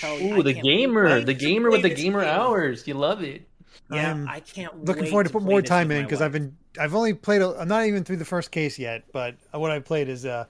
Hell, 0.01 0.17
I 0.17 0.23
Ooh, 0.23 0.43
the 0.43 0.55
gamer, 0.55 1.21
the 1.23 1.35
gamer 1.35 1.71
with 1.71 1.83
the 1.83 1.91
gamer 1.91 2.21
game. 2.21 2.29
hours. 2.31 2.87
You 2.89 2.95
love 2.95 3.23
it. 3.23 3.47
Yeah, 3.93 4.11
I'm 4.13 4.27
I 4.29 4.41
can't. 4.41 4.85
Looking 4.85 5.05
wait 5.05 5.11
forward 5.11 5.27
to 5.27 5.31
put 5.33 5.43
more 5.43 5.61
time 5.63 5.91
in 5.91 6.05
because. 6.05 6.23
I've 6.23 6.33
been 6.33 6.57
I've 6.79 6.95
only 6.95 7.13
played. 7.13 7.43
A, 7.43 7.59
I'm 7.61 7.69
not 7.69 7.85
even 7.87 8.05
through 8.05 8.17
the 8.17 8.25
first 8.25 8.51
case 8.51 8.79
yet, 8.79 9.05
but 9.13 9.37
what 9.53 9.71
I've 9.71 9.85
played 9.85 10.09
is 10.09 10.25
uh 10.25 10.47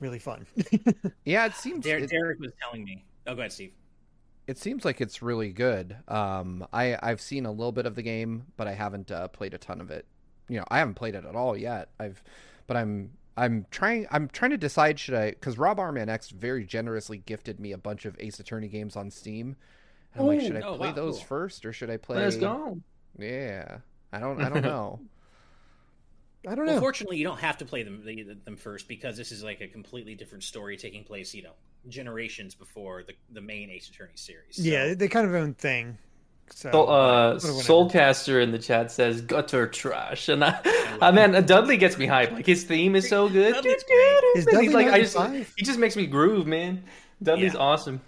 really 0.00 0.18
fun. 0.18 0.46
Yeah, 1.24 1.46
it 1.46 1.54
seems 1.54 1.84
Der- 1.84 1.98
it, 1.98 2.10
Derek 2.10 2.40
was 2.40 2.52
telling 2.60 2.84
me. 2.84 3.04
Oh, 3.26 3.34
go 3.34 3.40
ahead, 3.40 3.52
Steve. 3.52 3.72
it 4.46 4.58
seems 4.58 4.84
like 4.84 5.00
it's 5.00 5.22
really 5.22 5.52
good. 5.52 5.96
Um, 6.08 6.66
I 6.72 6.96
I've 7.02 7.20
seen 7.20 7.46
a 7.46 7.52
little 7.52 7.72
bit 7.72 7.86
of 7.86 7.94
the 7.94 8.02
game, 8.02 8.46
but 8.56 8.66
I 8.66 8.72
haven't 8.72 9.10
uh, 9.12 9.28
played 9.28 9.54
a 9.54 9.58
ton 9.58 9.80
of 9.80 9.90
it. 9.90 10.06
You 10.48 10.58
know, 10.58 10.64
I 10.68 10.78
haven't 10.78 10.94
played 10.94 11.14
it 11.14 11.24
at 11.24 11.36
all 11.36 11.56
yet. 11.56 11.90
I've, 12.00 12.22
but 12.66 12.76
I'm 12.76 13.10
I'm 13.36 13.66
trying 13.70 14.06
I'm 14.10 14.28
trying 14.28 14.50
to 14.50 14.56
decide 14.58 14.98
should 14.98 15.14
I 15.14 15.30
because 15.30 15.56
Rob 15.58 15.78
Arman 15.78 16.08
X 16.08 16.30
very 16.30 16.64
generously 16.64 17.18
gifted 17.18 17.60
me 17.60 17.70
a 17.72 17.78
bunch 17.78 18.04
of 18.06 18.16
Ace 18.18 18.40
Attorney 18.40 18.68
games 18.68 18.96
on 18.96 19.10
Steam. 19.10 19.54
And 20.14 20.22
I'm 20.22 20.26
like, 20.26 20.40
should 20.40 20.56
I 20.56 20.60
Oh, 20.62 20.76
play 20.76 20.88
wow, 20.88 20.94
those 20.94 21.18
cool. 21.18 21.26
first 21.26 21.64
or 21.64 21.72
should 21.72 21.90
I 21.90 21.96
play? 21.98 22.16
Let's 22.16 22.36
go. 22.36 22.80
Yeah, 23.18 23.78
I 24.12 24.18
don't 24.18 24.42
I 24.42 24.48
don't 24.48 24.62
know. 24.62 24.98
I 26.48 26.54
don't 26.54 26.64
Well, 26.66 26.76
know. 26.76 26.80
fortunately, 26.80 27.18
you 27.18 27.24
don't 27.24 27.40
have 27.40 27.58
to 27.58 27.64
play 27.64 27.82
them 27.82 28.02
the, 28.04 28.36
them 28.44 28.56
first 28.56 28.88
because 28.88 29.16
this 29.16 29.30
is 29.32 29.42
like 29.44 29.60
a 29.60 29.68
completely 29.68 30.14
different 30.14 30.42
story 30.44 30.76
taking 30.76 31.04
place, 31.04 31.34
you 31.34 31.42
know, 31.42 31.52
generations 31.88 32.54
before 32.54 33.02
the 33.02 33.14
the 33.32 33.40
main 33.40 33.70
Ace 33.70 33.88
Attorney 33.88 34.12
series. 34.16 34.56
So- 34.56 34.62
yeah, 34.62 34.94
they 34.94 35.08
kind 35.08 35.26
of 35.26 35.34
own 35.34 35.54
thing. 35.54 35.98
So, 36.52 36.70
So, 36.72 36.84
uh. 36.86 37.38
Soulcaster 37.38 38.42
in 38.42 38.50
the 38.50 38.58
chat 38.58 38.90
says 38.90 39.20
gutter 39.20 39.68
trash, 39.68 40.28
and 40.28 40.42
I, 40.44 40.58
I 41.00 41.10
man, 41.12 41.32
Dudley 41.46 41.76
gets 41.76 41.96
me 41.96 42.06
hyped. 42.08 42.32
Like 42.32 42.46
his 42.46 42.64
theme 42.64 42.96
is 42.96 43.08
so 43.08 43.28
good. 43.28 43.54
Dudley's 43.54 43.84
great. 43.84 44.20
Is 44.36 44.44
He's 44.46 44.46
Dudley 44.46 44.68
like, 44.70 44.86
I 44.88 45.00
just, 45.00 45.14
five? 45.16 45.52
he 45.56 45.64
just 45.64 45.78
makes 45.78 45.94
me 45.96 46.06
groove, 46.06 46.46
man. 46.48 46.82
Dudley's 47.22 47.54
Yeah. 47.54 47.60
awesome. 47.60 48.00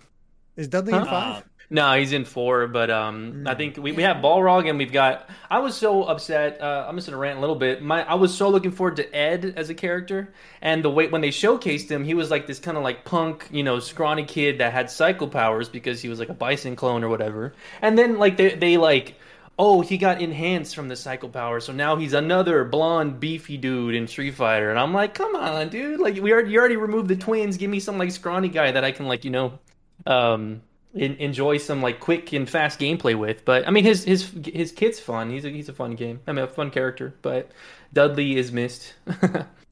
Is 0.56 0.66
Dudley 0.68 0.92
in 0.92 1.04
five? 1.04 1.42
Uh, 1.44 1.46
No, 1.74 1.94
he's 1.96 2.12
in 2.12 2.26
four, 2.26 2.66
but 2.66 2.90
um, 2.90 3.44
I 3.46 3.54
Mm. 3.54 3.56
think 3.56 3.76
we, 3.78 3.92
we 3.92 4.02
have 4.02 4.18
Balrog 4.18 4.68
and 4.68 4.76
we've 4.78 4.92
got. 4.92 5.30
I 5.50 5.58
was 5.60 5.74
so 5.74 6.02
upset. 6.04 6.60
Uh, 6.60 6.84
I'm 6.86 6.96
just 6.96 7.06
gonna 7.08 7.16
rant 7.16 7.38
a 7.38 7.40
little 7.40 7.56
bit. 7.56 7.80
My 7.82 8.04
I 8.06 8.12
was 8.14 8.34
so 8.34 8.50
looking 8.50 8.72
forward 8.72 8.96
to 8.96 9.16
Ed 9.16 9.54
as 9.56 9.70
a 9.70 9.74
character, 9.74 10.34
and 10.60 10.84
the 10.84 10.90
way 10.90 11.08
when 11.08 11.22
they 11.22 11.30
showcased 11.30 11.88
him, 11.88 12.04
he 12.04 12.12
was 12.12 12.30
like 12.30 12.46
this 12.46 12.58
kind 12.58 12.76
of 12.76 12.82
like 12.82 13.06
punk, 13.06 13.48
you 13.50 13.62
know, 13.62 13.78
scrawny 13.80 14.24
kid 14.24 14.58
that 14.58 14.74
had 14.74 14.90
psycho 14.90 15.26
powers 15.26 15.70
because 15.70 16.02
he 16.02 16.10
was 16.10 16.18
like 16.18 16.28
a 16.28 16.34
Bison 16.34 16.76
clone 16.76 17.02
or 17.02 17.08
whatever. 17.08 17.54
And 17.80 17.96
then 17.98 18.18
like 18.18 18.36
they 18.36 18.54
they 18.54 18.76
like. 18.76 19.14
Oh, 19.58 19.82
he 19.82 19.98
got 19.98 20.20
enhanced 20.22 20.74
from 20.74 20.88
the 20.88 20.96
psycho 20.96 21.28
power, 21.28 21.60
so 21.60 21.72
now 21.74 21.94
he's 21.96 22.14
another 22.14 22.64
blonde, 22.64 23.20
beefy 23.20 23.58
dude 23.58 23.94
in 23.94 24.08
Street 24.08 24.34
Fighter. 24.34 24.70
And 24.70 24.78
I'm 24.78 24.94
like, 24.94 25.12
come 25.14 25.36
on, 25.36 25.68
dude! 25.68 26.00
Like 26.00 26.16
we 26.16 26.32
already, 26.32 26.50
you 26.52 26.58
already 26.58 26.76
removed 26.76 27.08
the 27.08 27.16
twins. 27.16 27.58
Give 27.58 27.70
me 27.70 27.78
some 27.78 27.98
like 27.98 28.10
scrawny 28.10 28.48
guy 28.48 28.72
that 28.72 28.82
I 28.82 28.92
can 28.92 29.06
like, 29.06 29.24
you 29.26 29.30
know, 29.30 29.58
um, 30.06 30.62
in, 30.94 31.14
enjoy 31.16 31.58
some 31.58 31.82
like 31.82 32.00
quick 32.00 32.32
and 32.32 32.48
fast 32.48 32.78
gameplay 32.78 33.18
with. 33.18 33.44
But 33.44 33.66
I 33.66 33.70
mean, 33.70 33.84
his 33.84 34.04
his 34.04 34.30
his 34.44 34.72
kid's 34.72 35.00
fun. 35.00 35.30
He's 35.30 35.44
a 35.44 35.50
he's 35.50 35.68
a 35.68 35.72
fun 35.72 35.94
game. 35.94 36.20
I 36.26 36.32
mean, 36.32 36.44
a 36.44 36.48
fun 36.48 36.70
character. 36.70 37.14
But 37.22 37.50
Dudley 37.92 38.36
is 38.36 38.52
missed. 38.52 38.94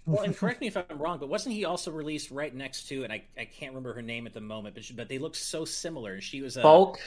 well, 0.07 0.23
and 0.23 0.37
correct 0.37 0.61
me 0.61 0.69
if 0.69 0.77
I'm 0.77 0.99
wrong, 0.99 1.19
but 1.19 1.29
wasn't 1.29 1.55
he 1.55 1.65
also 1.65 1.91
released 1.91 2.31
right 2.31 2.55
next 2.55 2.89
to? 2.89 3.05
And 3.05 3.13
I, 3.13 3.25
I 3.39 3.45
can't 3.45 3.73
remember 3.73 3.95
her 3.95 4.03
name 4.03 4.27
at 4.27 4.35
the 4.35 4.41
moment, 4.41 4.75
but 4.75 4.85
she, 4.85 4.95
but 4.95 5.09
they 5.09 5.19
look 5.19 5.35
so 5.35 5.65
similar. 5.65 6.21
She 6.21 6.41
was 6.41 6.57
a 6.57 6.63
Bulk. 6.63 7.01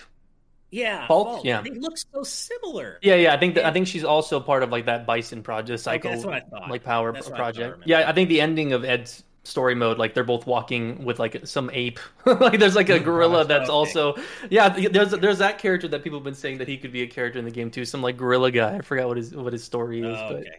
yeah, 0.72 1.08
Bulk? 1.08 1.44
Yeah. 1.44 1.62
They 1.62 1.72
look 1.72 1.98
so 1.98 2.24
similar. 2.24 3.00
Yeah, 3.02 3.16
yeah. 3.16 3.34
I 3.34 3.38
think 3.38 3.56
that, 3.56 3.66
I 3.66 3.72
think 3.72 3.88
she's 3.88 4.04
also 4.04 4.40
part 4.40 4.64
of 4.64 4.70
like 4.70 4.86
that 4.86 5.06
Bison 5.06 5.44
project, 5.44 5.82
Psycho, 5.82 6.10
that's 6.10 6.26
what 6.26 6.36
I 6.36 6.40
thought. 6.42 6.70
like 6.70 6.84
power 6.84 7.12
That's 7.12 7.28
what 7.28 7.36
I 7.36 7.38
project. 7.38 7.84
Yeah, 7.86 8.08
I 8.08 8.14
think 8.14 8.30
the 8.30 8.42
ending 8.42 8.74
of 8.74 8.86
Ed's 8.86 9.24
story 9.46 9.76
mode, 9.76 9.98
like 9.98 10.14
they're 10.14 10.24
both 10.24 10.48
walking 10.48 11.04
with 11.04 11.20
like 11.20 11.46
some 11.46 11.70
ape. 11.74 12.00
like 12.26 12.60
there's 12.60 12.76
like 12.76 12.90
a 12.90 13.00
gorilla 13.10 13.44
that's 13.46 13.70
okay. 13.70 13.74
also 13.76 14.16
yeah. 14.50 14.70
There's 14.70 15.12
there's 15.12 15.40
that 15.40 15.58
character 15.60 15.88
that 15.90 16.04
people 16.04 16.20
have 16.20 16.24
been 16.24 16.34
saying 16.36 16.60
that 16.60 16.68
he 16.68 16.78
could 16.78 16.92
be 16.92 17.02
a 17.02 17.08
character 17.08 17.40
in 17.40 17.46
the 17.46 17.52
game 17.52 17.70
too. 17.70 17.86
Some 17.86 18.02
like 18.02 18.18
gorilla 18.18 18.52
guy. 18.52 18.78
I 18.78 18.82
forgot 18.82 19.08
what 19.08 19.18
his 19.18 19.36
what 19.36 19.52
his 19.54 19.64
story 19.64 20.00
is, 20.02 20.18
Oh, 20.18 20.28
but 20.30 20.38
okay. 20.42 20.50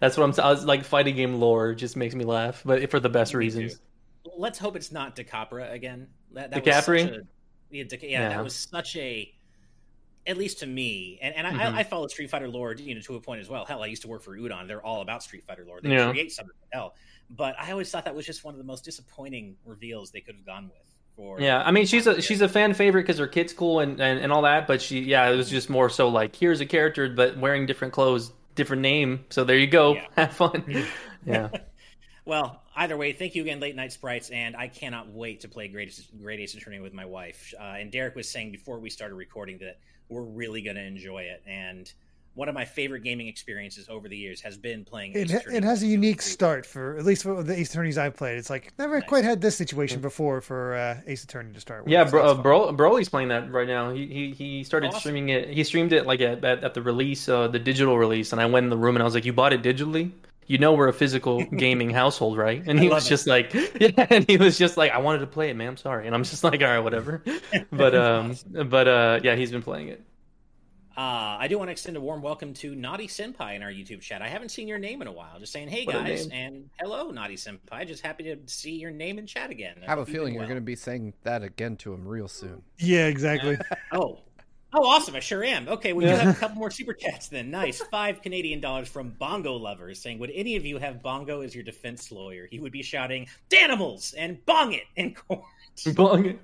that's 0.00 0.16
what 0.16 0.24
I'm. 0.38 0.44
I 0.44 0.50
was 0.50 0.64
like 0.64 0.84
fighting 0.84 1.14
game 1.16 1.34
lore 1.34 1.74
just 1.74 1.96
makes 1.96 2.14
me 2.14 2.24
laugh, 2.24 2.62
but 2.64 2.90
for 2.90 2.98
the 3.00 3.08
best 3.08 3.32
Me 3.34 3.38
reasons. 3.38 3.74
too. 3.74 3.80
Let's 4.36 4.58
hope 4.58 4.76
it's 4.76 4.92
not 4.92 5.16
Decapre 5.16 5.72
again. 5.72 6.08
That, 6.32 6.50
that 6.52 6.64
DiCaprio? 6.64 6.66
Was 6.66 6.84
such 7.02 7.10
a, 7.10 7.22
yeah, 7.70 7.84
Dic- 7.84 8.02
yeah, 8.02 8.08
Yeah. 8.08 8.28
that 8.30 8.44
was 8.44 8.54
such 8.54 8.96
a. 8.96 9.32
At 10.24 10.36
least 10.36 10.60
to 10.60 10.66
me, 10.68 11.18
and, 11.20 11.34
and 11.34 11.46
I, 11.48 11.50
Mhm. 11.52 11.74
I, 11.74 11.78
I 11.80 11.82
follow 11.82 12.06
Street 12.06 12.30
Fighter 12.30 12.48
lore, 12.48 12.74
you 12.74 12.94
know, 12.94 13.00
to 13.00 13.16
a 13.16 13.20
point 13.20 13.40
as 13.40 13.48
well. 13.48 13.64
Hell, 13.64 13.82
I 13.82 13.86
used 13.86 14.02
to 14.02 14.08
work 14.08 14.22
for 14.22 14.36
Udon; 14.38 14.68
they're 14.68 14.80
all 14.84 15.00
about 15.02 15.24
Street 15.24 15.42
Fighter 15.44 15.64
lore. 15.66 15.80
They 15.82 15.90
Yeah. 15.90 16.10
create 16.10 16.30
something 16.30 16.54
hell, 16.72 16.94
but 17.30 17.54
I 17.58 17.70
always 17.70 17.90
thought 17.90 18.04
that 18.04 18.14
was 18.14 18.26
just 18.26 18.44
one 18.44 18.54
of 18.54 18.58
the 18.58 18.64
most 18.64 18.84
disappointing 18.84 19.56
reveals 19.64 20.10
they 20.10 20.20
could 20.20 20.36
have 20.36 20.46
gone 20.46 20.64
with. 20.64 20.76
For 21.16 21.40
Yeah, 21.40 21.62
I 21.62 21.70
mean 21.72 21.84
she's 21.86 22.06
a 22.06 22.22
she's 22.22 22.40
a 22.40 22.48
fan 22.48 22.72
favorite 22.74 23.02
because 23.02 23.18
her 23.18 23.26
kid's 23.26 23.52
cool 23.52 23.80
and, 23.80 24.00
and 24.00 24.18
and 24.18 24.32
all 24.32 24.42
that. 24.42 24.66
But 24.66 24.80
she 24.80 25.00
yeah, 25.00 25.28
it 25.30 25.36
was 25.36 25.50
just 25.50 25.68
more 25.68 25.90
so 25.90 26.08
like 26.08 26.34
here's 26.34 26.60
a 26.60 26.66
character 26.66 27.08
but 27.10 27.36
wearing 27.36 27.66
different 27.66 27.92
clothes, 27.92 28.32
different 28.54 28.80
name. 28.82 29.24
So 29.30 29.44
there 29.44 29.58
you 29.58 29.66
go, 29.66 29.94
Yeah. 29.94 30.06
have 30.16 30.32
fun. 30.34 30.64
Yeah, 31.26 31.50
Well, 32.24 32.62
either 32.76 32.96
way, 32.96 33.12
thank 33.12 33.34
you 33.34 33.42
again, 33.42 33.60
Late 33.60 33.76
Night 33.76 33.92
Sprites, 33.92 34.30
and 34.30 34.56
I 34.56 34.68
cannot 34.68 35.10
wait 35.10 35.40
to 35.40 35.48
play 35.48 35.68
Great 35.68 35.88
Ace, 35.88 36.08
Great 36.20 36.40
Ace 36.40 36.54
Attorney 36.54 36.80
with 36.80 36.92
my 36.92 37.04
wife. 37.04 37.52
Uh, 37.58 37.62
and 37.78 37.90
Derek 37.92 38.14
was 38.14 38.28
saying 38.28 38.52
before 38.52 38.78
we 38.78 38.90
started 38.90 39.14
recording 39.16 39.58
that 39.58 39.78
we're 40.08 40.22
really 40.22 40.62
going 40.62 40.76
to 40.76 40.82
enjoy 40.82 41.22
it. 41.22 41.42
And 41.46 41.92
one 42.34 42.48
of 42.48 42.54
my 42.54 42.64
favorite 42.64 43.02
gaming 43.02 43.28
experiences 43.28 43.88
over 43.88 44.08
the 44.08 44.16
years 44.16 44.40
has 44.40 44.56
been 44.56 44.84
playing. 44.84 45.12
It, 45.14 45.30
Ace 45.32 45.46
it 45.52 45.64
has 45.64 45.82
a 45.82 45.86
unique 45.86 46.22
start 46.22 46.64
for 46.64 46.96
at 46.96 47.04
least 47.04 47.22
for 47.24 47.42
the 47.42 47.54
Ace 47.58 47.70
Attorneys 47.70 47.98
I've 47.98 48.16
played. 48.16 48.38
It's 48.38 48.48
like 48.50 48.72
never 48.78 49.00
Nice. 49.00 49.08
quite 49.08 49.24
had 49.24 49.40
this 49.40 49.56
situation 49.56 50.00
before 50.00 50.40
for 50.40 50.74
uh, 50.74 51.00
Ace 51.06 51.24
Attorney 51.24 51.52
to 51.52 51.60
start 51.60 51.84
with. 51.84 51.92
yeah. 51.92 52.04
so 52.06 52.10
Bro, 52.12 52.24
uh. 52.24 52.34
Bro, 52.42 52.72
Broly's 52.74 53.08
playing 53.08 53.28
that 53.28 53.50
right 53.52 53.68
now. 53.68 53.90
He 53.90 54.06
he 54.06 54.30
he 54.32 54.64
started 54.64 54.88
Awesome. 54.88 55.00
streaming 55.00 55.28
it. 55.28 55.48
He 55.50 55.62
streamed 55.64 55.92
it 55.92 56.06
like 56.06 56.20
at, 56.20 56.44
at 56.44 56.64
at 56.64 56.74
the 56.74 56.82
release, 56.82 57.28
uh, 57.28 57.48
the 57.48 57.58
digital 57.58 57.98
release, 57.98 58.32
and 58.32 58.40
I 58.40 58.46
went 58.46 58.64
in 58.64 58.70
the 58.70 58.76
room 58.78 58.96
and 58.96 59.02
I 59.02 59.04
was 59.04 59.14
like, 59.14 59.24
"You 59.24 59.32
bought 59.32 59.52
it 59.52 59.62
digitally." 59.62 60.10
You 60.48 60.58
know 60.58 60.72
we're 60.72 60.88
a 60.88 60.92
physical 60.92 61.44
gaming 61.56 61.90
household, 61.90 62.36
right? 62.36 62.62
And 62.66 62.78
he 62.78 62.88
was 62.88 63.06
it. 63.06 63.10
just 63.10 63.26
like, 63.26 63.54
yeah, 63.80 64.06
and 64.10 64.24
he 64.28 64.36
was 64.36 64.58
just 64.58 64.76
like, 64.76 64.90
I 64.90 64.98
wanted 64.98 65.20
to 65.20 65.26
play 65.28 65.50
it, 65.50 65.54
man. 65.56 65.68
I'm 65.68 65.76
sorry, 65.76 66.06
and 66.06 66.14
I'm 66.14 66.24
just 66.24 66.42
like, 66.44 66.60
all 66.60 66.66
right, 66.68 66.80
whatever. 66.80 67.22
But 67.70 67.94
um, 67.94 68.34
but 68.50 68.88
uh, 68.88 69.20
yeah, 69.22 69.36
he's 69.36 69.50
been 69.52 69.62
playing 69.62 69.88
it. 69.88 70.02
Uh, 70.96 71.38
I 71.40 71.48
do 71.48 71.56
want 71.58 71.68
to 71.68 71.72
extend 71.72 71.96
a 71.96 72.00
warm 72.02 72.20
welcome 72.20 72.52
to 72.54 72.74
Naughty 72.74 73.06
Senpai 73.06 73.56
in 73.56 73.62
our 73.62 73.70
YouTube 73.70 74.02
chat. 74.02 74.20
I 74.20 74.28
haven't 74.28 74.50
seen 74.50 74.68
your 74.68 74.78
name 74.78 75.00
in 75.00 75.08
a 75.08 75.12
while. 75.12 75.38
Just 75.38 75.50
saying, 75.52 75.68
hey 75.68 75.86
What 75.86 75.94
guys, 75.94 76.28
and 76.30 76.68
hello, 76.78 77.10
Naughty 77.10 77.36
Senpai. 77.36 77.86
Just 77.86 78.04
happy 78.04 78.24
to 78.24 78.36
see 78.44 78.72
your 78.72 78.90
name 78.90 79.18
in 79.18 79.26
chat 79.26 79.48
again. 79.48 79.76
I 79.82 79.86
have 79.88 79.98
a 80.00 80.04
feeling 80.04 80.26
been 80.26 80.34
you're 80.34 80.40
well. 80.40 80.48
going 80.48 80.60
to 80.60 80.64
be 80.66 80.76
saying 80.76 81.14
that 81.22 81.42
again 81.42 81.76
to 81.78 81.94
him 81.94 82.06
real 82.06 82.28
soon. 82.28 82.62
Yeah, 82.78 83.06
exactly. 83.06 83.56
Oh, 83.92 84.18
Oh, 84.74 84.86
awesome! 84.86 85.14
I 85.14 85.20
sure 85.20 85.44
am. 85.44 85.68
Okay, 85.68 85.92
we 85.92 86.04
well, 86.06 86.16
have 86.16 86.34
a 86.34 86.38
couple 86.38 86.56
more 86.58 86.70
super 86.70 86.94
chats 86.94 87.28
then. 87.28 87.50
Nice, 87.50 87.82
five 87.90 88.22
Canadian 88.22 88.58
dollars 88.60 88.88
from 88.88 89.10
Bongo 89.10 89.54
lovers 89.56 90.00
saying, 90.00 90.18
"Would 90.18 90.30
any 90.34 90.56
of 90.56 90.64
you 90.64 90.78
have 90.78 91.02
Bongo 91.02 91.42
as 91.42 91.54
your 91.54 91.62
defense 91.62 92.10
lawyer? 92.10 92.48
He 92.50 92.58
would 92.58 92.72
be 92.72 92.82
shouting 92.82 93.26
"Danimals" 93.50 94.14
and 94.16 94.42
"Bong 94.46 94.72
it" 94.72 94.84
in 94.96 95.12
court. 95.14 95.42
Bong 95.94 96.24
it 96.24 96.38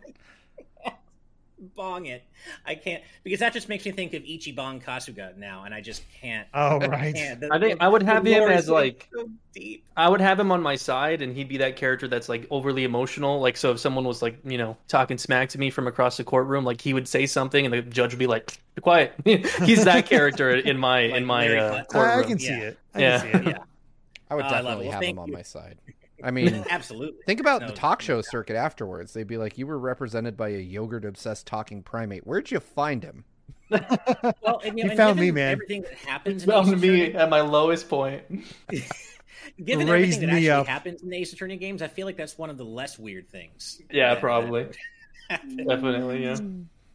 bong 1.74 2.06
it. 2.06 2.24
I 2.66 2.74
can't 2.74 3.02
because 3.24 3.40
that 3.40 3.52
just 3.52 3.68
makes 3.68 3.84
me 3.84 3.92
think 3.92 4.14
of 4.14 4.22
Ichiban 4.22 4.82
Kasuga 4.82 5.36
now, 5.36 5.64
and 5.64 5.74
I 5.74 5.80
just 5.80 6.02
can't. 6.20 6.46
Oh 6.54 6.78
right. 6.78 7.16
I. 7.16 7.34
The, 7.34 7.48
I 7.52 7.58
think 7.58 7.78
the, 7.78 7.84
I 7.84 7.88
would 7.88 8.02
have 8.02 8.26
him 8.26 8.50
as 8.50 8.68
like 8.68 9.08
so 9.12 9.28
deep. 9.54 9.84
I 9.96 10.08
would 10.08 10.20
have 10.20 10.38
him 10.38 10.52
on 10.52 10.62
my 10.62 10.76
side, 10.76 11.22
and 11.22 11.36
he'd 11.36 11.48
be 11.48 11.58
that 11.58 11.76
character 11.76 12.08
that's 12.08 12.28
like 12.28 12.46
overly 12.50 12.84
emotional. 12.84 13.40
Like 13.40 13.56
so, 13.56 13.72
if 13.72 13.80
someone 13.80 14.04
was 14.04 14.22
like 14.22 14.38
you 14.44 14.58
know 14.58 14.76
talking 14.88 15.18
smack 15.18 15.48
to 15.50 15.58
me 15.58 15.70
from 15.70 15.86
across 15.86 16.16
the 16.16 16.24
courtroom, 16.24 16.64
like 16.64 16.80
he 16.80 16.94
would 16.94 17.08
say 17.08 17.26
something, 17.26 17.64
and 17.64 17.74
the 17.74 17.82
judge 17.82 18.12
would 18.12 18.18
be 18.18 18.26
like, 18.26 18.58
"Be 18.74 18.82
quiet." 18.82 19.14
He's 19.24 19.84
that 19.84 20.06
character 20.06 20.50
in 20.50 20.78
my 20.78 21.06
like 21.06 21.16
in 21.16 21.24
my 21.24 21.56
uh, 21.56 21.84
courtroom. 21.84 22.20
I 22.20 22.22
can 22.22 22.38
see 22.38 22.48
yeah. 22.48 22.60
it. 22.60 22.78
I 22.94 23.00
yeah. 23.00 23.22
See 23.22 23.28
it. 23.28 23.46
yeah. 23.46 23.58
I 24.30 24.34
would 24.34 24.42
definitely 24.42 24.86
well, 24.86 24.92
have 24.92 25.02
him 25.02 25.18
on 25.18 25.30
my 25.30 25.42
side. 25.42 25.78
I 26.22 26.30
mean, 26.30 26.64
absolutely. 26.70 27.22
Think 27.26 27.40
about 27.40 27.62
no, 27.62 27.68
the 27.68 27.74
talk 27.74 28.02
show 28.02 28.22
circuit 28.22 28.56
afterwards. 28.56 29.12
They'd 29.12 29.26
be 29.26 29.38
like, 29.38 29.58
"You 29.58 29.66
were 29.66 29.78
represented 29.78 30.36
by 30.36 30.50
a 30.50 30.58
yogurt 30.58 31.04
obsessed 31.04 31.46
talking 31.46 31.82
primate. 31.82 32.26
Where'd 32.26 32.50
you 32.50 32.60
find 32.60 33.02
him?" 33.02 33.24
well, 33.70 34.60
and, 34.64 34.78
you, 34.78 34.84
know, 34.84 34.90
you 34.92 34.96
found 34.96 35.20
me, 35.20 35.30
man. 35.30 35.52
Everything 35.52 35.82
that 35.82 35.94
happens 35.94 36.44
found 36.44 36.80
me 36.80 37.12
at 37.12 37.28
my 37.28 37.42
lowest 37.42 37.88
point. 37.88 38.22
given 39.62 39.88
Raised 39.88 40.18
everything 40.18 40.20
that 40.20 40.34
actually 40.34 40.50
up. 40.50 40.66
happens 40.66 41.02
in 41.02 41.10
the 41.10 41.16
Ace 41.16 41.32
Attorney 41.32 41.56
games, 41.56 41.82
I 41.82 41.88
feel 41.88 42.06
like 42.06 42.16
that's 42.16 42.38
one 42.38 42.50
of 42.50 42.56
the 42.56 42.64
less 42.64 42.98
weird 42.98 43.28
things. 43.28 43.80
Yeah, 43.90 44.14
that, 44.14 44.20
probably. 44.20 44.68
Definitely, 45.28 46.24
yeah. 46.24 46.36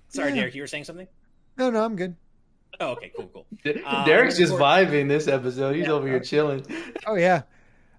Sorry, 0.10 0.30
yeah. 0.30 0.36
Derek, 0.36 0.56
you 0.56 0.62
were 0.62 0.68
saying 0.68 0.86
something? 0.86 1.08
No, 1.58 1.70
no, 1.70 1.84
I'm 1.84 1.96
good. 1.96 2.16
Oh, 2.80 2.88
okay, 2.94 3.12
cool, 3.16 3.30
cool. 3.32 3.46
Um, 3.86 4.06
Derek's 4.06 4.38
just 4.38 4.54
vibing 4.54 5.08
this 5.08 5.28
episode. 5.28 5.76
He's 5.76 5.86
yeah, 5.86 5.94
over 5.94 6.08
here 6.08 6.20
chilling. 6.20 6.66
Oh 7.06 7.16
yeah. 7.16 7.44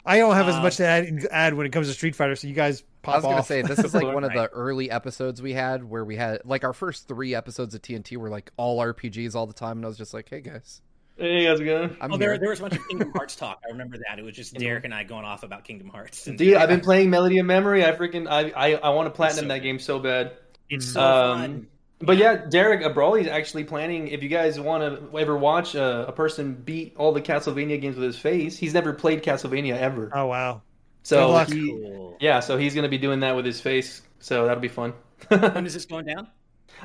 I 0.06 0.18
don't 0.18 0.34
have 0.34 0.48
as 0.48 0.56
much 0.56 0.76
to 0.76 0.86
add, 0.86 1.26
add, 1.30 1.54
when 1.54 1.66
it 1.66 1.72
comes 1.72 1.88
to 1.88 1.94
Street 1.94 2.14
Fighter, 2.14 2.36
so 2.36 2.46
you 2.46 2.54
guys 2.54 2.82
pop 3.02 3.14
I 3.14 3.16
was 3.18 3.24
gonna 3.24 3.42
say 3.42 3.62
this 3.62 3.78
is 3.78 3.94
like 3.94 4.12
one 4.12 4.24
of 4.24 4.32
the 4.32 4.48
early 4.48 4.90
episodes 4.90 5.40
we 5.40 5.54
had 5.54 5.82
where 5.84 6.04
we 6.04 6.16
had 6.16 6.42
like 6.44 6.64
our 6.64 6.72
first 6.72 7.08
three 7.08 7.34
episodes 7.34 7.74
of 7.74 7.82
TNT 7.82 8.16
were 8.16 8.28
like 8.28 8.50
all 8.56 8.80
RPGs 8.80 9.34
all 9.34 9.46
the 9.46 9.54
time, 9.54 9.78
and 9.78 9.84
I 9.84 9.88
was 9.88 9.96
just 9.96 10.12
like, 10.12 10.28
"Hey 10.28 10.42
guys, 10.42 10.82
hey 11.16 11.46
how's 11.46 11.60
it 11.60 11.64
going?" 11.64 11.96
I'm 12.00 12.12
oh, 12.12 12.16
there, 12.18 12.36
there 12.36 12.50
was 12.50 12.58
a 12.58 12.62
bunch 12.62 12.76
of 12.76 12.86
Kingdom 12.88 13.12
Hearts 13.16 13.34
talk. 13.34 13.62
I 13.66 13.70
remember 13.72 13.96
that 14.08 14.18
it 14.18 14.22
was 14.22 14.34
just 14.34 14.54
Derek 14.54 14.84
and 14.84 14.92
I 14.92 15.04
going 15.04 15.24
off 15.24 15.42
about 15.42 15.64
Kingdom 15.64 15.88
Hearts. 15.88 16.26
And 16.26 16.36
Dude, 16.36 16.54
I've 16.58 16.68
been 16.68 16.80
playing 16.80 17.08
Melody 17.08 17.38
of 17.38 17.46
Memory. 17.46 17.84
I 17.84 17.92
freaking 17.92 18.28
I 18.28 18.50
I, 18.50 18.74
I 18.74 18.90
want 18.90 19.06
to 19.06 19.10
platinum 19.10 19.44
so 19.44 19.48
that 19.48 19.60
game 19.60 19.78
so 19.78 19.98
bad. 19.98 20.32
It's 20.68 20.92
so 20.92 21.00
um, 21.00 21.38
fun. 21.38 21.66
But 22.00 22.16
yeah, 22.16 22.36
Derek 22.36 22.92
Brawley 22.94 23.22
is 23.22 23.28
actually 23.28 23.64
planning. 23.64 24.08
If 24.08 24.22
you 24.22 24.28
guys 24.28 24.58
want 24.58 24.82
to 24.82 25.18
ever 25.18 25.36
watch 25.36 25.74
a, 25.74 26.08
a, 26.08 26.12
person 26.12 26.54
beat 26.54 26.96
all 26.96 27.12
the 27.12 27.22
Castlevania 27.22 27.80
games 27.80 27.96
with 27.96 28.04
his 28.04 28.18
face, 28.18 28.58
he's 28.58 28.74
never 28.74 28.92
played 28.92 29.22
Castlevania 29.22 29.76
ever. 29.76 30.10
Oh 30.12 30.26
wow! 30.26 30.62
So 31.02 31.38
he, 31.44 31.70
cool. 31.70 32.16
yeah, 32.20 32.40
so 32.40 32.56
he's 32.56 32.74
going 32.74 32.82
to 32.82 32.88
be 32.88 32.98
doing 32.98 33.20
that 33.20 33.36
with 33.36 33.44
his 33.44 33.60
face. 33.60 34.02
So 34.18 34.46
that'll 34.46 34.60
be 34.60 34.68
fun. 34.68 34.92
when 35.28 35.66
is 35.66 35.74
this 35.74 35.84
going 35.84 36.06
down? 36.06 36.28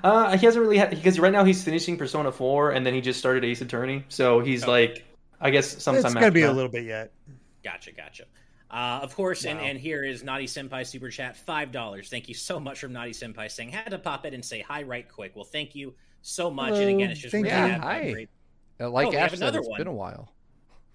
Uh, 0.04 0.38
he 0.38 0.46
hasn't 0.46 0.62
really 0.62 0.78
had 0.78 0.92
because 0.92 1.20
right 1.20 1.34
now 1.34 1.44
he's 1.44 1.64
finishing 1.64 1.98
Persona 1.98 2.32
Four, 2.32 2.72
and 2.72 2.86
then 2.86 2.94
he 2.94 3.02
just 3.02 3.20
started 3.20 3.44
Ace 3.44 3.62
Attorney. 3.62 4.06
So 4.10 4.40
he's 4.40 4.64
okay. 4.64 4.72
like, 4.72 5.06
I 5.42 5.50
guess 5.50 5.82
sometime. 5.82 6.06
It's 6.06 6.14
gonna 6.14 6.32
be 6.32 6.42
that. 6.42 6.52
a 6.52 6.54
little 6.54 6.72
bit 6.72 6.86
yet. 6.86 7.12
Gotcha, 7.64 7.92
gotcha. 7.92 8.26
Uh, 8.72 9.00
of 9.02 9.16
course, 9.16 9.46
wow. 9.46 9.52
and, 9.52 9.60
and 9.62 9.80
here 9.80 10.04
is 10.04 10.24
Naughty 10.24 10.46
Senpai 10.46 10.86
Super 10.86 11.10
Chat, 11.10 11.38
$5. 11.48 12.08
Thank 12.08 12.30
you 12.30 12.36
so 12.36 12.60
much 12.60 12.80
from 12.80 12.94
Naughty 12.94 13.12
Senpai 13.12 13.50
saying, 13.50 13.70
had 13.70 13.90
to 13.90 13.98
pop 13.98 14.26
it 14.26 14.34
and 14.34 14.46
say 14.46 14.62
hi 14.62 14.84
right 14.84 15.10
quick. 15.10 15.36
Well, 15.36 15.46
thank 15.46 15.74
you 15.74 15.96
so 16.22 16.52
much. 16.52 16.70
Hello. 16.70 16.82
And 16.82 16.90
again, 16.92 17.10
it's 17.10 17.20
just 17.20 17.34
really 17.34 17.50
yeah, 17.50 17.80
hi. 17.80 18.12
Great... 18.12 18.30
Uh, 18.80 18.90
like 18.90 19.08
oh, 19.08 19.18
Ash 19.18 19.38
said, 19.38 19.56
it's 19.56 19.68
one. 19.68 19.78
been 19.78 19.88
a 19.88 19.94
while. 19.94 20.32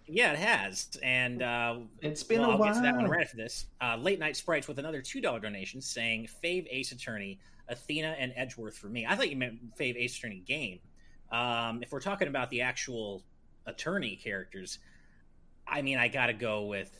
Yeah, 0.06 0.32
it 0.32 0.38
has, 0.38 0.98
and 1.02 1.42
uh, 1.42 1.76
it's 2.02 2.22
been 2.22 2.40
well, 2.40 2.50
a 2.50 2.52
I'll 2.52 2.58
while. 2.58 2.68
get 2.68 2.76
to 2.76 2.82
that 2.82 2.96
one 2.96 3.08
right 3.08 3.22
after 3.22 3.38
this. 3.38 3.66
Uh, 3.80 3.96
Late 3.96 4.18
Night 4.18 4.36
Sprites 4.36 4.68
with 4.68 4.78
another 4.78 5.00
two 5.00 5.20
dollar 5.20 5.40
donation 5.40 5.80
saying 5.80 6.28
Fave 6.42 6.66
Ace 6.70 6.92
Attorney, 6.92 7.38
Athena, 7.68 8.14
and 8.18 8.32
Edgeworth 8.36 8.76
for 8.76 8.88
me. 8.88 9.06
I 9.06 9.16
thought 9.16 9.30
you 9.30 9.36
meant 9.36 9.76
Fave 9.78 9.96
Ace 9.96 10.16
Attorney 10.18 10.42
game. 10.46 10.80
Um, 11.32 11.82
if 11.82 11.90
we're 11.90 12.00
talking 12.00 12.28
about 12.28 12.50
the 12.50 12.60
actual 12.60 13.22
attorney 13.66 14.16
characters, 14.16 14.78
I 15.66 15.80
mean, 15.80 15.98
I 15.98 16.08
got 16.08 16.26
to 16.26 16.34
go 16.34 16.64
with. 16.64 16.90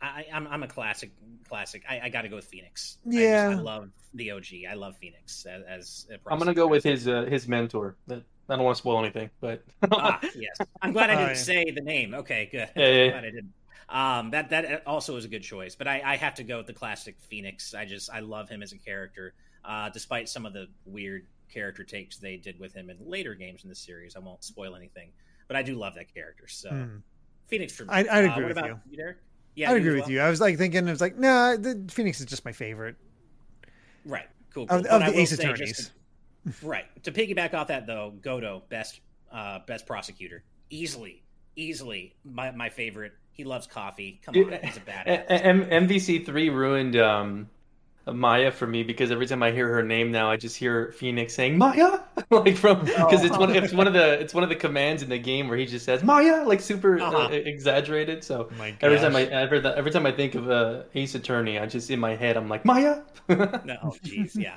I, 0.00 0.26
am 0.30 0.46
I'm, 0.46 0.52
I'm 0.54 0.62
a 0.62 0.68
classic 0.68 1.10
classic. 1.48 1.84
I, 1.88 2.00
I 2.04 2.08
got 2.08 2.22
to 2.22 2.28
go 2.28 2.36
with 2.36 2.44
Phoenix. 2.44 2.98
Yeah, 3.04 3.48
I, 3.48 3.50
just, 3.50 3.60
I, 3.60 3.62
love 3.62 3.90
the 4.14 4.30
OG. 4.30 4.46
I 4.70 4.74
love 4.74 4.96
Phoenix 4.96 5.46
as. 5.46 5.62
as 5.68 6.20
I'm 6.26 6.38
gonna 6.38 6.54
go 6.54 6.66
with 6.66 6.84
his 6.84 7.08
uh, 7.08 7.24
his 7.24 7.48
mentor. 7.48 7.96
I 8.10 8.20
don't 8.48 8.64
want 8.64 8.76
to 8.76 8.78
spoil 8.78 8.98
anything, 8.98 9.30
but 9.40 9.62
ah, 9.92 10.20
yes, 10.22 10.56
I'm 10.80 10.92
glad 10.92 11.10
I 11.10 11.16
didn't 11.16 11.36
say 11.36 11.70
the 11.70 11.80
name. 11.80 12.14
Okay, 12.14 12.48
good. 12.50 12.68
Yeah, 12.76 12.88
yeah. 12.88 13.10
glad 13.10 13.24
I 13.24 13.30
didn't. 13.30 13.52
Um, 13.88 14.30
that 14.30 14.50
that 14.50 14.86
also 14.86 15.16
is 15.16 15.24
a 15.24 15.28
good 15.28 15.42
choice, 15.42 15.74
but 15.74 15.88
I, 15.88 16.02
I 16.04 16.16
have 16.16 16.34
to 16.36 16.44
go 16.44 16.58
with 16.58 16.66
the 16.66 16.72
classic 16.72 17.16
Phoenix. 17.20 17.74
I 17.74 17.84
just 17.84 18.10
I 18.10 18.20
love 18.20 18.48
him 18.48 18.62
as 18.62 18.72
a 18.72 18.78
character, 18.78 19.34
uh, 19.64 19.88
despite 19.90 20.28
some 20.28 20.46
of 20.46 20.52
the 20.52 20.66
weird 20.84 21.26
character 21.52 21.84
takes 21.84 22.18
they 22.18 22.36
did 22.36 22.60
with 22.60 22.74
him 22.74 22.90
in 22.90 22.96
later 23.00 23.34
games 23.34 23.64
in 23.64 23.70
the 23.70 23.74
series. 23.74 24.16
I 24.16 24.18
won't 24.18 24.44
spoil 24.44 24.76
anything, 24.76 25.10
but 25.46 25.56
I 25.56 25.62
do 25.62 25.74
love 25.74 25.94
that 25.94 26.12
character. 26.12 26.46
So 26.48 26.70
hmm. 26.70 26.96
Phoenix 27.48 27.74
for 27.74 27.84
me. 27.84 27.90
I, 27.92 28.00
I'd 28.00 28.26
uh, 28.26 28.32
agree 28.32 28.44
uh, 28.44 28.48
with 28.48 28.56
you. 28.58 28.80
you 28.90 28.96
Derek? 28.96 29.18
Yeah, 29.58 29.72
I 29.72 29.74
agree 29.74 29.90
with 29.90 30.02
well? 30.02 30.10
you. 30.10 30.20
I 30.20 30.30
was 30.30 30.40
like 30.40 30.56
thinking, 30.56 30.86
I 30.86 30.90
was 30.90 31.00
like, 31.00 31.18
nah, 31.18 31.56
the 31.56 31.84
Phoenix 31.90 32.20
is 32.20 32.26
just 32.26 32.44
my 32.44 32.52
favorite. 32.52 32.94
Right. 34.04 34.28
Cool. 34.54 34.66
cool. 34.66 34.78
Of, 34.78 34.86
of 34.86 35.06
the 35.06 35.18
Ace 35.18 35.32
Attorneys 35.32 35.90
right. 36.62 36.86
To 37.04 37.12
piggyback 37.12 37.54
off 37.54 37.68
that 37.68 37.86
though, 37.86 38.14
Godot, 38.22 38.62
best 38.68 39.00
uh, 39.32 39.60
best 39.66 39.86
prosecutor, 39.86 40.42
easily, 40.70 41.22
easily 41.56 42.14
my, 42.24 42.50
my 42.50 42.68
favorite. 42.68 43.12
He 43.32 43.44
loves 43.44 43.66
coffee. 43.66 44.20
Come 44.24 44.36
on, 44.36 44.58
he's 44.62 44.76
a 44.76 44.80
badass. 44.80 45.24
M- 45.28 45.64
MVC 45.88 46.26
three 46.26 46.50
ruined 46.50 46.96
um, 46.96 47.48
Maya 48.12 48.50
for 48.50 48.66
me 48.66 48.82
because 48.82 49.10
every 49.10 49.26
time 49.26 49.42
I 49.42 49.50
hear 49.50 49.68
her 49.68 49.82
name 49.82 50.10
now, 50.10 50.30
I 50.30 50.36
just 50.36 50.56
hear 50.56 50.92
Phoenix 50.92 51.34
saying 51.34 51.58
Maya, 51.58 52.00
like 52.30 52.56
from 52.56 52.84
because 52.84 53.24
it's 53.24 53.36
one 53.36 53.54
it's 53.54 53.72
one 53.72 53.86
of 53.86 53.92
the 53.92 54.20
it's 54.20 54.34
one 54.34 54.42
of 54.42 54.48
the 54.48 54.56
commands 54.56 55.02
in 55.02 55.08
the 55.08 55.18
game 55.18 55.48
where 55.48 55.56
he 55.56 55.66
just 55.66 55.84
says 55.84 56.02
Maya, 56.02 56.44
like 56.44 56.60
super 56.60 57.00
uh-huh. 57.00 57.16
uh, 57.16 57.28
exaggerated. 57.30 58.24
So 58.24 58.48
oh 58.50 58.64
every 58.80 58.98
time 58.98 59.16
I 59.16 59.24
every, 59.24 59.64
every 59.64 59.90
time 59.90 60.06
I 60.06 60.12
think 60.12 60.34
of 60.34 60.50
uh, 60.50 60.82
Ace 60.94 61.14
Attorney, 61.14 61.58
I 61.58 61.66
just 61.66 61.90
in 61.90 62.00
my 62.00 62.14
head 62.14 62.36
I'm 62.36 62.48
like 62.48 62.64
Maya. 62.64 63.02
no, 63.28 63.96
jeez, 64.04 64.36
yeah. 64.36 64.56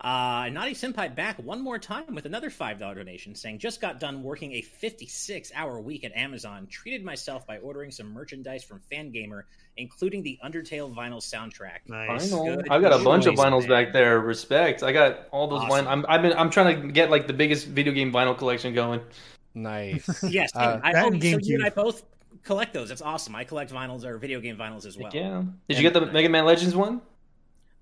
Uh, 0.00 0.48
Naughty 0.52 0.74
Senpai 0.74 1.12
back 1.12 1.42
one 1.42 1.60
more 1.60 1.76
time 1.76 2.14
with 2.14 2.24
another 2.24 2.50
$5 2.50 2.78
donation 2.78 3.34
saying, 3.34 3.58
Just 3.58 3.80
got 3.80 3.98
done 3.98 4.22
working 4.22 4.52
a 4.52 4.62
56 4.62 5.50
hour 5.56 5.80
week 5.80 6.04
at 6.04 6.12
Amazon. 6.16 6.68
Treated 6.70 7.04
myself 7.04 7.44
by 7.48 7.58
ordering 7.58 7.90
some 7.90 8.12
merchandise 8.12 8.62
from 8.62 8.80
Fangamer, 8.92 9.42
including 9.76 10.22
the 10.22 10.38
Undertale 10.44 10.94
vinyl 10.94 11.20
soundtrack. 11.20 11.88
Nice. 11.88 12.32
I've 12.70 12.80
got 12.80 13.00
a 13.00 13.02
bunch 13.02 13.26
of 13.26 13.34
vinyls 13.34 13.68
man. 13.68 13.86
back 13.86 13.92
there. 13.92 14.20
Respect. 14.20 14.84
I 14.84 14.92
got 14.92 15.26
all 15.32 15.48
those 15.48 15.62
awesome. 15.62 15.86
vinyls. 15.86 15.90
I'm, 15.90 16.06
I've 16.08 16.22
been, 16.22 16.32
I'm 16.34 16.50
trying 16.50 16.80
to 16.80 16.88
get 16.92 17.10
like 17.10 17.26
the 17.26 17.32
biggest 17.32 17.66
video 17.66 17.92
game 17.92 18.12
vinyl 18.12 18.38
collection 18.38 18.74
going. 18.74 19.00
Nice. 19.54 20.22
yes. 20.28 20.54
Uh, 20.54 20.78
I, 20.80 20.92
oh, 20.92 21.10
so 21.10 21.38
you 21.42 21.56
and 21.56 21.64
I 21.64 21.70
both 21.70 22.04
collect 22.44 22.72
those. 22.72 22.88
That's 22.88 23.02
awesome. 23.02 23.34
I 23.34 23.42
collect 23.42 23.72
vinyls 23.72 24.04
or 24.04 24.16
video 24.18 24.38
game 24.40 24.56
vinyls 24.56 24.86
as 24.86 24.96
well. 24.96 25.10
Yeah. 25.12 25.22
Did 25.22 25.76
and, 25.76 25.78
you 25.78 25.82
get 25.82 25.92
the 25.92 26.06
Mega 26.06 26.28
Man 26.28 26.44
Legends 26.44 26.76
one? 26.76 27.00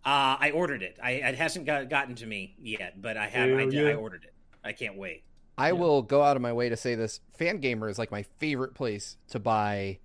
Uh, 0.07 0.37
I 0.39 0.53
ordered 0.53 0.85
it. 0.85 0.99
I 1.03 1.13
it 1.13 1.35
hasn't 1.35 1.67
got, 1.67 1.91
gotten 1.91 2.15
to 2.17 2.27
me 2.27 2.55
yet, 2.63 3.03
but 3.03 3.17
I 3.17 3.27
have. 3.27 3.51
I, 3.51 3.63
yeah. 3.65 3.89
I 3.89 3.95
ordered 3.95 4.23
it. 4.23 4.33
I 4.63 4.71
can't 4.71 4.97
wait. 4.97 5.25
I 5.59 5.69
yeah. 5.69 5.73
will 5.73 6.01
go 6.03 6.23
out 6.23 6.37
of 6.37 6.43
my 6.43 6.53
way 6.53 6.69
to 6.69 6.77
say 6.77 6.95
this. 6.95 7.19
Fangamer 7.41 7.91
is 7.91 7.99
like 7.99 8.13
my 8.13 8.23
favorite 8.39 8.75
place 8.75 9.17
to 9.31 9.41
buy, 9.41 9.99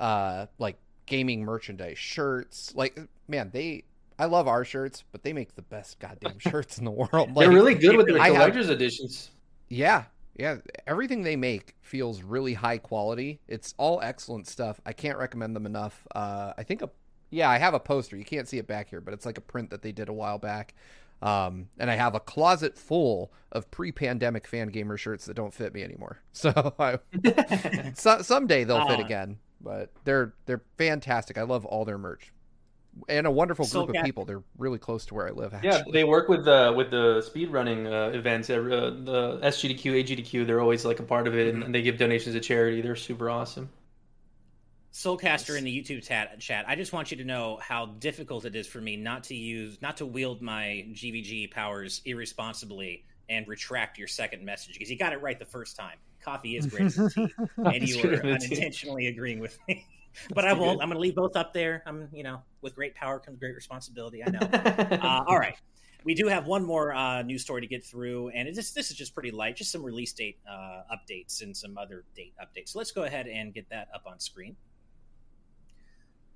uh, 0.00 0.46
like 0.58 0.76
gaming 1.06 1.46
merchandise, 1.46 1.96
shirts. 1.96 2.74
Like, 2.74 3.00
man, 3.26 3.48
they. 3.50 3.84
I 4.18 4.26
love 4.26 4.48
our 4.48 4.64
shirts, 4.66 5.04
but 5.12 5.22
they 5.22 5.32
make 5.32 5.54
the 5.54 5.62
best 5.62 5.98
goddamn 5.98 6.38
shirts 6.40 6.76
in 6.76 6.84
the 6.84 6.90
world. 6.90 7.34
Like, 7.34 7.46
They're 7.46 7.50
really 7.50 7.74
good 7.74 7.96
with 7.96 8.06
their 8.06 8.18
collector's 8.18 8.66
have, 8.66 8.74
editions. 8.74 9.30
Yeah, 9.70 10.04
yeah. 10.36 10.56
Everything 10.86 11.22
they 11.22 11.36
make 11.36 11.74
feels 11.80 12.22
really 12.22 12.52
high 12.52 12.78
quality. 12.78 13.40
It's 13.48 13.74
all 13.78 14.02
excellent 14.02 14.46
stuff. 14.46 14.78
I 14.84 14.92
can't 14.92 15.16
recommend 15.16 15.56
them 15.56 15.64
enough. 15.64 16.06
Uh, 16.14 16.52
I 16.58 16.64
think 16.64 16.82
a 16.82 16.90
yeah, 17.30 17.50
I 17.50 17.58
have 17.58 17.74
a 17.74 17.80
poster. 17.80 18.16
You 18.16 18.24
can't 18.24 18.48
see 18.48 18.58
it 18.58 18.66
back 18.66 18.90
here, 18.90 19.00
but 19.00 19.14
it's 19.14 19.26
like 19.26 19.38
a 19.38 19.42
print 19.42 19.70
that 19.70 19.82
they 19.82 19.92
did 19.92 20.08
a 20.08 20.12
while 20.12 20.38
back. 20.38 20.74
Um, 21.20 21.68
and 21.78 21.90
I 21.90 21.96
have 21.96 22.14
a 22.14 22.20
closet 22.20 22.78
full 22.78 23.32
of 23.50 23.70
pre-pandemic 23.70 24.48
Fangamer 24.48 24.96
shirts 24.96 25.26
that 25.26 25.34
don't 25.34 25.52
fit 25.52 25.74
me 25.74 25.82
anymore. 25.82 26.18
So, 26.32 26.74
I, 26.78 27.00
so 27.94 28.22
someday 28.22 28.62
they'll 28.62 28.86
fit 28.86 29.00
uh, 29.00 29.04
again. 29.04 29.38
But 29.60 29.90
they're 30.04 30.34
they're 30.46 30.62
fantastic. 30.76 31.36
I 31.36 31.42
love 31.42 31.64
all 31.64 31.84
their 31.84 31.98
merch, 31.98 32.32
and 33.08 33.26
a 33.26 33.30
wonderful 33.30 33.66
group 33.66 33.88
of 33.88 34.04
people. 34.04 34.24
They're 34.24 34.44
really 34.56 34.78
close 34.78 35.04
to 35.06 35.14
where 35.14 35.26
I 35.26 35.32
live. 35.32 35.52
Actually. 35.52 35.70
Yeah, 35.70 35.82
they 35.92 36.04
work 36.04 36.28
with 36.28 36.44
the 36.44 36.72
with 36.76 36.92
the 36.92 37.22
speed 37.22 37.50
running 37.50 37.88
uh, 37.88 38.12
events. 38.14 38.48
Uh, 38.50 38.60
the 38.60 39.40
SGDQ, 39.42 40.04
AGDQ. 40.04 40.46
They're 40.46 40.60
always 40.60 40.84
like 40.84 41.00
a 41.00 41.02
part 41.02 41.26
of 41.26 41.34
it, 41.34 41.52
mm-hmm. 41.52 41.64
and 41.64 41.74
they 41.74 41.82
give 41.82 41.98
donations 41.98 42.36
to 42.36 42.40
charity. 42.40 42.80
They're 42.80 42.94
super 42.94 43.28
awesome. 43.28 43.68
Soulcaster 44.92 45.56
in 45.56 45.64
the 45.64 45.76
YouTube 45.76 46.06
chat, 46.06 46.40
chat. 46.40 46.64
I 46.66 46.74
just 46.74 46.92
want 46.92 47.10
you 47.10 47.18
to 47.18 47.24
know 47.24 47.58
how 47.60 47.86
difficult 47.86 48.44
it 48.44 48.56
is 48.56 48.66
for 48.66 48.80
me 48.80 48.96
not 48.96 49.24
to 49.24 49.34
use, 49.34 49.80
not 49.82 49.98
to 49.98 50.06
wield 50.06 50.40
my 50.40 50.86
GVG 50.92 51.50
powers 51.50 52.00
irresponsibly 52.04 53.04
and 53.28 53.46
retract 53.46 53.98
your 53.98 54.08
second 54.08 54.44
message 54.44 54.72
because 54.74 54.90
you 54.90 54.96
got 54.96 55.12
it 55.12 55.20
right 55.20 55.38
the 55.38 55.44
first 55.44 55.76
time. 55.76 55.96
Coffee 56.22 56.56
is 56.56 56.66
great 56.66 56.96
and 57.56 57.88
you 57.88 58.02
were 58.02 58.14
unintentionally 58.14 59.06
agreeing 59.06 59.38
with 59.38 59.58
me. 59.68 59.86
but 60.34 60.46
I 60.46 60.52
won't. 60.52 60.80
I'm 60.82 60.88
going 60.88 60.96
to 60.96 61.00
leave 61.00 61.14
both 61.14 61.36
up 61.36 61.52
there. 61.52 61.82
I'm, 61.86 62.08
you 62.12 62.22
know, 62.22 62.42
with 62.62 62.74
great 62.74 62.94
power 62.94 63.18
comes 63.18 63.38
great 63.38 63.54
responsibility. 63.54 64.24
I 64.24 64.30
know. 64.30 64.40
uh, 65.02 65.24
all 65.26 65.38
right. 65.38 65.56
We 66.04 66.14
do 66.14 66.28
have 66.28 66.46
one 66.46 66.64
more 66.64 66.94
uh, 66.94 67.22
news 67.22 67.42
story 67.42 67.60
to 67.60 67.66
get 67.66 67.84
through, 67.84 68.28
and 68.28 68.54
this 68.54 68.70
this 68.70 68.90
is 68.90 68.96
just 68.96 69.14
pretty 69.14 69.32
light, 69.32 69.56
just 69.56 69.72
some 69.72 69.84
release 69.84 70.12
date 70.12 70.38
uh, 70.48 70.82
updates 70.94 71.42
and 71.42 71.56
some 71.56 71.76
other 71.76 72.04
date 72.16 72.34
updates. 72.40 72.70
So 72.70 72.78
let's 72.78 72.92
go 72.92 73.02
ahead 73.02 73.26
and 73.26 73.52
get 73.52 73.68
that 73.70 73.88
up 73.94 74.04
on 74.06 74.18
screen. 74.20 74.56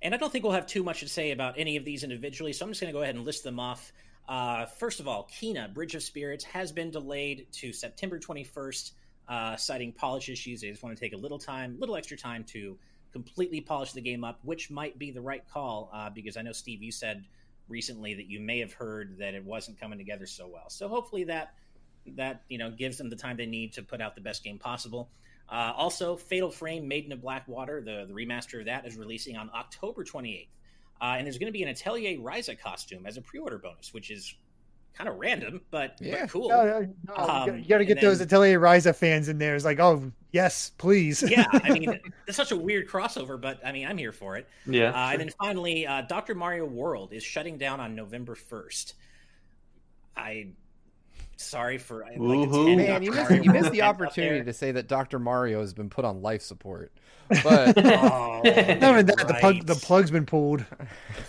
And 0.03 0.13
I 0.13 0.17
don't 0.17 0.29
think 0.29 0.43
we'll 0.43 0.53
have 0.53 0.67
too 0.67 0.83
much 0.83 0.99
to 0.99 1.07
say 1.07 1.31
about 1.31 1.55
any 1.57 1.77
of 1.77 1.85
these 1.85 2.03
individually, 2.03 2.51
so 2.51 2.65
I'm 2.65 2.71
just 2.71 2.81
going 2.81 2.91
to 2.91 2.97
go 2.97 3.03
ahead 3.03 3.15
and 3.15 3.23
list 3.23 3.45
them 3.45 3.57
off. 3.57 3.93
Uh, 4.27 4.65
first 4.65 4.99
of 4.99 5.07
all, 5.07 5.29
Kena 5.31 5.73
Bridge 5.73 5.95
of 5.95 6.03
Spirits 6.03 6.43
has 6.43 6.73
been 6.73 6.91
delayed 6.91 7.47
to 7.53 7.71
September 7.71 8.19
21st, 8.19 8.91
uh, 9.29 9.55
citing 9.55 9.93
polish 9.93 10.27
issues. 10.27 10.59
They 10.59 10.69
just 10.69 10.83
want 10.83 10.95
to 10.95 10.99
take 10.99 11.13
a 11.13 11.17
little 11.17 11.39
time, 11.39 11.75
a 11.77 11.79
little 11.79 11.95
extra 11.95 12.17
time 12.17 12.43
to 12.49 12.77
completely 13.13 13.61
polish 13.61 13.93
the 13.93 14.01
game 14.01 14.25
up, 14.25 14.39
which 14.43 14.69
might 14.69 14.99
be 14.99 15.09
the 15.09 15.21
right 15.21 15.43
call 15.49 15.89
uh, 15.93 16.09
because 16.09 16.35
I 16.35 16.41
know 16.41 16.51
Steve, 16.51 16.83
you 16.83 16.91
said 16.91 17.23
recently 17.69 18.13
that 18.13 18.27
you 18.27 18.41
may 18.41 18.59
have 18.59 18.73
heard 18.73 19.17
that 19.19 19.33
it 19.33 19.45
wasn't 19.45 19.79
coming 19.79 19.97
together 19.97 20.25
so 20.25 20.49
well. 20.51 20.69
So 20.69 20.89
hopefully 20.89 21.23
that 21.25 21.53
that 22.17 22.41
you 22.49 22.57
know 22.57 22.69
gives 22.69 22.97
them 22.97 23.09
the 23.09 23.15
time 23.15 23.37
they 23.37 23.45
need 23.45 23.71
to 23.71 23.81
put 23.81 24.01
out 24.01 24.15
the 24.15 24.21
best 24.21 24.43
game 24.43 24.59
possible. 24.59 25.09
Uh, 25.53 25.71
also, 25.77 26.17
Fatal 26.17 26.49
Frame 26.49 26.87
Maiden 26.87 27.11
of 27.11 27.21
Blackwater, 27.21 27.79
the, 27.79 28.05
the 28.07 28.13
remaster 28.13 28.59
of 28.59 28.65
that, 28.65 28.87
is 28.87 28.97
releasing 28.97 29.37
on 29.37 29.51
October 29.53 30.03
28th. 30.03 30.47
Uh, 30.99 31.15
and 31.17 31.27
there's 31.27 31.37
going 31.37 31.47
to 31.47 31.53
be 31.53 31.61
an 31.61 31.69
Atelier 31.69 32.17
Ryza 32.17 32.59
costume 32.59 33.05
as 33.05 33.17
a 33.17 33.21
pre 33.21 33.39
order 33.39 33.59
bonus, 33.59 33.93
which 33.93 34.09
is 34.09 34.33
kind 34.95 35.07
of 35.07 35.17
random, 35.17 35.61
but, 35.69 35.95
yeah. 35.99 36.21
but 36.21 36.31
cool. 36.31 36.49
No, 36.49 36.87
no, 37.07 37.15
um, 37.15 37.59
you 37.59 37.65
got 37.65 37.77
to 37.77 37.85
get 37.85 37.95
then, 37.95 38.05
those 38.05 38.19
Atelier 38.19 38.59
Ryza 38.59 38.95
fans 38.95 39.29
in 39.29 39.37
there. 39.37 39.55
It's 39.55 39.63
like, 39.63 39.79
oh, 39.79 40.11
yes, 40.31 40.71
please. 40.79 41.21
yeah, 41.21 41.45
I 41.51 41.69
mean, 41.69 41.99
it's 42.27 42.37
such 42.37 42.51
a 42.51 42.57
weird 42.57 42.89
crossover, 42.89 43.39
but 43.39 43.63
I 43.63 43.71
mean, 43.71 43.85
I'm 43.85 43.97
here 43.97 44.11
for 44.11 44.37
it. 44.37 44.49
Yeah. 44.65 44.89
Uh, 44.89 45.11
and 45.11 45.19
then 45.19 45.29
finally, 45.39 45.85
uh, 45.85 46.01
Dr. 46.01 46.33
Mario 46.33 46.65
World 46.65 47.13
is 47.13 47.21
shutting 47.21 47.59
down 47.59 47.79
on 47.79 47.93
November 47.93 48.35
1st. 48.35 48.93
I 50.17 50.47
sorry 51.37 51.77
for 51.77 52.01
like, 52.01 52.19
man. 52.19 53.03
You 53.03 53.11
missed, 53.11 53.31
you 53.31 53.51
missed 53.51 53.71
the 53.71 53.81
opportunity 53.81 54.43
to 54.43 54.53
say 54.53 54.71
that 54.71 54.87
Dr. 54.87 55.19
Mario 55.19 55.61
has 55.61 55.73
been 55.73 55.89
put 55.89 56.05
on 56.05 56.21
life 56.21 56.41
support. 56.41 56.91
But 57.43 57.77
oh, 57.77 58.41
that, 58.43 58.81
right. 58.81 59.07
the 59.07 59.37
plug 59.39 59.65
the 59.65 59.75
plug's 59.75 60.11
been 60.11 60.25
pulled. 60.25 60.65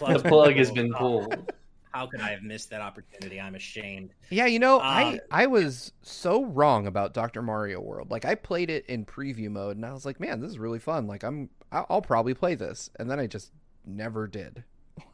The, 0.00 0.18
the 0.18 0.28
plug 0.28 0.54
has 0.56 0.70
been 0.70 0.92
pulled. 0.92 1.52
How 1.92 2.06
could 2.08 2.20
I 2.20 2.30
have 2.30 2.42
missed 2.42 2.68
that 2.70 2.80
opportunity? 2.80 3.40
I'm 3.40 3.54
ashamed. 3.54 4.10
Yeah, 4.28 4.46
you 4.46 4.58
know, 4.58 4.78
uh, 4.80 4.82
I 4.82 5.20
I 5.30 5.46
was 5.46 5.92
so 6.02 6.44
wrong 6.44 6.88
about 6.88 7.14
Dr. 7.14 7.40
Mario 7.40 7.80
World. 7.80 8.10
Like 8.10 8.24
I 8.24 8.34
played 8.34 8.68
it 8.68 8.84
in 8.86 9.06
preview 9.06 9.48
mode, 9.48 9.76
and 9.76 9.86
I 9.86 9.92
was 9.92 10.04
like, 10.04 10.18
man, 10.18 10.40
this 10.40 10.50
is 10.50 10.58
really 10.58 10.80
fun. 10.80 11.06
Like 11.06 11.22
I'm 11.22 11.48
I'll 11.70 12.02
probably 12.02 12.34
play 12.34 12.56
this, 12.56 12.90
and 12.98 13.08
then 13.08 13.20
I 13.20 13.28
just 13.28 13.52
never 13.86 14.26
did. 14.26 14.64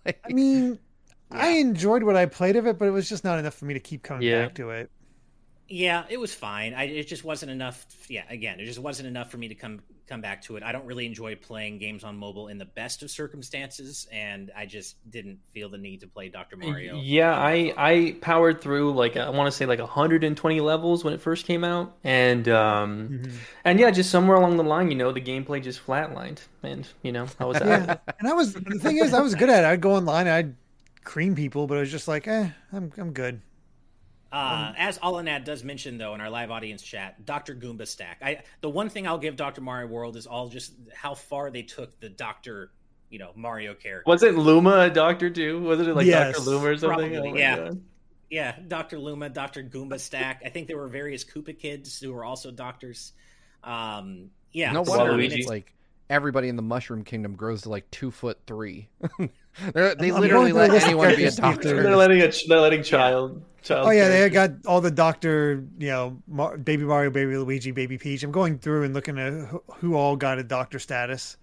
like, 0.07 0.19
I 0.25 0.33
mean, 0.33 0.79
yeah. 1.33 1.39
I 1.39 1.49
enjoyed 1.51 2.03
what 2.03 2.17
I 2.17 2.27
played 2.27 2.57
of 2.57 2.67
it, 2.67 2.79
but 2.79 2.89
it 2.89 2.93
was 2.93 3.09
just 3.09 3.25
not 3.25 3.39
enough 3.39 3.55
for 3.55 3.65
me 3.65 3.75
to 3.75 3.81
keep 3.81 4.03
coming 4.03 4.23
yeah. 4.23 4.47
back 4.47 4.55
to 4.57 4.71
it. 4.71 4.91
Yeah, 5.69 6.05
it 6.09 6.19
was 6.19 6.35
fine. 6.35 6.75
I, 6.75 6.85
it 6.85 7.07
just 7.07 7.23
wasn't 7.23 7.53
enough. 7.53 7.87
Yeah, 8.09 8.25
again, 8.29 8.59
it 8.59 8.65
just 8.65 8.81
wasn't 8.81 9.07
enough 9.07 9.31
for 9.31 9.39
me 9.39 9.47
to 9.49 9.55
come 9.55 9.81
come 10.09 10.21
back 10.21 10.43
to 10.43 10.57
it. 10.57 10.65
I 10.65 10.73
don't 10.73 10.85
really 10.85 11.07
enjoy 11.07 11.37
playing 11.37 11.79
games 11.79 12.03
on 12.03 12.17
mobile 12.17 12.49
in 12.49 12.59
the 12.59 12.65
best 12.65 13.05
of 13.05 13.11
circumstances, 13.11 14.09
and 14.11 14.51
I 14.57 14.67
just 14.67 14.97
didn't 15.09 15.39
feel 15.53 15.69
the 15.69 15.79
need 15.79 16.01
to 16.01 16.09
play 16.09 16.29
Dr. 16.29 16.57
Mario. 16.57 17.01
Yeah, 17.01 17.33
I 17.33 17.73
I 17.77 18.17
powered 18.21 18.61
through 18.61 18.95
like 18.95 19.17
I 19.17 19.31
want 19.31 19.47
to 19.47 19.53
say 19.53 19.65
like 19.65 19.79
120 19.79 20.61
levels 20.61 21.05
when 21.05 21.15
it 21.15 21.23
first 21.23 21.47
came 21.47 21.63
out, 21.63 21.97
and 22.03 22.49
um 22.49 23.09
mm-hmm. 23.09 23.37
and 23.65 23.79
yeah, 23.79 23.93
just 23.93 24.11
somewhere 24.11 24.37
along 24.37 24.57
the 24.57 24.65
line, 24.65 24.91
you 24.91 24.97
know, 24.97 25.13
the 25.13 25.21
gameplay 25.21 25.63
just 25.63 25.87
flatlined, 25.87 26.41
and 26.65 26.89
you 27.03 27.13
know, 27.13 27.29
I 27.39 27.45
was 27.45 27.59
yeah, 27.65 27.97
and 28.19 28.29
I 28.29 28.33
was 28.33 28.55
the 28.55 28.79
thing 28.81 28.99
is 28.99 29.15
I 29.15 29.21
was 29.21 29.37
good 29.37 29.49
at 29.49 29.63
it. 29.63 29.67
I'd 29.69 29.81
go 29.81 29.95
online, 29.95 30.27
I'd 30.27 30.57
cream 31.05 31.35
people, 31.35 31.67
but 31.67 31.77
I 31.77 31.81
was 31.81 31.91
just 31.91 32.09
like, 32.09 32.27
eh, 32.29 32.51
I'm 32.73 32.93
I'm 32.97 33.13
good. 33.13 33.41
Uh, 34.33 34.69
um, 34.69 34.75
as 34.79 34.99
Alanad 34.99 35.45
does 35.45 35.65
mention, 35.65 35.99
though, 35.99 36.15
in 36.15 36.21
our 36.21 36.31
live 36.31 36.51
audience 36.51 36.83
chat, 36.83 37.25
Doctor 37.27 37.55
Goomba 37.55 37.87
stack. 37.87 38.19
I 38.23 38.43
the 38.61 38.71
one 38.71 38.89
thing 38.89 39.07
I'll 39.07 39.19
give 39.19 39.37
Doctor 39.37 39.61
Mario 39.61 39.89
World 39.89 40.17
is 40.17 40.27
all 40.27 40.49
just 40.49 40.73
how 40.95 41.15
far 41.15 41.51
they 41.51 41.63
took 41.63 41.99
the 42.01 42.09
Doctor, 42.09 42.71
you 43.09 43.19
know, 43.19 43.33
Mario 43.35 43.75
character. 43.75 44.09
Was 44.09 44.23
it 44.23 44.37
Luma 44.37 44.81
a 44.81 44.91
Doctor 44.91 45.31
too? 45.31 45.61
Wasn't 45.63 45.89
it 45.89 45.95
like 45.95 46.07
yes, 46.07 46.37
Doctor 46.37 46.51
Luma 46.51 46.67
or 46.69 46.77
something? 46.77 47.17
Oh 47.17 47.35
yeah, 47.35 47.57
God. 47.57 47.83
yeah. 48.31 48.57
Doctor 48.69 48.99
Luma, 48.99 49.31
Doctor 49.31 49.65
Goomba 49.65 49.99
stack. 49.99 50.43
I 50.45 50.49
think 50.49 50.69
there 50.69 50.79
were 50.79 50.89
various 50.89 51.25
Koopa 51.25 51.59
kids 51.59 51.99
who 51.99 52.13
were 52.13 52.25
also 52.25 52.53
doctors. 52.53 53.13
Um, 53.65 54.31
yeah, 54.53 54.71
no 54.71 54.83
wonder. 54.83 55.13
I 55.13 55.17
mean, 55.17 55.33
it's 55.33 55.49
like 55.49 55.75
everybody 56.11 56.49
in 56.49 56.57
the 56.57 56.63
Mushroom 56.63 57.05
Kingdom 57.05 57.35
grows 57.37 57.63
to 57.63 57.71
like 57.71 57.91
two 57.91 58.11
foot 58.11 58.39
three. 58.47 58.89
they 59.73 60.13
literally 60.13 60.53
let 60.53 60.71
anyone 60.83 61.17
be 61.17 61.25
a 61.25 61.31
doctor. 61.31 61.83
They're 61.83 61.97
letting 61.97 62.21
a 62.21 62.31
they're 62.49 62.61
letting 62.61 62.83
child. 62.83 63.43
child 63.63 63.87
oh 63.87 63.91
yeah, 63.91 64.09
they 64.09 64.29
got 64.29 64.51
all 64.67 64.81
the 64.81 64.91
doctor, 64.91 65.65
you 65.79 65.89
know, 65.89 66.21
Mar- 66.27 66.59
baby 66.59 66.85
Mario, 66.85 67.11
baby 67.11 67.37
Luigi, 67.37 67.71
baby 67.71 67.97
Peach. 67.97 68.23
I'm 68.23 68.33
going 68.33 68.59
through 68.59 68.83
and 68.83 68.93
looking 68.93 69.19
at 69.19 69.33
who, 69.33 69.63
who 69.77 69.95
all 69.95 70.17
got 70.17 70.39
a 70.39 70.43
doctor 70.43 70.79
status. 70.79 71.37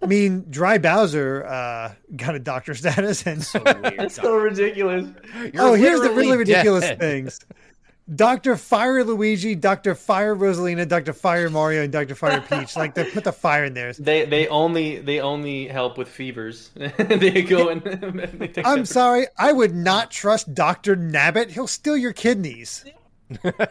I 0.00 0.06
mean, 0.06 0.46
Dry 0.48 0.78
Bowser 0.78 1.44
uh, 1.44 1.92
got 2.14 2.36
a 2.36 2.38
doctor 2.38 2.74
status, 2.76 3.26
and 3.26 3.42
so 3.42 3.58
That's 3.58 4.14
so 4.14 4.36
ridiculous. 4.36 5.08
You're 5.52 5.62
oh, 5.62 5.74
here's 5.74 6.00
the 6.00 6.10
really 6.10 6.36
ridiculous 6.36 6.84
dead. 6.84 7.00
things. 7.00 7.40
Dr. 8.14 8.56
Fire 8.56 9.04
Luigi, 9.04 9.54
Dr. 9.54 9.94
Fire 9.94 10.34
Rosalina, 10.34 10.88
Dr. 10.88 11.12
Fire 11.12 11.50
Mario, 11.50 11.82
and 11.82 11.92
Dr. 11.92 12.14
Fire 12.14 12.40
Peach. 12.40 12.74
Like 12.74 12.94
they 12.94 13.04
put 13.04 13.24
the 13.24 13.32
fire 13.32 13.64
in 13.64 13.74
there. 13.74 13.92
They 13.92 14.24
they 14.24 14.48
only 14.48 15.00
they 15.00 15.20
only 15.20 15.68
help 15.68 15.98
with 15.98 16.08
fevers. 16.08 16.70
they 16.96 17.42
go 17.42 17.68
and 17.68 17.82
they 17.82 18.62
I'm 18.64 18.86
sorry, 18.86 19.26
I 19.36 19.52
would 19.52 19.74
not 19.74 20.10
trust 20.10 20.54
Dr. 20.54 20.96
Nabbit. 20.96 21.50
He'll 21.50 21.66
steal 21.66 21.96
your 21.96 22.12
kidneys. 22.12 22.84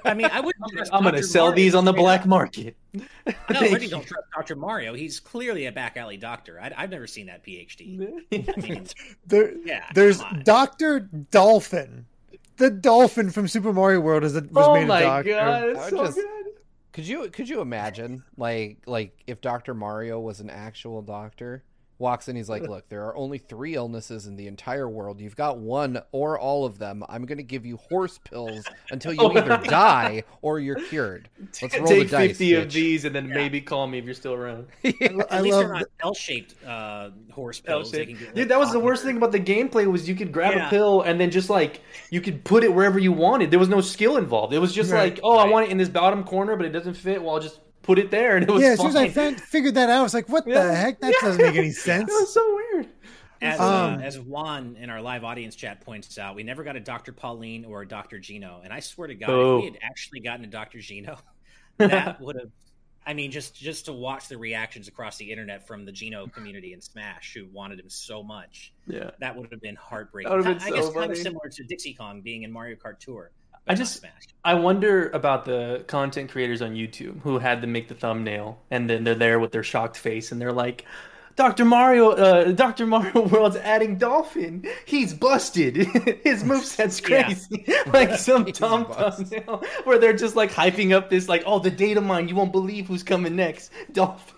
I 0.06 0.14
mean, 0.14 0.30
I 0.32 0.40
would. 0.40 0.56
I'm 0.92 1.02
going 1.02 1.16
to 1.16 1.24
sell 1.24 1.46
Mario. 1.46 1.56
these 1.56 1.74
on 1.74 1.84
the 1.86 1.94
black 1.94 2.28
market. 2.28 2.76
no, 2.94 3.04
I 3.50 3.60
really 3.62 3.88
don't 3.88 4.06
trust 4.06 4.26
Dr. 4.36 4.56
Mario. 4.56 4.94
He's 4.94 5.20
clearly 5.20 5.66
a 5.66 5.72
back 5.72 5.98
alley 5.98 6.18
doctor. 6.18 6.60
I, 6.62 6.80
have 6.80 6.92
never 6.92 7.08
seen 7.08 7.26
that 7.26 7.44
PhD. 7.44 8.00
I 8.32 8.62
mean, 8.62 8.86
there, 9.26 9.58
yeah, 9.66 9.86
there's 9.96 10.22
Dr. 10.44 11.00
Dolphin 11.00 12.06
the 12.58 12.70
dolphin 12.70 13.30
from 13.30 13.48
Super 13.48 13.72
Mario 13.72 14.00
World 14.02 14.24
is 14.24 14.36
a, 14.36 14.42
was 14.42 14.68
oh 14.68 14.74
made 14.74 14.84
a 14.84 14.88
doctor. 14.88 15.34
Oh 15.34 15.46
my 15.46 15.60
god, 15.60 15.70
it's 15.70 15.90
so 15.90 15.98
just, 16.06 16.16
good. 16.16 16.46
Could 16.92 17.08
you 17.08 17.30
could 17.30 17.48
you 17.50 17.62
imagine 17.62 18.24
like 18.38 18.80
like 18.86 19.24
if 19.28 19.42
Dr. 19.42 19.74
Mario 19.74 20.20
was 20.20 20.40
an 20.40 20.50
actual 20.50 21.02
doctor? 21.02 21.64
Walks 22.00 22.28
in. 22.28 22.36
He's 22.36 22.50
like, 22.50 22.64
"Look, 22.68 22.88
there 22.90 23.06
are 23.06 23.16
only 23.16 23.38
three 23.38 23.76
illnesses 23.76 24.28
in 24.28 24.36
the 24.36 24.48
entire 24.48 24.90
world. 24.90 25.20
You've 25.20 25.36
got 25.36 25.58
one 25.58 26.02
or 26.12 26.40
all 26.40 26.66
of 26.66 26.78
them. 26.80 27.04
I'm 27.10 27.26
going 27.26 27.38
to 27.38 27.44
give 27.44 27.66
you 27.66 27.78
horse 27.78 28.20
pills 28.20 28.66
until 28.92 29.14
you 29.14 29.22
either 29.38 29.58
die 29.64 30.24
or 30.42 30.60
you're 30.60 30.76
cured. 30.76 31.30
Let's 31.62 31.78
roll 31.78 31.88
Take 31.88 32.10
the 32.10 32.18
dice, 32.18 32.30
fifty 32.30 32.52
bitch. 32.52 32.62
of 32.62 32.72
these 32.72 33.06
and 33.06 33.16
then 33.16 33.28
yeah. 33.30 33.36
maybe 33.36 33.62
call 33.62 33.88
me 33.88 33.98
if 34.00 34.06
you're 34.06 34.14
still 34.14 34.34
around." 34.34 34.68
yeah. 34.84 34.92
At 35.30 35.44
least 35.44 35.58
they're 35.58 35.74
not 35.74 35.86
L-shaped 36.02 36.56
uh, 36.66 37.10
horse 37.32 37.60
pills. 37.60 37.94
L-shaped. 37.94 38.36
Dude, 38.36 38.50
that 38.50 38.60
was 38.60 38.72
the 38.72 38.80
worst 38.80 39.04
thing 39.04 39.18
about 39.18 39.32
the 39.32 39.40
gameplay 39.40 39.86
was 39.86 40.08
you 40.08 40.16
could 40.16 40.32
grab 40.32 40.54
yeah. 40.54 40.68
a 40.68 40.70
pill 40.70 41.02
and 41.02 41.20
then 41.20 41.32
just 41.32 41.50
like 41.50 41.82
you 42.10 42.22
could 42.22 42.44
put 42.44 42.64
it 42.64 42.74
wherever 42.74 43.00
you 43.00 43.12
wanted. 43.12 43.52
There 43.52 43.60
was 43.60 43.70
no 43.70 43.82
skill 43.82 44.18
involved. 44.18 44.54
It 44.54 44.60
was 44.60 44.74
just 44.74 44.92
right. 44.92 45.14
like, 45.14 45.20
"Oh, 45.24 45.38
right. 45.38 45.48
I 45.48 45.50
want 45.50 45.68
it 45.68 45.72
in 45.72 45.78
this 45.78 45.90
bottom 45.90 46.24
corner, 46.24 46.56
but 46.56 46.66
it 46.66 46.70
doesn't 46.70 46.96
fit. 46.96 47.22
Well, 47.22 47.36
I'll 47.36 47.42
just 47.42 47.60
put 47.88 47.98
it 47.98 48.12
there, 48.12 48.36
and 48.36 48.48
it 48.48 48.52
was 48.52 48.62
yeah. 48.62 48.70
As 48.70 48.80
soon 48.80 48.90
as 48.90 48.96
I 48.96 49.10
found, 49.10 49.42
figured 49.42 49.76
that 49.76 49.90
out, 49.90 50.00
I 50.00 50.04
was 50.04 50.14
like, 50.14 50.30
"What 50.30 50.46
yeah. 50.46 50.64
the 50.64 50.76
heck? 50.76 51.00
That 51.00 51.14
yeah. 51.14 51.28
doesn't 51.28 51.42
make 51.42 51.56
any 51.56 51.72
sense." 51.90 52.12
it 52.12 52.14
was 52.14 52.34
so 52.34 52.56
weird. 52.56 52.90
As, 53.42 53.60
um, 53.60 54.00
uh, 54.00 54.00
as 54.00 54.20
Juan 54.20 54.76
in 54.80 54.90
our 54.90 55.02
live 55.02 55.24
audience 55.24 55.56
chat 55.56 55.82
points 55.82 56.18
out, 56.18 56.36
we 56.36 56.44
never 56.44 56.64
got 56.64 56.76
a 56.76 56.80
Dr. 56.80 57.14
Pauline 57.14 57.66
or 57.66 57.84
a 57.84 57.88
Dr. 57.88 58.20
Geno, 58.20 58.62
and 58.64 58.74
I 58.74 58.80
swear 58.82 59.08
to 59.08 59.16
God, 59.16 59.30
oh. 59.30 59.58
if 59.58 59.62
we 59.64 59.70
had 59.70 59.80
actually 59.84 60.20
gotten 60.20 60.44
a 60.44 60.50
Dr. 60.50 60.80
Geno, 60.80 61.18
that 61.78 62.20
would 62.22 62.36
have. 62.36 62.52
I 63.06 63.14
mean, 63.14 63.32
just 63.32 63.56
just 63.56 63.86
to 63.86 63.94
watch 63.94 64.28
the 64.28 64.38
reactions 64.38 64.90
across 64.90 65.18
the 65.18 65.32
internet 65.32 65.66
from 65.66 65.86
the 65.86 65.94
Geno 65.94 66.28
community 66.28 66.74
in 66.74 66.82
Smash, 66.82 67.34
who 67.34 67.48
wanted 67.54 67.80
him 67.80 67.90
so 67.90 68.22
much, 68.22 68.74
yeah, 68.86 69.12
that 69.22 69.34
would 69.34 69.50
have 69.50 69.62
been 69.62 69.78
heartbreaking. 69.78 70.44
Been 70.44 70.56
I, 70.56 70.58
so 70.58 70.66
I 70.66 70.72
guess 70.72 70.86
funny. 70.88 71.00
kind 71.00 71.12
of 71.14 71.18
similar 71.18 71.50
to 71.50 71.64
Dixie 71.64 71.94
Kong 71.94 72.22
being 72.22 72.44
in 72.44 72.52
Mario 72.52 72.76
Kart 72.76 73.00
Tour. 73.00 73.32
I 73.68 73.76
just 73.76 74.06
I 74.44 74.54
wonder 74.54 75.10
about 75.10 75.46
the 75.46 75.84
content 75.88 76.32
creators 76.32 76.62
on 76.62 76.72
YouTube 76.72 77.22
who 77.22 77.38
had 77.38 77.62
to 77.62 77.68
make 77.68 77.88
the 77.90 77.96
thumbnail 77.96 78.60
and 78.72 78.90
then 78.90 79.04
they're 79.04 79.16
there 79.16 79.40
with 79.40 79.52
their 79.52 79.64
shocked 79.64 79.98
face 79.98 80.32
and 80.32 80.40
they're 80.40 80.54
like, 80.54 80.86
Dr. 81.36 81.66
Mario, 81.66 82.12
uh, 82.12 82.52
Dr. 82.52 82.88
Mario 82.88 83.28
World's 83.28 83.58
adding 83.58 83.98
Dolphin. 83.98 84.66
He's 84.86 85.14
busted. 85.14 85.76
His 86.24 86.44
moveset's 86.44 87.00
crazy. 87.00 87.66
Like 87.88 88.16
some 88.16 88.44
dumb 88.46 88.86
thumbnail 88.86 89.64
where 89.84 89.98
they're 90.00 90.16
just 90.16 90.36
like 90.36 90.52
hyping 90.52 90.94
up 90.94 91.10
this 91.10 91.30
like, 91.30 91.44
oh, 91.46 91.60
the 91.60 91.72
data 91.72 92.02
mine. 92.02 92.28
You 92.28 92.36
won't 92.36 92.52
believe 92.52 92.88
who's 92.88 93.04
coming 93.04 93.36
next. 93.36 93.72
Dolphin. 93.92 94.36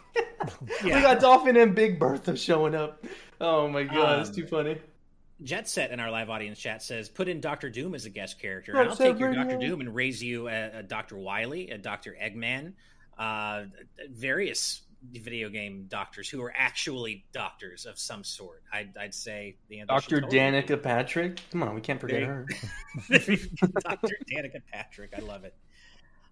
yeah. 0.83 0.95
we 0.95 1.01
got 1.01 1.19
Dolphin 1.19 1.55
and 1.55 1.73
Big 1.73 1.99
Bertha 1.99 2.35
showing 2.35 2.75
up. 2.75 3.05
Oh 3.39 3.67
my 3.67 3.83
god, 3.83 4.15
um, 4.15 4.21
it's 4.21 4.29
too 4.29 4.45
funny. 4.45 4.77
Jet 5.43 5.67
Set 5.67 5.91
in 5.91 5.99
our 5.99 6.11
live 6.11 6.29
audience 6.29 6.59
chat 6.59 6.83
says, 6.83 7.09
"Put 7.09 7.27
in 7.27 7.39
Doctor 7.39 7.69
Doom 7.69 7.95
as 7.95 8.05
a 8.05 8.09
guest 8.09 8.39
character. 8.39 8.75
And 8.75 8.89
I'll 8.89 8.95
take 8.95 9.19
your 9.19 9.33
Doctor 9.33 9.57
Doom 9.57 9.81
and 9.81 9.93
raise 9.93 10.21
you 10.21 10.47
a, 10.47 10.79
a 10.79 10.83
Doctor 10.83 11.17
Wily, 11.17 11.69
a 11.71 11.77
Doctor 11.77 12.15
Eggman, 12.21 12.73
uh, 13.17 13.63
various 14.09 14.81
video 15.13 15.49
game 15.49 15.85
doctors 15.87 16.29
who 16.29 16.41
are 16.41 16.53
actually 16.55 17.25
doctors 17.31 17.85
of 17.85 17.97
some 17.97 18.23
sort. 18.23 18.61
I'd, 18.73 18.95
I'd 18.97 19.13
say 19.13 19.55
the 19.69 19.83
Doctor 19.87 20.21
totally 20.21 20.37
Danica 20.37 20.81
Patrick. 20.81 21.39
Come 21.51 21.63
on, 21.63 21.73
we 21.73 21.81
can't 21.81 22.01
forget 22.01 22.23
her. 22.23 22.45
Doctor 23.09 24.15
Danica 24.31 24.61
Patrick. 24.71 25.13
I 25.17 25.21
love 25.21 25.45
it. 25.45 25.53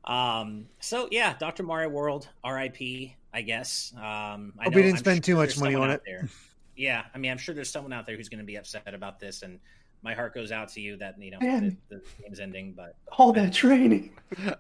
Um, 0.04 0.68
so 0.80 1.08
yeah, 1.12 1.36
Doctor 1.38 1.64
Mario 1.64 1.90
World, 1.90 2.28
R.I.P. 2.44 3.16
I 3.34 3.42
guess. 3.42 3.94
Um, 3.96 4.54
I 4.58 4.66
Hope 4.66 4.76
we 4.76 4.82
didn't 4.82 4.96
I'm 4.96 4.98
spend 4.98 5.26
sure 5.26 5.34
too 5.34 5.36
much 5.36 5.60
money 5.60 5.76
on 5.76 5.92
it. 5.92 6.02
There. 6.06 6.28
Yeah, 6.78 7.04
I 7.14 7.18
mean, 7.18 7.32
I'm 7.32 7.38
sure 7.38 7.56
there's 7.56 7.72
someone 7.72 7.92
out 7.92 8.06
there 8.06 8.16
who's 8.16 8.30
going 8.30 8.40
to 8.40 8.46
be 8.46 8.56
upset 8.56 8.94
about 8.94 9.20
this, 9.20 9.42
and 9.42 9.60
my 10.04 10.14
heart 10.14 10.34
goes 10.34 10.52
out 10.52 10.70
to 10.70 10.80
you 10.80 10.96
that 10.98 11.20
you 11.20 11.32
know 11.32 11.40
the, 11.40 11.76
the, 11.90 12.02
game's 12.22 12.40
ending. 12.40 12.74
But 12.74 12.96
all 13.18 13.34
that 13.34 13.52
training. 13.52 14.12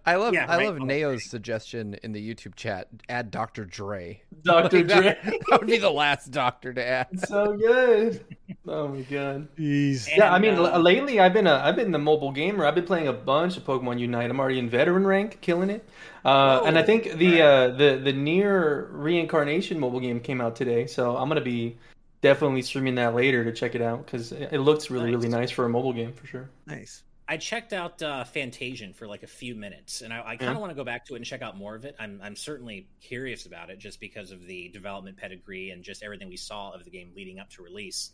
I 0.05 0.15
love 0.15 0.33
yeah, 0.33 0.45
I 0.49 0.57
right? 0.57 0.67
love 0.67 0.79
Neo's 0.79 1.29
suggestion 1.29 1.95
in 2.03 2.11
the 2.11 2.33
YouTube 2.33 2.55
chat. 2.55 2.87
Add 3.07 3.29
Doctor 3.29 3.65
Dre. 3.65 4.21
Doctor 4.43 4.79
like, 4.79 4.87
Dre. 4.87 5.01
That, 5.03 5.23
that, 5.49 5.59
would 5.59 5.67
be 5.67 5.77
the 5.77 5.91
last 5.91 6.31
doctor 6.31 6.73
to 6.73 6.85
add. 6.85 7.07
so 7.27 7.55
good. 7.55 8.25
Oh 8.67 8.87
my 8.87 9.01
god. 9.01 9.47
Jeez. 9.57 10.07
Yeah, 10.13 10.33
I 10.33 10.39
mean, 10.39 10.55
uh, 10.55 10.79
lately 10.79 11.19
I've 11.19 11.33
been 11.33 11.47
a 11.47 11.53
I've 11.53 11.75
been 11.75 11.91
the 11.91 11.99
mobile 11.99 12.31
gamer. 12.31 12.65
I've 12.65 12.75
been 12.75 12.85
playing 12.85 13.07
a 13.07 13.13
bunch 13.13 13.57
of 13.57 13.63
Pokemon 13.63 13.99
Unite. 13.99 14.29
I'm 14.29 14.39
already 14.39 14.59
in 14.59 14.69
veteran 14.69 15.05
rank, 15.05 15.39
killing 15.41 15.69
it. 15.69 15.87
Uh, 16.25 16.63
and 16.65 16.77
I 16.77 16.83
think 16.83 17.13
the 17.13 17.41
uh, 17.41 17.67
the 17.69 18.01
the 18.03 18.11
NieR 18.11 18.87
reincarnation 18.91 19.79
mobile 19.79 19.99
game 19.99 20.19
came 20.19 20.41
out 20.41 20.55
today, 20.55 20.87
so 20.87 21.15
I'm 21.15 21.29
gonna 21.29 21.41
be 21.41 21.77
definitely 22.21 22.61
streaming 22.61 22.95
that 22.95 23.15
later 23.15 23.43
to 23.43 23.51
check 23.51 23.75
it 23.75 23.81
out 23.81 24.05
because 24.05 24.31
it 24.31 24.59
looks 24.59 24.89
really 24.89 25.11
nice. 25.11 25.23
really 25.23 25.29
nice 25.29 25.51
for 25.51 25.65
a 25.65 25.69
mobile 25.69 25.93
game 25.93 26.13
for 26.13 26.27
sure. 26.27 26.49
Nice. 26.65 27.03
I 27.29 27.35
checked 27.37 27.73
out 27.73 28.01
uh, 28.01 28.23
Fantasian 28.23 28.95
for 28.95 29.05
like 29.05 29.23
a 29.23 29.27
few 29.27 29.53
minutes, 29.53 30.01
and 30.01 30.13
I, 30.13 30.19
I 30.19 30.37
kind 30.37 30.49
of 30.49 30.55
yeah. 30.55 30.59
want 30.59 30.71
to 30.71 30.75
go 30.75 30.85
back 30.85 31.05
to 31.07 31.13
it 31.13 31.17
and 31.17 31.25
check 31.25 31.41
out 31.41 31.57
more 31.57 31.75
of 31.75 31.83
it. 31.83 31.95
I'm 31.99 32.21
I'm 32.23 32.35
certainly 32.37 32.87
curious 33.01 33.45
about 33.45 33.69
it 33.69 33.79
just 33.79 33.99
because 33.99 34.31
of 34.31 34.45
the 34.47 34.69
development 34.69 35.17
pedigree 35.17 35.71
and 35.71 35.83
just 35.83 36.03
everything 36.03 36.29
we 36.29 36.37
saw 36.37 36.71
of 36.71 36.85
the 36.85 36.89
game 36.89 37.11
leading 37.15 37.39
up 37.39 37.49
to 37.51 37.63
release. 37.63 38.11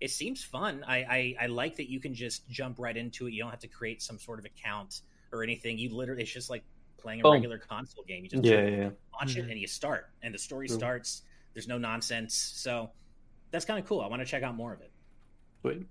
It 0.00 0.10
seems 0.10 0.44
fun. 0.44 0.84
I, 0.86 0.96
I, 0.96 1.36
I 1.42 1.46
like 1.46 1.76
that 1.76 1.88
you 1.88 2.00
can 2.00 2.14
just 2.14 2.46
jump 2.50 2.78
right 2.78 2.94
into 2.94 3.26
it. 3.28 3.32
You 3.32 3.42
don't 3.42 3.50
have 3.50 3.60
to 3.60 3.68
create 3.68 4.02
some 4.02 4.18
sort 4.18 4.38
of 4.38 4.44
account 4.44 5.00
or 5.32 5.42
anything. 5.42 5.78
You 5.78 5.94
literally 5.94 6.22
it's 6.22 6.32
just 6.32 6.50
like 6.50 6.64
playing 6.98 7.20
a 7.20 7.22
Boom. 7.22 7.34
regular 7.34 7.58
console 7.58 8.04
game. 8.04 8.24
You 8.24 8.30
just 8.30 8.44
yeah, 8.44 8.66
yeah. 8.66 8.90
launch 9.14 9.36
mm-hmm. 9.36 9.48
it 9.48 9.52
and 9.52 9.60
you 9.60 9.68
start, 9.68 10.10
and 10.22 10.34
the 10.34 10.38
story 10.38 10.68
starts. 10.68 11.22
There's 11.54 11.68
no 11.68 11.78
nonsense. 11.78 12.34
So 12.34 12.90
that's 13.50 13.64
kind 13.64 13.78
of 13.78 13.86
cool. 13.86 14.00
I 14.00 14.08
want 14.08 14.22
to 14.22 14.26
check 14.26 14.42
out 14.42 14.54
more 14.54 14.72
of 14.72 14.80
it. 14.80 14.90
Wait. 15.62 15.86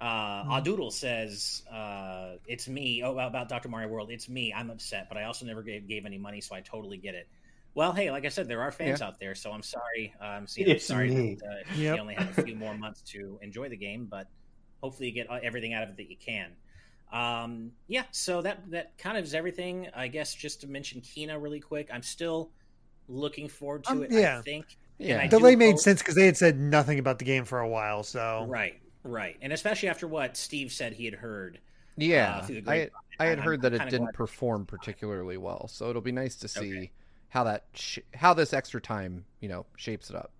Uh, 0.00 0.44
mm-hmm. 0.44 0.88
Says, 0.90 1.62
uh, 1.72 2.36
"It's 2.46 2.68
me." 2.68 3.02
Oh, 3.02 3.18
about 3.18 3.48
Dr. 3.48 3.68
Mario 3.68 3.88
World. 3.88 4.10
It's 4.10 4.28
me. 4.28 4.52
I'm 4.54 4.70
upset, 4.70 5.08
but 5.08 5.18
I 5.18 5.24
also 5.24 5.44
never 5.44 5.62
gave, 5.62 5.88
gave 5.88 6.06
any 6.06 6.18
money, 6.18 6.40
so 6.40 6.54
I 6.54 6.60
totally 6.60 6.98
get 6.98 7.14
it. 7.14 7.28
Well, 7.74 7.92
hey, 7.92 8.10
like 8.10 8.24
I 8.24 8.28
said, 8.28 8.48
there 8.48 8.62
are 8.62 8.70
fans 8.70 9.00
yeah. 9.00 9.06
out 9.06 9.20
there, 9.20 9.34
so 9.34 9.50
I'm 9.52 9.62
sorry. 9.62 10.14
Uh, 10.20 10.24
I'm, 10.24 10.46
seeing, 10.46 10.70
I'm 10.70 10.78
sorry 10.78 11.10
me. 11.10 11.38
that 11.40 11.46
uh, 11.46 11.74
yep. 11.76 11.96
you 11.96 12.00
only 12.00 12.14
have 12.14 12.38
a 12.38 12.42
few 12.42 12.56
more 12.56 12.74
months 12.74 13.02
to 13.12 13.38
enjoy 13.42 13.68
the 13.68 13.76
game, 13.76 14.06
but 14.06 14.28
hopefully 14.82 15.08
you 15.08 15.14
get 15.14 15.30
uh, 15.30 15.38
everything 15.42 15.74
out 15.74 15.82
of 15.82 15.90
it 15.90 15.96
that 15.96 16.10
you 16.10 16.16
can. 16.16 16.50
Um, 17.12 17.72
yeah, 17.86 18.04
so 18.10 18.42
that 18.42 18.70
that 18.70 18.98
kind 18.98 19.16
of 19.16 19.24
is 19.24 19.34
everything. 19.34 19.88
I 19.94 20.08
guess 20.08 20.34
just 20.34 20.60
to 20.60 20.66
mention 20.66 21.00
Kena 21.00 21.40
really 21.40 21.60
quick. 21.60 21.88
I'm 21.92 22.02
still 22.02 22.50
looking 23.08 23.48
forward 23.48 23.84
to 23.84 23.90
um, 23.92 24.02
it. 24.04 24.12
Yeah. 24.12 24.38
I 24.38 24.42
think 24.42 24.76
yeah, 24.98 25.26
delay 25.28 25.56
made 25.56 25.72
hope... 25.72 25.80
sense 25.80 26.00
because 26.00 26.14
they 26.14 26.26
had 26.26 26.36
said 26.36 26.58
nothing 26.58 26.98
about 26.98 27.18
the 27.18 27.24
game 27.24 27.44
for 27.44 27.60
a 27.60 27.68
while. 27.68 28.02
So 28.02 28.46
right, 28.48 28.80
right, 29.04 29.36
and 29.40 29.52
especially 29.52 29.88
after 29.88 30.08
what 30.08 30.36
Steve 30.36 30.72
said 30.72 30.92
he 30.92 31.04
had 31.04 31.14
heard. 31.14 31.60
Yeah, 31.96 32.46
uh, 32.48 32.70
I 32.70 32.90
I 33.18 33.26
had 33.26 33.38
heard 33.38 33.64
I'm 33.64 33.72
that 33.72 33.86
it 33.86 33.90
didn't 33.90 34.12
perform 34.12 34.66
particularly 34.66 35.36
well, 35.36 35.68
so 35.68 35.90
it'll 35.90 36.02
be 36.02 36.12
nice 36.12 36.36
to 36.36 36.48
see 36.48 36.76
okay. 36.76 36.92
how 37.28 37.44
that 37.44 37.66
sh- 37.74 37.98
how 38.14 38.34
this 38.34 38.52
extra 38.52 38.80
time 38.80 39.24
you 39.40 39.48
know 39.48 39.66
shapes 39.76 40.10
it 40.10 40.16
up. 40.16 40.32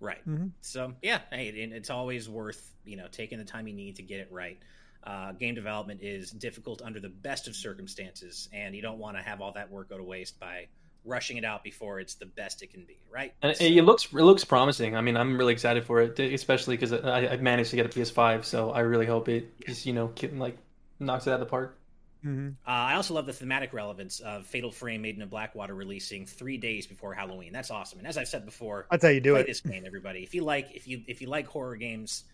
Right. 0.00 0.28
Mm-hmm. 0.28 0.48
So 0.60 0.94
yeah, 1.02 1.20
hey, 1.30 1.48
it's 1.48 1.90
always 1.90 2.28
worth 2.28 2.74
you 2.84 2.96
know 2.96 3.06
taking 3.10 3.38
the 3.38 3.44
time 3.44 3.66
you 3.66 3.74
need 3.74 3.96
to 3.96 4.02
get 4.02 4.20
it 4.20 4.28
right. 4.30 4.58
Uh, 5.04 5.32
game 5.32 5.54
development 5.54 6.00
is 6.02 6.30
difficult 6.30 6.82
under 6.82 7.00
the 7.00 7.08
best 7.08 7.48
of 7.48 7.56
circumstances, 7.56 8.48
and 8.52 8.74
you 8.74 8.82
don't 8.82 8.98
want 8.98 9.16
to 9.16 9.22
have 9.22 9.40
all 9.40 9.52
that 9.52 9.70
work 9.70 9.88
go 9.88 9.96
to 9.96 10.04
waste 10.04 10.38
by 10.38 10.66
rushing 11.04 11.36
it 11.36 11.44
out 11.44 11.64
before 11.64 12.00
it's 12.00 12.14
the 12.14 12.26
best 12.26 12.62
it 12.62 12.70
can 12.70 12.84
be, 12.84 12.98
right? 13.10 13.32
And 13.42 13.56
so, 13.56 13.64
it 13.64 13.82
looks 13.82 14.06
it 14.06 14.12
looks 14.12 14.44
promising. 14.44 14.96
I 14.96 15.00
mean, 15.00 15.16
I'm 15.16 15.38
really 15.38 15.52
excited 15.52 15.84
for 15.84 16.00
it, 16.00 16.18
especially 16.18 16.76
because 16.76 16.92
I, 16.92 17.28
I 17.28 17.36
managed 17.38 17.70
to 17.70 17.76
get 17.76 17.86
a 17.86 17.88
PS5, 17.88 18.44
so 18.44 18.70
I 18.70 18.80
really 18.80 19.06
hope 19.06 19.28
it 19.28 19.52
yeah. 19.58 19.68
just 19.68 19.86
you 19.86 19.92
know 19.92 20.12
like 20.34 20.58
knocks 21.00 21.26
it 21.26 21.30
out 21.30 21.34
of 21.34 21.40
the 21.40 21.46
park. 21.46 21.78
Mm-hmm. 22.24 22.48
Uh, 22.66 22.70
I 22.70 22.94
also 22.96 23.14
love 23.14 23.26
the 23.26 23.32
thematic 23.32 23.72
relevance 23.72 24.18
of 24.20 24.44
Fatal 24.46 24.72
Frame 24.72 25.02
Maiden 25.02 25.22
of 25.22 25.30
Blackwater 25.30 25.74
releasing 25.74 26.26
three 26.26 26.58
days 26.58 26.86
before 26.86 27.14
Halloween. 27.14 27.52
That's 27.52 27.70
awesome. 27.70 28.00
And 28.00 28.08
as 28.08 28.18
I've 28.18 28.26
said 28.26 28.44
before, 28.44 28.86
that's 28.90 29.04
how 29.04 29.10
you 29.10 29.20
do 29.20 29.34
play 29.34 29.42
it. 29.42 29.46
This 29.46 29.60
game, 29.60 29.84
everybody. 29.86 30.22
If 30.24 30.34
you 30.34 30.42
like, 30.42 30.74
if 30.74 30.88
you 30.88 31.02
if 31.06 31.20
you 31.20 31.28
like 31.28 31.46
horror 31.46 31.76
games, 31.76 32.24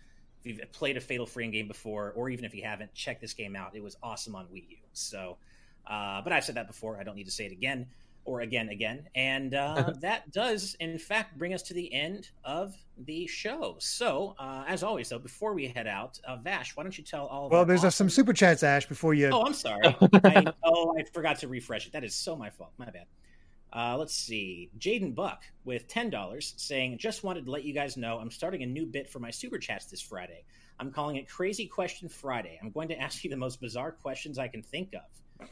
if 0.42 0.46
you've 0.58 0.72
played 0.72 0.96
a 0.96 1.00
Fatal 1.00 1.26
Frame 1.26 1.50
game 1.50 1.68
before, 1.68 2.12
or 2.16 2.30
even 2.30 2.44
if 2.44 2.54
you 2.54 2.62
haven't, 2.64 2.94
check 2.94 3.20
this 3.20 3.34
game 3.34 3.54
out. 3.54 3.76
It 3.76 3.82
was 3.82 3.96
awesome 4.02 4.34
on 4.34 4.46
Wii 4.46 4.70
U. 4.70 4.76
So, 4.94 5.36
uh, 5.86 6.22
but 6.22 6.32
I've 6.32 6.44
said 6.44 6.54
that 6.54 6.66
before. 6.66 6.98
I 6.98 7.04
don't 7.04 7.16
need 7.16 7.24
to 7.24 7.30
say 7.30 7.44
it 7.44 7.52
again 7.52 7.86
or 8.24 8.40
again, 8.40 8.68
again. 8.70 9.08
And 9.14 9.54
uh, 9.54 9.92
that 10.00 10.30
does, 10.32 10.76
in 10.80 10.98
fact, 10.98 11.38
bring 11.38 11.54
us 11.54 11.62
to 11.62 11.74
the 11.74 11.92
end 11.92 12.30
of 12.44 12.74
the 12.98 13.26
show. 13.26 13.76
So, 13.78 14.34
uh, 14.38 14.64
as 14.66 14.82
always, 14.82 15.08
though, 15.08 15.18
before 15.18 15.54
we 15.54 15.68
head 15.68 15.86
out, 15.86 16.18
uh, 16.26 16.36
Vash, 16.36 16.76
why 16.76 16.82
don't 16.82 16.96
you 16.96 17.04
tell 17.04 17.26
all? 17.26 17.48
Well, 17.48 17.64
there's 17.64 17.80
awesome... 17.80 18.08
some 18.08 18.10
super 18.10 18.32
chats, 18.32 18.62
Ash. 18.62 18.86
Before 18.86 19.14
you. 19.14 19.30
Oh, 19.32 19.44
I'm 19.44 19.54
sorry. 19.54 19.84
I, 20.24 20.52
oh, 20.62 20.96
I 20.98 21.04
forgot 21.12 21.38
to 21.40 21.48
refresh 21.48 21.86
it. 21.86 21.92
That 21.92 22.04
is 22.04 22.14
so 22.14 22.36
my 22.36 22.50
fault. 22.50 22.72
My 22.78 22.86
bad. 22.86 23.06
Uh, 23.74 23.96
let's 23.98 24.14
see. 24.14 24.70
Jaden 24.78 25.14
Buck 25.14 25.42
with 25.64 25.88
$10 25.88 26.60
saying, 26.60 26.98
Just 26.98 27.24
wanted 27.24 27.44
to 27.46 27.50
let 27.50 27.64
you 27.64 27.74
guys 27.74 27.96
know 27.96 28.18
I'm 28.18 28.30
starting 28.30 28.62
a 28.62 28.66
new 28.66 28.86
bit 28.86 29.10
for 29.10 29.18
my 29.18 29.30
super 29.30 29.58
chats 29.58 29.86
this 29.86 30.00
Friday. 30.00 30.44
I'm 30.78 30.92
calling 30.92 31.16
it 31.16 31.28
Crazy 31.28 31.66
Question 31.66 32.08
Friday. 32.08 32.58
I'm 32.62 32.70
going 32.70 32.88
to 32.88 33.00
ask 33.00 33.24
you 33.24 33.30
the 33.30 33.36
most 33.36 33.60
bizarre 33.60 33.90
questions 33.90 34.38
I 34.38 34.48
can 34.48 34.62
think 34.62 34.94
of. 34.94 35.02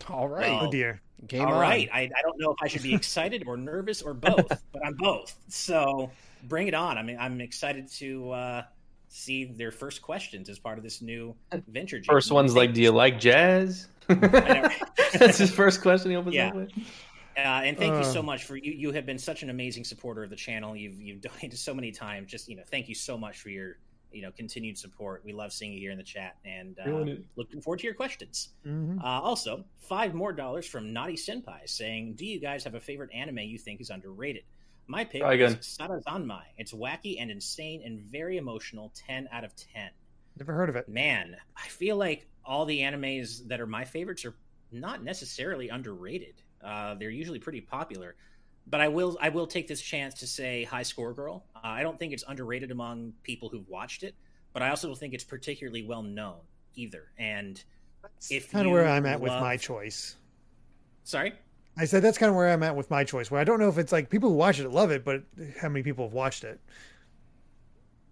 All 0.09 0.29
right. 0.29 0.63
oh 0.63 0.71
dear. 0.71 1.01
Game 1.27 1.43
All 1.43 1.55
on. 1.55 1.61
right. 1.61 1.89
I, 1.93 2.01
I 2.01 2.23
don't 2.23 2.39
know 2.39 2.51
if 2.51 2.59
I 2.61 2.67
should 2.67 2.83
be 2.83 2.95
excited 3.03 3.45
or 3.47 3.57
nervous 3.57 4.03
or 4.03 4.13
both, 4.13 4.49
but 4.73 4.85
I'm 4.85 4.95
both. 4.95 5.37
So 5.49 6.11
bring 6.45 6.67
it 6.67 6.75
on. 6.75 6.99
I 6.99 7.03
mean, 7.03 7.17
I'm 7.19 7.41
excited 7.41 7.89
to 7.93 8.31
uh, 8.33 8.63
see 9.09 9.45
their 9.45 9.71
first 9.71 10.03
questions 10.03 10.49
as 10.49 10.59
part 10.59 10.79
of 10.79 10.85
this 10.85 11.01
new 11.01 11.35
venture. 11.69 12.03
First 12.05 12.33
one's 12.33 12.57
like, 12.57 12.75
"Do 12.75 12.83
you 12.83 12.91
like 12.91 13.21
jazz?" 13.21 13.89
That's 14.09 15.39
his 15.39 15.53
first 15.53 15.81
question. 15.81 16.11
He 16.11 16.17
opens 16.17 16.35
yeah. 16.35 16.49
up 16.49 16.55
with. 16.55 16.71
Uh, 17.37 17.41
and 17.41 17.79
thank 17.79 17.95
uh, 17.95 17.99
you 17.99 18.05
so 18.05 18.23
much 18.23 18.45
for 18.45 18.57
you. 18.57 18.73
You 18.73 18.93
have 18.93 19.07
been 19.07 19.19
such 19.19 19.43
an 19.43 19.49
amazing 19.49 19.85
supporter 19.85 20.23
of 20.23 20.31
the 20.31 20.37
channel. 20.37 20.77
You've 20.77 21.01
you've 21.01 21.21
donated 21.23 21.59
so 21.59 21.73
many 21.73 21.93
times. 21.93 22.31
Just 22.31 22.49
you 22.49 22.57
know, 22.57 22.63
thank 22.71 22.89
you 22.89 22.95
so 22.95 23.17
much 23.17 23.39
for 23.39 23.49
your 23.49 23.77
you 24.12 24.22
know 24.22 24.30
continued 24.30 24.78
support. 24.78 25.22
We 25.24 25.32
love 25.32 25.52
seeing 25.52 25.72
you 25.72 25.80
here 25.80 25.90
in 25.90 25.98
the 25.98 26.05
chat, 26.05 26.36
and 26.44 26.78
uh, 26.78 27.14
looking 27.36 27.60
forward 27.60 27.80
to 27.80 27.86
your 27.86 27.94
questions. 27.94 28.51
Mm-hmm. 28.66 28.98
Uh, 29.01 29.20
also, 29.20 29.64
five 29.78 30.14
more 30.14 30.32
dollars 30.32 30.66
from 30.66 30.93
Naughty 30.93 31.16
Senpai 31.16 31.68
saying, 31.68 32.14
"Do 32.14 32.26
you 32.26 32.40
guys 32.40 32.64
have 32.64 32.74
a 32.74 32.80
favorite 32.80 33.10
anime 33.14 33.39
you 33.39 33.59
think 33.59 33.80
is 33.80 33.90
underrated?" 33.90 34.44
My 34.86 35.05
pick 35.05 35.22
is 35.22 35.56
Sarazanmai. 35.56 36.43
It's 36.59 36.72
wacky 36.72 37.16
and 37.20 37.30
insane 37.30 37.82
and 37.84 38.01
very 38.01 38.36
emotional. 38.36 38.93
Ten 38.94 39.28
out 39.32 39.44
of 39.44 39.55
ten. 39.56 39.90
Never 40.39 40.52
heard 40.52 40.68
of 40.68 40.76
it. 40.76 40.89
Man, 40.89 41.36
I 41.56 41.68
feel 41.68 41.97
like 41.97 42.26
all 42.44 42.64
the 42.64 42.80
animes 42.80 43.47
that 43.48 43.60
are 43.60 43.66
my 43.66 43.84
favorites 43.84 44.24
are 44.24 44.34
not 44.72 45.05
necessarily 45.05 45.68
underrated. 45.68 46.34
Uh, 46.64 46.94
they're 46.94 47.10
usually 47.10 47.39
pretty 47.39 47.60
popular 47.60 48.16
but 48.66 48.80
I 48.80 48.89
will 48.89 49.18
I 49.20 49.28
will 49.28 49.47
take 49.47 49.68
this 49.68 49.80
chance 49.80 50.14
to 50.20 50.26
say 50.26 50.64
High 50.64 50.82
Score 50.82 51.12
Girl. 51.12 51.44
Uh, 51.56 51.60
I 51.64 51.82
don't 51.82 51.98
think 51.98 52.12
it's 52.12 52.24
underrated 52.26 52.70
among 52.70 53.12
people 53.22 53.48
who've 53.48 53.68
watched 53.68 54.02
it, 54.02 54.14
but 54.52 54.62
I 54.62 54.70
also 54.70 54.89
don't 54.89 54.98
think 54.98 55.14
it's 55.14 55.24
particularly 55.24 55.82
well 55.82 56.02
known 56.02 56.39
either. 56.74 57.05
And 57.18 57.62
that's 58.02 58.30
if 58.30 58.51
kind 58.51 58.66
of 58.66 58.72
where 58.72 58.86
I'm 58.86 59.06
at 59.06 59.20
love... 59.20 59.22
with 59.22 59.32
my 59.32 59.56
choice. 59.56 60.16
Sorry. 61.05 61.32
I 61.76 61.86
said 61.86 62.02
that's 62.02 62.18
kind 62.18 62.28
of 62.28 62.36
where 62.36 62.51
I'm 62.51 62.62
at 62.62 62.76
with 62.76 62.90
my 62.90 63.02
choice. 63.02 63.30
Where 63.30 63.40
I 63.40 63.44
don't 63.44 63.59
know 63.59 63.68
if 63.68 63.78
it's 63.78 63.93
like 63.93 64.10
people 64.10 64.30
who 64.30 64.36
watch 64.36 64.60
it 64.60 64.68
love 64.70 64.90
it, 64.90 65.05
but 65.05 65.22
how 65.59 65.68
many 65.68 65.82
people 65.82 66.06
have 66.06 66.12
watched 66.12 66.44
it? 66.44 66.60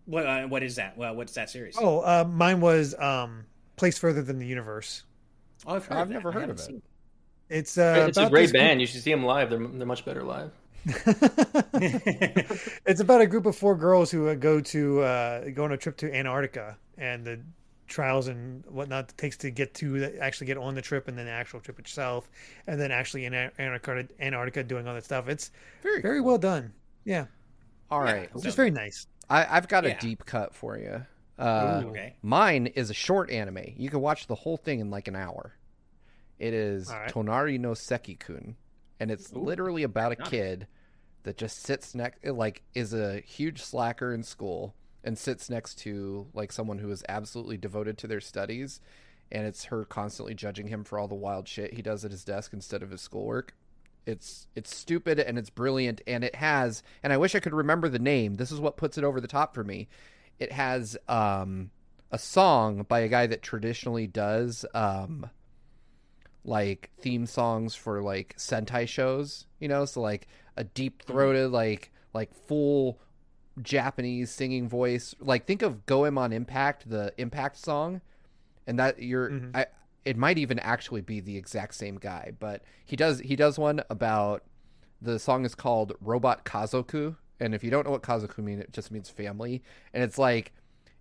What 0.06 0.26
uh, 0.26 0.46
what 0.48 0.62
is 0.62 0.76
that? 0.76 0.96
Well, 0.96 1.14
what's 1.14 1.34
that 1.34 1.50
series? 1.50 1.76
Oh, 1.78 2.00
uh, 2.00 2.24
mine 2.24 2.60
was 2.60 2.94
um, 2.98 3.44
Place 3.76 3.98
Further 3.98 4.22
Than 4.22 4.38
the 4.38 4.46
Universe. 4.46 5.04
Oh, 5.66 5.74
I've, 5.74 5.92
I've 5.92 6.10
never 6.10 6.32
heard 6.32 6.48
of 6.48 6.58
it. 6.58 6.82
It. 7.50 7.56
It's 7.56 7.76
uh, 7.78 8.06
it's 8.08 8.18
a 8.18 8.30
great 8.30 8.52
band. 8.52 8.78
Group... 8.78 8.80
You 8.80 8.86
should 8.86 9.02
see 9.02 9.10
them 9.10 9.24
live. 9.24 9.50
They're 9.50 9.58
they're 9.58 9.86
much 9.86 10.04
better 10.04 10.22
live. 10.22 10.52
it's 12.86 13.00
about 13.00 13.20
a 13.20 13.26
group 13.26 13.44
of 13.44 13.54
four 13.54 13.76
girls 13.76 14.10
who 14.10 14.28
uh, 14.28 14.34
go 14.34 14.60
to 14.60 15.00
uh, 15.02 15.50
go 15.50 15.64
on 15.64 15.72
a 15.72 15.76
trip 15.76 15.96
to 15.98 16.14
Antarctica 16.14 16.78
and 16.96 17.24
the 17.24 17.40
trials 17.86 18.28
and 18.28 18.64
whatnot 18.66 19.10
it 19.10 19.18
takes 19.18 19.36
to 19.36 19.50
get 19.50 19.74
to 19.74 20.16
actually 20.20 20.46
get 20.46 20.56
on 20.56 20.74
the 20.74 20.80
trip 20.80 21.08
and 21.08 21.18
then 21.18 21.26
the 21.26 21.32
actual 21.32 21.60
trip 21.60 21.78
itself 21.78 22.30
and 22.66 22.80
then 22.80 22.92
actually 22.92 23.26
in 23.26 23.34
Antarctica, 23.34 24.08
Antarctica 24.20 24.62
doing 24.62 24.86
all 24.88 24.94
that 24.94 25.04
stuff. 25.04 25.28
It's 25.28 25.50
very 25.82 26.00
very 26.00 26.20
cool. 26.20 26.28
well 26.28 26.38
done. 26.38 26.72
Yeah. 27.04 27.26
All 27.90 28.00
right, 28.00 28.30
it's 28.32 28.44
just 28.44 28.56
very 28.56 28.70
nice. 28.70 29.06
I, 29.28 29.42
have 29.42 29.68
got 29.68 29.84
yeah. 29.84 29.90
a 29.90 30.00
deep 30.00 30.24
cut 30.24 30.54
for 30.54 30.78
you. 30.78 31.04
Uh, 31.38 31.82
Okay. 31.86 32.14
Mine 32.22 32.68
is 32.68 32.90
a 32.90 32.94
short 32.94 33.30
anime. 33.30 33.74
You 33.76 33.90
can 33.90 34.00
watch 34.00 34.26
the 34.26 34.34
whole 34.34 34.56
thing 34.56 34.80
in 34.80 34.90
like 34.90 35.08
an 35.08 35.16
hour. 35.16 35.54
It 36.40 36.54
is 36.54 36.88
right. 36.88 37.12
Tonari 37.12 37.60
no 37.60 37.74
Seki-kun, 37.74 38.56
and 38.98 39.10
it's 39.10 39.32
Ooh, 39.32 39.38
literally 39.38 39.82
about 39.84 40.12
a 40.12 40.16
kid 40.16 40.66
that 41.22 41.36
just 41.36 41.62
sits 41.62 41.94
next, 41.94 42.24
like, 42.24 42.62
is 42.74 42.94
a 42.94 43.20
huge 43.20 43.60
slacker 43.62 44.12
in 44.12 44.22
school 44.22 44.74
and 45.04 45.16
sits 45.18 45.50
next 45.50 45.76
to 45.80 46.26
like 46.34 46.50
someone 46.50 46.78
who 46.78 46.90
is 46.90 47.04
absolutely 47.08 47.58
devoted 47.58 47.98
to 47.98 48.06
their 48.06 48.20
studies, 48.20 48.80
and 49.30 49.46
it's 49.46 49.64
her 49.64 49.84
constantly 49.84 50.34
judging 50.34 50.68
him 50.68 50.82
for 50.82 50.98
all 50.98 51.08
the 51.08 51.14
wild 51.14 51.46
shit 51.46 51.74
he 51.74 51.82
does 51.82 52.04
at 52.04 52.10
his 52.10 52.24
desk 52.24 52.52
instead 52.54 52.82
of 52.82 52.90
his 52.90 53.02
schoolwork. 53.02 53.54
It's 54.06 54.48
it's 54.56 54.74
stupid 54.74 55.20
and 55.20 55.38
it's 55.38 55.50
brilliant 55.50 56.00
and 56.06 56.24
it 56.24 56.34
has 56.36 56.82
and 57.02 57.12
I 57.12 57.18
wish 57.18 57.34
I 57.34 57.40
could 57.40 57.52
remember 57.52 57.88
the 57.88 57.98
name. 57.98 58.36
This 58.36 58.50
is 58.50 58.58
what 58.58 58.78
puts 58.78 58.96
it 58.96 59.04
over 59.04 59.20
the 59.20 59.28
top 59.28 59.54
for 59.54 59.62
me. 59.62 59.88
It 60.38 60.52
has 60.52 60.96
um 61.06 61.70
a 62.10 62.18
song 62.18 62.86
by 62.88 63.00
a 63.00 63.08
guy 63.08 63.26
that 63.26 63.42
traditionally 63.42 64.06
does 64.06 64.64
um 64.72 65.28
like 66.44 66.90
theme 67.00 67.26
songs 67.26 67.74
for 67.74 68.02
like 68.02 68.34
Sentai 68.36 68.88
shows, 68.88 69.46
you 69.58 69.68
know, 69.68 69.84
so 69.84 70.00
like 70.00 70.26
a 70.56 70.64
deep 70.64 71.02
throated 71.02 71.50
like 71.50 71.90
like 72.12 72.32
full 72.34 72.98
Japanese 73.60 74.30
singing 74.30 74.68
voice. 74.68 75.14
Like 75.20 75.46
think 75.46 75.62
of 75.62 75.86
Goemon 75.86 76.32
Impact, 76.32 76.88
the 76.88 77.12
Impact 77.18 77.56
song, 77.56 78.00
and 78.66 78.78
that 78.78 79.02
you're 79.02 79.30
Mhm. 79.30 79.50
I 79.54 79.66
it 80.04 80.16
might 80.16 80.38
even 80.38 80.58
actually 80.58 81.02
be 81.02 81.20
the 81.20 81.36
exact 81.36 81.74
same 81.74 81.96
guy, 81.96 82.32
but 82.38 82.62
he 82.84 82.96
does 82.96 83.20
he 83.20 83.36
does 83.36 83.58
one 83.58 83.82
about 83.90 84.44
the 85.02 85.18
song 85.18 85.44
is 85.44 85.54
called 85.54 85.92
Robot 86.00 86.44
Kazoku, 86.44 87.16
and 87.38 87.54
if 87.54 87.62
you 87.62 87.70
don't 87.70 87.84
know 87.84 87.92
what 87.92 88.02
Kazoku 88.02 88.38
means, 88.38 88.62
it 88.62 88.72
just 88.72 88.90
means 88.90 89.10
family, 89.10 89.62
and 89.92 90.02
it's 90.02 90.18
like 90.18 90.52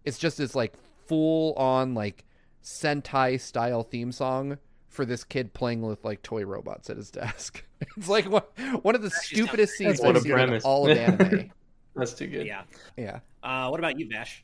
it's 0.04 0.18
just 0.18 0.38
this 0.38 0.54
like 0.56 0.74
full 1.08 1.54
on 1.54 1.94
like 1.94 2.26
Sentai 2.62 3.40
style 3.40 3.84
theme 3.84 4.12
song 4.12 4.58
for 4.90 5.06
this 5.06 5.24
kid 5.24 5.54
playing 5.54 5.82
with 5.82 6.04
like 6.04 6.22
toy 6.22 6.44
robots 6.44 6.90
at 6.90 6.98
his 6.98 7.12
desk. 7.12 7.64
It's 7.96 8.10
like 8.10 8.30
one, 8.30 8.44
one 8.82 8.94
of 8.94 9.02
the 9.02 9.08
That 9.08 9.14
just 9.14 9.28
stupidest 9.28 9.78
sounds 9.78 10.00
scenes 10.00 10.02
What 10.02 10.16
a 10.16 10.20
I've 10.20 10.24
seen 10.24 10.38
in 10.38 10.62
all 10.64 10.92
of 10.92 10.98
anime. 10.98 11.50
That's 11.96 12.12
too 12.12 12.28
good. 12.28 12.46
Yeah. 12.46 12.64
yeah. 12.98 13.20
Uh, 13.42 13.70
what 13.70 13.80
about 13.80 13.98
you, 13.98 14.10
Vash? 14.10 14.44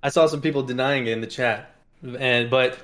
I 0.00 0.10
saw 0.10 0.26
some 0.28 0.40
people 0.40 0.62
denying 0.62 1.08
it 1.08 1.12
in 1.12 1.20
the 1.20 1.26
chat, 1.26 1.74
and 2.16 2.48
but 2.48 2.78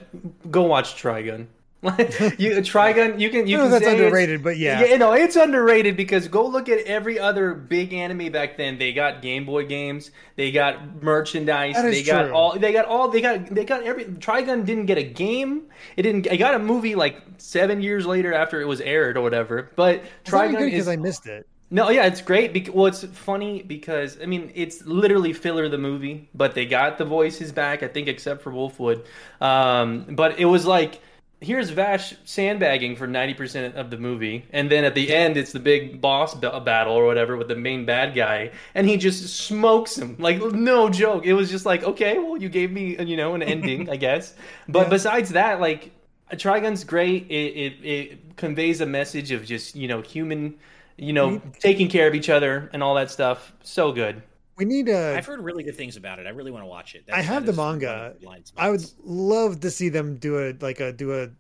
go 0.51 0.63
watch 0.65 1.01
Trigun. 1.01 1.47
you 1.83 2.51
Trigun, 2.61 3.19
you 3.19 3.31
can 3.31 3.47
you 3.47 3.59
I 3.59 3.63
can 3.63 3.71
that's 3.71 3.87
underrated, 3.87 4.43
but 4.43 4.59
yeah. 4.59 4.85
you 4.85 4.99
know 4.99 5.15
it's 5.15 5.37
underrated 5.37 5.97
because 5.97 6.29
go 6.29 6.47
look 6.47 6.69
at 6.69 6.81
every 6.81 7.19
other 7.19 7.55
big 7.55 7.95
anime 7.95 8.31
back 8.31 8.59
then. 8.59 8.77
They 8.77 8.93
got 8.93 9.23
Game 9.23 9.47
Boy 9.47 9.65
games, 9.65 10.11
they 10.37 10.51
got 10.53 11.03
merchandise, 11.03 11.77
they 11.77 12.03
got 12.03 12.25
true. 12.25 12.35
all, 12.35 12.59
they 12.59 12.75
got 12.75 12.85
all, 12.85 13.09
they 13.09 13.23
got 13.23 13.47
they 13.47 13.65
got 13.65 13.85
every. 13.85 14.05
Trigun 14.05 14.67
didn't 14.67 14.87
get 14.87 14.99
a 14.99 15.03
game. 15.03 15.63
It 15.97 16.03
didn't. 16.03 16.27
It 16.27 16.37
got 16.37 16.55
a 16.55 16.59
movie 16.59 16.95
like 16.95 17.23
seven 17.39 17.81
years 17.81 18.05
later 18.05 18.35
after 18.35 18.61
it 18.61 18.67
was 18.67 18.83
aired 18.83 19.17
or 19.17 19.23
whatever. 19.23 19.71
But 19.75 20.03
It's 20.21 20.31
Trigun 20.31 20.63
because 20.67 20.87
I 20.87 20.97
missed 20.97 21.27
it. 21.27 21.47
no, 21.71 21.89
yeah, 21.89 22.05
it's 22.05 22.21
great. 22.21 22.53
Because, 22.53 22.75
well, 22.75 22.87
it's 22.87 23.05
funny 23.05 23.63
because 23.63 24.19
I 24.23 24.27
mean, 24.27 24.53
it's 24.55 24.85
literally 24.85 25.33
filler 25.33 25.67
the 25.71 25.79
movie, 25.79 26.29
but 26.35 26.55
they 26.55 26.67
got 26.67 26.99
the 26.99 27.07
voices 27.07 27.53
back. 27.53 27.83
I 27.83 27.89
think 27.89 28.07
except 28.07 28.43
for 28.43 28.53
Wolfwood, 28.53 29.07
um, 29.41 30.05
but 30.11 30.39
it 30.39 30.45
was 30.45 30.67
like 30.67 31.01
here's 31.41 31.71
Vash 31.71 32.15
sandbagging 32.25 32.97
for 32.97 33.07
ninety 33.07 33.35
percent 33.35 33.75
of 33.77 33.91
the 33.91 33.97
movie, 33.97 34.45
and 34.53 34.71
then 34.71 34.85
at 34.85 34.95
the 34.95 35.13
end 35.15 35.37
it's 35.37 35.53
the 35.53 35.61
big 35.61 36.01
boss 36.01 36.35
ba- 36.35 36.61
battle 36.61 36.95
or 36.95 37.07
whatever 37.07 37.37
with 37.37 37.49
the 37.49 37.57
main 37.57 37.85
bad 37.87 38.15
guy, 38.15 38.51
and 38.75 38.89
he 38.89 38.97
just 38.97 39.35
smokes 39.47 39.97
him 39.97 40.17
like 40.19 40.41
no 40.43 40.89
joke. 40.91 41.25
It 41.27 41.35
was 41.35 41.51
just 41.51 41.67
like 41.67 41.83
okay, 41.85 42.19
well 42.19 42.37
you 42.37 42.49
gave 42.49 42.71
me 42.73 42.97
you 43.05 43.17
know 43.17 43.35
an 43.35 43.43
ending, 43.43 43.89
I 43.91 43.97
guess. 43.97 44.35
But 44.69 44.85
Yeah. 44.85 44.89
besides 44.89 45.31
that, 45.31 45.61
like 45.61 45.93
Trigun's 46.33 46.85
great. 46.85 47.27
It, 47.31 47.35
it 47.35 47.73
it 47.85 48.37
conveys 48.37 48.81
a 48.81 48.87
message 48.87 49.33
of 49.33 49.45
just 49.45 49.75
you 49.77 49.89
know 49.89 50.01
human, 50.03 50.55
you 50.97 51.13
know 51.13 51.41
taking 51.59 51.89
care 51.89 52.07
of 52.07 52.15
each 52.15 52.29
other 52.31 52.71
and 52.73 52.83
all 52.83 52.95
that 52.97 53.11
stuff. 53.11 53.53
So 53.63 53.93
good. 53.93 54.23
We 54.61 54.67
need 54.67 54.89
a. 54.89 55.17
I've 55.17 55.27
heard 55.27 55.41
really 55.41 55.63
good 55.65 55.75
things 55.77 55.97
about 55.97 56.19
it. 56.19 56.27
I 56.27 56.31
really 56.31 56.51
want 56.51 56.63
to 56.63 56.69
watch 56.69 56.95
it. 56.95 57.05
I 57.13 57.23
have 57.23 57.47
the 57.47 57.53
is 57.53 57.59
one 57.59 57.77
of 57.77 57.81
manga. 57.81 58.15
the 58.21 58.43
I 58.57 58.71
would 58.71 58.85
love 59.03 59.61
to 59.61 59.71
see 59.71 59.89
them 59.89 60.17
do 60.19 60.39
a 60.39 60.55
like 60.61 60.79
a 60.81 60.93
do 60.93 61.13
a 61.19 61.31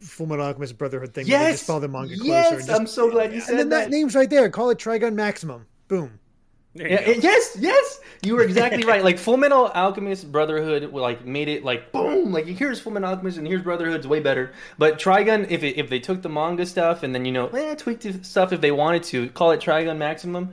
Full 0.00 0.26
Metal 0.26 0.44
Alchemist 0.44 0.76
Brotherhood 0.76 1.14
thing. 1.14 1.26
where 1.26 1.40
Yes, 1.40 1.54
just 1.54 1.66
follow 1.66 1.80
the 1.80 1.88
manga 1.88 2.14
closer. 2.16 2.26
yes. 2.26 2.50
and 2.52 2.66
just- 2.66 2.80
I'm 2.80 2.86
so 2.86 3.10
glad 3.10 3.32
you 3.32 3.40
said 3.40 3.50
and 3.52 3.58
then 3.60 3.68
that. 3.70 3.84
that. 3.84 3.90
name's 3.90 4.14
right 4.14 4.28
there. 4.28 4.50
Call 4.50 4.70
it 4.70 4.78
Trigun 4.78 5.14
Maximum. 5.14 5.66
Boom. 5.88 6.18
Yeah, 6.74 7.08
yes, 7.08 7.56
yes, 7.58 8.00
you 8.22 8.34
were 8.34 8.42
exactly 8.42 8.84
right. 8.84 9.02
Like 9.02 9.18
Full 9.18 9.38
Metal 9.38 9.68
Alchemist 9.68 10.30
Brotherhood, 10.30 10.92
like 10.92 11.24
made 11.24 11.48
it 11.48 11.64
like 11.64 11.90
boom. 11.90 12.32
Like 12.32 12.44
here's 12.44 12.78
Full 12.80 12.92
Metal 12.92 13.08
Alchemist 13.08 13.38
and 13.38 13.46
here's 13.46 13.62
Brotherhood's 13.62 14.06
way 14.06 14.20
better. 14.20 14.52
But 14.76 14.98
Trigun, 14.98 15.50
if 15.50 15.62
it, 15.62 15.78
if 15.78 15.88
they 15.88 16.00
took 16.00 16.20
the 16.20 16.28
manga 16.28 16.66
stuff 16.66 17.02
and 17.02 17.14
then 17.14 17.24
you 17.24 17.32
know 17.32 17.46
eh, 17.48 17.76
tweaked 17.76 18.26
stuff 18.26 18.52
if 18.52 18.60
they 18.60 18.72
wanted 18.72 19.04
to, 19.04 19.30
call 19.30 19.52
it 19.52 19.60
Trigun 19.60 19.96
Maximum. 19.96 20.52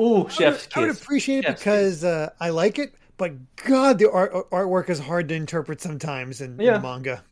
Ooh, 0.00 0.28
chef's 0.28 0.68
I 0.74 0.80
would, 0.80 0.90
I 0.90 0.92
would 0.92 0.96
appreciate 1.02 1.38
it 1.44 1.46
because 1.46 2.04
uh, 2.04 2.30
I 2.40 2.50
like 2.50 2.78
it, 2.78 2.94
but 3.16 3.54
God, 3.56 3.98
the 3.98 4.10
art 4.10 4.32
artwork 4.50 4.88
is 4.90 4.98
hard 5.00 5.28
to 5.28 5.34
interpret 5.34 5.80
sometimes 5.80 6.40
in, 6.40 6.60
in 6.64 6.80
Yeah. 6.80 6.80
manga. 6.80 7.24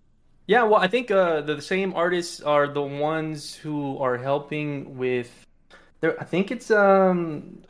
Yeah, 0.47 0.65
well, 0.65 0.81
I 0.81 0.89
think 0.89 1.11
uh, 1.11 1.43
the, 1.43 1.57
the 1.57 1.63
same 1.63 1.95
artists 1.95 2.41
are 2.41 2.67
the 2.69 2.83
ones 2.83 3.55
who 3.55 3.99
are 3.99 4.19
helping 4.19 4.97
with. 4.99 5.47
There, 6.01 6.21
I 6.21 6.25
think 6.25 6.51
it's 6.51 6.71
um, 6.71 7.63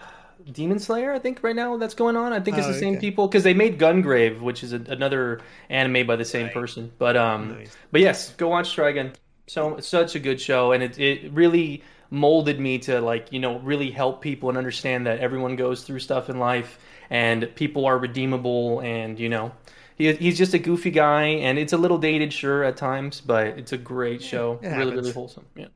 Demon 0.53 0.79
Slayer. 0.79 1.13
I 1.13 1.19
think 1.19 1.43
right 1.43 1.57
now 1.57 1.77
that's 1.77 1.95
going 1.95 2.17
on. 2.17 2.33
I 2.33 2.41
think 2.41 2.59
it's 2.59 2.67
Oh, 2.67 2.69
the 2.69 2.75
same 2.75 2.97
okay. 2.97 3.01
people 3.01 3.29
because 3.29 3.45
they 3.45 3.55
made 3.55 3.79
Gungrave, 3.79 4.41
which 4.41 4.65
is 4.65 4.73
a, 4.73 4.77
another 4.89 5.43
anime 5.71 6.07
by 6.07 6.17
the 6.17 6.25
same 6.25 6.49
Right. 6.49 6.55
person. 6.55 6.93
But 6.99 7.17
um, 7.17 7.49
Nice. 7.49 7.77
but 7.93 8.01
yes, 8.01 8.35
go 8.37 8.49
watch 8.49 8.75
Trigun. 8.77 9.15
So 9.47 9.79
such 9.81 10.15
a 10.15 10.21
good 10.21 10.41
show, 10.41 10.73
and 10.73 10.83
it 10.83 10.99
it 10.99 11.33
really 11.33 11.83
molded 12.11 12.59
me 12.61 12.79
to 12.81 13.01
like 13.01 13.33
you 13.33 13.39
know 13.41 13.59
really 13.61 13.91
help 13.91 14.21
people 14.21 14.49
and 14.49 14.59
understand 14.59 15.07
that 15.07 15.21
everyone 15.21 15.57
goes 15.57 15.83
through 15.85 16.01
stuff 16.01 16.29
in 16.31 16.39
life, 16.39 16.79
and 17.11 17.49
people 17.55 17.87
are 17.87 17.99
redeemable, 17.99 18.81
and 18.81 19.19
you 19.19 19.29
know. 19.29 19.53
He, 19.97 20.15
he's 20.15 20.39
just 20.39 20.55
a 20.55 20.59
goofy 20.59 20.91
guy, 20.91 21.25
and 21.25 21.59
it's 21.59 21.75
a 21.75 21.77
little 21.77 21.99
dated, 21.99 22.33
sure, 22.33 22.65
at 22.65 22.79
times, 22.79 23.21
but 23.21 23.49
it's 23.49 23.73
a 23.73 23.77
great 23.77 24.23
show. 24.23 24.59
it 24.63 24.69
really, 24.69 24.95
really 24.95 25.13
wholesome. 25.13 25.45
Yeah. 25.55 25.67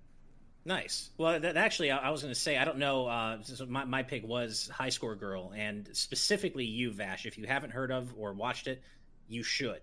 Nice. 0.65 1.11
Well, 1.19 1.39
that, 1.41 1.59
actually, 1.59 1.91
I, 1.91 1.99
I 1.99 2.11
was 2.11 2.23
going 2.23 2.33
to 2.33 2.41
say, 2.41 2.57
I 2.57 2.65
don't 2.65 2.79
know. 2.79 3.07
Uh, 3.07 3.39
my, 3.69 3.85
my 3.85 4.03
pick 4.03 4.27
was 4.27 4.71
High 4.73 4.89
Score 4.89 5.15
Girl, 5.15 5.53
and 5.55 5.89
specifically 5.93 6.65
you, 6.65 6.91
Vash. 6.91 7.27
If 7.27 7.37
you 7.37 7.45
haven't 7.47 7.71
heard 7.71 7.93
of 7.93 8.15
or 8.17 8.33
watched 8.33 8.67
it, 8.67 8.83
you 9.29 9.43
should. 9.43 9.81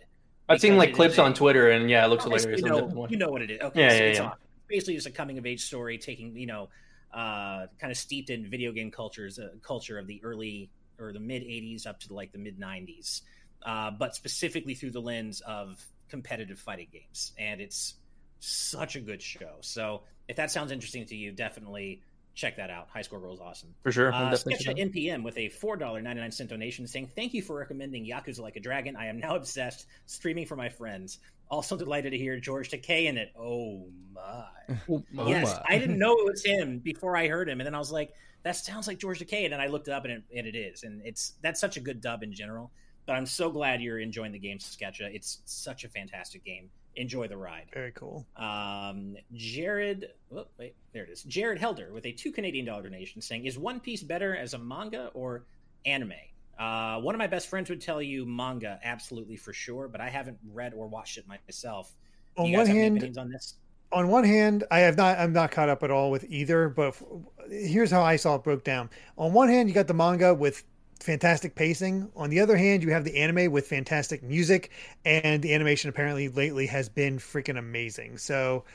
I've 0.49 0.60
seen 0.60 0.76
like 0.76 0.94
clips 0.94 1.14
is 1.14 1.19
a- 1.19 1.23
on 1.23 1.34
Twitter, 1.36 1.69
and 1.69 1.88
yeah, 1.90 2.03
it 2.03 2.07
looks 2.10 2.26
Obviously, 2.26 2.56
hilarious. 2.56 2.61
You 2.65 2.68
I'm 2.88 2.95
know, 2.95 3.07
you 3.10 3.18
know 3.18 3.30
what 3.30 3.44
it 3.44 3.52
is. 3.52 3.61
Okay, 3.61 3.80
Yeah, 3.80 3.90
so 3.90 3.95
yeah, 3.95 4.02
it's 4.10 4.19
yeah. 4.19 4.26
awesome. 4.26 4.40
Basically 4.72 4.95
just 4.95 5.07
a 5.07 5.11
coming 5.11 5.38
of 5.38 5.45
age 5.45 5.64
story, 5.64 5.98
taking 5.98 6.35
you 6.35 6.48
know, 6.48 6.69
uh, 7.14 7.68
kind 7.80 7.91
of 7.91 7.98
steeped 7.98 8.30
in 8.30 8.49
video 8.49 8.72
game 8.72 8.89
cultures, 8.91 9.38
uh, 9.38 9.49
culture 9.61 9.99
of 9.99 10.07
the 10.07 10.22
early 10.23 10.72
or 10.99 11.14
the 11.14 11.19
mid 11.19 11.43
'80s 11.43 11.85
up 11.85 11.99
to 12.02 12.14
like 12.14 12.31
the 12.31 12.39
mid 12.39 12.60
'90s, 12.60 13.22
uh, 13.64 13.91
but 13.91 14.15
specifically 14.15 14.73
through 14.73 14.91
the 14.91 15.02
lens 15.02 15.41
of 15.41 15.85
competitive 16.10 16.60
fighting 16.60 16.88
games, 16.91 17.34
and 17.38 17.61
it's 17.61 17.95
such 18.39 18.95
a 18.95 18.99
good 18.99 19.22
show. 19.22 19.57
So 19.61 20.02
if 20.27 20.38
that 20.38 20.49
sounds 20.52 20.72
interesting 20.72 21.06
to 21.06 21.15
you, 21.15 21.31
definitely 21.31 22.02
check 22.34 22.57
that 22.57 22.69
out. 22.69 22.88
High 22.89 23.02
Score 23.02 23.19
Girl 23.19 23.34
is 23.34 23.39
awesome. 23.41 23.76
for 23.84 23.91
sure. 23.91 24.11
I'm 24.14 24.34
Uh, 24.34 24.38
Sketch 24.38 24.68
at 24.68 24.77
NPM 24.77 25.23
with 25.23 25.38
a 25.38 25.49
$4.99 25.49 26.34
cent 26.34 26.49
donation 26.49 26.88
saying, 26.88 27.11
Thank 27.15 27.34
you 27.34 27.41
for 27.41 27.57
recommending 27.57 28.06
Yakuza 28.06 28.39
Like 28.39 28.56
a 28.56 28.60
Dragon. 28.60 28.95
I 28.95 29.07
am 29.07 29.19
now 29.19 29.35
obsessed, 29.35 29.85
streaming 30.06 30.45
for 30.45 30.56
my 30.56 30.69
friends. 30.69 31.19
Also 31.52 31.78
delighted 31.78 32.11
to 32.11 32.18
hear 32.18 32.40
George 32.40 32.72
Takei 32.72 33.06
in 33.06 33.18
it. 33.18 33.34
Oh 33.38 33.88
my. 34.14 34.45
Oh, 34.90 35.28
yes, 35.28 35.53
my. 35.53 35.76
I 35.76 35.78
didn't 35.80 35.99
know 35.99 36.14
it 36.14 36.32
was 36.32 36.45
him 36.45 36.80
before 36.80 37.18
I 37.18 37.28
heard 37.28 37.49
him. 37.49 37.60
And 37.60 37.68
then 37.68 37.76
I 37.76 37.78
was 37.78 37.91
like, 37.91 38.14
that 38.44 38.56
sounds 38.56 38.88
like 38.88 38.99
George 38.99 39.19
Takei. 39.19 39.44
And 39.44 39.53
then 39.53 39.60
I 39.60 39.68
looked 39.68 39.90
it 39.90 39.91
up 39.91 40.06
and 40.06 40.14
it, 40.14 40.23
and 40.36 40.48
it 40.48 40.56
is. 40.56 40.84
And 40.84 41.02
it's 41.06 41.34
that's 41.41 41.60
such 41.60 41.76
a 41.76 41.82
good 41.82 41.99
dub 41.99 42.23
in 42.23 42.34
general. 42.34 42.72
But 43.06 43.14
I'm 43.14 43.26
so 43.26 43.52
glad 43.52 43.82
you're 43.82 43.99
enjoying 43.99 44.32
the 44.32 44.40
game, 44.40 44.60
Sketcha. 44.60 45.14
It's 45.14 45.41
such 45.45 45.84
a 45.84 45.90
fantastic 45.90 46.45
game. 46.45 46.69
Enjoy 46.95 47.28
the 47.28 47.38
ride. 47.38 47.68
Very 47.73 47.91
cool. 47.91 48.26
Um, 48.36 49.15
Jared, 49.34 50.10
oh, 50.36 50.45
wait, 50.57 50.76
there 50.94 51.03
it 51.03 51.10
is. 51.10 51.23
Jared 51.23 51.57
Helder 51.57 51.91
with 51.94 52.06
a 52.06 52.11
two 52.11 52.32
Canadian 52.32 52.65
dollar 52.65 52.84
donation 52.84 53.22
saying, 53.22 53.45
"Is 53.45 53.57
One 53.57 53.80
Piece 53.80 54.03
better 54.03 54.36
as 54.36 54.53
a 54.53 54.57
manga 54.60 55.10
or 55.14 55.45
anime?" 55.86 56.14
Uh, 56.62 57.02
one 57.02 57.16
of 57.16 57.20
my 57.20 57.26
best 57.28 57.48
friends 57.50 57.70
would 57.72 57.82
tell 57.82 58.02
you 58.02 58.24
manga, 58.26 58.80
absolutely 58.84 59.36
for 59.36 59.52
sure, 59.52 59.88
but 59.88 60.00
I 60.00 60.10
haven't 60.10 60.38
read 60.54 60.74
or 60.76 60.88
watched 60.88 61.18
it 61.18 61.26
myself. 61.28 61.98
Do 62.38 62.44
On 62.44 62.48
you 62.52 62.58
one 62.58 62.68
hand, 62.68 63.18
on 63.18 63.30
this? 63.30 63.56
on 63.92 64.08
one 64.10 64.24
hand, 64.24 64.64
I 64.72 64.80
have 64.80 64.96
not. 64.96 65.18
I'm 65.18 65.34
not 65.34 65.52
caught 65.52 65.70
up 65.70 65.84
at 65.84 65.92
all 65.92 66.12
with 66.12 66.26
either. 66.30 66.70
But 66.70 66.90
f- 66.90 67.04
here's 67.50 67.92
how 67.92 68.04
I 68.04 68.16
saw 68.16 68.36
it 68.36 68.44
broke 68.44 68.64
down. 68.64 68.90
On 69.18 69.34
one 69.34 69.50
hand, 69.50 69.70
you 69.70 69.76
got 69.76 69.88
the 69.88 69.94
manga 69.94 70.34
with 70.34 70.64
fantastic 71.00 71.56
pacing. 71.56 72.10
On 72.16 72.30
the 72.30 72.40
other 72.40 72.56
hand, 72.58 72.84
you 72.84 72.92
have 72.92 73.04
the 73.04 73.18
anime 73.18 73.52
with 73.52 73.68
fantastic 73.68 74.24
music, 74.24 74.72
and 75.06 75.42
the 75.42 75.54
animation 75.54 75.90
apparently 75.90 76.30
lately 76.30 76.68
has 76.68 76.90
been 76.90 77.18
freaking 77.18 77.58
amazing. 77.58 78.18
So 78.18 78.66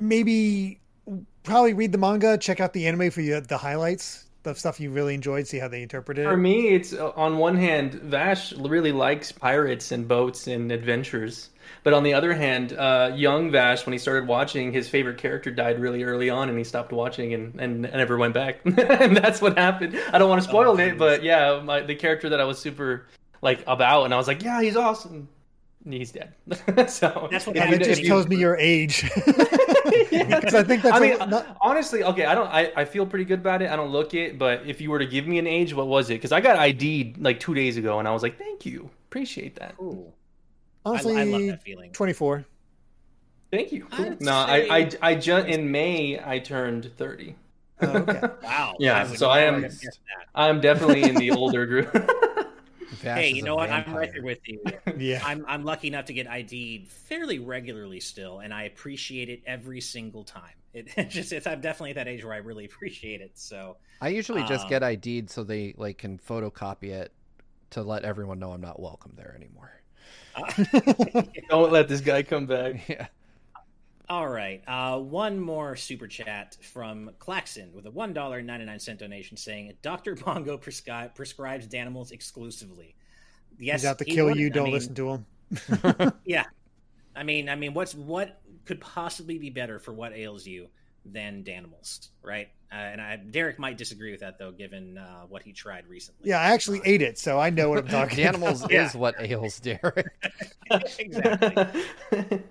maybe 0.00 0.80
probably 1.42 1.74
read 1.74 1.92
the 1.92 1.98
manga, 1.98 2.36
check 2.38 2.60
out 2.60 2.72
the 2.72 2.86
anime 2.86 3.10
for 3.10 3.22
the, 3.22 3.40
the 3.40 3.58
highlights. 3.58 4.27
The 4.54 4.58
stuff 4.58 4.80
you 4.80 4.90
really 4.90 5.14
enjoyed? 5.14 5.46
See 5.46 5.58
how 5.58 5.68
they 5.68 5.82
interpreted 5.82 6.26
it. 6.26 6.28
For 6.28 6.36
me, 6.36 6.68
it's 6.68 6.92
uh, 6.92 7.12
on 7.16 7.38
one 7.38 7.56
hand, 7.56 7.94
Vash 7.94 8.52
really 8.52 8.92
likes 8.92 9.32
pirates 9.32 9.92
and 9.92 10.06
boats 10.06 10.46
and 10.46 10.72
adventures, 10.72 11.50
but 11.82 11.92
on 11.92 12.02
the 12.02 12.14
other 12.14 12.32
hand, 12.34 12.72
uh, 12.72 13.12
young 13.14 13.50
Vash, 13.50 13.86
when 13.86 13.92
he 13.92 13.98
started 13.98 14.26
watching, 14.26 14.72
his 14.72 14.88
favorite 14.88 15.18
character 15.18 15.50
died 15.50 15.80
really 15.80 16.02
early 16.02 16.30
on, 16.30 16.48
and 16.48 16.58
he 16.58 16.64
stopped 16.64 16.92
watching 16.92 17.34
and, 17.34 17.60
and, 17.60 17.84
and 17.84 17.94
never 17.94 18.16
went 18.16 18.34
back. 18.34 18.60
and 18.64 19.16
that's 19.16 19.40
what 19.40 19.58
happened. 19.58 19.98
I 20.12 20.18
don't 20.18 20.28
want 20.28 20.42
to 20.42 20.48
spoil 20.48 20.72
oh, 20.72 20.78
it, 20.78 20.98
but 20.98 21.22
yeah, 21.22 21.60
my, 21.62 21.80
the 21.80 21.94
character 21.94 22.30
that 22.30 22.40
I 22.40 22.44
was 22.44 22.58
super 22.58 23.06
like 23.42 23.62
about, 23.66 24.04
and 24.04 24.14
I 24.14 24.16
was 24.16 24.26
like, 24.26 24.42
yeah, 24.42 24.60
he's 24.60 24.76
awesome 24.76 25.28
he's 25.92 26.12
dead. 26.12 26.34
so 26.90 27.28
that's 27.30 27.46
what 27.46 27.56
yeah, 27.56 27.70
it 27.70 27.82
just 27.82 28.04
tells 28.04 28.26
me 28.28 28.36
your 28.36 28.56
age. 28.56 29.10
Because 30.10 30.54
I 30.54 30.62
think 30.62 30.82
that's. 30.82 30.96
I 30.96 31.00
mean, 31.00 31.18
not... 31.30 31.56
honestly, 31.60 32.02
okay, 32.04 32.26
I 32.26 32.34
don't. 32.34 32.48
I, 32.48 32.72
I 32.76 32.84
feel 32.84 33.06
pretty 33.06 33.24
good 33.24 33.38
about 33.38 33.62
it. 33.62 33.70
I 33.70 33.76
don't 33.76 33.90
look 33.90 34.14
it, 34.14 34.38
but 34.38 34.66
if 34.66 34.80
you 34.80 34.90
were 34.90 34.98
to 34.98 35.06
give 35.06 35.26
me 35.26 35.38
an 35.38 35.46
age, 35.46 35.72
what 35.72 35.86
was 35.86 36.10
it? 36.10 36.14
Because 36.14 36.32
I 36.32 36.40
got 36.40 36.58
ID'd 36.58 37.18
like 37.18 37.40
two 37.40 37.54
days 37.54 37.76
ago, 37.76 37.98
and 37.98 38.06
I 38.06 38.10
was 38.10 38.22
like, 38.22 38.38
"Thank 38.38 38.66
you, 38.66 38.90
appreciate 39.08 39.56
that." 39.56 39.74
Ooh. 39.80 40.12
Honestly, 40.84 41.16
I, 41.16 41.20
I 41.20 41.24
love 41.24 41.46
that 41.46 41.62
feeling. 41.62 41.92
Twenty-four. 41.92 42.44
Thank 43.50 43.72
you. 43.72 43.86
Cool. 43.86 44.16
No, 44.20 44.32
I, 44.32 44.66
I, 44.70 44.90
I 45.00 45.14
just 45.14 45.46
in 45.46 45.70
May 45.70 46.20
I 46.22 46.38
turned 46.38 46.90
thirty. 46.96 47.36
Oh, 47.80 47.98
okay. 47.98 48.20
wow. 48.42 48.74
Yeah, 48.78 49.00
I 49.02 49.14
so 49.14 49.30
I 49.30 49.40
am. 49.40 49.66
I'm 50.34 50.60
definitely 50.60 51.04
in 51.04 51.14
the 51.14 51.30
older 51.30 51.66
group. 51.66 51.90
Hey, 53.00 53.30
you 53.30 53.42
know 53.42 53.56
what? 53.56 53.70
I'm 53.70 53.94
right 53.94 54.12
there 54.12 54.22
with 54.22 54.46
you. 54.46 54.60
yeah, 54.98 55.22
I'm 55.24 55.44
I'm 55.48 55.64
lucky 55.64 55.88
enough 55.88 56.06
to 56.06 56.12
get 56.12 56.26
ID'd 56.26 56.88
fairly 56.88 57.38
regularly 57.38 58.00
still, 58.00 58.40
and 58.40 58.52
I 58.52 58.64
appreciate 58.64 59.28
it 59.28 59.42
every 59.46 59.80
single 59.80 60.24
time. 60.24 60.54
It, 60.74 60.88
it 60.96 61.10
just 61.10 61.32
it's 61.32 61.46
I'm 61.46 61.60
definitely 61.60 61.90
at 61.90 61.96
that 61.96 62.08
age 62.08 62.24
where 62.24 62.34
I 62.34 62.38
really 62.38 62.64
appreciate 62.64 63.20
it. 63.20 63.32
So 63.34 63.76
I 64.00 64.08
usually 64.08 64.42
just 64.44 64.64
um, 64.64 64.70
get 64.70 64.82
ID'd 64.82 65.30
so 65.30 65.44
they 65.44 65.74
like 65.76 65.98
can 65.98 66.18
photocopy 66.18 66.90
it 66.90 67.12
to 67.70 67.82
let 67.82 68.04
everyone 68.04 68.38
know 68.38 68.52
I'm 68.52 68.60
not 68.60 68.80
welcome 68.80 69.12
there 69.16 69.34
anymore. 69.36 69.82
Uh, 70.34 71.22
Don't 71.48 71.72
let 71.72 71.88
this 71.88 72.00
guy 72.00 72.22
come 72.22 72.46
back. 72.46 72.88
Yeah. 72.88 73.08
All 74.10 74.28
right. 74.28 74.62
Uh, 74.66 74.98
one 74.98 75.38
more 75.38 75.76
super 75.76 76.06
chat 76.06 76.56
from 76.62 77.10
Claxon 77.18 77.72
with 77.74 77.86
a 77.86 77.90
$1.99 77.90 78.98
donation 78.98 79.36
saying 79.36 79.74
Dr. 79.82 80.14
Bongo 80.14 80.56
prescri- 80.56 81.14
prescribes 81.14 81.66
Danimals 81.66 82.10
exclusively. 82.10 82.94
Yes, 83.58 83.82
he's 83.82 83.90
out 83.90 83.98
to 83.98 84.04
kill 84.04 84.26
would. 84.26 84.36
you. 84.36 84.48
Don't 84.48 84.62
I 84.62 84.64
mean, 84.64 84.74
listen 84.74 84.94
to 84.94 85.10
him. 85.10 86.12
yeah. 86.24 86.44
I 87.14 87.22
mean, 87.22 87.48
I 87.48 87.56
mean, 87.56 87.74
what's 87.74 87.94
what 87.94 88.40
could 88.64 88.80
possibly 88.80 89.38
be 89.38 89.50
better 89.50 89.78
for 89.78 89.92
what 89.92 90.12
ails 90.12 90.46
you 90.46 90.68
than 91.04 91.42
Danimals, 91.42 92.08
right? 92.22 92.48
Uh, 92.70 92.76
and 92.76 93.00
I, 93.00 93.16
Derek 93.16 93.58
might 93.58 93.76
disagree 93.76 94.12
with 94.12 94.20
that 94.20 94.38
though, 94.38 94.52
given 94.52 94.98
uh, 94.98 95.22
what 95.28 95.42
he 95.42 95.52
tried 95.52 95.86
recently. 95.88 96.28
Yeah, 96.30 96.38
I 96.38 96.52
actually 96.52 96.80
ate 96.84 97.02
it, 97.02 97.18
so 97.18 97.38
I 97.38 97.50
know 97.50 97.68
what 97.70 97.78
I'm 97.78 97.88
talking. 97.88 98.18
Danimals 98.18 98.64
about. 98.64 98.72
is 98.72 98.94
what 98.94 99.20
ails 99.20 99.58
Derek. 99.60 100.06
exactly. 100.98 101.82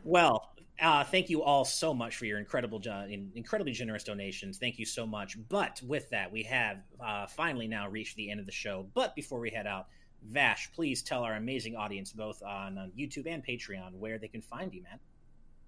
well, 0.03 0.49
uh, 0.81 1.03
thank 1.03 1.29
you 1.29 1.43
all 1.43 1.65
so 1.65 1.93
much 1.93 2.15
for 2.15 2.25
your 2.25 2.39
incredible, 2.39 2.81
incredibly 3.35 3.73
generous 3.73 4.03
donations. 4.03 4.57
Thank 4.57 4.79
you 4.79 4.85
so 4.85 5.05
much. 5.05 5.37
But 5.49 5.81
with 5.85 6.09
that, 6.11 6.31
we 6.31 6.43
have 6.43 6.77
uh, 7.03 7.27
finally 7.27 7.67
now 7.67 7.89
reached 7.89 8.15
the 8.15 8.29
end 8.29 8.39
of 8.39 8.45
the 8.45 8.51
show. 8.51 8.87
But 8.93 9.15
before 9.15 9.39
we 9.39 9.49
head 9.49 9.67
out, 9.67 9.87
Vash, 10.23 10.71
please 10.73 11.01
tell 11.03 11.23
our 11.23 11.35
amazing 11.35 11.75
audience, 11.75 12.11
both 12.11 12.41
on, 12.43 12.77
on 12.77 12.91
YouTube 12.97 13.27
and 13.27 13.45
Patreon, 13.45 13.93
where 13.93 14.17
they 14.17 14.27
can 14.27 14.41
find 14.41 14.73
you, 14.73 14.83
man. 14.83 14.99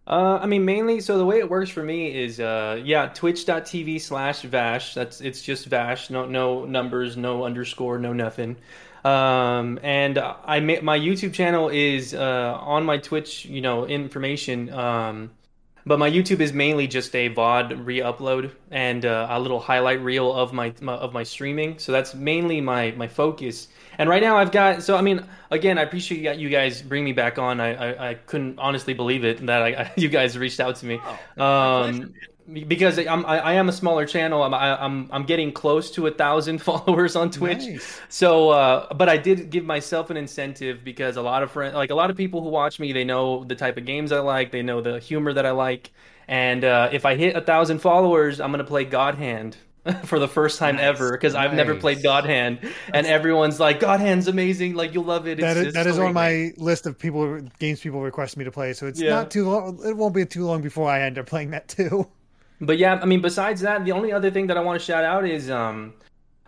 Uh, 0.07 0.40
I 0.41 0.48
mean, 0.48 0.65
mainly, 0.65 1.02
so 1.02 1.19
the 1.19 1.26
way 1.26 1.38
it 1.38 1.49
works 1.49 1.69
for 1.69 1.84
me 1.84 2.23
is, 2.23 2.40
uh, 2.40 2.81
yeah, 2.84 3.10
twitch.tv 3.10 4.02
slash 4.02 4.41
Vash. 4.41 4.95
That's, 4.95 5.22
it's 5.22 5.41
just 5.41 5.68
Vash. 5.68 6.10
No, 6.10 6.26
no 6.26 6.65
numbers, 6.65 7.15
no 7.15 7.44
underscore, 7.44 7.99
no 7.99 8.11
nothing. 8.11 8.57
Um, 9.04 9.80
and 9.82 10.18
I 10.18 10.60
my 10.60 11.00
YouTube 11.00 11.34
channel 11.34 11.70
is 11.70 12.14
uh, 12.14 12.58
on 12.62 12.86
my 12.86 12.98
Twitch, 12.98 13.46
you 13.46 13.62
know, 13.62 13.86
information. 13.86 14.72
Um, 14.72 15.32
but 15.86 15.98
my 15.98 16.12
YouTube 16.12 16.40
is 16.40 16.54
mainly 16.54 16.88
just 16.88 17.16
a 17.16 17.30
VOD 17.30 17.86
re-upload 17.86 18.52
and 18.70 19.06
uh, 19.06 19.28
a 19.30 19.40
little 19.40 19.60
highlight 19.60 20.02
reel 20.02 20.32
of 20.32 20.54
my, 20.54 20.74
my, 20.82 20.94
of 20.94 21.14
my 21.14 21.24
streaming. 21.24 21.80
So 21.80 21.92
that's 21.92 22.14
mainly 22.14 22.62
my 22.62 22.92
my 22.92 23.08
focus. 23.08 23.70
And 23.98 24.10
right 24.10 24.22
now 24.22 24.38
I've 24.38 24.52
got 24.52 24.84
so 24.84 24.96
I 24.96 25.02
mean 25.02 25.26
again 25.50 25.78
I 25.78 25.84
appreciate 25.84 26.38
you 26.38 26.50
guys 26.50 26.82
bring 26.82 27.04
me 27.04 27.14
back 27.14 27.40
on. 27.40 27.60
I 27.60 27.74
I, 27.74 28.10
I 28.10 28.14
couldn't 28.14 28.60
honestly 28.60 28.94
believe 28.94 29.24
it 29.24 29.46
that 29.46 29.62
I, 29.62 29.68
I, 29.70 29.92
you 29.98 30.10
guys 30.10 30.38
reached 30.38 30.60
out 30.60 30.76
to 30.78 30.86
me. 30.86 31.00
Oh, 31.38 31.44
um, 31.44 32.14
because 32.68 32.98
I'm 33.00 33.26
I, 33.26 33.40
I, 33.40 33.54
am 33.54 33.70
a 33.70 33.72
smaller 33.72 34.06
channel. 34.06 34.44
I'm 34.44 34.54
I, 34.54 34.70
am 34.70 34.80
I'm, 34.80 35.10
I'm 35.12 35.24
getting 35.24 35.52
close 35.52 35.92
to 35.92 36.08
a 36.08 36.12
thousand 36.12 36.58
followers 36.62 37.16
on 37.16 37.32
Twitch. 37.32 37.66
Nice. 37.66 38.02
So, 38.10 38.50
uh, 38.50 38.94
but 38.94 39.10
I 39.10 39.18
did 39.18 39.50
give 39.50 39.66
myself 39.66 40.10
an 40.10 40.18
incentive 40.18 40.84
because 40.84 41.18
a 41.18 41.22
lot 41.22 41.44
of 41.44 41.52
friends, 41.52 41.76
like 41.76 41.90
a 41.90 41.96
lot 41.96 42.10
of 42.10 42.18
people 42.18 42.42
who 42.42 42.50
watch 42.50 42.80
me, 42.80 42.92
they 42.94 43.04
know 43.04 43.44
the 43.44 43.56
type 43.56 43.78
of 43.78 43.86
games 43.86 44.12
I 44.12 44.20
like, 44.20 44.52
they 44.52 44.62
know 44.62 44.82
the 44.82 45.00
humor 45.00 45.34
that 45.34 45.46
I 45.46 45.52
like, 45.52 45.92
and 46.28 46.64
uh, 46.64 46.90
if 46.92 47.06
I 47.06 47.16
hit 47.16 47.36
a 47.36 47.42
thousand 47.42 47.80
followers, 47.80 48.40
I'm 48.40 48.52
gonna 48.52 48.64
play 48.64 48.86
God 48.86 49.16
Hand. 49.16 49.58
for 50.04 50.20
the 50.20 50.28
first 50.28 50.60
time 50.60 50.76
nice. 50.76 50.84
ever 50.84 51.12
because 51.14 51.34
nice. 51.34 51.48
I've 51.48 51.54
never 51.54 51.74
played 51.74 52.04
God 52.04 52.26
Hand, 52.26 52.60
and 52.94 53.08
everyone's 53.08 53.62
like, 53.62 53.80
God 53.80 54.02
Hand's 54.02 54.28
amazing, 54.28 54.76
like 54.76 54.94
you'll 54.94 55.06
love 55.06 55.26
it. 55.26 55.40
It's, 55.40 55.42
that 55.42 55.58
is, 55.58 55.74
that 55.74 55.88
is 55.88 55.98
on 55.98 56.14
my 56.14 56.52
list 56.58 56.86
of 56.86 57.00
people 57.00 57.40
games 57.60 57.80
people 57.80 58.02
request 58.02 58.36
me 58.36 58.44
to 58.44 58.52
play, 58.52 58.74
so 58.74 58.88
it's 58.88 59.00
yeah. 59.00 59.10
not 59.10 59.32
too 59.32 59.50
long. 59.50 59.80
It 59.86 59.96
won't 59.96 60.14
be 60.14 60.26
too 60.26 60.46
long 60.46 60.62
before 60.62 60.90
I 60.90 61.02
end 61.02 61.18
up 61.18 61.28
playing 61.28 61.52
that 61.52 61.70
too. 61.70 62.10
But 62.61 62.77
yeah, 62.77 62.99
I 63.02 63.06
mean, 63.06 63.22
besides 63.22 63.61
that, 63.61 63.86
the 63.86 63.94
only 63.94 64.11
other 64.11 64.31
thing 64.31 64.48
that 64.48 64.57
I 64.57 64.61
want 64.61 64.80
to 64.80 64.86
shout 64.86 65.03
out 65.03 65.26
is 65.26 65.49
um, 65.49 65.94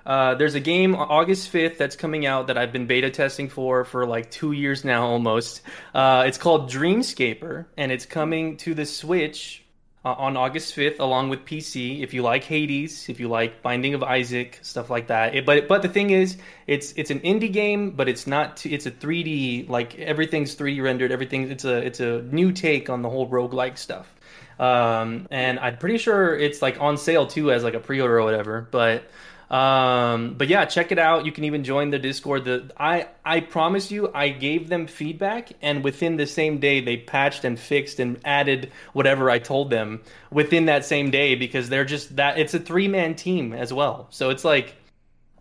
uh, 0.06 0.36
there's 0.36 0.56
a 0.56 0.60
game 0.60 0.96
August 0.96 1.52
5th 1.54 1.78
that's 1.78 1.96
coming 1.96 2.26
out 2.26 2.48
that 2.48 2.58
I've 2.58 2.74
been 2.74 2.88
beta 2.88 3.10
testing 3.10 3.50
for 3.50 3.86
for 3.86 4.06
like 4.06 4.32
two 4.32 4.52
years 4.52 4.84
now 4.84 5.06
almost. 5.06 5.62
Uh, 5.94 6.24
it's 6.26 6.38
called 6.38 6.70
Dreamscaper, 6.70 7.66
and 7.78 7.92
it's 7.92 8.06
coming 8.06 8.58
to 8.58 8.74
the 8.74 8.86
Switch 8.86 9.64
uh, 10.04 10.14
on 10.14 10.36
August 10.36 10.76
5th 10.76 11.00
along 11.00 11.30
with 11.30 11.46
PC. 11.46 12.02
If 12.02 12.14
you 12.14 12.24
like 12.24 12.44
Hades, 12.44 13.08
if 13.08 13.20
you 13.20 13.30
like 13.30 13.62
Binding 13.62 13.94
of 13.94 14.04
Isaac, 14.04 14.60
stuff 14.64 14.90
like 14.90 15.08
that. 15.08 15.36
It, 15.36 15.46
but 15.46 15.68
but 15.68 15.82
the 15.82 15.90
thing 15.90 16.10
is, 16.10 16.38
it's 16.68 16.94
it's 16.98 17.12
an 17.12 17.20
indie 17.20 17.54
game, 17.54 17.92
but 17.92 18.10
it's 18.10 18.26
not. 18.26 18.58
T- 18.58 18.74
it's 18.74 18.88
a 18.88 18.92
3D 18.92 19.70
like 19.70 19.98
everything's 20.00 20.56
3D 20.56 20.82
rendered. 20.84 21.12
Everything 21.12 21.52
it's 21.52 21.66
a 21.66 21.78
it's 21.78 22.00
a 22.00 22.24
new 22.24 22.52
take 22.52 22.90
on 22.90 23.02
the 23.02 23.10
whole 23.10 23.30
roguelike 23.30 23.78
stuff. 23.78 24.16
Um, 24.62 25.28
and 25.32 25.60
I'm 25.60 25.78
pretty 25.78 25.98
sure 25.98 26.38
it's 26.38 26.62
like 26.62 26.80
on 26.80 26.98
sale 26.98 27.26
too 27.26 27.52
as 27.52 27.64
like 27.64 27.74
a 27.74 27.80
pre-order 27.80 28.20
or 28.20 28.24
whatever. 28.24 28.68
But 28.70 29.06
um, 29.50 30.36
but 30.38 30.48
yeah, 30.48 30.64
check 30.66 30.94
it 30.94 31.00
out. 31.00 31.26
You 31.26 31.32
can 31.32 31.44
even 31.46 31.64
join 31.64 31.90
the 31.90 31.98
Discord. 31.98 32.46
The 32.46 32.72
I 32.78 33.08
I 33.26 33.40
promise 33.40 33.90
you, 33.92 34.12
I 34.14 34.30
gave 34.30 34.70
them 34.70 34.86
feedback, 34.86 35.52
and 35.64 35.84
within 35.84 36.16
the 36.16 36.28
same 36.28 36.60
day, 36.60 36.80
they 36.80 36.96
patched 36.96 37.44
and 37.44 37.60
fixed 37.60 38.00
and 38.00 38.20
added 38.24 38.72
whatever 38.94 39.32
I 39.32 39.40
told 39.40 39.72
them 39.72 40.02
within 40.30 40.68
that 40.68 40.86
same 40.86 41.10
day 41.10 41.34
because 41.34 41.68
they're 41.68 41.84
just 41.84 42.16
that. 42.18 42.38
It's 42.38 42.54
a 42.54 42.60
three 42.60 42.88
man 42.88 43.16
team 43.16 43.54
as 43.54 43.74
well, 43.74 44.08
so 44.12 44.30
it's 44.30 44.46
like 44.46 44.76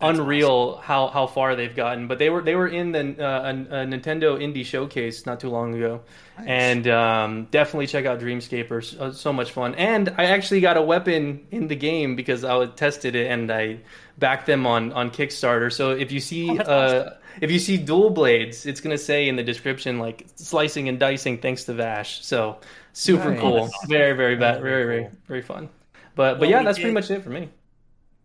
that's 0.01 0.19
unreal 0.19 0.49
awesome. 0.49 0.83
how 0.83 1.07
how 1.07 1.27
far 1.27 1.55
they've 1.55 1.75
gotten. 1.75 2.07
But 2.07 2.19
they 2.19 2.29
were 2.29 2.41
they 2.41 2.55
were 2.55 2.67
in 2.67 2.91
the 2.91 2.99
uh, 2.99 3.43
a, 3.43 3.49
a, 3.49 3.85
Nintendo 3.85 4.37
Indie 4.39 4.65
Showcase 4.65 5.25
not 5.25 5.39
too 5.39 5.49
long 5.49 5.75
ago, 5.75 6.01
nice. 6.37 6.47
and 6.47 6.87
um, 6.87 7.47
definitely 7.51 7.87
check 7.87 8.05
out 8.05 8.19
Dreamscaper. 8.19 8.83
So, 8.83 9.11
so, 9.11 9.31
much 9.31 9.51
fun. 9.51 9.75
And 9.75 10.09
I 10.17 10.25
actually 10.25 10.61
got 10.61 10.77
a 10.77 10.81
weapon 10.81 11.45
in 11.51 11.67
the 11.67 11.75
game 11.75 12.15
because 12.15 12.43
I 12.43 12.65
tested 12.65 13.15
it 13.15 13.27
and 13.27 13.51
I 13.51 13.79
backed 14.17 14.47
them 14.47 14.65
on 14.65 14.91
on 14.93 15.11
Kickstarter. 15.11 15.71
So 15.71 15.91
if 15.91 16.11
you 16.11 16.19
see 16.19 16.49
oh, 16.49 16.55
uh, 16.55 17.03
awesome. 17.05 17.19
if 17.41 17.51
you 17.51 17.59
see 17.59 17.77
dual 17.77 18.09
blades, 18.09 18.65
it's 18.65 18.81
gonna 18.81 18.97
say 18.97 19.27
in 19.27 19.35
the 19.35 19.43
description 19.43 19.99
like 19.99 20.25
slicing 20.35 20.89
and 20.89 20.99
dicing 20.99 21.37
thanks 21.37 21.65
to 21.65 21.73
Vash. 21.73 22.25
So 22.25 22.59
super 22.93 23.31
nice. 23.31 23.39
cool, 23.39 23.59
awesome. 23.59 23.89
very 23.89 24.15
very 24.15 24.35
bad, 24.35 24.61
very 24.61 24.85
very 24.85 25.09
very 25.27 25.41
fun. 25.41 25.69
But 26.15 26.33
but 26.33 26.41
well, 26.41 26.49
yeah, 26.49 26.63
that's 26.63 26.77
did. 26.77 26.83
pretty 26.83 26.93
much 26.93 27.09
it 27.11 27.23
for 27.23 27.29
me. 27.29 27.49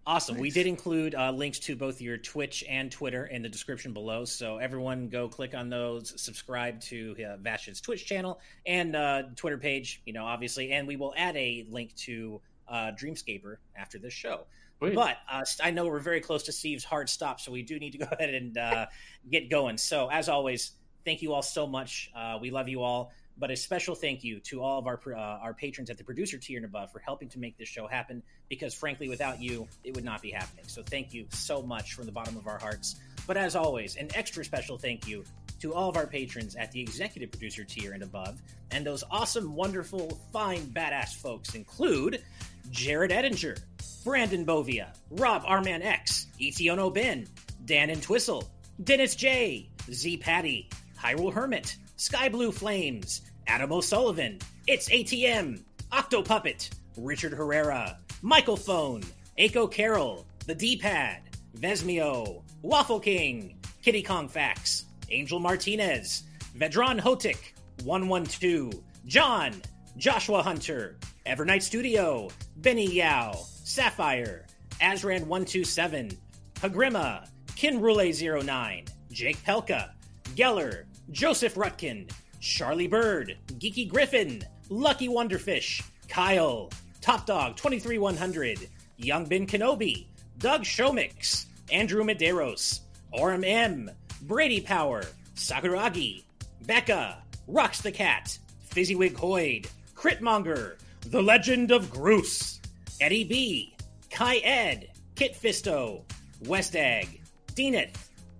Awesome. 0.06 0.36
Nice. 0.36 0.42
We 0.42 0.50
did 0.50 0.66
include 0.66 1.16
uh, 1.16 1.32
links 1.32 1.58
to 1.60 1.74
both 1.74 2.00
your 2.00 2.16
Twitch 2.16 2.62
and 2.68 2.92
Twitter 2.92 3.26
in 3.26 3.42
the 3.42 3.48
description 3.48 3.92
below. 3.92 4.24
So 4.24 4.58
everyone 4.58 5.08
go 5.08 5.28
click 5.28 5.52
on 5.52 5.68
those, 5.68 6.20
subscribe 6.20 6.80
to 6.82 7.16
uh, 7.24 7.36
Vash's 7.38 7.80
Twitch 7.80 8.06
channel 8.06 8.38
and 8.66 8.94
uh, 8.94 9.24
Twitter 9.34 9.58
page, 9.58 10.02
you 10.04 10.12
know, 10.12 10.24
obviously. 10.24 10.70
And 10.70 10.86
we 10.86 10.94
will 10.94 11.12
add 11.16 11.36
a 11.36 11.66
link 11.68 11.92
to 11.96 12.40
uh, 12.68 12.92
Dreamscaper 12.92 13.56
after 13.76 13.98
this 13.98 14.12
show. 14.12 14.46
Wait. 14.78 14.94
But 14.94 15.16
uh, 15.30 15.44
I 15.62 15.72
know 15.72 15.86
we're 15.86 15.98
very 15.98 16.20
close 16.20 16.44
to 16.44 16.52
Steve's 16.52 16.84
hard 16.84 17.08
stop, 17.08 17.40
so 17.40 17.50
we 17.50 17.62
do 17.62 17.78
need 17.78 17.92
to 17.92 17.98
go 18.06 18.08
ahead 18.12 18.34
and 18.34 18.58
uh, 18.58 18.86
get 19.30 19.50
going. 19.50 19.76
So, 19.78 20.08
as 20.08 20.28
always, 20.28 20.72
thank 21.04 21.22
you 21.22 21.32
all 21.32 21.42
so 21.42 21.66
much. 21.66 22.10
Uh, 22.14 22.38
we 22.40 22.50
love 22.50 22.68
you 22.68 22.82
all. 22.82 23.12
But 23.38 23.50
a 23.50 23.56
special 23.56 23.94
thank 23.94 24.24
you 24.24 24.40
to 24.40 24.62
all 24.62 24.78
of 24.78 24.86
our 24.86 25.00
uh, 25.06 25.18
our 25.18 25.52
patrons 25.52 25.90
at 25.90 25.98
the 25.98 26.04
producer 26.04 26.38
tier 26.38 26.56
and 26.56 26.64
above 26.64 26.90
for 26.90 27.00
helping 27.00 27.28
to 27.30 27.38
make 27.38 27.58
this 27.58 27.68
show 27.68 27.86
happen. 27.86 28.22
Because 28.48 28.74
frankly, 28.74 29.08
without 29.08 29.42
you, 29.42 29.68
it 29.84 29.94
would 29.94 30.04
not 30.04 30.22
be 30.22 30.30
happening. 30.30 30.64
So 30.68 30.82
thank 30.82 31.12
you 31.12 31.26
so 31.30 31.62
much 31.62 31.94
from 31.94 32.06
the 32.06 32.12
bottom 32.12 32.36
of 32.36 32.46
our 32.46 32.58
hearts. 32.58 32.96
But 33.26 33.36
as 33.36 33.56
always, 33.56 33.96
an 33.96 34.08
extra 34.14 34.44
special 34.44 34.78
thank 34.78 35.06
you 35.06 35.24
to 35.60 35.74
all 35.74 35.88
of 35.88 35.96
our 35.96 36.06
patrons 36.06 36.54
at 36.56 36.70
the 36.72 36.80
executive 36.80 37.30
producer 37.30 37.64
tier 37.64 37.92
and 37.92 38.02
above. 38.02 38.40
And 38.70 38.86
those 38.86 39.04
awesome, 39.10 39.54
wonderful, 39.54 40.18
fine, 40.32 40.62
badass 40.66 41.14
folks 41.14 41.54
include 41.54 42.22
Jared 42.70 43.10
Edinger, 43.10 43.58
Brandon 44.04 44.44
Bovia, 44.44 44.88
Rob 45.10 45.44
Arman 45.44 45.84
X, 45.84 46.26
Etiono 46.40 46.92
Ben, 46.92 47.26
Dan 47.64 47.90
and 47.90 48.02
Twistle, 48.02 48.44
Dennis 48.82 49.14
J, 49.14 49.68
Z 49.90 50.18
Patty, 50.18 50.68
Hyrule 50.98 51.32
Hermit, 51.32 51.76
Sky 51.96 52.28
Blue 52.28 52.52
Flames, 52.52 53.22
Adam 53.46 53.72
O'Sullivan, 53.72 54.38
It's 54.66 54.90
ATM, 54.90 55.62
Octo 55.90 56.22
Puppet, 56.22 56.68
Richard 56.98 57.32
Herrera, 57.32 57.98
Michael 58.20 58.58
Phone, 58.58 59.02
Aiko 59.38 59.70
Carroll, 59.70 60.26
The 60.46 60.54
D 60.54 60.76
Pad, 60.76 61.22
Vesmio, 61.56 62.42
Waffle 62.60 63.00
King, 63.00 63.58
Kitty 63.82 64.02
Kong 64.02 64.28
Fax, 64.28 64.84
Angel 65.10 65.40
Martinez, 65.40 66.24
Vedran 66.58 67.00
Hotik, 67.00 67.54
112, 67.84 68.74
John, 69.06 69.54
Joshua 69.96 70.42
Hunter, 70.42 70.98
Evernight 71.24 71.62
Studio, 71.62 72.28
Benny 72.58 72.92
Yao, 72.92 73.32
Sapphire, 73.64 74.44
Azran127, 74.82 76.14
Pagrima, 76.56 77.26
Kinrule09, 77.56 78.86
Jake 79.10 79.42
Pelka, 79.44 79.92
Geller, 80.34 80.84
Joseph 81.10 81.54
Rutkin, 81.54 82.10
Charlie 82.40 82.88
Bird, 82.88 83.36
Geeky 83.58 83.88
Griffin, 83.88 84.42
Lucky 84.68 85.08
Wonderfish, 85.08 85.82
Kyle, 86.08 86.70
Top 87.00 87.26
Dog 87.26 87.56
23100, 87.56 88.68
Young 88.96 89.24
Ben 89.26 89.46
Kenobi, 89.46 90.06
Doug 90.38 90.62
Showmix, 90.62 91.46
Andrew 91.70 92.02
Medeiros, 92.02 92.80
Orem 93.14 93.44
M, 93.46 93.90
Brady 94.22 94.60
Power, 94.60 95.04
Sakuragi, 95.34 96.24
Becca, 96.66 97.22
Rocks 97.46 97.80
the 97.80 97.92
Cat, 97.92 98.36
Fizzywig 98.70 99.14
Hoyd, 99.14 99.66
Critmonger, 99.94 100.76
The 101.08 101.22
Legend 101.22 101.70
of 101.70 101.90
Groose, 101.90 102.60
Eddie 103.00 103.24
B, 103.24 103.76
Kai 104.10 104.36
Ed, 104.38 104.90
Kit 105.14 105.34
Fisto, 105.34 106.02
West 106.46 106.74
Egg, 106.74 107.20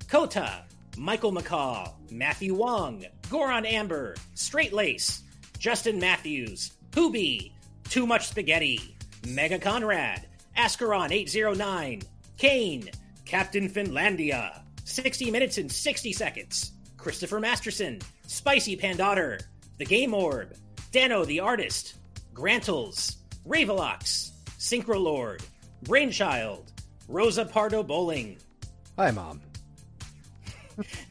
Kota, 0.09 0.66
Michael 0.97 1.33
McCaw, 1.33 1.93
Matthew 2.11 2.55
Wong, 2.55 3.05
Goron 3.29 3.67
Amber, 3.67 4.17
Straight 4.35 4.73
Lace, 4.73 5.23
Justin 5.59 5.99
Matthews, 5.99 6.73
Hoobie, 6.93 7.53
Too 7.85 8.07
Much 8.07 8.29
Spaghetti, 8.29 8.97
Mega 9.29 9.59
Conrad, 9.59 10.27
Ascaron 10.57 11.11
809, 11.11 12.03
Kane, 12.39 12.91
Captain 13.25 13.69
Finlandia, 13.69 14.63
60 14.85 15.31
minutes 15.31 15.59
and 15.59 15.71
60 15.71 16.13
seconds, 16.13 16.73
Christopher 16.97 17.41
Masterson, 17.41 18.01
Spicy 18.27 18.77
Pandotter, 18.77 19.43
The 19.79 19.85
Game 19.85 20.15
Orb, 20.15 20.55
Dano 20.93 21.25
the 21.25 21.41
Artist, 21.41 21.97
Grantles, 22.33 23.19
Ravelox, 23.47 24.31
Synchrolord, 24.59 25.43
Brainchild, 25.83 26.73
Rosa 27.09 27.45
Pardo 27.45 27.83
Bowling, 27.83 28.39
Hi, 28.99 29.11
Mom. 29.11 29.43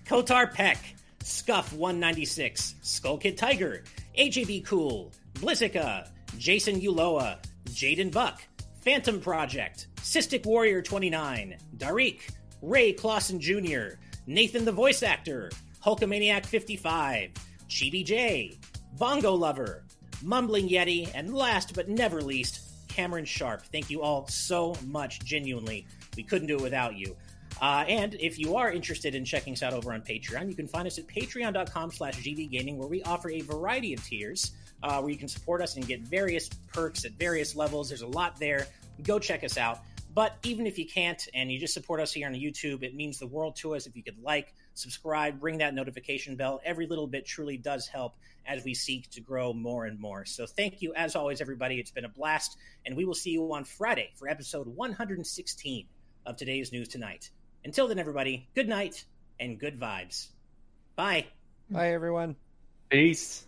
Kotar 0.05 0.53
Peck, 0.53 0.77
Scuff 1.23 1.73
196, 1.73 2.75
Skull 2.81 3.17
Kid 3.17 3.37
Tiger, 3.37 3.83
AJB 4.17 4.65
Cool, 4.65 5.11
Blizzica, 5.33 6.09
Jason 6.37 6.79
Uloa, 6.81 7.37
Jaden 7.69 8.11
Buck, 8.11 8.41
Phantom 8.81 9.19
Project, 9.19 9.87
Cystic 9.97 10.45
Warrior 10.45 10.81
29, 10.81 11.57
Darik, 11.77 12.21
Ray 12.61 12.93
Clausen 12.93 13.39
Jr., 13.39 13.97
Nathan 14.27 14.65
the 14.65 14.71
Voice 14.71 15.03
Actor, 15.03 15.51
Hulkamaniac 15.83 16.45
55, 16.45 17.31
Chibi 17.67 18.05
J, 18.05 18.57
Bongo 18.97 19.33
Lover, 19.33 19.83
Mumbling 20.23 20.69
Yeti, 20.69 21.09
and 21.13 21.33
last 21.33 21.75
but 21.75 21.89
never 21.89 22.21
least, 22.21 22.87
Cameron 22.87 23.25
Sharp. 23.25 23.63
Thank 23.71 23.89
you 23.89 24.01
all 24.01 24.27
so 24.27 24.75
much, 24.85 25.19
genuinely. 25.19 25.85
We 26.15 26.23
couldn't 26.23 26.47
do 26.47 26.55
it 26.55 26.61
without 26.61 26.95
you. 26.95 27.15
Uh, 27.61 27.85
and 27.87 28.15
if 28.15 28.37
you 28.37 28.55
are 28.57 28.71
interested 28.71 29.15
in 29.15 29.23
checking 29.23 29.53
us 29.53 29.63
out 29.63 29.73
over 29.73 29.93
on 29.93 30.01
Patreon, 30.01 30.49
you 30.49 30.55
can 30.55 30.67
find 30.67 30.87
us 30.87 30.97
at 30.97 31.07
patreon.com 31.07 31.91
slash 31.91 32.17
gvgaming, 32.21 32.75
where 32.75 32.87
we 32.87 33.01
offer 33.03 33.29
a 33.29 33.41
variety 33.41 33.93
of 33.93 34.03
tiers 34.03 34.51
uh, 34.83 34.99
where 34.99 35.11
you 35.11 35.17
can 35.17 35.27
support 35.27 35.61
us 35.61 35.75
and 35.75 35.87
get 35.87 36.01
various 36.01 36.49
perks 36.73 37.05
at 37.05 37.13
various 37.13 37.55
levels. 37.55 37.89
There's 37.89 38.01
a 38.01 38.07
lot 38.07 38.37
there. 38.39 38.67
Go 39.03 39.19
check 39.19 39.43
us 39.43 39.57
out. 39.57 39.79
But 40.13 40.37
even 40.43 40.65
if 40.65 40.79
you 40.79 40.85
can't 40.85 41.21
and 41.33 41.51
you 41.51 41.59
just 41.59 41.73
support 41.73 41.99
us 41.99 42.13
here 42.13 42.25
on 42.25 42.33
YouTube, 42.33 42.83
it 42.83 42.95
means 42.95 43.19
the 43.19 43.27
world 43.27 43.57
to 43.57 43.75
us 43.75 43.85
if 43.85 43.97
you 43.97 44.03
could 44.03 44.17
like, 44.23 44.53
subscribe, 44.73 45.43
ring 45.43 45.57
that 45.57 45.73
notification 45.73 46.37
bell. 46.37 46.61
Every 46.63 46.87
little 46.87 47.05
bit 47.05 47.25
truly 47.25 47.57
does 47.57 47.85
help 47.87 48.15
as 48.47 48.63
we 48.63 48.73
seek 48.73 49.09
to 49.11 49.19
grow 49.19 49.51
more 49.51 49.85
and 49.85 49.99
more. 49.99 50.23
So 50.23 50.45
thank 50.45 50.81
you, 50.81 50.93
as 50.93 51.17
always, 51.17 51.41
everybody. 51.41 51.79
It's 51.79 51.91
been 51.91 52.05
a 52.05 52.09
blast, 52.09 52.57
and 52.85 52.95
we 52.95 53.03
will 53.03 53.13
see 53.13 53.31
you 53.31 53.53
on 53.53 53.65
Friday 53.65 54.11
for 54.15 54.29
episode 54.29 54.67
116 54.67 55.85
of 56.25 56.37
today's 56.37 56.71
News 56.71 56.87
Tonight. 56.87 57.29
Until 57.65 57.87
then, 57.87 57.97
everybody, 57.97 58.47
good 58.53 58.69
night 58.69 59.05
and 59.39 59.59
good 59.59 59.79
vibes. 59.79 60.27
Bye. 60.95 61.25
Bye, 61.69 61.93
everyone. 61.93 62.35
Peace. 62.89 63.47